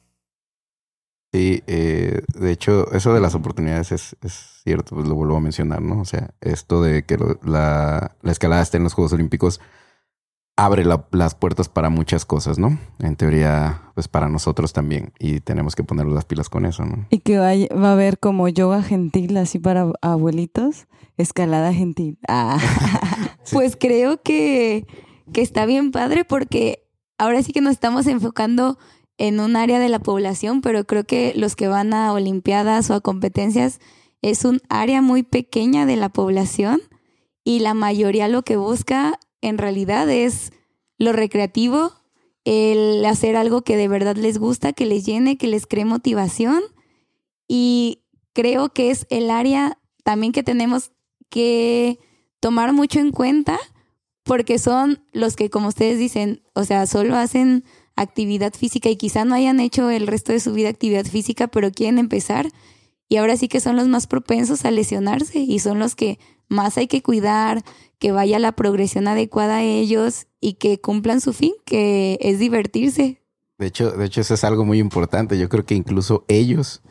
Sí, 1.32 1.62
eh, 1.66 2.22
de 2.34 2.50
hecho, 2.50 2.90
eso 2.92 3.12
de 3.12 3.20
las 3.20 3.34
oportunidades 3.34 3.92
es, 3.92 4.16
es 4.22 4.60
cierto, 4.64 4.94
pues 4.94 5.06
lo 5.06 5.14
vuelvo 5.14 5.36
a 5.36 5.40
mencionar, 5.40 5.82
¿no? 5.82 6.00
O 6.00 6.04
sea, 6.04 6.30
esto 6.40 6.82
de 6.82 7.04
que 7.04 7.18
la, 7.42 8.16
la 8.22 8.32
escalada 8.32 8.62
esté 8.62 8.78
en 8.78 8.84
los 8.84 8.94
Juegos 8.94 9.12
Olímpicos 9.12 9.60
abre 10.56 10.84
la- 10.84 11.06
las 11.12 11.34
puertas 11.34 11.68
para 11.68 11.90
muchas 11.90 12.24
cosas, 12.24 12.58
¿no? 12.58 12.78
En 12.98 13.16
teoría, 13.16 13.82
pues 13.94 14.08
para 14.08 14.28
nosotros 14.28 14.72
también, 14.72 15.12
y 15.18 15.40
tenemos 15.40 15.76
que 15.76 15.84
poner 15.84 16.06
las 16.06 16.24
pilas 16.24 16.48
con 16.48 16.64
eso, 16.64 16.84
¿no? 16.84 17.06
Y 17.10 17.18
que 17.18 17.38
vaya- 17.38 17.68
va 17.74 17.90
a 17.90 17.92
haber 17.92 18.18
como 18.18 18.48
yoga 18.48 18.82
gentil 18.82 19.36
así 19.36 19.58
para 19.58 19.90
abuelitos, 20.00 20.86
escalada 21.18 21.72
gentil. 21.74 22.18
Ah. 22.28 22.58
Pues 23.52 23.76
creo 23.78 24.22
que, 24.22 24.86
que 25.32 25.40
está 25.42 25.66
bien 25.66 25.92
padre 25.92 26.24
porque 26.24 26.82
ahora 27.18 27.42
sí 27.42 27.52
que 27.52 27.60
nos 27.60 27.72
estamos 27.72 28.06
enfocando 28.06 28.78
en 29.18 29.40
un 29.40 29.56
área 29.56 29.78
de 29.78 29.88
la 29.88 29.98
población, 30.00 30.60
pero 30.62 30.84
creo 30.84 31.04
que 31.04 31.32
los 31.36 31.54
que 31.54 31.68
van 31.68 31.94
a 31.94 32.12
Olimpiadas 32.12 32.90
o 32.90 32.94
a 32.94 33.00
competencias 33.00 33.78
es 34.20 34.44
un 34.44 34.60
área 34.68 35.00
muy 35.02 35.22
pequeña 35.22 35.86
de 35.86 35.96
la 35.96 36.08
población 36.08 36.80
y 37.44 37.60
la 37.60 37.72
mayoría 37.74 38.26
lo 38.28 38.42
que 38.42 38.56
busca 38.56 39.18
en 39.40 39.58
realidad 39.58 40.08
es 40.10 40.52
lo 40.98 41.12
recreativo, 41.12 41.92
el 42.44 43.04
hacer 43.04 43.36
algo 43.36 43.62
que 43.62 43.76
de 43.76 43.88
verdad 43.88 44.16
les 44.16 44.38
gusta, 44.38 44.72
que 44.72 44.86
les 44.86 45.04
llene, 45.04 45.36
que 45.36 45.48
les 45.48 45.66
cree 45.66 45.84
motivación. 45.84 46.62
Y 47.48 48.04
creo 48.32 48.72
que 48.72 48.90
es 48.90 49.06
el 49.10 49.30
área 49.30 49.78
también 50.04 50.32
que 50.32 50.42
tenemos 50.42 50.92
que 51.28 51.98
tomar 52.40 52.72
mucho 52.72 53.00
en 53.00 53.10
cuenta 53.10 53.58
porque 54.22 54.58
son 54.58 55.04
los 55.12 55.36
que, 55.36 55.50
como 55.50 55.68
ustedes 55.68 55.98
dicen, 55.98 56.42
o 56.54 56.64
sea, 56.64 56.86
solo 56.86 57.16
hacen 57.16 57.64
actividad 57.94 58.52
física 58.54 58.90
y 58.90 58.96
quizá 58.96 59.24
no 59.24 59.34
hayan 59.34 59.60
hecho 59.60 59.88
el 59.90 60.06
resto 60.06 60.32
de 60.32 60.40
su 60.40 60.52
vida 60.52 60.68
actividad 60.68 61.06
física, 61.06 61.48
pero 61.48 61.70
quieren 61.70 61.98
empezar. 61.98 62.48
Y 63.08 63.16
ahora 63.16 63.36
sí 63.36 63.48
que 63.48 63.60
son 63.60 63.76
los 63.76 63.86
más 63.86 64.06
propensos 64.06 64.64
a 64.64 64.70
lesionarse 64.70 65.38
y 65.38 65.58
son 65.60 65.78
los 65.78 65.94
que 65.94 66.18
más 66.48 66.78
hay 66.78 66.86
que 66.86 67.02
cuidar, 67.02 67.62
que 67.98 68.12
vaya 68.12 68.38
la 68.38 68.52
progresión 68.52 69.08
adecuada 69.08 69.56
a 69.58 69.62
ellos 69.62 70.26
y 70.40 70.54
que 70.54 70.80
cumplan 70.80 71.20
su 71.20 71.32
fin, 71.32 71.52
que 71.64 72.18
es 72.20 72.38
divertirse. 72.38 73.22
De 73.58 73.66
hecho, 73.66 73.90
de 73.92 74.04
hecho, 74.04 74.20
eso 74.20 74.34
es 74.34 74.44
algo 74.44 74.64
muy 74.64 74.78
importante. 74.78 75.38
Yo 75.38 75.48
creo 75.48 75.64
que 75.64 75.74
incluso 75.74 76.24
ellos, 76.28 76.82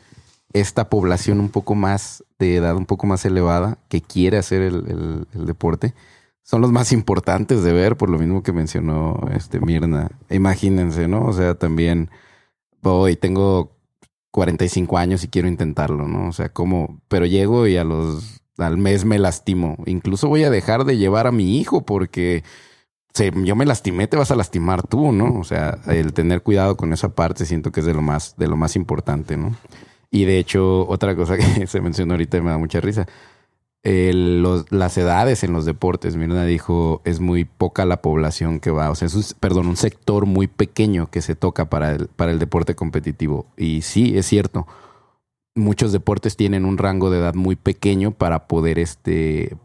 esta 0.52 0.90
población 0.90 1.40
un 1.40 1.48
poco 1.48 1.74
más 1.74 2.24
de 2.38 2.56
edad, 2.56 2.76
un 2.76 2.86
poco 2.86 3.06
más 3.06 3.24
elevada, 3.24 3.78
que 3.88 4.02
quiere 4.02 4.36
hacer 4.36 4.62
el, 4.62 5.26
deporte, 5.32 5.94
son 6.42 6.60
los 6.60 6.72
más 6.72 6.92
importantes 6.92 7.62
de 7.62 7.72
ver, 7.72 7.96
por 7.96 8.10
lo 8.10 8.18
mismo 8.18 8.42
que 8.42 8.52
mencionó 8.52 9.28
este 9.32 9.60
Mirna. 9.60 10.10
Imagínense, 10.30 11.08
¿no? 11.08 11.24
O 11.24 11.32
sea, 11.32 11.54
también 11.54 12.10
voy, 12.82 13.16
tengo 13.16 13.72
45 14.30 14.98
años 14.98 15.24
y 15.24 15.28
quiero 15.28 15.48
intentarlo, 15.48 16.06
¿no? 16.06 16.28
O 16.28 16.32
sea, 16.32 16.50
como, 16.50 17.00
pero 17.08 17.26
llego 17.26 17.66
y 17.66 17.76
a 17.76 17.84
los 17.84 18.42
al 18.58 18.76
mes 18.78 19.04
me 19.04 19.18
lastimo. 19.18 19.76
Incluso 19.86 20.28
voy 20.28 20.44
a 20.44 20.50
dejar 20.50 20.84
de 20.84 20.96
llevar 20.98 21.26
a 21.26 21.32
mi 21.32 21.58
hijo 21.58 21.84
porque 21.84 22.42
yo 23.44 23.56
me 23.56 23.64
lastimé, 23.64 24.06
te 24.08 24.16
vas 24.18 24.30
a 24.30 24.36
lastimar 24.36 24.86
tú, 24.86 25.10
¿no? 25.12 25.38
O 25.40 25.44
sea, 25.44 25.78
el 25.86 26.12
tener 26.12 26.42
cuidado 26.42 26.76
con 26.76 26.92
esa 26.92 27.14
parte 27.14 27.46
siento 27.46 27.72
que 27.72 27.80
es 27.80 27.86
de 27.86 27.94
lo 27.94 28.02
más, 28.02 28.36
de 28.36 28.46
lo 28.46 28.56
más 28.56 28.76
importante, 28.76 29.36
¿no? 29.38 29.56
Y 30.10 30.24
de 30.26 30.38
hecho, 30.38 30.86
otra 30.88 31.16
cosa 31.16 31.36
que 31.38 31.66
se 31.66 31.80
mencionó 31.80 32.14
ahorita 32.14 32.36
y 32.36 32.42
me 32.42 32.50
da 32.50 32.58
mucha 32.58 32.80
risa. 32.80 33.06
los- 33.84 34.70
las 34.72 34.98
edades 34.98 35.44
en 35.44 35.52
los 35.52 35.64
deportes, 35.64 36.16
Mirna 36.16 36.44
dijo, 36.44 37.02
es 37.04 37.20
muy 37.20 37.44
poca 37.44 37.84
la 37.84 38.02
población 38.02 38.58
que 38.60 38.70
va, 38.70 38.90
o 38.90 38.94
sea, 38.96 39.06
es 39.06 39.14
un, 39.14 39.24
perdón, 39.40 39.68
un 39.68 39.76
sector 39.76 40.26
muy 40.26 40.48
pequeño 40.48 41.08
que 41.10 41.22
se 41.22 41.34
toca 41.36 41.66
para 41.70 41.92
el, 41.94 42.08
para 42.08 42.32
el 42.32 42.38
deporte 42.38 42.74
competitivo. 42.74 43.46
Y 43.56 43.82
sí, 43.82 44.16
es 44.18 44.26
cierto, 44.26 44.66
muchos 45.56 45.92
deportes 45.92 46.36
tienen 46.36 46.64
un 46.64 46.78
rango 46.78 47.10
de 47.10 47.18
edad 47.18 47.34
muy 47.34 47.56
pequeño 47.56 48.12
para 48.12 48.46
poder 48.46 48.78
este, 48.78 49.56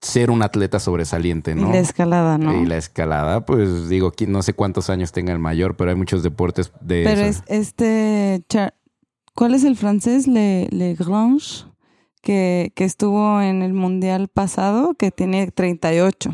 ser 0.00 0.30
un 0.30 0.42
atleta 0.42 0.78
sobresaliente, 0.78 1.54
¿no? 1.54 1.70
Y 1.70 1.72
la 1.72 1.78
escalada, 1.78 2.38
¿no? 2.38 2.60
Y 2.60 2.66
la 2.66 2.76
escalada, 2.76 3.44
pues 3.44 3.88
digo, 3.88 4.12
no 4.28 4.42
sé 4.42 4.52
cuántos 4.52 4.90
años 4.90 5.12
tenga 5.12 5.32
el 5.32 5.38
mayor, 5.38 5.76
pero 5.76 5.90
hay 5.90 5.96
muchos 5.96 6.22
deportes 6.22 6.72
de... 6.80 7.02
Pero 7.04 7.22
es 7.22 7.42
este. 7.46 8.44
¿Cuál 9.34 9.54
es 9.54 9.64
el 9.64 9.76
francés? 9.76 10.26
Le, 10.26 10.68
Le 10.70 10.94
Grange, 10.94 11.66
que, 12.22 12.72
que 12.74 12.84
estuvo 12.84 13.40
en 13.40 13.62
el 13.62 13.74
mundial 13.74 14.28
pasado, 14.28 14.94
que 14.94 15.10
tiene 15.10 15.50
38. 15.50 16.30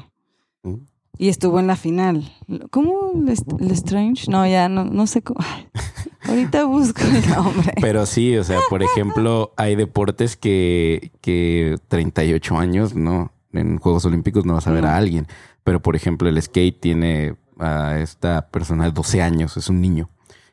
Mm. 0.63 0.75
Y 1.19 1.29
estuvo 1.29 1.59
en 1.59 1.67
la 1.67 1.77
final. 1.77 2.33
¿Cómo? 2.71 3.13
¿Le, 3.15 3.73
Strange? 3.73 4.31
No, 4.31 4.47
ya 4.47 4.69
no, 4.69 4.85
no 4.85 5.07
sé 5.07 5.23
cómo. 5.23 5.41
Ahorita 6.25 6.65
busco 6.65 7.03
el 7.03 7.29
nombre. 7.29 7.73
Pero 7.81 8.07
sí, 8.07 8.37
o 8.37 8.45
sea, 8.45 8.61
por 8.71 8.83
ejemplo, 8.83 9.53
hay 9.57 9.75
deportes 9.75 10.37
que, 10.37 11.11
que 11.21 11.77
38 11.89 12.59
años, 12.59 12.95
¿no? 12.95 13.33
En 13.53 13.79
Juegos 13.79 14.05
Olímpicos 14.05 14.45
no 14.45 14.55
vas 14.55 14.67
a 14.67 14.73
ver 14.73 14.87
a 14.87 14.97
alguien. 14.97 15.27
Pero, 15.65 15.81
por 15.81 15.97
ejemplo, 15.97 16.29
el 16.29 16.41
skate 16.41 16.81
tiene 16.81 17.37
a 17.59 17.99
esta 18.01 18.49
persona 18.49 18.85
de 18.85 18.93
12 18.93 19.23
años, 19.23 19.57
es 19.57 19.69
un 19.69 19.81
niño. 19.81 20.09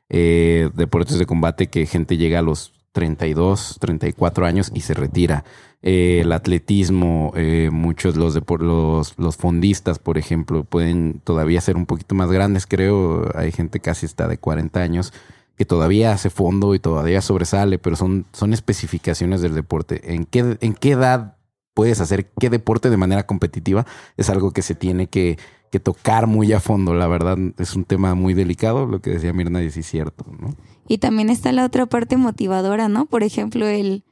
Eh, 0.10 0.70
deportes 0.74 1.20
de 1.20 1.26
combate 1.26 1.68
que 1.68 1.86
gente 1.86 2.18
llega 2.18 2.40
a 2.40 2.44
los 2.44 2.74
32, 2.92 3.78
34 3.80 4.46
años 4.46 4.72
y 4.74 4.82
se 4.82 4.94
retira. 4.94 5.44
Eh, 5.82 6.20
el 6.24 6.34
atletismo, 6.34 7.32
eh, 7.36 7.70
muchos 7.72 8.18
los, 8.18 8.38
los 8.60 9.18
los 9.18 9.38
fondistas, 9.38 10.00
por 10.00 10.18
ejemplo, 10.18 10.66
pueden 10.66 11.22
todavía 11.24 11.62
ser 11.62 11.78
un 11.78 11.86
poquito 11.86 12.16
más 12.16 12.32
grandes, 12.32 12.68
creo. 12.68 13.30
Hay 13.36 13.52
gente 13.52 13.80
casi 13.80 14.06
hasta 14.06 14.28
de 14.28 14.38
40 14.38 14.82
años 14.82 15.14
que 15.60 15.66
todavía 15.66 16.14
hace 16.14 16.30
fondo 16.30 16.74
y 16.74 16.80
todavía 16.80 17.22
sobresale, 17.22 17.80
pero 17.80 17.98
son, 17.98 18.26
son 18.32 18.54
especificaciones 18.54 19.42
del 19.42 19.56
deporte. 19.56 20.14
¿En 20.14 20.24
qué, 20.24 20.58
¿En 20.62 20.74
qué 20.74 20.92
edad 20.92 21.36
puedes 21.74 22.00
hacer 22.00 22.30
qué 22.40 22.50
deporte 22.50 22.90
de 22.90 22.96
manera 22.96 23.26
competitiva? 23.26 23.86
Es 24.16 24.30
algo 24.30 24.52
que 24.52 24.62
se 24.62 24.74
tiene 24.74 25.08
que, 25.08 25.38
que 25.70 25.82
tocar 25.82 26.28
muy 26.28 26.54
a 26.54 26.62
fondo. 26.62 26.94
La 26.94 27.08
verdad, 27.08 27.38
es 27.58 27.76
un 27.76 27.84
tema 27.84 28.16
muy 28.16 28.34
delicado, 28.34 28.86
lo 28.86 29.02
que 29.02 29.10
decía 29.10 29.34
Mirna, 29.34 29.62
y 29.62 29.66
es 29.66 29.86
cierto, 29.86 30.24
¿no? 30.40 30.56
Y 30.88 31.00
también 31.00 31.30
está 31.30 31.52
la 31.52 31.66
otra 31.66 31.88
parte 31.88 32.16
motivadora, 32.16 32.88
¿no? 32.88 33.06
Por 33.06 33.24
ejemplo, 33.24 33.68
el, 33.68 34.06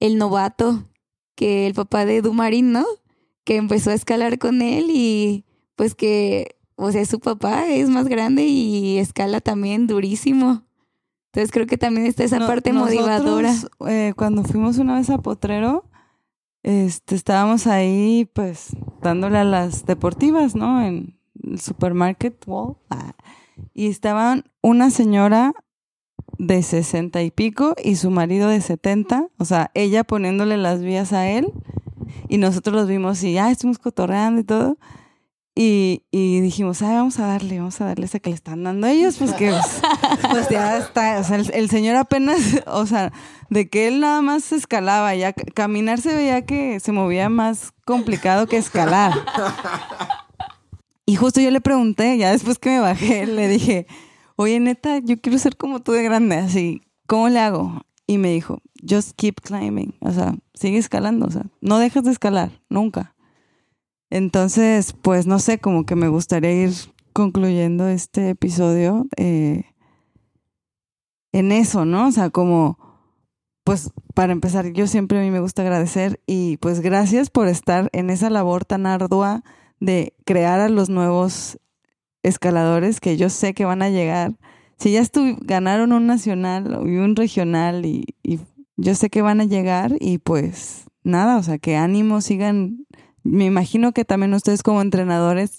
el 0.00 0.16
novato, 0.16 0.84
que 1.34 1.66
el 1.66 1.74
papá 1.74 2.06
de 2.06 2.22
Dumarín, 2.22 2.72
¿no? 2.72 2.86
Que 3.44 3.56
empezó 3.56 3.90
a 3.90 3.94
escalar 3.94 4.38
con 4.38 4.62
él 4.62 4.86
y 4.88 5.44
pues 5.76 5.94
que, 5.94 6.56
o 6.76 6.90
sea, 6.92 7.04
su 7.04 7.20
papá 7.20 7.66
es 7.66 7.90
más 7.90 8.08
grande 8.08 8.46
y 8.46 8.96
escala 8.96 9.42
también 9.42 9.86
durísimo. 9.86 10.66
Entonces 11.38 11.52
creo 11.52 11.66
que 11.68 11.78
también 11.78 12.04
está 12.06 12.24
esa 12.24 12.40
No- 12.40 12.48
parte 12.48 12.72
nosotros, 12.72 12.96
motivadora. 13.06 13.54
eh, 13.86 14.12
cuando 14.16 14.42
fuimos 14.42 14.78
una 14.78 14.96
vez 14.96 15.08
a 15.08 15.18
Potrero, 15.18 15.84
este, 16.64 17.14
estábamos 17.14 17.68
ahí, 17.68 18.28
pues, 18.32 18.76
dándole 19.02 19.38
a 19.38 19.44
las 19.44 19.86
deportivas, 19.86 20.56
¿no? 20.56 20.82
En 20.82 21.16
el 21.44 21.60
supermarket 21.60 22.42
wall. 22.48 22.76
Ah. 22.90 23.12
Y 23.72 23.86
estaban 23.86 24.50
una 24.62 24.90
señora 24.90 25.52
de 26.38 26.60
sesenta 26.64 27.22
y 27.22 27.30
pico 27.30 27.76
y 27.84 27.94
su 27.94 28.10
marido 28.10 28.48
de 28.48 28.60
setenta, 28.60 29.28
o 29.38 29.44
sea, 29.44 29.70
ella 29.74 30.02
poniéndole 30.02 30.56
las 30.56 30.82
vías 30.82 31.12
a 31.12 31.28
él 31.28 31.52
y 32.28 32.38
nosotros 32.38 32.74
los 32.74 32.88
vimos 32.88 33.22
y 33.22 33.34
ya 33.34 33.48
estuvimos 33.52 33.78
cotorreando 33.78 34.40
y 34.40 34.44
todo. 34.44 34.76
Y, 35.60 36.04
y 36.12 36.40
dijimos, 36.40 36.82
ah, 36.82 36.92
vamos 36.92 37.18
a 37.18 37.26
darle, 37.26 37.58
vamos 37.58 37.80
a 37.80 37.86
darle 37.86 38.04
ese 38.04 38.20
que 38.20 38.30
le 38.30 38.36
están 38.36 38.62
dando 38.62 38.86
a 38.86 38.92
ellos, 38.92 39.16
pues 39.18 39.32
que 39.32 39.50
pues, 39.50 39.80
pues 40.30 40.48
ya 40.50 40.78
está, 40.78 41.18
o 41.18 41.24
sea, 41.24 41.36
el, 41.36 41.68
señor 41.68 41.96
apenas, 41.96 42.38
o 42.68 42.86
sea, 42.86 43.12
de 43.50 43.68
que 43.68 43.88
él 43.88 43.98
nada 43.98 44.22
más 44.22 44.52
escalaba, 44.52 45.16
ya 45.16 45.32
caminar 45.32 46.00
se 46.00 46.14
veía 46.14 46.46
que 46.46 46.78
se 46.78 46.92
movía 46.92 47.28
más 47.28 47.72
complicado 47.84 48.46
que 48.46 48.56
escalar. 48.56 49.12
Y 51.06 51.16
justo 51.16 51.40
yo 51.40 51.50
le 51.50 51.60
pregunté, 51.60 52.16
ya 52.18 52.30
después 52.30 52.60
que 52.60 52.70
me 52.70 52.78
bajé, 52.78 53.26
le 53.26 53.48
dije, 53.48 53.88
oye, 54.36 54.60
neta, 54.60 54.98
yo 54.98 55.20
quiero 55.20 55.40
ser 55.40 55.56
como 55.56 55.80
tú 55.80 55.90
de 55.90 56.04
grande, 56.04 56.36
así, 56.36 56.82
¿cómo 57.08 57.28
le 57.30 57.40
hago? 57.40 57.82
Y 58.06 58.18
me 58.18 58.30
dijo, 58.30 58.62
just 58.88 59.10
keep 59.16 59.40
climbing, 59.42 59.96
o 60.02 60.12
sea, 60.12 60.36
sigue 60.54 60.78
escalando, 60.78 61.26
o 61.26 61.30
sea, 61.32 61.46
no 61.60 61.80
dejas 61.80 62.04
de 62.04 62.12
escalar, 62.12 62.52
nunca. 62.68 63.16
Entonces, 64.10 64.94
pues 65.02 65.26
no 65.26 65.38
sé, 65.38 65.58
como 65.58 65.84
que 65.84 65.96
me 65.96 66.08
gustaría 66.08 66.52
ir 66.52 66.72
concluyendo 67.12 67.88
este 67.88 68.30
episodio 68.30 69.06
eh, 69.16 69.64
en 71.32 71.52
eso, 71.52 71.84
¿no? 71.84 72.08
O 72.08 72.12
sea, 72.12 72.30
como, 72.30 72.78
pues 73.64 73.90
para 74.14 74.32
empezar, 74.32 74.72
yo 74.72 74.86
siempre 74.86 75.18
a 75.18 75.22
mí 75.22 75.30
me 75.30 75.40
gusta 75.40 75.62
agradecer 75.62 76.20
y 76.26 76.56
pues 76.58 76.80
gracias 76.80 77.30
por 77.30 77.48
estar 77.48 77.90
en 77.92 78.10
esa 78.10 78.30
labor 78.30 78.64
tan 78.64 78.86
ardua 78.86 79.42
de 79.80 80.14
crear 80.24 80.60
a 80.60 80.68
los 80.68 80.88
nuevos 80.88 81.58
escaladores 82.22 83.00
que 83.00 83.16
yo 83.16 83.28
sé 83.28 83.54
que 83.54 83.64
van 83.64 83.82
a 83.82 83.90
llegar. 83.90 84.32
Si 84.78 84.92
ya 84.92 85.02
ganaron 85.42 85.92
un 85.92 86.06
nacional 86.06 86.82
y 86.86 86.96
un 86.96 87.16
regional 87.16 87.84
y, 87.84 88.14
y 88.22 88.40
yo 88.76 88.94
sé 88.94 89.10
que 89.10 89.22
van 89.22 89.40
a 89.40 89.44
llegar 89.44 89.96
y 89.98 90.18
pues 90.18 90.86
nada, 91.02 91.36
o 91.36 91.42
sea, 91.42 91.58
que 91.58 91.76
ánimo, 91.76 92.20
sigan. 92.20 92.86
Me 93.24 93.44
imagino 93.44 93.92
que 93.92 94.04
también 94.04 94.34
ustedes 94.34 94.62
como 94.62 94.80
entrenadores 94.82 95.56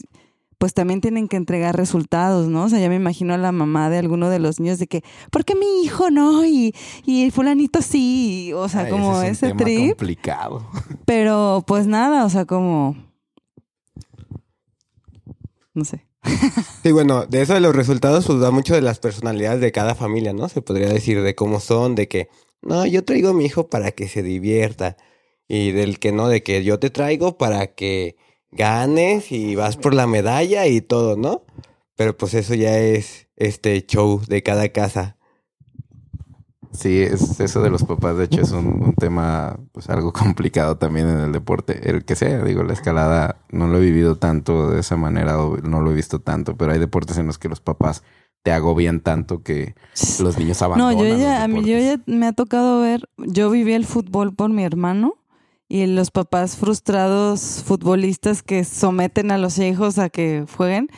pues 0.60 0.73
también 0.73 0.99
tienen 0.99 1.30
que 1.30 1.38
entregar 1.38 1.77
resultados, 1.77 2.49
¿no? 2.49 2.65
O 2.65 2.69
sea, 2.69 2.80
ya 2.80 2.90
me 2.90 2.95
imagino 2.95 3.34
a 3.34 3.38
la 3.38 3.53
mamá 3.53 3.90
de 3.90 3.98
alguno 3.98 4.30
de 4.30 4.40
los 4.40 4.60
niños 4.60 4.77
de 4.77 4.88
que, 4.88 5.03
¿por 5.31 5.45
qué 5.45 5.56
mi 5.56 5.84
hijo 5.84 6.11
no? 6.11 6.45
Y, 6.45 6.76
y 7.06 7.23
el 7.23 7.31
fulanito 7.31 7.81
sí, 7.81 8.52
o 8.53 8.68
sea, 8.68 8.81
Ay, 8.81 8.91
como 8.91 9.22
ese 9.22 9.31
es 9.31 9.41
un 9.41 9.48
ese 9.48 9.48
tema 9.48 9.64
trip. 9.64 9.90
complicado. 9.91 10.69
Pero 11.06 11.64
pues 11.65 11.88
nada, 11.88 12.26
o 12.26 12.30
sea, 12.30 12.45
como... 12.45 12.98
No 15.73 15.86
sé. 15.86 16.06
Sí, 16.84 16.91
bueno, 16.91 17.26
de 17.26 17.41
eso 17.41 17.53
de 17.53 17.60
los 17.61 17.76
resultados, 17.76 18.26
pues 18.26 18.40
da 18.40 18.52
mucho 18.52 18.73
de 18.73 18.81
las 18.81 18.99
personalidades 18.99 19.61
de 19.61 19.72
cada 19.72 19.95
familia, 19.95 20.34
¿no? 20.34 20.48
Se 20.49 20.61
podría 20.61 20.90
decir 20.90 21.22
de 21.22 21.36
cómo 21.36 21.60
son, 21.60 21.95
de 21.95 22.07
que, 22.07 22.30
no, 22.61 22.86
yo 22.86 23.03
traigo 23.03 23.30
a 23.30 23.34
mi 23.34 23.45
hijo 23.45 23.68
para 23.68 23.91
que 23.91 24.07
se 24.07 24.23
divierta. 24.23 24.98
Y 25.49 25.73
del 25.73 25.99
que 25.99 26.13
no, 26.13 26.30
de 26.30 26.43
que 26.43 26.63
yo 26.63 26.80
te 26.80 26.91
traigo 26.91 27.38
para 27.38 27.67
que 27.67 28.15
ganes 28.51 29.31
y 29.34 29.55
vas 29.55 29.77
por 29.77 29.93
la 29.95 30.07
medalla 30.07 30.67
y 30.67 30.81
todo, 30.81 31.17
¿no? 31.17 31.43
Pero 31.97 32.15
pues 32.17 32.34
eso 32.35 32.53
ya 32.55 32.80
es 32.80 33.27
este 33.35 33.85
show 33.85 34.21
de 34.27 34.43
cada 34.43 34.69
casa. 34.69 35.17
Sí, 36.71 37.01
es 37.01 37.39
eso 37.39 37.61
de 37.63 37.71
los 37.71 37.84
papás, 37.84 38.15
de 38.17 38.26
hecho, 38.26 38.41
es 38.41 38.51
un, 38.51 38.67
un 38.67 38.93
tema 38.93 39.59
pues 39.71 39.89
algo 39.89 40.13
complicado 40.13 40.77
también 40.77 41.09
en 41.09 41.19
el 41.19 41.31
deporte. 41.31 41.89
El 41.89 42.05
que 42.05 42.15
sea, 42.15 42.43
digo, 42.43 42.63
la 42.63 42.73
escalada 42.73 43.38
no 43.51 43.67
lo 43.67 43.77
he 43.77 43.81
vivido 43.81 44.17
tanto 44.17 44.69
de 44.69 44.81
esa 44.81 44.95
manera 44.97 45.41
o 45.43 45.57
no 45.57 45.81
lo 45.81 45.91
he 45.91 45.95
visto 45.95 46.19
tanto, 46.21 46.55
pero 46.57 46.71
hay 46.73 46.80
deportes 46.80 47.17
en 47.17 47.26
los 47.27 47.39
que 47.39 47.49
los 47.49 47.59
papás 47.59 48.03
te 48.43 48.51
agobian 48.51 49.01
tanto 49.01 49.43
que 49.43 49.76
los 50.19 50.38
niños 50.38 50.61
No, 50.61 50.65
abandonan. 50.65 50.97
yo 50.97 51.05
los 51.05 51.19
ya, 51.19 51.43
a 51.43 51.47
mí 51.47 51.63
yo 51.65 51.77
ya 51.80 51.99
me 52.05 52.27
ha 52.27 52.34
tocado 52.34 52.81
ver, 52.81 53.09
yo 53.17 53.49
viví 53.49 53.73
el 53.73 53.85
fútbol 53.85 54.34
por 54.35 54.49
mi 54.51 54.63
hermano 54.63 55.15
y 55.69 55.85
los 55.85 56.09
papás 56.09 56.57
frustrados 56.57 57.63
futbolistas 57.63 58.41
que 58.41 58.63
someten 58.63 59.31
a 59.31 59.37
los 59.37 59.59
hijos 59.59 59.99
a 59.99 60.09
que 60.09 60.45
jueguen. 60.57 60.89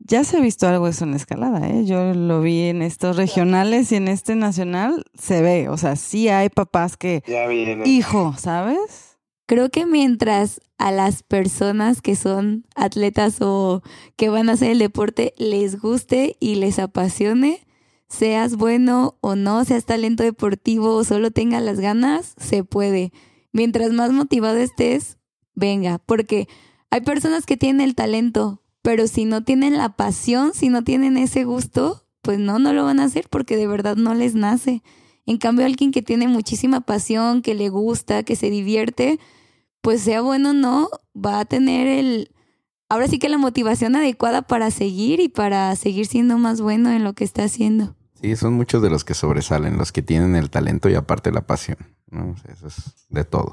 Ya 0.00 0.24
se 0.24 0.38
ha 0.38 0.40
visto 0.40 0.66
algo 0.66 0.88
eso 0.88 1.04
en 1.04 1.12
la 1.12 1.18
escalada, 1.18 1.68
¿eh? 1.68 1.84
Yo 1.84 2.12
lo 2.14 2.40
vi 2.40 2.62
en 2.62 2.82
estos 2.82 3.16
regionales 3.16 3.92
y 3.92 3.96
en 3.96 4.08
este 4.08 4.34
nacional, 4.34 5.04
se 5.16 5.42
ve, 5.42 5.68
o 5.68 5.76
sea, 5.76 5.94
sí 5.94 6.28
hay 6.28 6.48
papás 6.48 6.96
que, 6.96 7.22
Ya 7.26 7.46
viene. 7.46 7.88
hijo, 7.88 8.34
¿sabes? 8.36 9.18
Creo 9.46 9.68
que 9.68 9.84
mientras 9.84 10.60
a 10.78 10.90
las 10.90 11.22
personas 11.22 12.00
que 12.02 12.16
son 12.16 12.64
atletas 12.74 13.36
o 13.40 13.82
que 14.16 14.28
van 14.30 14.48
a 14.48 14.52
hacer 14.52 14.70
el 14.70 14.78
deporte 14.78 15.34
les 15.36 15.80
guste 15.80 16.36
y 16.40 16.54
les 16.54 16.78
apasione, 16.78 17.60
seas 18.08 18.56
bueno 18.56 19.18
o 19.20 19.36
no, 19.36 19.64
seas 19.64 19.84
talento 19.84 20.22
deportivo 20.22 20.94
o 20.96 21.04
solo 21.04 21.30
tengas 21.30 21.62
las 21.62 21.78
ganas, 21.78 22.34
se 22.38 22.64
puede. 22.64 23.12
Mientras 23.52 23.92
más 23.92 24.12
motivado 24.12 24.58
estés, 24.58 25.18
venga, 25.54 25.98
porque 25.98 26.48
hay 26.90 27.00
personas 27.02 27.46
que 27.46 27.56
tienen 27.56 27.80
el 27.80 27.94
talento, 27.94 28.62
pero 28.82 29.06
si 29.06 29.24
no 29.24 29.44
tienen 29.44 29.76
la 29.76 29.96
pasión, 29.96 30.52
si 30.54 30.68
no 30.68 30.82
tienen 30.82 31.16
ese 31.16 31.44
gusto, 31.44 32.06
pues 32.22 32.38
no, 32.38 32.58
no 32.58 32.72
lo 32.72 32.84
van 32.84 33.00
a 33.00 33.04
hacer 33.04 33.28
porque 33.28 33.56
de 33.56 33.66
verdad 33.66 33.96
no 33.96 34.14
les 34.14 34.34
nace. 34.34 34.82
En 35.26 35.38
cambio, 35.38 35.66
alguien 35.66 35.92
que 35.92 36.02
tiene 36.02 36.28
muchísima 36.28 36.80
pasión, 36.80 37.42
que 37.42 37.54
le 37.54 37.68
gusta, 37.68 38.22
que 38.22 38.36
se 38.36 38.50
divierte, 38.50 39.18
pues 39.80 40.00
sea 40.02 40.20
bueno 40.20 40.50
o 40.50 40.54
no, 40.54 40.88
va 41.14 41.40
a 41.40 41.44
tener 41.44 41.86
el, 41.86 42.30
ahora 42.88 43.06
sí 43.06 43.18
que 43.18 43.28
la 43.28 43.38
motivación 43.38 43.96
adecuada 43.96 44.42
para 44.42 44.70
seguir 44.70 45.20
y 45.20 45.28
para 45.28 45.74
seguir 45.76 46.06
siendo 46.06 46.38
más 46.38 46.60
bueno 46.60 46.90
en 46.90 47.04
lo 47.04 47.14
que 47.14 47.24
está 47.24 47.44
haciendo. 47.44 47.96
Sí, 48.20 48.36
son 48.36 48.52
muchos 48.52 48.82
de 48.82 48.90
los 48.90 49.04
que 49.04 49.14
sobresalen, 49.14 49.78
los 49.78 49.92
que 49.92 50.02
tienen 50.02 50.36
el 50.36 50.50
talento 50.50 50.90
y 50.90 50.94
aparte 50.94 51.32
la 51.32 51.46
pasión. 51.46 51.78
¿No? 52.10 52.34
Eso 52.50 52.66
es 52.66 53.06
de 53.08 53.24
todo. 53.24 53.52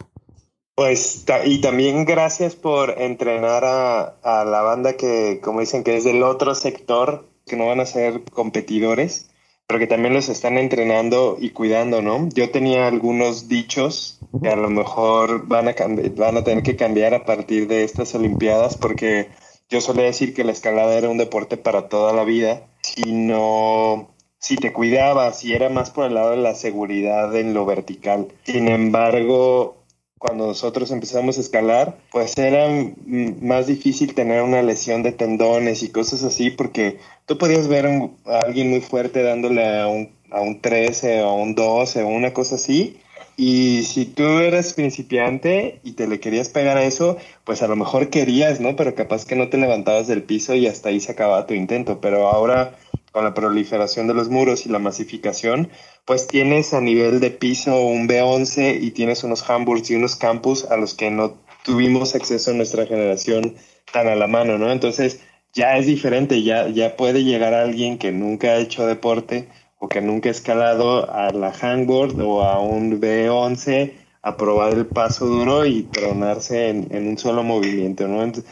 Pues, 0.76 1.26
y 1.46 1.60
también 1.60 2.06
gracias 2.06 2.56
por 2.56 3.02
entrenar 3.02 3.66
a, 3.66 4.02
a 4.22 4.46
la 4.46 4.62
banda 4.62 4.94
que, 4.94 5.40
como 5.42 5.60
dicen, 5.60 5.84
que 5.84 5.98
es 5.98 6.04
del 6.04 6.22
otro 6.22 6.54
sector, 6.54 7.28
que 7.48 7.56
no 7.56 7.66
van 7.66 7.80
a 7.80 7.86
ser 7.86 8.24
competidores, 8.26 9.32
pero 9.68 9.80
que 9.80 9.88
también 9.88 10.14
los 10.14 10.30
están 10.30 10.58
entrenando 10.58 11.38
y 11.40 11.50
cuidando, 11.50 12.02
¿no? 12.02 12.30
Yo 12.34 12.52
tenía 12.52 12.88
algunos 12.88 13.50
dichos 13.50 14.20
que 14.42 14.50
a 14.50 14.56
lo 14.56 14.70
mejor 14.70 15.48
van 15.48 15.68
a, 15.68 15.76
van 16.16 16.38
a 16.38 16.44
tener 16.44 16.64
que 16.64 16.76
cambiar 16.76 17.14
a 17.14 17.26
partir 17.26 17.68
de 17.68 17.84
estas 17.84 18.16
Olimpiadas, 18.16 18.78
porque 18.78 19.30
yo 19.70 19.82
solía 19.82 20.06
decir 20.06 20.34
que 20.34 20.46
la 20.46 20.54
escalada 20.54 20.98
era 20.98 21.10
un 21.10 21.18
deporte 21.18 21.58
para 21.58 21.90
toda 21.90 22.14
la 22.14 22.24
vida, 22.24 22.68
si 22.82 23.12
no, 23.12 24.16
si 24.40 24.56
te 24.56 24.74
cuidabas, 24.74 25.40
si 25.40 25.54
era 25.54 25.70
más 25.70 25.92
por 25.92 26.06
el 26.06 26.14
lado 26.14 26.32
de 26.32 26.38
la 26.38 26.56
seguridad 26.56 27.36
en 27.36 27.54
lo 27.54 27.66
vertical. 27.66 28.28
Sin 28.44 28.68
embargo, 28.68 29.78
cuando 30.18 30.48
nosotros 30.48 30.92
empezamos 30.92 31.38
a 31.38 31.42
escalar, 31.42 31.98
pues 32.12 32.38
era 32.38 32.68
más 33.06 33.68
difícil 33.68 34.14
tener 34.16 34.42
una 34.42 34.62
lesión 34.64 35.04
de 35.04 35.12
tendones 35.12 35.84
y 35.84 35.90
cosas 35.90 36.24
así, 36.24 36.50
porque 36.50 36.98
tú 37.26 37.38
podías 37.38 37.68
ver 37.68 37.86
a 37.86 38.40
alguien 38.40 38.70
muy 38.70 38.82
fuerte 38.82 39.22
dándole 39.22 39.80
a 39.80 39.88
un, 39.88 40.10
a 40.32 40.42
un 40.42 40.62
13 40.62 41.22
o 41.22 41.30
a 41.30 41.34
un 41.34 41.56
12 41.56 42.04
o 42.04 42.08
una 42.08 42.34
cosa 42.34 42.56
así. 42.56 42.98
Y 43.40 43.84
si 43.84 44.06
tú 44.06 44.40
eras 44.40 44.74
principiante 44.74 45.80
y 45.84 45.92
te 45.92 46.08
le 46.08 46.20
querías 46.20 46.50
pegar 46.50 46.78
a 46.78 46.86
eso, 46.86 47.18
pues 47.44 47.62
a 47.62 47.68
lo 47.68 47.76
mejor 47.76 48.10
querías, 48.10 48.60
¿no? 48.60 48.76
Pero 48.76 48.96
capaz 48.96 49.26
que 49.26 49.36
no 49.36 49.50
te 49.50 49.58
levantabas 49.58 50.08
del 50.08 50.24
piso 50.24 50.56
y 50.56 50.66
hasta 50.66 50.90
ahí 50.90 51.00
se 51.00 51.12
acababa 51.12 51.46
tu 51.46 51.54
intento. 51.54 52.02
Pero 52.02 52.30
ahora, 52.30 52.76
con 53.18 53.24
la 53.24 53.34
proliferación 53.34 54.06
de 54.06 54.14
los 54.14 54.30
muros 54.30 54.68
y 54.68 54.70
la 54.70 54.78
masificación, 54.78 55.72
pues 56.06 56.28
tienes 56.28 56.76
a 56.76 56.82
nivel 56.82 57.20
de 57.20 57.32
piso 57.32 57.82
un 57.82 58.08
B11 58.08 58.78
y 58.80 58.92
tienes 58.92 59.24
unos 59.24 59.50
Hamburgs 59.50 59.90
y 59.90 59.96
unos 59.96 60.16
campus 60.16 60.66
a 60.66 60.78
los 60.78 60.94
que 60.94 61.10
no 61.10 61.34
tuvimos 61.64 62.14
acceso 62.14 62.52
en 62.52 62.58
nuestra 62.58 62.86
generación 62.86 63.56
tan 63.92 64.08
a 64.08 64.16
la 64.16 64.28
mano, 64.28 64.60
¿no? 64.60 64.72
Entonces 64.72 65.20
ya 65.52 65.78
es 65.78 65.88
diferente, 65.88 66.44
ya, 66.44 66.68
ya 66.68 66.96
puede 66.96 67.24
llegar 67.24 67.56
alguien 67.56 67.98
que 67.98 68.12
nunca 68.12 68.50
ha 68.50 68.58
hecho 68.58 68.86
deporte 68.86 69.48
o 69.80 69.88
que 69.88 70.00
nunca 70.00 70.30
ha 70.30 70.32
escalado 70.32 71.12
a 71.12 71.32
la 71.32 71.52
hangboard 71.52 72.22
o 72.22 72.44
a 72.44 72.60
un 72.60 73.02
B11 73.02 73.94
a 74.28 74.38
probar 74.38 74.74
el 74.74 74.86
paso 74.86 75.26
duro 75.26 75.66
y 75.66 75.84
tronarse 75.84 76.70
en, 76.70 76.88
en 76.92 77.08
un 77.08 77.18
solo 77.18 77.44
movimiento, 77.44 78.08
¿no? 78.08 78.24
Entonces, 78.24 78.52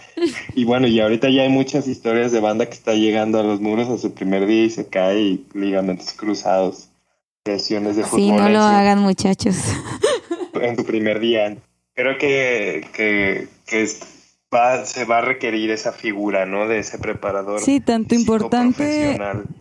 y 0.55 0.63
bueno, 0.63 0.87
y 0.87 0.99
ahorita 0.99 1.29
ya 1.29 1.43
hay 1.43 1.49
muchas 1.49 1.87
historias 1.87 2.31
de 2.31 2.39
banda 2.39 2.65
que 2.67 2.73
está 2.73 2.93
llegando 2.93 3.39
a 3.39 3.43
los 3.43 3.59
muros 3.61 3.89
a 3.89 3.97
su 3.97 4.13
primer 4.13 4.45
día 4.45 4.63
y 4.65 4.69
se 4.69 4.87
cae 4.87 5.19
y 5.21 5.45
ligamentos 5.53 6.13
cruzados, 6.13 6.89
lesiones 7.45 7.95
de 7.95 8.03
fútbol. 8.03 8.19
Sí, 8.19 8.31
no 8.31 8.49
lo 8.49 8.59
su- 8.59 8.65
hagan 8.65 8.99
muchachos. 8.99 9.57
en 10.61 10.75
tu 10.75 10.83
primer 10.85 11.19
día. 11.19 11.57
Creo 11.93 12.17
que, 12.17 12.87
que, 12.93 13.47
que 13.65 13.87
va, 14.53 14.85
se 14.85 15.05
va 15.05 15.19
a 15.19 15.21
requerir 15.21 15.71
esa 15.71 15.91
figura, 15.91 16.45
¿no? 16.45 16.67
De 16.67 16.79
ese 16.79 16.97
preparador. 16.99 17.59
Sí, 17.61 17.79
tanto 17.79 18.15
importante, 18.15 19.17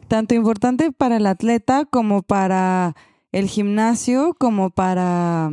tanto 0.09 0.35
importante 0.35 0.91
para 0.93 1.17
el 1.17 1.27
atleta 1.27 1.85
como 1.85 2.23
para 2.23 2.95
el 3.33 3.49
gimnasio, 3.49 4.35
como 4.39 4.71
para... 4.71 5.51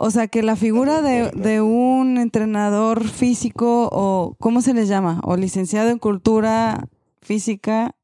O 0.00 0.10
sea, 0.12 0.28
que 0.28 0.44
la 0.44 0.54
figura 0.54 1.02
de, 1.02 1.32
de 1.32 1.60
un 1.60 2.18
entrenador 2.18 3.02
físico 3.02 3.88
o, 3.90 4.36
¿cómo 4.38 4.60
se 4.60 4.72
les 4.72 4.86
llama? 4.86 5.20
O 5.24 5.36
licenciado 5.36 5.90
en 5.90 5.98
cultura 5.98 6.88
física 7.20 7.96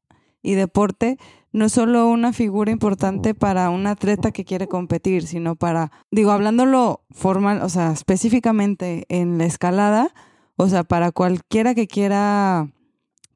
y 0.43 0.55
deporte, 0.55 1.17
no 1.53 1.65
es 1.65 1.71
solo 1.71 2.09
una 2.09 2.33
figura 2.33 2.69
importante 2.69 3.33
para 3.33 3.69
un 3.69 3.87
atleta 3.87 4.31
que 4.31 4.43
quiere 4.43 4.67
competir, 4.67 5.25
sino 5.25 5.55
para, 5.55 5.89
digo, 6.11 6.31
hablándolo 6.31 7.05
formal, 7.11 7.61
o 7.61 7.69
sea, 7.69 7.93
específicamente 7.93 9.05
en 9.07 9.37
la 9.37 9.45
escalada, 9.45 10.13
O 10.57 10.67
sea, 10.67 10.83
para 10.83 11.11
cualquiera 11.11 11.75
que 11.75 11.87
quiera 11.87 12.69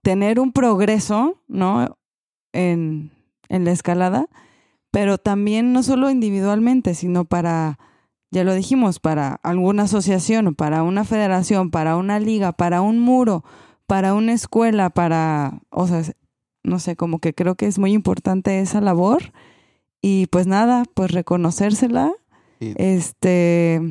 tener 0.01 0.39
un 0.39 0.51
progreso, 0.51 1.41
¿no? 1.47 1.97
En, 2.53 3.11
en 3.47 3.63
la 3.65 3.71
escalada, 3.71 4.27
pero 4.91 5.17
también 5.17 5.71
no 5.71 5.83
solo 5.83 6.09
individualmente, 6.09 6.93
sino 6.93 7.25
para, 7.25 7.77
ya 8.31 8.43
lo 8.43 8.53
dijimos, 8.53 8.99
para 8.99 9.39
alguna 9.43 9.83
asociación, 9.83 10.55
para 10.55 10.83
una 10.83 11.03
federación, 11.03 11.71
para 11.71 11.95
una 11.97 12.19
liga, 12.19 12.51
para 12.51 12.81
un 12.81 12.99
muro, 12.99 13.43
para 13.87 14.13
una 14.13 14.33
escuela, 14.33 14.89
para, 14.89 15.61
o 15.71 15.87
sea, 15.87 16.03
no 16.63 16.79
sé, 16.79 16.95
como 16.95 17.19
que 17.19 17.33
creo 17.33 17.55
que 17.55 17.65
es 17.65 17.79
muy 17.79 17.93
importante 17.93 18.59
esa 18.59 18.81
labor 18.81 19.33
y 20.01 20.27
pues 20.27 20.47
nada, 20.47 20.83
pues 20.93 21.11
reconocérsela, 21.11 22.13
este, 22.59 23.81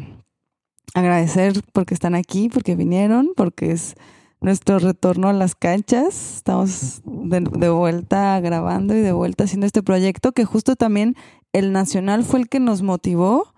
agradecer 0.94 1.62
porque 1.73 1.94
están 1.94 2.15
aquí, 2.15 2.48
porque 2.48 2.77
vinieron, 2.77 3.32
porque 3.36 3.73
es 3.73 3.97
nuestro 4.40 4.78
retorno 4.78 5.28
a 5.28 5.32
las 5.32 5.55
canchas. 5.55 6.36
Estamos 6.36 7.02
de, 7.05 7.40
de, 7.40 7.69
vuelta 7.70 8.39
grabando 8.40 8.94
y 8.94 9.01
de 9.01 9.12
vuelta 9.12 9.44
haciendo 9.44 9.66
este 9.66 9.82
proyecto 9.82 10.32
que 10.32 10.44
justo 10.44 10.77
también 10.77 11.16
el 11.52 11.73
Nacional 11.73 12.24
fue 12.24 12.40
el 12.40 12.48
que 12.48 12.60
nos 12.60 12.82
motivó 12.82 13.55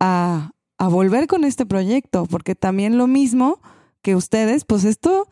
a, 0.00 0.50
a 0.78 0.88
volver 0.88 1.26
con 1.26 1.44
este 1.44 1.66
proyecto, 1.66 2.26
porque 2.26 2.54
también 2.54 2.98
lo 2.98 3.06
mismo 3.06 3.60
que 4.02 4.14
ustedes, 4.14 4.64
pues 4.64 4.84
esto 4.84 5.28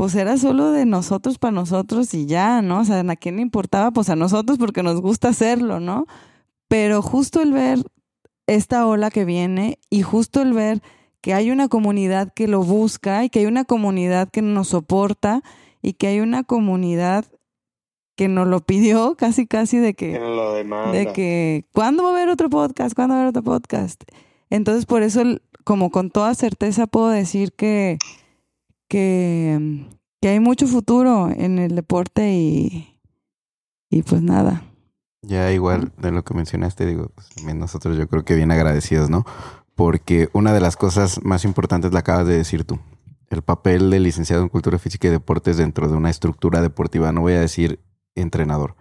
pues 0.00 0.14
era 0.14 0.38
solo 0.38 0.70
de 0.70 0.86
nosotros 0.86 1.36
para 1.36 1.52
nosotros 1.52 2.14
y 2.14 2.24
ya, 2.24 2.62
¿no? 2.62 2.80
O 2.80 2.84
sea, 2.86 3.00
¿a 3.00 3.16
quién 3.16 3.36
le 3.36 3.42
importaba? 3.42 3.90
Pues 3.90 4.08
a 4.08 4.16
nosotros 4.16 4.56
porque 4.56 4.82
nos 4.82 5.02
gusta 5.02 5.28
hacerlo, 5.28 5.78
¿no? 5.78 6.06
Pero 6.68 7.02
justo 7.02 7.42
el 7.42 7.52
ver 7.52 7.84
esta 8.46 8.86
ola 8.86 9.10
que 9.10 9.26
viene 9.26 9.78
y 9.90 10.00
justo 10.00 10.40
el 10.40 10.54
ver 10.54 10.82
que 11.20 11.34
hay 11.34 11.50
una 11.50 11.68
comunidad 11.68 12.32
que 12.32 12.48
lo 12.48 12.62
busca 12.62 13.24
y 13.24 13.28
que 13.28 13.40
hay 13.40 13.44
una 13.46 13.66
comunidad 13.66 14.30
que 14.30 14.40
nos 14.40 14.68
soporta 14.68 15.42
y 15.82 15.92
que 15.92 16.06
hay 16.06 16.20
una 16.20 16.44
comunidad 16.44 17.26
que 18.20 18.28
nos 18.28 18.46
lo 18.46 18.60
pidió 18.60 19.16
casi 19.16 19.46
casi 19.46 19.78
de 19.78 19.94
que 19.94 20.18
de 20.92 21.12
que 21.14 21.64
¿cuándo 21.72 22.02
va 22.02 22.10
a 22.10 22.12
haber 22.12 22.28
otro 22.28 22.50
podcast? 22.50 22.94
¿Cuándo 22.94 23.14
va 23.14 23.20
a 23.20 23.22
haber 23.22 23.30
otro 23.30 23.42
podcast? 23.42 24.02
Entonces, 24.50 24.84
por 24.84 25.02
eso 25.02 25.22
como 25.64 25.90
con 25.90 26.10
toda 26.10 26.34
certeza 26.34 26.86
puedo 26.86 27.08
decir 27.08 27.54
que 27.54 27.96
que, 28.88 29.86
que 30.20 30.28
hay 30.28 30.38
mucho 30.38 30.66
futuro 30.66 31.30
en 31.34 31.58
el 31.58 31.74
deporte 31.74 32.30
y, 32.34 33.00
y 33.88 34.02
pues 34.02 34.20
nada. 34.20 34.64
Ya 35.22 35.50
igual 35.50 35.90
de 35.96 36.12
lo 36.12 36.22
que 36.22 36.34
mencionaste, 36.34 36.84
digo, 36.84 37.12
pues 37.14 37.30
también 37.30 37.58
nosotros 37.58 37.96
yo 37.96 38.06
creo 38.06 38.26
que 38.26 38.34
bien 38.34 38.50
agradecidos, 38.50 39.08
¿no? 39.08 39.24
Porque 39.74 40.28
una 40.34 40.52
de 40.52 40.60
las 40.60 40.76
cosas 40.76 41.24
más 41.24 41.46
importantes 41.46 41.94
la 41.94 42.00
acabas 42.00 42.26
de 42.26 42.36
decir 42.36 42.64
tú. 42.64 42.78
El 43.30 43.40
papel 43.40 43.88
del 43.88 44.02
licenciado 44.02 44.42
en 44.42 44.50
Cultura 44.50 44.78
Física 44.78 45.08
y 45.08 45.10
Deportes 45.10 45.56
dentro 45.56 45.88
de 45.88 45.96
una 45.96 46.10
estructura 46.10 46.60
deportiva, 46.60 47.12
no 47.12 47.22
voy 47.22 47.32
a 47.32 47.40
decir 47.40 47.80
entrenador. 48.20 48.76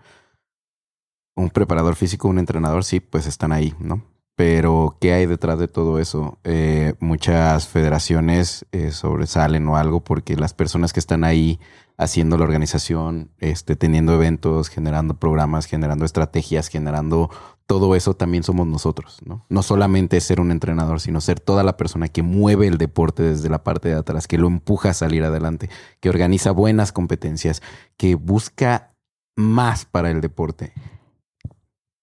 Un 1.36 1.50
preparador 1.50 1.96
físico, 1.96 2.28
un 2.28 2.40
entrenador, 2.40 2.84
sí, 2.84 3.00
pues 3.00 3.28
están 3.28 3.52
ahí, 3.52 3.74
¿no? 3.80 4.04
Pero, 4.36 4.98
¿qué 5.02 5.12
hay 5.12 5.26
detrás 5.26 5.60
de 5.60 5.68
todo 5.68 6.00
eso? 6.00 6.40
Eh, 6.46 6.94
muchas 7.02 7.68
federaciones 7.68 8.66
eh, 8.72 8.92
sobresalen 8.92 9.68
o 9.68 9.76
algo 9.76 10.02
porque 10.02 10.38
las 10.38 10.54
personas 10.54 10.94
que 10.94 11.02
están 11.02 11.26
ahí 11.26 11.60
haciendo 11.98 12.38
la 12.38 12.46
organización, 12.46 13.32
este, 13.40 13.76
teniendo 13.76 14.14
eventos, 14.14 14.70
generando 14.70 15.16
programas, 15.16 15.66
generando 15.66 16.06
estrategias, 16.06 16.70
generando 16.70 17.30
todo 17.66 17.94
eso 17.94 18.14
también 18.16 18.44
somos 18.44 18.66
nosotros, 18.66 19.20
¿no? 19.26 19.46
No 19.50 19.62
solamente 19.62 20.22
ser 20.22 20.40
un 20.40 20.52
entrenador, 20.52 21.02
sino 21.02 21.20
ser 21.20 21.42
toda 21.42 21.62
la 21.64 21.76
persona 21.76 22.08
que 22.08 22.24
mueve 22.24 22.68
el 22.68 22.78
deporte 22.78 23.22
desde 23.22 23.50
la 23.50 23.64
parte 23.66 23.90
de 23.90 23.96
atrás, 23.96 24.26
que 24.26 24.38
lo 24.38 24.48
empuja 24.48 24.92
a 24.92 24.94
salir 24.94 25.26
adelante, 25.26 25.70
que 26.00 26.10
organiza 26.10 26.52
buenas 26.52 26.94
competencias, 26.94 27.62
que 27.98 28.16
busca 28.16 28.94
más 29.40 29.86
para 29.86 30.12
el 30.12 30.22
deporte. 30.22 30.74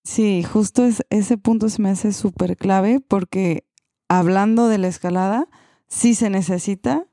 Sí, 0.02 0.42
justo 0.42 0.84
es, 0.84 1.04
ese 1.10 1.36
punto 1.36 1.68
se 1.68 1.82
me 1.82 1.90
hace 1.90 2.12
súper 2.12 2.56
clave 2.56 3.00
porque 3.00 3.66
hablando 4.08 4.68
de 4.68 4.78
la 4.78 4.88
escalada, 4.88 5.48
sí 5.88 6.14
se 6.14 6.30
necesita 6.30 7.06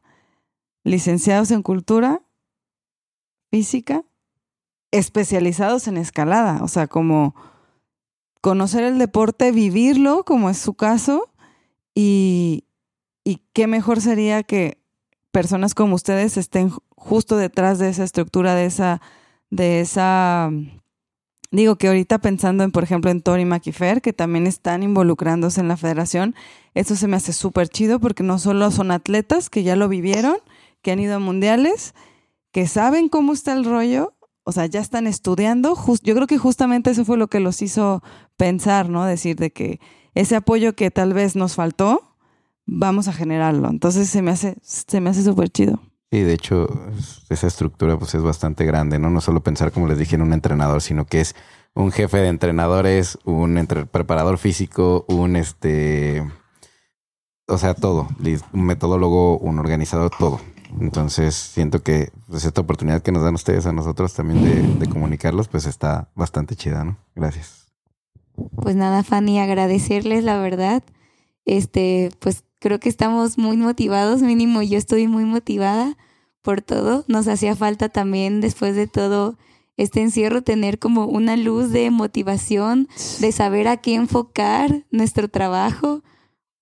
licenciados 0.84 1.52
en 1.52 1.62
cultura 1.64 2.22
física 3.52 4.04
especializados 4.92 5.88
en 5.88 5.98
escalada, 5.98 6.64
o 6.64 6.68
sea, 6.68 6.88
como 6.88 7.36
conocer 8.42 8.84
el 8.84 9.00
deporte, 9.00 9.52
vivirlo, 9.52 10.24
como 10.24 10.52
es 10.52 10.60
su 10.60 10.76
caso, 10.76 11.32
y, 11.96 12.66
y 13.24 13.42
qué 13.54 13.66
mejor 13.66 14.02
sería 14.02 14.44
que 14.44 14.78
personas 15.32 15.74
como 15.74 15.96
ustedes 15.96 16.38
estén 16.38 16.70
justo 16.96 17.38
detrás 17.38 17.80
de 17.80 17.90
esa 17.90 18.04
estructura, 18.04 18.54
de 18.54 18.66
esa, 18.66 19.02
de 19.56 19.82
esa 19.82 20.50
Digo 21.54 21.76
que 21.76 21.88
ahorita 21.88 22.18
pensando 22.18 22.64
en, 22.64 22.72
por 22.72 22.84
ejemplo, 22.84 23.12
en 23.12 23.22
Tori 23.22 23.46
Maquifer, 23.46 24.02
que 24.02 24.12
también 24.12 24.48
están 24.48 24.82
involucrándose 24.82 25.62
en 25.62 25.68
la 25.68 25.78
federación, 25.78 26.34
eso 26.74 26.96
se 26.96 27.08
me 27.08 27.16
hace 27.16 27.32
súper 27.32 27.70
chido 27.70 28.00
porque 28.00 28.24
no 28.24 28.40
solo 28.40 28.72
son 28.72 28.90
atletas 28.90 29.52
que 29.52 29.62
ya 29.62 29.76
lo 29.76 29.88
vivieron, 29.88 30.38
que 30.82 30.92
han 30.92 31.00
ido 31.00 31.14
a 31.16 31.20
mundiales, 31.20 31.94
que 32.52 32.66
saben 32.66 33.08
cómo 33.08 33.34
está 33.34 33.54
el 33.54 33.66
rollo, 33.66 34.16
o 34.44 34.52
sea, 34.52 34.66
ya 34.66 34.80
están 34.80 35.06
estudiando. 35.06 35.78
yo 36.02 36.16
creo 36.16 36.26
que 36.26 36.40
justamente 36.40 36.90
eso 36.90 37.06
fue 37.06 37.18
lo 37.18 37.28
que 37.28 37.40
los 37.40 37.62
hizo 37.62 38.02
pensar, 38.36 38.90
¿no? 38.90 39.06
Decir 39.06 39.36
de 39.36 39.52
que 39.52 39.80
ese 40.16 40.36
apoyo 40.36 40.74
que 40.74 40.90
tal 40.90 41.14
vez 41.14 41.36
nos 41.36 41.54
faltó, 41.54 42.16
vamos 42.66 43.08
a 43.08 43.14
generarlo. 43.14 43.70
Entonces 43.70 44.10
se 44.10 44.24
me 44.24 44.32
hace, 44.32 44.58
se 44.64 45.00
me 45.02 45.12
hace 45.12 45.22
súper 45.22 45.50
chido. 45.50 45.80
Sí, 46.14 46.22
de 46.22 46.34
hecho, 46.34 46.68
esa 47.32 47.48
estructura 47.48 47.98
pues 47.98 48.14
es 48.14 48.22
bastante 48.22 48.66
grande, 48.66 49.00
¿no? 49.00 49.10
No 49.10 49.20
solo 49.20 49.42
pensar, 49.42 49.72
como 49.72 49.88
les 49.88 49.98
dije, 49.98 50.14
en 50.14 50.22
un 50.22 50.32
entrenador, 50.32 50.80
sino 50.84 51.06
que 51.06 51.22
es 51.22 51.36
un 51.74 51.92
jefe 51.92 52.18
de 52.18 52.28
entrenadores, 52.28 53.18
un 53.26 53.56
preparador 53.92 54.38
físico, 54.38 55.06
un 55.08 55.36
este, 55.36 56.24
o 57.48 57.58
sea, 57.58 57.74
todo, 57.74 58.10
un 58.54 58.64
metodólogo, 58.64 59.40
un 59.40 59.58
organizador, 59.58 60.12
todo. 60.20 60.40
Entonces, 60.80 61.34
siento 61.34 61.82
que 61.82 62.12
pues, 62.28 62.46
esta 62.46 62.62
oportunidad 62.62 63.02
que 63.02 63.12
nos 63.12 63.24
dan 63.24 63.34
ustedes 63.34 63.66
a 63.66 63.72
nosotros 63.72 64.14
también 64.14 64.44
de, 64.44 64.86
de 64.86 64.88
comunicarlos, 64.88 65.48
pues 65.48 65.66
está 65.66 66.12
bastante 66.14 66.56
chida, 66.56 66.84
¿no? 66.84 67.00
Gracias. 67.16 67.74
Pues 68.62 68.76
nada, 68.76 69.02
Fanny, 69.02 69.40
agradecerles 69.40 70.24
la 70.24 70.38
verdad. 70.38 70.84
Este, 71.44 72.12
pues 72.20 72.44
creo 72.64 72.80
que 72.80 72.88
estamos 72.88 73.38
muy 73.38 73.58
motivados, 73.58 74.22
mínimo 74.22 74.62
yo 74.62 74.78
estoy 74.78 75.10
muy 75.10 75.26
motivada 75.26 75.98
por 76.42 76.62
todo. 76.62 77.04
Nos 77.10 77.28
hacía 77.28 77.58
falta 77.58 77.90
también 77.90 78.40
después 78.40 78.74
de 78.78 78.88
todo 78.88 79.38
este 79.76 80.00
encierro 80.00 80.44
tener 80.44 80.80
como 80.80 81.06
una 81.06 81.36
luz 81.36 81.72
de 81.72 81.92
motivación, 81.92 82.88
de 83.20 83.34
saber 83.34 83.68
a 83.68 83.76
qué 83.76 83.96
enfocar 83.96 84.86
nuestro 84.92 85.28
trabajo, 85.28 86.04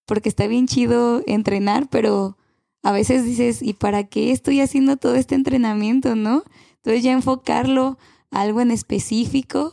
porque 0.08 0.28
está 0.28 0.48
bien 0.48 0.66
chido 0.66 1.22
entrenar, 1.28 1.88
pero 1.88 2.36
a 2.82 2.92
veces 2.92 3.24
dices, 3.24 3.62
¿y 3.62 3.74
para 3.74 4.06
qué 4.06 4.32
estoy 4.32 4.60
haciendo 4.60 4.98
todo 4.98 5.14
este 5.14 5.36
entrenamiento, 5.36 6.16
no? 6.16 6.44
Entonces 6.78 7.04
ya 7.04 7.12
enfocarlo 7.12 8.00
a 8.32 8.42
algo 8.42 8.60
en 8.60 8.72
específico, 8.72 9.72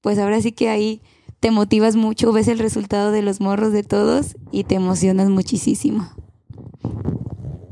pues 0.00 0.18
ahora 0.18 0.40
sí 0.40 0.50
que 0.50 0.70
ahí 0.70 1.02
te 1.40 1.50
motivas 1.50 1.96
mucho, 1.96 2.32
ves 2.32 2.48
el 2.48 2.58
resultado 2.58 3.12
de 3.12 3.22
los 3.22 3.40
morros 3.40 3.72
de 3.72 3.82
todos 3.82 4.36
y 4.50 4.64
te 4.64 4.74
emocionas 4.74 5.28
muchísimo. 5.28 6.08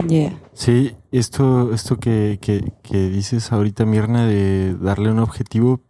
Yeah. 0.09 0.38
Sí, 0.52 0.97
esto, 1.10 1.72
esto 1.72 1.98
que, 1.98 2.38
que, 2.40 2.72
que, 2.82 3.09
dices 3.09 3.51
ahorita, 3.51 3.84
Mirna, 3.84 4.26
de 4.26 4.74
darle 4.74 5.10
un 5.10 5.18
objetivo, 5.18 5.80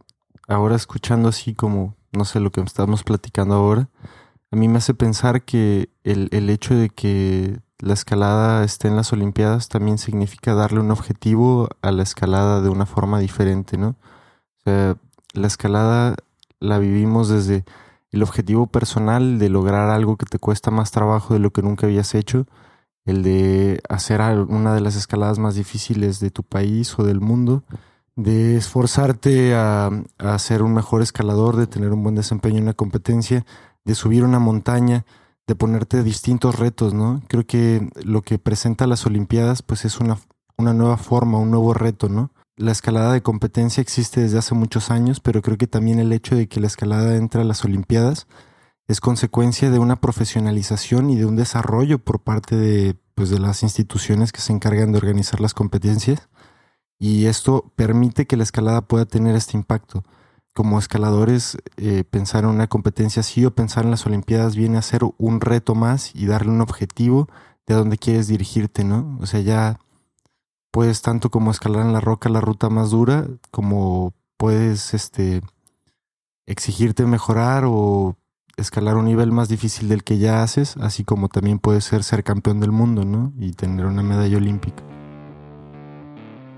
ahora 0.49 0.75
escuchando 0.75 1.29
así 1.29 1.55
como, 1.55 1.97
no 2.13 2.25
sé, 2.25 2.41
lo 2.41 2.51
que 2.51 2.63
estamos 2.63 3.05
platicando 3.05 3.55
ahora, 3.55 3.91
a 4.51 4.57
mí 4.57 4.69
me 4.69 4.79
hace 4.79 4.95
pensar 4.95 5.43
que 5.43 5.91
el, 6.03 6.29
el 6.33 6.49
hecho 6.49 6.75
de 6.75 6.89
que 6.89 7.61
la 7.79 7.93
escalada 7.93 8.65
esté 8.65 8.89
en 8.89 8.97
las 8.97 9.13
Olimpiadas 9.13 9.69
también 9.69 9.99
significa 9.99 10.55
darle 10.55 10.81
un 10.81 10.91
objetivo 10.91 11.69
a 11.83 11.93
la 11.93 12.03
escalada 12.03 12.63
de 12.63 12.71
una 12.71 12.87
forma 12.87 13.19
diferente, 13.19 13.77
¿no? 13.77 13.89
O 13.89 14.63
sea, 14.65 14.97
la 15.35 15.47
escalada 15.47 16.17
la 16.61 16.79
vivimos 16.79 17.29
desde 17.29 17.65
el 18.11 18.23
objetivo 18.23 18.67
personal 18.67 19.39
de 19.39 19.49
lograr 19.49 19.91
algo 19.91 20.17
que 20.17 20.27
te 20.27 20.39
cuesta 20.39 20.71
más 20.71 20.91
trabajo 20.91 21.35
de 21.35 21.41
lo 21.41 21.51
que 21.51 21.63
nunca 21.63 21.87
habías 21.87 22.15
hecho, 22.15 22.47
el 23.05 23.23
de 23.23 23.81
hacer 23.89 24.21
una 24.21 24.75
de 24.75 24.81
las 24.81 24.97
escaladas 24.97 25.39
más 25.39 25.55
difíciles 25.55 26.19
de 26.21 26.31
tu 26.31 26.43
país 26.43 26.99
o 26.99 27.05
del 27.05 27.21
mundo, 27.21 27.63
de 28.17 28.57
esforzarte 28.57 29.55
a, 29.55 29.91
ser 30.39 30.63
un 30.63 30.75
mejor 30.75 31.03
escalador, 31.03 31.57
de 31.57 31.67
tener 31.67 31.93
un 31.93 32.03
buen 32.03 32.15
desempeño 32.15 32.59
en 32.59 32.65
una 32.65 32.73
competencia, 32.73 33.45
de 33.85 33.95
subir 33.95 34.25
una 34.25 34.39
montaña, 34.39 35.05
de 35.47 35.55
ponerte 35.55 36.03
distintos 36.03 36.59
retos, 36.59 36.95
¿no? 36.95 37.23
Creo 37.29 37.47
que 37.47 37.89
lo 38.03 38.23
que 38.23 38.39
presenta 38.39 38.87
las 38.87 39.07
Olimpiadas, 39.07 39.63
pues 39.63 39.85
es 39.85 40.01
una, 40.01 40.19
una 40.57 40.73
nueva 40.73 40.97
forma, 40.97 41.39
un 41.39 41.51
nuevo 41.51 41.75
reto, 41.75 42.09
¿no? 42.09 42.33
La 42.57 42.73
escalada 42.73 43.13
de 43.13 43.23
competencia 43.23 43.81
existe 43.81 44.21
desde 44.21 44.39
hace 44.39 44.55
muchos 44.55 44.91
años, 44.91 45.21
pero 45.21 45.43
creo 45.43 45.59
que 45.59 45.67
también 45.67 45.99
el 45.99 46.13
hecho 46.13 46.37
de 46.37 46.49
que 46.49 46.61
la 46.61 46.67
escalada 46.67 47.17
entre 47.17 47.43
a 47.43 47.45
las 47.45 47.65
Olimpiadas 47.65 48.27
es 48.89 49.01
consecuencia 49.01 49.71
de 49.71 49.79
una 49.79 49.97
profesionalización 50.01 51.11
y 51.11 51.17
de 51.17 51.27
un 51.27 51.37
desarrollo 51.37 51.99
por 51.99 52.21
parte 52.21 52.57
de, 52.57 52.97
pues, 53.15 53.31
de 53.31 53.39
las 53.39 53.63
instituciones 53.63 54.33
que 54.33 54.41
se 54.41 54.53
encargan 54.53 54.93
de 54.93 54.99
organizar 54.99 55.41
las 55.41 55.55
competencias. 55.55 56.29
Y 56.99 57.27
esto 57.27 57.73
permite 57.77 58.27
que 58.27 58.37
la 58.37 58.45
escalada 58.45 58.83
pueda 58.83 59.05
tener 59.05 59.37
este 59.37 59.57
impacto. 59.57 60.05
Como 60.55 60.79
escaladores, 60.79 61.59
eh, 61.77 62.05
pensar 62.09 62.45
en 62.45 62.51
una 62.51 62.69
competencia 62.69 63.21
así 63.21 63.45
o 63.45 63.55
pensar 63.55 63.85
en 63.85 63.91
las 63.91 64.07
Olimpiadas 64.07 64.57
viene 64.57 64.79
a 64.79 64.83
ser 64.83 65.03
un 65.19 65.41
reto 65.41 65.75
más 65.75 66.15
y 66.15 66.27
darle 66.27 66.53
un 66.53 66.63
objetivo 66.63 67.29
de 67.67 67.75
a 67.75 67.77
dónde 67.79 67.99
quieres 67.99 68.29
dirigirte, 68.29 68.85
¿no? 68.85 69.19
O 69.21 69.27
sea, 69.27 69.41
ya 69.41 69.81
puedes 70.77 71.01
tanto 71.01 71.31
como 71.31 71.51
escalar 71.53 71.87
en 71.87 71.95
la 71.95 72.01
roca 72.01 72.29
la 72.29 72.43
ruta 72.43 72.69
más 72.69 72.91
dura, 72.91 73.27
como 73.51 74.13
puedes 74.37 74.93
este, 74.93 75.41
exigirte 76.45 77.07
mejorar 77.07 77.65
o 77.67 78.15
escalar 78.59 78.99
un 78.99 79.07
nivel 79.07 79.33
más 79.33 79.49
difícil 79.49 79.89
del 79.89 80.05
que 80.05 80.19
ya 80.19 80.43
haces, 80.43 80.77
así 80.77 81.03
como 81.03 81.29
también 81.29 81.61
puede 81.61 81.81
ser 81.81 82.05
ser 82.05 82.25
campeón 82.25 82.61
del 82.61 82.73
mundo, 82.73 83.07
¿no? 83.07 83.33
Y 83.39 83.53
tener 83.53 83.87
una 83.87 84.03
medalla 84.03 84.37
olímpica. 84.37 84.83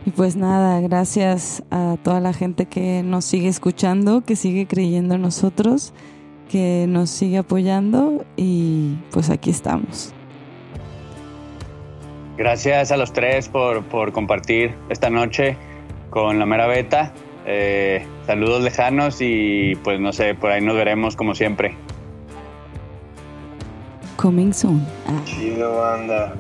Y 0.04 0.10
pues 0.10 0.34
nada, 0.34 0.80
gracias 0.80 1.62
a 1.70 1.96
toda 2.02 2.18
la 2.18 2.32
gente 2.32 2.66
que 2.66 3.04
nos 3.04 3.24
sigue 3.24 3.46
escuchando, 3.46 4.22
que 4.22 4.34
sigue 4.34 4.66
creyendo 4.66 5.14
en 5.14 5.22
nosotros, 5.22 5.92
que 6.50 6.86
nos 6.88 7.08
sigue 7.08 7.38
apoyando 7.38 8.26
y 8.36 8.98
pues 9.12 9.30
aquí 9.30 9.50
estamos. 9.50 10.12
Gracias 12.38 12.92
a 12.92 12.96
los 12.96 13.12
tres 13.12 13.48
por, 13.48 13.82
por 13.82 14.12
compartir 14.12 14.72
esta 14.90 15.10
noche 15.10 15.56
con 16.08 16.38
la 16.38 16.46
mera 16.46 16.68
beta. 16.68 17.12
Eh, 17.44 18.06
saludos 18.26 18.62
lejanos 18.62 19.16
y 19.20 19.74
pues 19.82 19.98
no 19.98 20.12
sé, 20.12 20.36
por 20.36 20.52
ahí 20.52 20.60
nos 20.60 20.76
veremos 20.76 21.16
como 21.16 21.34
siempre. 21.34 21.74
Coming 24.16 24.52
soon. 24.52 24.86
Chido, 25.24 25.78
banda. 25.78 26.34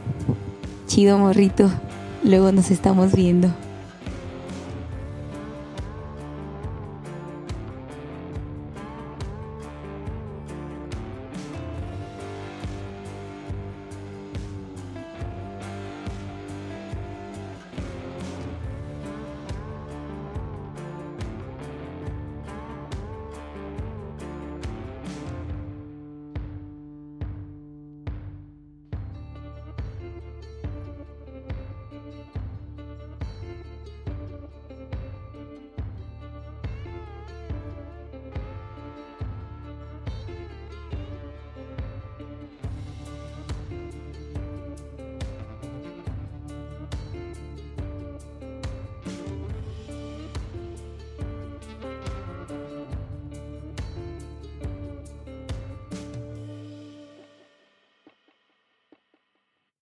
Chido, 0.86 1.18
morrito. 1.18 1.68
Luego 2.22 2.52
nos 2.52 2.70
estamos 2.70 3.12
viendo. 3.12 3.48